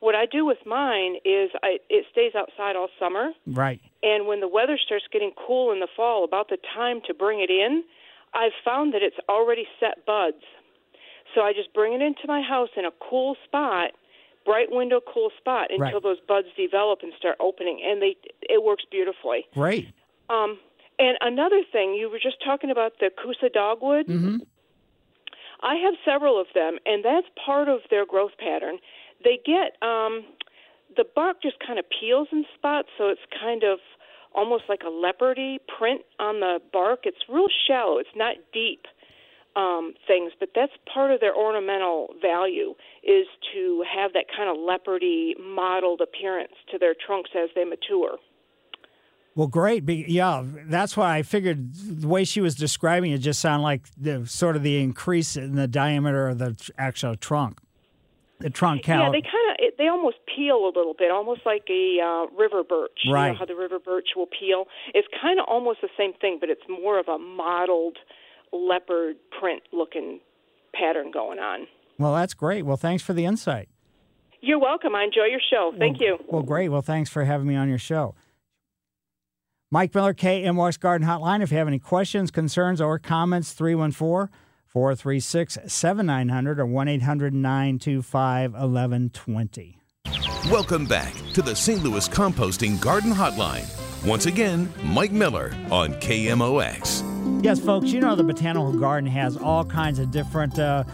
What 0.00 0.14
I 0.14 0.26
do 0.26 0.44
with 0.44 0.58
mine 0.66 1.16
is 1.24 1.50
I, 1.62 1.78
it 1.88 2.04
stays 2.12 2.32
outside 2.34 2.76
all 2.76 2.88
summer, 2.98 3.32
Right. 3.46 3.80
and 4.02 4.26
when 4.26 4.40
the 4.40 4.48
weather 4.48 4.78
starts 4.84 5.06
getting 5.10 5.32
cool 5.46 5.72
in 5.72 5.80
the 5.80 5.88
fall, 5.96 6.24
about 6.24 6.48
the 6.50 6.58
time 6.74 7.00
to 7.06 7.14
bring 7.14 7.40
it 7.40 7.48
in, 7.50 7.84
I've 8.34 8.52
found 8.64 8.92
that 8.92 9.02
it's 9.02 9.16
already 9.28 9.66
set 9.80 10.04
buds. 10.04 10.42
So 11.34 11.40
I 11.40 11.52
just 11.52 11.72
bring 11.72 11.94
it 11.94 12.02
into 12.02 12.26
my 12.26 12.42
house 12.42 12.68
in 12.76 12.84
a 12.84 12.90
cool 13.08 13.36
spot, 13.44 13.92
bright 14.44 14.70
window, 14.70 15.00
cool 15.00 15.30
spot 15.38 15.70
until 15.70 15.84
Right. 15.94 16.02
those 16.02 16.20
buds 16.28 16.48
develop 16.56 17.02
and 17.02 17.12
start 17.16 17.36
opening, 17.40 17.80
and 17.82 18.02
they 18.02 18.16
it 18.42 18.62
works 18.62 18.84
beautifully. 18.90 19.46
Great. 19.54 19.88
Um, 20.28 20.58
and 20.98 21.16
another 21.20 21.62
thing, 21.70 21.94
you 21.94 22.10
were 22.10 22.18
just 22.18 22.36
talking 22.44 22.70
about 22.70 22.92
the 23.00 23.10
Kousa 23.10 23.52
dogwood. 23.52 24.06
hmm 24.06 24.36
I 25.62 25.76
have 25.76 25.94
several 26.04 26.38
of 26.38 26.48
them, 26.54 26.76
and 26.84 27.02
that's 27.02 27.26
part 27.42 27.70
of 27.70 27.80
their 27.88 28.04
growth 28.04 28.32
pattern. 28.38 28.78
They 29.24 29.38
get 29.46 29.80
um, 29.80 30.26
the 30.94 31.04
bark 31.14 31.40
just 31.40 31.56
kind 31.64 31.78
of 31.78 31.86
peels 31.88 32.28
in 32.32 32.44
spots, 32.54 32.88
so 32.98 33.08
it's 33.08 33.22
kind 33.40 33.62
of 33.62 33.78
almost 34.34 34.64
like 34.68 34.82
a 34.82 34.90
leopardy 34.90 35.60
print 35.78 36.02
on 36.18 36.40
the 36.40 36.60
bark. 36.72 37.00
It's 37.04 37.16
real 37.30 37.46
shallow. 37.66 37.96
It's 37.98 38.14
not 38.14 38.36
deep 38.52 38.84
um, 39.56 39.94
things, 40.06 40.32
but 40.38 40.50
that's 40.54 40.72
part 40.92 41.12
of 41.12 41.20
their 41.20 41.34
ornamental 41.34 42.14
value 42.20 42.74
is 43.02 43.26
to 43.54 43.84
have 43.88 44.12
that 44.12 44.26
kind 44.36 44.50
of 44.50 44.56
leopardy 44.56 45.34
mottled 45.40 46.00
appearance 46.00 46.54
to 46.72 46.78
their 46.78 46.94
trunks 46.94 47.30
as 47.34 47.48
they 47.54 47.64
mature. 47.64 48.18
Well, 49.36 49.48
great. 49.48 49.88
Yeah, 49.88 50.44
that's 50.66 50.96
why 50.96 51.16
I 51.16 51.22
figured 51.22 51.74
the 51.74 52.06
way 52.06 52.22
she 52.24 52.40
was 52.40 52.54
describing 52.54 53.10
it 53.12 53.18
just 53.18 53.40
sounded 53.40 53.64
like 53.64 53.82
the 53.96 54.26
sort 54.26 54.54
of 54.54 54.62
the 54.62 54.80
increase 54.80 55.36
in 55.36 55.56
the 55.56 55.66
diameter 55.66 56.28
of 56.28 56.38
the 56.38 56.70
actual 56.78 57.16
trunk. 57.16 57.58
The 58.38 58.50
trunk 58.50 58.86
Yeah, 58.86 59.10
they 59.10 59.22
kind 59.22 59.50
of 59.50 59.56
they 59.78 59.88
almost 59.88 60.16
peel 60.36 60.56
a 60.66 60.72
little 60.74 60.94
bit, 60.96 61.10
almost 61.10 61.40
like 61.46 61.64
a 61.70 61.98
uh, 62.00 62.26
river 62.36 62.62
birch. 62.62 62.90
You 63.04 63.12
Right. 63.14 63.32
know 63.32 63.38
how 63.38 63.44
the 63.44 63.56
river 63.56 63.78
birch 63.78 64.08
will 64.14 64.26
peel. 64.26 64.66
It's 64.92 65.08
kind 65.20 65.40
of 65.40 65.46
almost 65.48 65.80
the 65.80 65.88
same 65.96 66.12
thing, 66.20 66.38
but 66.40 66.48
it's 66.50 66.62
more 66.68 66.98
of 67.00 67.08
a 67.08 67.18
mottled 67.18 67.96
leopard 68.52 69.16
print 69.40 69.62
looking 69.72 70.20
pattern 70.74 71.10
going 71.10 71.38
on. 71.38 71.66
well, 71.98 72.14
that's 72.14 72.34
great. 72.34 72.64
Well, 72.66 72.76
thanks 72.76 73.02
for 73.02 73.12
the 73.14 73.24
insight. 73.24 73.68
You're 74.40 74.58
welcome. 74.60 74.94
I 74.94 75.04
enjoy 75.04 75.24
your 75.24 75.40
show. 75.50 75.72
Thank 75.78 76.00
you. 76.00 76.18
Well, 76.28 76.42
great. 76.42 76.68
Well, 76.68 76.82
thanks 76.82 77.08
for 77.08 77.24
having 77.24 77.46
me 77.46 77.54
on 77.56 77.68
your 77.68 77.78
show. 77.78 78.14
Mike 79.74 79.92
Miller, 79.92 80.14
KMOX 80.14 80.78
Garden 80.78 81.04
Hotline. 81.04 81.42
If 81.42 81.50
you 81.50 81.58
have 81.58 81.66
any 81.66 81.80
questions, 81.80 82.30
concerns, 82.30 82.80
or 82.80 82.96
comments, 82.96 83.50
314 83.50 84.32
436 84.68 85.58
7900 85.66 86.60
or 86.60 86.66
1 86.66 86.86
800 86.86 87.34
925 87.34 88.52
1120. 88.52 89.80
Welcome 90.48 90.86
back 90.86 91.12
to 91.32 91.42
the 91.42 91.56
St. 91.56 91.82
Louis 91.82 92.08
Composting 92.08 92.80
Garden 92.80 93.12
Hotline. 93.12 93.66
Once 94.06 94.26
again, 94.26 94.72
Mike 94.84 95.10
Miller 95.10 95.52
on 95.72 95.94
KMOX. 95.94 97.42
Yes, 97.42 97.58
folks, 97.58 97.88
you 97.88 97.98
know 97.98 98.14
the 98.14 98.22
Botanical 98.22 98.78
Garden 98.78 99.10
has 99.10 99.36
all 99.36 99.64
kinds 99.64 99.98
of 99.98 100.12
different 100.12 100.56
uh, 100.56 100.84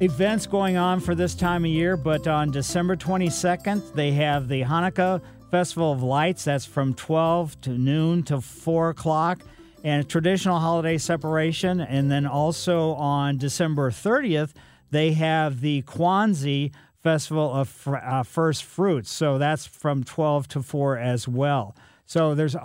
events 0.00 0.46
going 0.46 0.76
on 0.76 1.00
for 1.00 1.16
this 1.16 1.34
time 1.34 1.64
of 1.64 1.72
year, 1.72 1.96
but 1.96 2.28
on 2.28 2.52
December 2.52 2.94
22nd, 2.94 3.94
they 3.94 4.12
have 4.12 4.46
the 4.46 4.62
Hanukkah 4.62 5.20
Festival 5.50 5.92
of 5.92 6.02
Lights. 6.02 6.44
That's 6.44 6.66
from 6.66 6.94
12 6.94 7.60
to 7.62 7.70
noon 7.70 8.22
to 8.24 8.40
4 8.40 8.90
o'clock, 8.90 9.40
and 9.82 10.08
traditional 10.08 10.58
holiday 10.58 10.98
separation. 10.98 11.80
And 11.80 12.10
then 12.10 12.26
also 12.26 12.92
on 12.92 13.38
December 13.38 13.90
30th, 13.90 14.52
they 14.90 15.12
have 15.12 15.60
the 15.60 15.82
Kwanzaa 15.82 16.72
Festival 17.02 17.52
of 17.52 17.68
Fr- 17.68 17.96
uh, 17.96 18.22
First 18.22 18.64
Fruits. 18.64 19.10
So 19.10 19.38
that's 19.38 19.66
from 19.66 20.04
12 20.04 20.48
to 20.48 20.62
4 20.62 20.98
as 20.98 21.28
well. 21.28 21.74
So 22.06 22.34
there's 22.34 22.56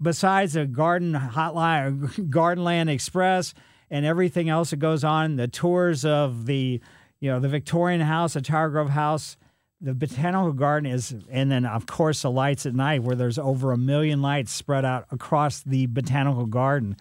besides 0.00 0.54
the 0.54 0.66
garden 0.66 1.14
hotline, 1.14 2.30
Gardenland 2.30 2.90
Express, 2.90 3.54
and 3.90 4.04
everything 4.04 4.48
else 4.48 4.70
that 4.70 4.78
goes 4.78 5.04
on, 5.04 5.36
the 5.36 5.48
tours 5.48 6.04
of 6.04 6.46
the, 6.46 6.80
you 7.20 7.30
know, 7.30 7.38
the 7.38 7.48
Victorian 7.48 8.00
House, 8.00 8.34
the 8.34 8.40
Tower 8.40 8.70
Grove 8.70 8.90
House, 8.90 9.36
the 9.80 9.94
Botanical 9.94 10.52
Garden 10.52 10.90
is, 10.90 11.14
and 11.30 11.50
then 11.50 11.66
of 11.66 11.86
course 11.86 12.22
the 12.22 12.30
lights 12.30 12.66
at 12.66 12.74
night, 12.74 13.02
where 13.02 13.16
there's 13.16 13.38
over 13.38 13.72
a 13.72 13.78
million 13.78 14.22
lights 14.22 14.52
spread 14.52 14.84
out 14.84 15.06
across 15.10 15.60
the 15.60 15.86
Botanical 15.86 16.46
Garden, 16.46 16.96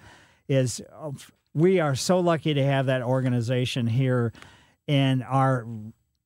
is 0.47 0.81
we 1.53 1.79
are 1.79 1.95
so 1.95 2.19
lucky 2.19 2.53
to 2.53 2.63
have 2.63 2.87
that 2.87 3.01
organization 3.01 3.87
here 3.87 4.33
in 4.87 5.21
our 5.21 5.65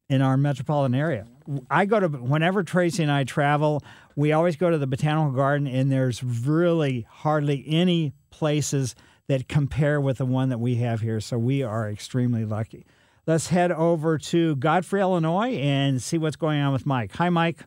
in 0.10 0.22
our 0.22 0.38
metropolitan 0.38 0.96
area. 0.96 1.28
I 1.70 1.86
go 1.86 2.00
to 2.00 2.08
whenever 2.08 2.64
Tracy 2.64 3.04
and 3.04 3.12
I 3.12 3.24
travel, 3.24 3.84
we 4.16 4.32
always 4.32 4.56
go 4.56 4.70
to 4.70 4.78
the 4.78 4.88
botanical 4.88 5.32
garden, 5.32 5.68
and 5.68 5.92
there's 5.92 6.24
really 6.24 7.06
hardly 7.10 7.64
any 7.68 8.14
places 8.30 8.96
that 9.28 9.48
compare 9.50 10.00
with 10.00 10.18
the 10.18 10.26
one 10.26 10.50
that 10.50 10.60
we 10.60 10.76
have 10.76 11.02
here. 11.02 11.20
So 11.20 11.38
we 11.38 11.62
are 11.62 11.90
extremely 11.90 12.46
lucky. 12.46 12.86
Let's 13.28 13.48
head 13.50 13.74
over 13.74 14.18
to 14.18 14.56
Godfrey, 14.56 15.02
Illinois, 15.02 15.56
and 15.58 16.02
see 16.02 16.18
what's 16.18 16.38
going 16.38 16.62
on 16.62 16.72
with 16.72 16.86
Mike. 16.86 17.14
Hi, 17.18 17.28
Mike. 17.30 17.60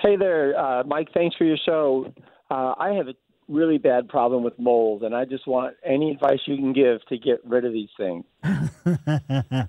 Hey 0.00 0.16
there, 0.16 0.58
uh, 0.58 0.82
Mike. 0.84 1.08
Thanks 1.12 1.36
for 1.36 1.44
your 1.44 1.58
show. 1.66 2.10
Uh, 2.50 2.72
I 2.78 2.92
have 2.96 3.08
a 3.08 3.14
really 3.48 3.76
bad 3.76 4.08
problem 4.08 4.42
with 4.42 4.58
moles, 4.58 5.02
and 5.04 5.14
I 5.14 5.26
just 5.26 5.46
want 5.46 5.74
any 5.84 6.10
advice 6.10 6.38
you 6.46 6.56
can 6.56 6.72
give 6.72 7.04
to 7.08 7.18
get 7.18 7.44
rid 7.44 7.66
of 7.66 7.72
these 7.74 7.90
things. 7.98 8.24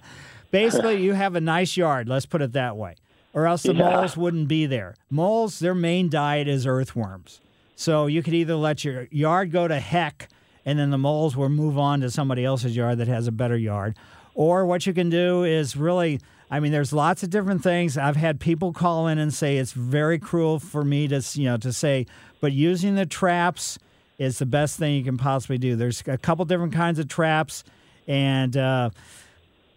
Basically, 0.52 1.04
you 1.04 1.14
have 1.14 1.36
a 1.36 1.42
nice 1.42 1.76
yard, 1.76 2.08
let's 2.08 2.26
put 2.26 2.42
it 2.42 2.54
that 2.54 2.78
way, 2.78 2.96
or 3.34 3.46
else 3.46 3.64
the 3.64 3.74
Yeah. 3.76 3.90
moles 3.90 4.16
wouldn't 4.16 4.48
be 4.48 4.66
there. 4.66 4.96
Moles, 5.10 5.60
their 5.60 5.76
main 5.76 6.10
diet 6.10 6.48
is 6.48 6.66
earthworms. 6.66 7.42
So 7.76 8.06
you 8.08 8.24
could 8.24 8.34
either 8.34 8.56
let 8.56 8.86
your 8.86 9.08
yard 9.12 9.52
go 9.52 9.68
to 9.68 9.80
heck 9.82 10.30
and 10.66 10.78
then 10.80 10.90
the 10.90 10.98
moles 10.98 11.38
will 11.38 11.48
move 11.50 11.78
on 11.78 12.02
to 12.02 12.10
somebody 12.12 12.44
else's 12.44 12.76
yard 12.76 12.98
that 12.98 13.08
has 13.08 13.26
a 13.28 13.32
better 13.32 13.56
yard. 13.58 13.96
Or 14.38 14.68
what 14.68 14.86
you 14.86 14.94
can 14.94 15.10
do 15.10 15.44
is 15.44 15.76
really, 15.76 16.22
I 16.52 16.60
mean, 16.60 16.72
there's 16.72 16.94
lots 16.94 17.24
of 17.24 17.32
different 17.32 17.64
things. 17.64 17.98
I've 17.98 18.16
had 18.16 18.40
people 18.40 18.72
call 18.72 19.08
in 19.08 19.18
and 19.18 19.34
say 19.34 19.58
it's 19.58 19.72
very 19.72 20.20
cruel 20.20 20.60
for 20.60 20.86
me 20.86 21.08
to, 21.08 21.24
you 21.34 21.46
know, 21.46 21.58
to 21.58 21.74
say, 21.74 22.06
but 22.40 22.52
using 22.54 22.94
the 22.94 23.08
traps 23.08 23.80
is 24.20 24.38
the 24.38 24.46
best 24.46 24.78
thing 24.78 24.94
you 24.94 25.04
can 25.04 25.18
possibly 25.18 25.58
do. 25.58 25.76
There's 25.76 26.04
a 26.06 26.20
couple 26.20 26.46
different 26.46 26.72
kinds 26.74 27.00
of 27.00 27.08
traps, 27.08 27.64
and 28.08 28.56
uh, 28.56 28.92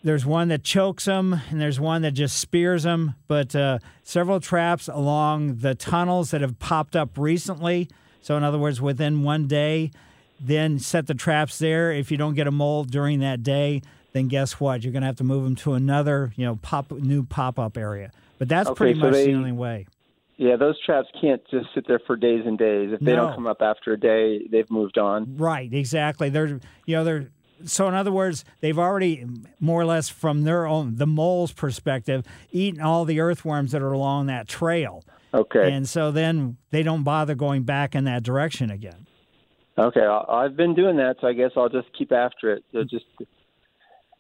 there's 0.05 0.27
one 0.27 0.49
that 0.49 0.63
chokes 0.63 1.07
them, 1.07 1.41
and 1.49 1.59
there's 1.59 1.81
one 1.81 2.03
that 2.03 2.13
just 2.13 2.39
spears 2.39 2.83
them. 2.83 3.15
But 3.29 3.57
uh, 3.57 3.79
several 4.03 4.41
traps 4.41 4.89
along 4.89 5.61
the 5.61 5.75
tunnels 5.75 6.33
that 6.33 6.43
have 6.43 6.59
popped 6.59 6.97
up 6.97 7.17
recently. 7.17 7.89
So, 8.21 8.37
in 8.37 8.45
other 8.45 8.59
words, 8.59 8.79
within 8.79 9.23
one 9.23 9.47
day, 9.47 9.91
then 10.41 10.79
set 10.79 11.07
the 11.07 11.15
traps 11.15 11.59
there. 11.59 11.93
If 11.93 12.11
you 12.11 12.17
don't 12.17 12.35
get 12.35 12.47
a 12.47 12.51
mole 12.51 12.85
during 12.85 13.21
that 13.21 13.43
day, 13.43 13.83
then 14.13 14.29
guess 14.29 14.59
what? 14.61 14.83
You're 14.83 14.93
going 14.93 15.03
to 15.03 15.07
have 15.07 15.17
to 15.17 15.25
move 15.25 15.45
them 15.45 15.55
to 15.57 15.75
another, 15.75 16.33
you 16.37 16.45
know, 16.47 16.57
pop 16.63 16.91
new 16.91 17.23
pop 17.25 17.59
up 17.59 17.77
area. 17.77 18.11
But 18.39 18.49
that's 18.49 18.69
Okay, 18.71 18.77
pretty 18.77 19.01
so 19.01 19.07
much 19.07 19.13
they- 19.15 19.27
the 19.27 19.35
only 19.35 19.53
way. 19.53 19.87
Yeah, 20.37 20.57
those 20.57 20.81
traps 20.81 21.07
can't 21.21 21.43
just 21.51 21.67
sit 21.75 21.87
there 21.87 21.99
for 22.07 22.17
days 22.17 22.47
and 22.47 22.57
days. 22.59 22.95
If 22.95 23.01
they 23.01 23.13
No. 23.15 23.27
don't 23.27 23.35
come 23.35 23.47
up 23.47 23.61
after 23.61 23.93
a 23.93 24.01
day, 24.01 24.47
they've 24.51 24.71
moved 24.71 24.97
on. 24.97 25.37
Right, 25.37 25.71
exactly. 25.71 26.31
They're 26.31 26.59
you 26.87 26.97
know 26.97 27.05
they're 27.05 27.29
so 27.65 27.87
in 27.89 27.93
other 27.95 28.11
words, 28.11 28.43
they've 28.63 28.79
already 28.79 29.27
more 29.61 29.83
or 29.83 29.85
less 29.85 30.09
from 30.09 30.45
their 30.45 30.67
own 30.67 30.97
the 30.97 31.07
mole's 31.07 31.53
perspective 31.53 32.25
eaten 32.53 32.81
all 32.81 33.05
the 33.05 33.21
earthworms 33.21 33.73
that 33.73 33.83
are 33.83 33.93
along 33.93 34.29
that 34.29 34.49
trail. 34.49 35.05
Okay. 35.35 35.71
And 35.75 35.87
so 35.87 36.11
then 36.11 36.57
they 36.71 36.83
don't 36.83 37.03
bother 37.03 37.35
going 37.35 37.65
back 37.65 37.95
in 37.95 38.05
that 38.05 38.23
direction 38.23 38.71
again. 38.71 39.07
Okay, 39.79 40.05
I- 40.05 40.25
I've 40.45 40.57
been 40.57 40.75
doing 40.75 40.97
that, 40.97 41.17
so 41.21 41.27
I 41.29 41.33
guess 41.33 41.53
I'll 41.57 41.69
just 41.69 41.89
keep 41.97 42.13
after 42.13 42.53
it. 42.53 42.65
They're 42.73 42.85
just 42.85 43.05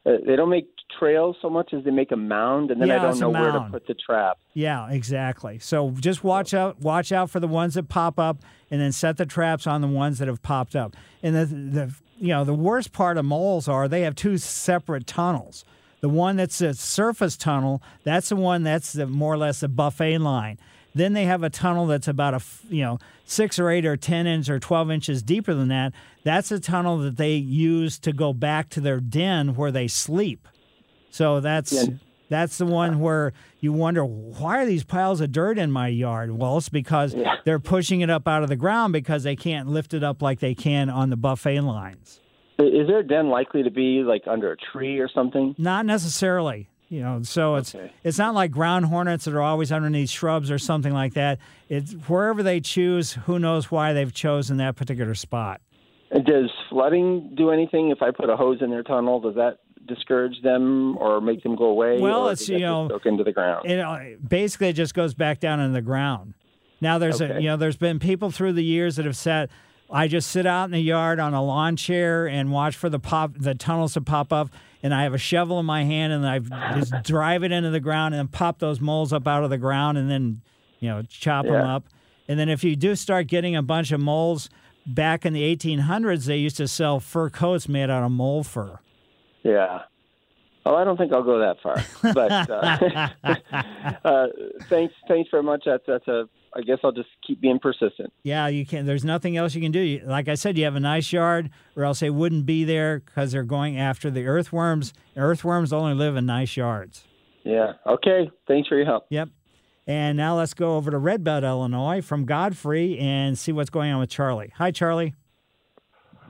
uh, 0.06 0.12
they 0.27 0.35
don't 0.35 0.48
make 0.48 0.66
trails 0.98 1.36
so 1.43 1.51
much 1.51 1.74
as 1.74 1.85
they 1.85 1.90
make 1.90 2.10
a 2.10 2.16
mound, 2.16 2.70
and 2.70 2.81
then 2.81 2.89
Yeah, 2.89 3.02
I 3.02 3.10
don't 3.10 3.20
know 3.20 3.31
where 3.31 3.52
to 3.52 3.68
put 3.70 3.86
the 3.86 3.94
trap. 3.94 4.39
Yeah, 4.55 4.89
exactly. 4.90 5.59
So 5.59 5.90
just 6.01 6.24
watch 6.24 6.55
out 6.55 6.81
watch 6.81 7.12
out 7.12 7.28
for 7.31 7.39
the 7.40 7.47
ones 7.48 7.74
that 7.74 7.89
pop 7.89 8.18
up 8.18 8.39
and 8.70 8.81
then 8.81 8.93
set 8.93 9.18
the 9.18 9.27
traps 9.27 9.66
on 9.66 9.82
the 9.82 9.89
ones 9.89 10.18
that 10.18 10.28
have 10.28 10.43
popped 10.43 10.74
up. 10.74 10.97
And 11.22 11.36
the 11.36 11.44
the 11.47 11.94
you 12.18 12.28
know, 12.28 12.44
the 12.44 12.55
worst 12.55 12.93
part 12.93 13.16
of 13.18 13.24
moles 13.24 13.68
are 13.68 13.89
they 13.89 14.02
have 14.02 14.14
two 14.14 14.39
separate 14.39 15.06
tunnels. 15.06 15.64
The 16.01 16.09
one 16.09 16.36
that's 16.36 16.60
a 16.62 16.72
surface 16.72 17.36
tunnel, 17.36 17.82
that's 18.05 18.31
the 18.31 18.36
one 18.36 18.62
that's 18.62 18.94
the, 18.94 19.06
more 19.06 19.35
or 19.35 19.39
less 19.39 19.62
a 19.62 19.68
buffet 19.68 20.18
line. 20.18 20.59
Then 20.94 21.12
they 21.12 21.24
have 21.24 21.42
a 21.42 21.50
tunnel 21.50 21.86
that's 21.86 22.08
about 22.08 22.34
a 22.34 22.40
you 22.68 22.82
know 22.82 22.98
six 23.24 23.58
or 23.58 23.70
eight 23.70 23.86
or 23.86 23.96
ten 23.96 24.26
inch 24.26 24.48
or 24.48 24.58
twelve 24.58 24.90
inches 24.90 25.22
deeper 25.22 25.54
than 25.54 25.68
that. 25.68 25.92
That's 26.24 26.50
a 26.50 26.58
tunnel 26.60 26.98
that 26.98 27.16
they 27.16 27.34
use 27.34 27.98
to 28.00 28.12
go 28.12 28.32
back 28.32 28.68
to 28.70 28.80
their 28.80 29.00
den 29.00 29.54
where 29.54 29.70
they 29.70 29.86
sleep. 29.88 30.48
So 31.10 31.40
that's 31.40 31.72
Yeah. 31.72 31.94
that's 32.28 32.58
the 32.58 32.66
one 32.66 33.00
where 33.00 33.32
you 33.60 33.72
wonder 33.72 34.04
why 34.04 34.62
are 34.62 34.66
these 34.66 34.84
piles 34.84 35.20
of 35.20 35.32
dirt 35.32 35.58
in 35.58 35.70
my 35.70 35.88
yard? 35.88 36.32
Well, 36.38 36.56
it's 36.58 36.68
because 36.68 37.14
they're 37.44 37.58
pushing 37.58 38.00
it 38.00 38.10
up 38.10 38.26
out 38.26 38.42
of 38.42 38.48
the 38.48 38.56
ground 38.56 38.92
because 38.92 39.22
they 39.22 39.36
can't 39.36 39.68
lift 39.68 39.92
it 39.94 40.02
up 40.02 40.22
like 40.22 40.40
they 40.40 40.54
can 40.54 40.88
on 40.88 41.10
the 41.10 41.16
buffet 41.16 41.60
lines. 41.60 42.20
Is 42.58 42.88
their 42.88 43.02
den 43.02 43.28
likely 43.30 43.62
to 43.62 43.70
be 43.70 44.02
like 44.02 44.22
under 44.26 44.52
a 44.52 44.56
tree 44.56 44.98
or 44.98 45.08
something? 45.08 45.54
Not 45.58 45.86
necessarily. 45.86 46.68
You 46.90 47.02
know, 47.02 47.22
so 47.22 47.54
it's 47.54 47.72
it's 48.02 48.18
not 48.18 48.34
like 48.34 48.50
ground 48.50 48.86
hornets 48.86 49.24
that 49.24 49.32
are 49.32 49.40
always 49.40 49.70
underneath 49.70 50.10
shrubs 50.10 50.50
or 50.50 50.58
something 50.58 50.92
like 50.92 51.14
that. 51.14 51.38
It's 51.68 51.92
wherever 51.92 52.42
they 52.42 52.60
choose. 52.60 53.12
Who 53.12 53.38
knows 53.38 53.70
why 53.70 53.92
they've 53.92 54.12
chosen 54.12 54.56
that 54.56 54.74
particular 54.74 55.14
spot? 55.14 55.60
And 56.10 56.26
Does 56.26 56.50
flooding 56.68 57.36
do 57.36 57.50
anything 57.50 57.90
if 57.90 58.02
I 58.02 58.10
put 58.10 58.28
a 58.28 58.36
hose 58.36 58.58
in 58.60 58.70
their 58.70 58.82
tunnel? 58.82 59.20
Does 59.20 59.36
that 59.36 59.58
discourage 59.86 60.42
them 60.42 60.98
or 60.98 61.20
make 61.20 61.44
them 61.44 61.54
go 61.54 61.66
away? 61.66 62.00
Well, 62.00 62.28
it's, 62.28 62.48
you 62.48 62.58
know, 62.58 62.88
soak 62.88 63.06
into 63.06 63.22
the 63.22 63.32
ground. 63.32 63.70
It 63.70 63.78
uh, 63.78 63.98
basically 64.26 64.70
it 64.70 64.72
just 64.72 64.92
goes 64.92 65.14
back 65.14 65.38
down 65.38 65.60
in 65.60 65.72
the 65.72 65.82
ground. 65.82 66.34
Now 66.80 66.98
there's 66.98 67.20
a 67.20 67.40
you 67.40 67.48
know 67.48 67.56
there's 67.56 67.76
been 67.76 68.00
people 68.00 68.32
through 68.32 68.54
the 68.54 68.64
years 68.64 68.96
that 68.96 69.06
have 69.06 69.16
said 69.16 69.48
I 69.92 70.08
just 70.08 70.30
sit 70.30 70.44
out 70.44 70.64
in 70.64 70.70
the 70.72 70.80
yard 70.80 71.20
on 71.20 71.34
a 71.34 71.42
lawn 71.42 71.76
chair 71.76 72.26
and 72.26 72.50
watch 72.50 72.76
for 72.76 72.88
the 72.88 72.98
pop 72.98 73.32
the 73.36 73.54
tunnels 73.54 73.94
to 73.94 74.00
pop 74.00 74.32
up 74.32 74.50
and 74.82 74.94
I 74.94 75.02
have 75.02 75.15
a 75.15 75.19
shovel 75.19 75.59
in 75.61 75.66
my 75.66 75.85
hand 75.85 76.12
and 76.12 76.27
I 76.27 76.39
just 76.78 76.93
drive 77.05 77.43
it 77.43 77.52
into 77.52 77.70
the 77.70 77.81
ground 77.81 78.15
and 78.15 78.31
pop 78.31 78.59
those 78.59 78.81
moles 78.81 79.12
up 79.12 79.27
out 79.27 79.44
of 79.44 79.51
the 79.51 79.59
ground 79.59 79.98
and 79.98 80.11
then 80.11 80.40
you 80.78 80.89
know 80.89 81.02
chop 81.02 81.47
them 81.47 81.66
up. 81.66 81.85
And 82.28 82.39
then 82.39 82.48
if 82.48 82.62
you 82.62 82.77
do 82.77 82.94
start 82.94 83.27
getting 83.27 83.57
a 83.57 83.62
bunch 83.62 83.93
of 83.93 84.01
moles 84.01 84.48
back 84.86 85.27
in 85.27 85.32
the 85.32 85.57
1800s 85.57 86.24
they 86.24 86.36
used 86.36 86.57
to 86.57 86.69
sell 86.69 87.01
fur 87.01 87.28
coats 87.28 87.69
made 87.69 87.90
out 87.90 88.02
of 88.02 88.11
mole 88.11 88.44
fur. 88.44 88.78
Yeah. 89.43 89.82
Oh, 90.66 90.74
I 90.74 90.85
don't 90.85 90.97
think 90.97 91.12
I'll 91.12 91.23
go 91.23 91.39
that 91.39 91.61
far. 91.62 91.82
But 92.12 92.51
uh, 92.51 93.09
uh, 94.05 94.27
thanks, 94.69 94.94
thanks 95.09 95.31
very 95.31 95.43
much. 95.43 95.62
That's 95.65 95.85
that's 95.86 96.07
a. 96.09 96.28
I 96.55 96.62
guess 96.62 96.78
I'll 96.82 96.93
just 96.93 97.09
keep 97.27 97.40
being 97.40 97.59
persistent. 97.59 98.12
Yeah, 98.22 98.48
you 98.48 98.66
can. 98.66 98.86
There's 98.86 99.05
nothing 99.05 99.36
else 99.36 99.55
you 99.55 99.60
can 99.60 99.72
do. 99.72 100.01
Like 100.05 100.28
I 100.28 100.35
said, 100.35 100.59
you 100.59 100.64
have 100.64 100.74
a 100.74 100.81
nice 100.81 101.12
yard, 101.12 101.51
or 101.77 101.85
else 101.85 102.01
they 102.01 102.10
wouldn't 102.10 102.47
be 102.47 102.64
there 102.64 103.01
because 103.01 103.32
they're 103.32 103.44
going 103.44 103.78
after 103.78 104.10
the 104.10 104.27
earthworms. 104.27 104.93
Earthworms 105.16 105.72
only 105.72 105.94
live 105.94 106.16
in 106.16 106.27
nice 106.27 106.56
yards. 106.56 107.05
Yeah. 107.44 107.74
Okay. 107.86 108.31
Thanks 108.48 108.68
for 108.68 108.77
your 108.77 108.86
help. 108.86 109.06
Yep. 109.10 109.28
And 109.86 110.16
now 110.16 110.36
let's 110.36 110.55
go 110.55 110.77
over 110.77 110.90
to 110.90 110.98
Red 110.98 111.24
Bud, 111.24 111.43
Illinois, 111.43 112.01
from 112.01 112.24
Godfrey, 112.24 112.98
and 112.98 113.39
see 113.39 113.52
what's 113.52 113.70
going 113.70 113.93
on 113.93 114.01
with 114.01 114.10
Charlie. 114.10 114.52
Hi, 114.56 114.70
Charlie. 114.70 115.14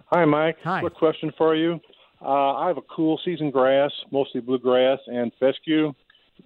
Hi, 0.06 0.24
Mike. 0.24 0.56
Hi. 0.64 0.80
Quick 0.80 0.94
question 0.94 1.32
for 1.36 1.54
you. 1.54 1.80
Uh, 2.22 2.54
I 2.54 2.68
have 2.68 2.76
a 2.76 2.82
cool 2.94 3.18
season 3.24 3.50
grass, 3.50 3.90
mostly 4.10 4.40
bluegrass 4.40 4.98
and 5.06 5.32
fescue. 5.40 5.92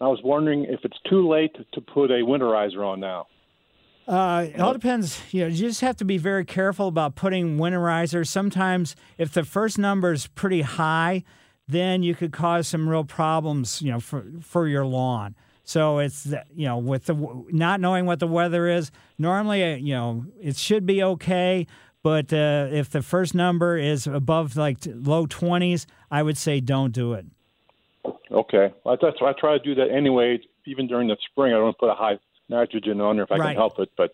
I 0.01 0.07
was 0.09 0.21
wondering 0.25 0.65
if 0.65 0.81
it's 0.85 0.99
too 1.09 1.29
late 1.29 1.55
to 1.73 1.81
put 1.81 2.11
a 2.11 2.23
winterizer 2.25 2.85
on 2.85 3.01
now. 3.01 3.27
Uh, 4.07 4.47
it 4.53 4.61
all 4.61 4.73
depends. 4.73 5.21
You 5.31 5.43
know, 5.43 5.47
you 5.47 5.57
just 5.57 5.81
have 5.81 5.97
to 5.97 6.05
be 6.05 6.19
very 6.19 6.45
careful 6.45 6.89
about 6.89 7.15
putting 7.15 7.57
winterizers. 7.57 8.29
Sometimes, 8.29 8.95
if 9.17 9.33
the 9.33 9.45
first 9.45 9.79
number 9.79 10.13
is 10.13 10.27
pretty 10.27 10.63
high, 10.63 11.25
then 11.67 12.03
you 12.03 12.15
could 12.15 12.33
cause 12.33 12.69
some 12.69 12.89
real 12.89 13.05
problems. 13.05 13.81
You 13.81 13.93
know, 13.93 14.01
for 14.01 14.25
for 14.41 14.69
your 14.69 14.85
lawn. 14.85 15.35
So 15.65 15.99
it's 15.99 16.27
you 16.55 16.67
know 16.67 16.77
with 16.77 17.07
the 17.07 17.45
not 17.51 17.81
knowing 17.81 18.05
what 18.05 18.21
the 18.21 18.27
weather 18.27 18.69
is. 18.69 18.91
Normally, 19.19 19.65
uh, 19.65 19.77
you 19.77 19.95
know, 19.95 20.27
it 20.41 20.57
should 20.57 20.85
be 20.85 21.03
okay. 21.03 21.67
But 22.03 22.35
uh, 22.35 22.69
if 22.71 22.91
the 22.91 23.01
first 23.01 23.35
number 23.35 23.79
is 23.79 24.07
above 24.07 24.57
like 24.57 24.79
low 24.85 25.25
twenties, 25.25 25.87
I 26.11 26.23
would 26.23 26.37
say 26.37 26.61
don't 26.61 26.93
do 26.93 27.15
it. 27.15 27.25
Okay. 28.31 28.75
That's 28.85 29.03
I 29.23 29.33
try 29.39 29.57
to 29.57 29.65
do 29.65 29.75
that 29.77 29.91
anyway. 29.91 30.41
Even 30.67 30.87
during 30.87 31.09
the 31.09 31.17
spring, 31.31 31.55
I 31.55 31.57
don't 31.57 31.77
put 31.79 31.89
a 31.89 31.95
high 31.95 32.19
nitrogen 32.49 33.01
on 33.01 33.17
there 33.17 33.25
if 33.25 33.33
I 33.33 33.37
Right. 33.37 33.47
can 33.49 33.57
help 33.57 33.79
it, 33.79 33.91
but 33.97 34.13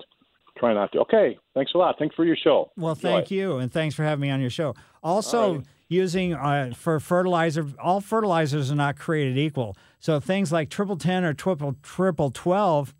try 0.58 0.72
not 0.74 0.92
to. 0.92 1.00
Okay. 1.00 1.38
Thanks 1.54 1.72
a 1.74 1.78
lot. 1.78 1.96
Thanks 1.98 2.14
for 2.14 2.24
your 2.24 2.36
show. 2.36 2.70
Well, 2.76 2.92
Enjoy 2.92 3.08
thank 3.08 3.30
you, 3.30 3.56
and 3.56 3.72
thanks 3.72 3.94
for 3.94 4.04
having 4.04 4.20
me 4.22 4.30
on 4.30 4.40
your 4.40 4.50
show. 4.50 4.74
Also, 5.02 5.62
using 5.88 6.34
uh, 6.34 6.72
for 6.74 7.00
fertilizer, 7.00 7.66
all 7.82 8.00
fertilizers 8.00 8.70
are 8.70 8.76
not 8.76 8.98
created 8.98 9.38
equal. 9.38 9.76
So 9.98 10.20
things 10.20 10.52
like 10.52 10.70
triple 10.70 10.96
ten 10.96 11.24
or 11.24 11.32
triple 11.34 11.76
triple 11.82 12.30
twelve 12.30 12.94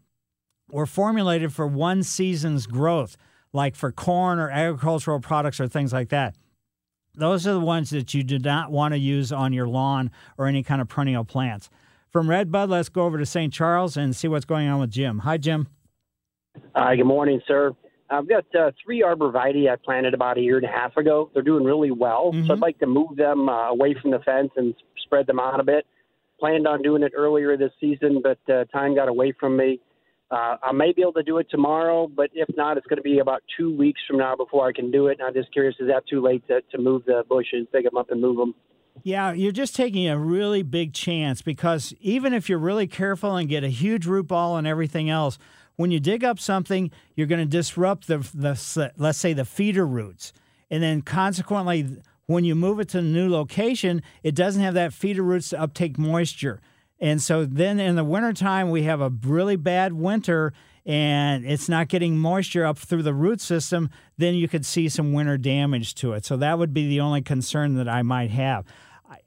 were 0.71 0.87
formulated 0.87 1.53
for 1.53 1.67
one 1.67 2.03
season's 2.03 2.67
growth, 2.67 3.17
like 3.53 3.75
for 3.77 3.91
corn 3.93 4.39
or 4.39 4.51
agricultural 4.51 5.21
products 5.21 5.61
or 5.61 5.69
things 5.69 5.93
like 5.93 6.09
that. 6.11 6.37
Those 7.15 7.47
are 7.47 7.53
the 7.53 7.61
ones 7.61 7.91
that 7.91 8.15
you 8.15 8.23
do 8.23 8.39
not 8.39 8.71
want 8.71 8.95
to 8.95 8.99
use 8.99 9.33
on 9.33 9.53
your 9.53 9.67
lawn 9.67 10.11
or 10.39 10.47
any 10.47 10.63
kind 10.63 10.81
of 10.81 10.89
perennial 10.89 11.25
plants. 11.25 11.69
From 12.11 12.29
Red 12.29 12.51
Bud, 12.51 12.71
let's 12.71 12.89
go 12.89 13.05
over 13.05 13.19
to 13.19 13.27
St. 13.27 13.53
Charles 13.53 13.97
and 13.97 14.17
see 14.17 14.27
what's 14.27 14.45
going 14.45 14.67
on 14.67 14.81
with 14.81 14.91
Jim. 14.91 15.21
Hi, 15.21 15.37
Jim. 15.37 15.69
Hi, 16.75 16.97
good 16.97 17.05
morning, 17.05 17.41
sir. 17.47 17.73
I've 18.11 18.29
got 18.29 18.45
uh, 18.59 18.73
three 18.85 19.03
arborvitae 19.03 19.71
I 19.71 19.77
planted 19.77 20.13
about 20.15 20.37
a 20.37 20.41
year 20.41 20.57
and 20.57 20.67
a 20.67 20.71
half 20.71 20.97
ago. 20.97 21.31
They're 21.33 21.45
doing 21.45 21.63
really 21.63 21.93
well, 21.93 22.35
so 22.45 22.55
I'd 22.55 22.59
like 22.59 22.81
to 22.81 22.87
move 22.87 23.15
them 23.15 23.49
uh, 23.49 23.71
away 23.71 23.95
from 24.03 24.11
the 24.11 24.19
fence 24.19 24.51
and 24.57 24.75
spread 25.05 25.29
them 25.29 25.39
out 25.39 25.61
a 25.61 25.63
bit. 25.63 25.87
Planned 26.41 26.67
on 26.67 26.83
doing 26.83 27.05
it 27.05 27.13
earlier 27.17 27.57
this 27.57 27.71
season, 27.81 28.21
but 28.21 28.39
uh, 28.53 28.65
time 28.65 28.97
got 28.97 29.07
away 29.07 29.33
from 29.39 29.57
me. 29.57 29.79
Uh, 30.33 30.57
I 30.61 30.73
may 30.73 30.93
be 30.93 31.03
able 31.03 31.13
to 31.13 31.23
do 31.23 31.39
it 31.39 31.47
tomorrow, 31.49 32.09
but 32.09 32.31
if 32.35 32.49
not, 32.57 32.77
it's 32.77 32.87
going 32.89 32.97
to 32.97 33.03
be 33.03 33.21
about 33.21 33.45
two 33.57 33.77
weeks 33.77 34.01
from 34.09 34.19
now 34.19 34.35
before 34.35 34.67
I 34.67 34.73
can 34.73 34.91
do 34.91 35.07
it. 35.07 35.19
And 35.21 35.29
I'm 35.29 35.35
just 35.35 35.53
curious, 35.53 35.77
is 35.79 35.87
that 35.87 36.03
too 36.09 36.21
late 36.21 36.45
to, 36.49 36.61
to 36.73 36.79
move 36.79 37.05
the 37.05 37.23
bushes, 37.29 37.69
pick 37.73 37.85
them 37.85 37.97
up 37.97 38.11
and 38.11 38.21
move 38.21 38.37
them? 38.37 38.55
Yeah, 39.03 39.33
you're 39.33 39.53
just 39.53 39.75
taking 39.75 40.09
a 40.09 40.19
really 40.19 40.63
big 40.63 40.93
chance 40.93 41.43
because 41.43 41.95
even 42.01 42.35
if 42.35 42.49
you're 42.49 42.59
really 42.59 42.87
careful 42.87 43.37
and 43.37 43.49
get 43.49 43.65
a 43.65 43.69
huge 43.69 44.07
root 44.07 44.27
ball 44.27 44.57
and 44.57 44.67
everything 44.67 45.09
else, 45.09 45.39
when 45.77 45.91
you 45.91 46.01
dig 46.01 46.25
up 46.25 46.39
something, 46.39 46.91
you're 47.15 47.27
going 47.27 47.41
to 47.41 47.47
disrupt 47.47 48.07
the, 48.07 48.19
the 48.35 48.93
let's 48.99 49.19
say 49.19 49.33
the 49.33 49.45
feeder 49.45 49.87
roots, 49.87 50.33
and 50.71 50.83
then 50.83 51.03
consequently, 51.03 52.03
when 52.27 52.45
you 52.45 52.55
move 52.55 52.79
it 52.79 52.89
to 52.91 52.99
a 52.99 53.03
new 53.03 53.29
location, 53.29 54.03
it 54.23 54.35
doesn't 54.35 54.63
have 54.63 54.75
that 54.75 54.93
feeder 54.93 55.23
roots 55.23 55.49
to 55.51 55.61
uptake 55.61 55.99
moisture. 55.99 56.61
And 57.01 57.21
so 57.21 57.45
then 57.45 57.81
in 57.81 57.97
the 57.97 58.05
wintertime, 58.05 58.71
we 58.71 58.83
have 58.83 59.01
a 59.01 59.09
really 59.09 59.57
bad 59.57 59.95
winter 59.95 60.53
and 60.87 61.45
it's 61.45 61.69
not 61.69 61.89
getting 61.89 62.19
moisture 62.19 62.65
up 62.65 62.79
through 62.79 63.03
the 63.03 63.15
root 63.15 63.41
system, 63.41 63.91
then 64.17 64.35
you 64.35 64.49
could 64.49 64.65
see 64.65 64.89
some 64.89 65.13
winter 65.13 65.37
damage 65.37 65.95
to 65.97 66.13
it. 66.13 66.25
So 66.25 66.37
that 66.39 66.59
would 66.59 66.73
be 66.73 66.89
the 66.89 67.01
only 67.01 67.23
concern 67.23 67.75
that 67.75 67.89
I 67.89 68.03
might 68.03 68.31
have. 68.31 68.65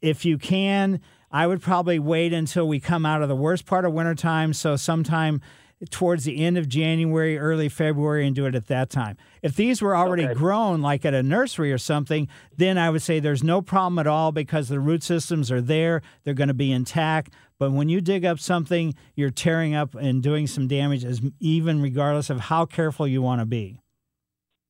If 0.02 0.26
you 0.26 0.38
can, 0.38 1.02
I 1.32 1.48
would 1.48 1.62
probably 1.62 2.00
wait 2.00 2.34
until 2.34 2.68
we 2.68 2.80
come 2.80 3.06
out 3.06 3.22
of 3.22 3.30
the 3.30 3.36
worst 3.36 3.66
part 3.66 3.86
of 3.86 3.94
wintertime. 3.94 4.54
So 4.54 4.76
sometime 4.76 5.42
towards 5.90 6.24
the 6.24 6.44
end 6.44 6.58
of 6.58 6.68
January, 6.68 7.38
early 7.38 7.70
February, 7.70 8.26
and 8.26 8.36
do 8.36 8.46
it 8.46 8.56
at 8.56 8.68
that 8.68 8.90
time. 8.90 9.18
If 9.42 9.56
these 9.56 9.82
were 9.82 9.96
already 9.96 10.34
grown, 10.34 10.82
like 10.82 11.06
at 11.06 11.14
a 11.14 11.24
nursery 11.24 11.72
or 11.74 11.78
something, 11.78 12.28
then 12.56 12.78
I 12.78 12.90
would 12.90 13.02
say 13.02 13.20
there's 13.20 13.44
no 13.44 13.62
problem 13.62 14.00
at 14.00 14.08
all 14.08 14.32
because 14.32 14.70
the 14.70 14.80
root 14.80 15.04
systems 15.04 15.52
are 15.52 15.62
there, 15.62 16.02
they're 16.24 16.34
going 16.34 16.48
to 16.48 16.54
be 16.54 16.72
intact. 16.72 17.34
But 17.60 17.72
when 17.72 17.90
you 17.90 18.02
dig 18.02 18.26
up 18.26 18.40
something, 18.40 18.94
you're 19.16 19.30
tearing 19.30 19.76
up 19.76 19.96
and 19.96 20.24
doing 20.24 20.48
some 20.48 20.68
damage, 20.68 21.04
as 21.06 21.22
even 21.40 21.82
regardless 21.82 22.30
of 22.30 22.40
how 22.42 22.66
careful 22.66 23.08
you 23.08 23.22
want 23.22 23.42
to 23.42 23.46
be. 23.46 23.80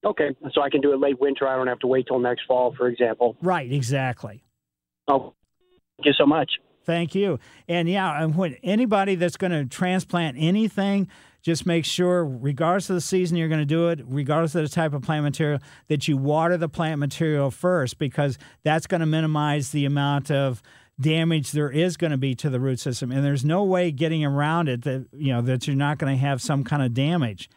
Okay, 0.06 0.35
so 0.53 0.61
I 0.61 0.69
can 0.69 0.81
do 0.81 0.91
it 0.94 0.99
late 0.99 1.19
winter. 1.19 1.48
I 1.48 1.56
don't 1.56 1.68
have 1.68 1.80
to 1.80 1.88
wait 1.88 2.07
till 2.07 2.19
next 2.19 2.44
fall, 2.45 2.73
for 2.76 2.88
example. 2.88 3.38
Right, 3.41 3.72
exactly. 3.72 4.44
Oh, 5.07 5.34
thank 5.97 6.05
you 6.05 6.13
so 6.13 6.25
much. 6.25 6.51
Thank 6.85 7.15
you. 7.15 7.39
And 7.67 7.88
yeah, 7.88 8.23
and 8.23 8.35
when 8.35 8.55
anybody 8.63 9.15
that's 9.15 9.38
going 9.38 9.51
to 9.51 9.65
transplant 9.65 10.38
anything, 10.39 11.07
just 11.41 11.65
make 11.65 11.85
sure, 11.85 12.25
regardless 12.25 12.89
of 12.89 12.95
the 12.95 13.01
season 13.01 13.38
you're 13.38 13.49
going 13.49 13.59
to 13.59 13.65
do 13.65 13.89
it, 13.89 14.01
regardless 14.05 14.55
of 14.55 14.63
the 14.63 14.69
type 14.69 14.93
of 14.93 15.01
plant 15.01 15.23
material, 15.23 15.59
that 15.88 16.07
you 16.07 16.17
water 16.17 16.57
the 16.57 16.69
plant 16.69 16.99
material 16.99 17.51
first 17.51 17.99
because 17.99 18.38
that's 18.63 18.88
going 18.88 19.01
to 19.01 19.05
minimize 19.05 19.71
the 19.71 19.85
amount 19.85 20.31
of 20.31 20.61
damage 20.99 21.51
there 21.51 21.69
is 21.69 21.97
going 21.97 22.11
to 22.11 22.17
be 22.17 22.35
to 22.35 22.49
the 22.49 22.59
root 22.59 22.80
system. 22.80 23.11
And 23.11 23.25
there's 23.25 23.43
no 23.43 23.63
way 23.63 23.91
getting 23.91 24.23
around 24.23 24.69
it 24.69 24.84
that 24.84 25.07
you 25.11 25.34
know 25.34 25.41
that 25.41 25.67
you're 25.67 25.75
not 25.75 25.97
going 25.97 26.13
to 26.15 26.19
have 26.19 26.41
some 26.41 26.63
kind 26.63 26.81
of 26.81 26.93
damage, 26.93 27.49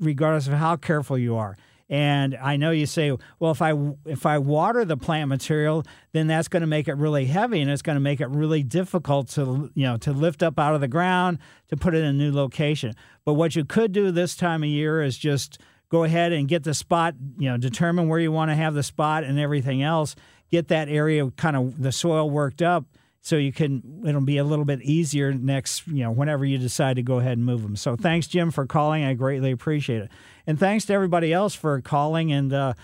regardless 0.00 0.48
of 0.48 0.54
how 0.54 0.76
careful 0.76 1.16
you 1.16 1.36
are. 1.36 1.56
And 1.92 2.34
I 2.36 2.56
know 2.56 2.70
you 2.70 2.86
say, 2.86 3.14
well, 3.38 3.50
if 3.50 3.60
I 3.60 3.74
if 4.06 4.24
I 4.24 4.38
water 4.38 4.82
the 4.86 4.96
plant 4.96 5.28
material, 5.28 5.84
then 6.12 6.26
that's 6.26 6.48
going 6.48 6.62
to 6.62 6.66
make 6.66 6.88
it 6.88 6.94
really 6.94 7.26
heavy, 7.26 7.60
and 7.60 7.70
it's 7.70 7.82
going 7.82 7.96
to 7.96 8.00
make 8.00 8.22
it 8.22 8.28
really 8.28 8.62
difficult 8.62 9.28
to 9.32 9.70
you 9.74 9.84
know 9.84 9.98
to 9.98 10.12
lift 10.12 10.42
up 10.42 10.58
out 10.58 10.74
of 10.74 10.80
the 10.80 10.88
ground 10.88 11.38
to 11.68 11.76
put 11.76 11.94
it 11.94 11.98
in 11.98 12.06
a 12.06 12.12
new 12.14 12.32
location. 12.32 12.94
But 13.26 13.34
what 13.34 13.54
you 13.54 13.66
could 13.66 13.92
do 13.92 14.10
this 14.10 14.34
time 14.34 14.62
of 14.62 14.70
year 14.70 15.02
is 15.02 15.18
just 15.18 15.58
go 15.90 16.04
ahead 16.04 16.32
and 16.32 16.48
get 16.48 16.64
the 16.64 16.72
spot, 16.72 17.14
you 17.36 17.50
know, 17.50 17.58
determine 17.58 18.08
where 18.08 18.18
you 18.18 18.32
want 18.32 18.50
to 18.50 18.54
have 18.54 18.72
the 18.72 18.82
spot 18.82 19.22
and 19.22 19.38
everything 19.38 19.82
else. 19.82 20.16
Get 20.50 20.68
that 20.68 20.88
area 20.88 21.30
kind 21.32 21.56
of 21.56 21.82
the 21.82 21.92
soil 21.92 22.30
worked 22.30 22.62
up 22.62 22.86
so 23.24 23.36
you 23.36 23.52
can 23.52 24.02
it'll 24.04 24.20
be 24.20 24.36
a 24.38 24.44
little 24.44 24.64
bit 24.64 24.82
easier 24.82 25.32
next 25.32 25.86
you 25.86 26.02
know 26.02 26.10
whenever 26.10 26.44
you 26.44 26.58
decide 26.58 26.96
to 26.96 27.02
go 27.02 27.20
ahead 27.20 27.38
and 27.38 27.46
move 27.46 27.62
them. 27.62 27.76
So 27.76 27.96
thanks 27.96 28.26
jim 28.26 28.50
for 28.50 28.66
calling. 28.66 29.04
I 29.04 29.14
greatly 29.14 29.52
appreciate 29.52 30.02
it. 30.02 30.10
And 30.46 30.58
thanks 30.58 30.84
to 30.86 30.92
everybody 30.92 31.32
else 31.32 31.54
for 31.54 31.80
calling. 31.80 32.32
And 32.32 32.52
uh, 32.52 32.74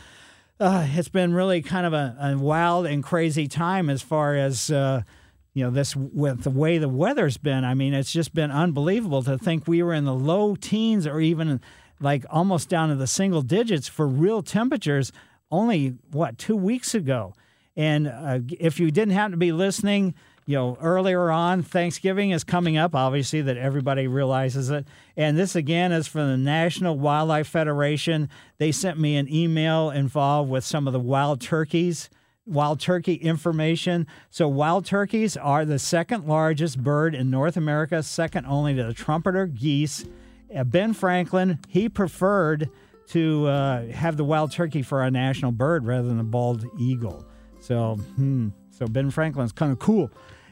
uh, 0.61 0.87
it's 0.91 1.09
been 1.09 1.35
really 1.35 1.61
kind 1.61 1.87
of 1.87 1.93
a, 1.93 2.17
a 2.21 2.39
wild 2.39 2.87
and 2.87 3.03
crazy 3.03 3.49
time 3.49 3.91
as 3.91 4.01
far 4.01 4.37
as 4.37 4.71
uh, 4.71 5.03
you 5.55 5.65
know 5.65 5.71
this 5.71 5.97
with 5.97 6.45
the 6.45 6.51
way 6.51 6.79
the 6.79 6.89
weather's 6.89 7.37
been. 7.37 7.65
I 7.65 7.75
mean 7.75 7.93
it's 7.93 8.13
just 8.13 8.33
been 8.33 8.53
unbelievable 8.53 9.25
to 9.25 9.37
think 9.37 9.67
we 9.67 9.83
were 9.83 9.93
in 9.93 10.05
the 10.05 10.15
low 10.15 10.55
teens 10.55 11.05
or 11.05 11.21
even 11.21 11.61
like 12.01 12.25
almost 12.31 12.69
down 12.69 12.91
to 12.91 12.95
the 12.95 13.09
single 13.09 13.43
digits 13.43 13.89
for 13.89 14.07
real 14.07 14.43
temperatures 14.43 15.11
only 15.51 15.97
what 16.13 16.39
two 16.39 16.57
weeks 16.57 16.95
ago. 16.95 17.35
And 17.77 18.09
uh, 18.09 18.41
if 18.59 18.81
you 18.81 18.91
didn't 18.91 19.15
happen 19.15 19.31
to 19.31 19.37
be 19.37 19.53
listening, 19.53 20.15
you 20.49 20.55
know, 20.55 20.79
earlier 20.81 21.31
on, 21.31 21.63
Thanksgiving 21.63 22.31
is 22.31 22.43
coming 22.43 22.79
up, 22.79 22.95
obviously, 22.95 23.43
that 23.43 23.59
everybody 23.59 24.07
realizes 24.07 24.71
it. 24.71 24.87
And 25.15 25.37
this 25.37 25.55
again 25.55 25.93
is 25.93 26.09
from 26.09 26.31
the 26.31 26.39
National 26.39 26.99
Wildlife 26.99 27.47
Federation. 27.47 28.31
They 28.57 28.73
sent 28.73 28.99
me 28.99 29.17
an 29.17 29.31
email 29.31 29.91
involved 29.91 30.49
with 30.49 30.65
some 30.65 30.87
of 30.87 30.95
the 30.95 31.01
wild 31.01 31.43
turkeys 31.43 32.09
wild 32.47 32.81
turkey 32.81 33.17
information. 33.17 34.07
So, 34.31 34.49
wild 34.49 34.87
turkeys 34.87 35.37
are 35.37 35.67
the 35.67 35.79
second 35.79 36.27
largest 36.27 36.83
bird 36.83 37.15
in 37.15 37.29
North 37.29 37.59
America, 37.59 38.03
second 38.03 38.47
only 38.47 38.75
to 38.75 38.85
the 38.85 38.95
trumpeter 38.95 39.47
geese. 39.47 40.07
Uh, 40.57 40.65
ben 40.65 40.95
Franklin, 40.95 41.59
he 41.69 41.91
preferred 41.91 42.71
to 43.09 43.47
uh, 43.49 43.87
have 43.89 44.17
the 44.17 44.25
wild 44.25 44.53
turkey 44.53 44.81
for 44.81 45.03
our 45.03 45.11
national 45.11 45.53
bird 45.53 45.85
rather 45.85 46.09
than 46.09 46.17
the 46.17 46.25
bald 46.25 46.65
eagle. 46.79 47.27
So, 47.61 47.97
hmm, 47.97 48.49
so 48.71 48.87
Ben 48.87 49.11
Franklin's 49.11 49.53
kind 49.53 49.73
of 49.73 49.79
cool. 49.79 50.11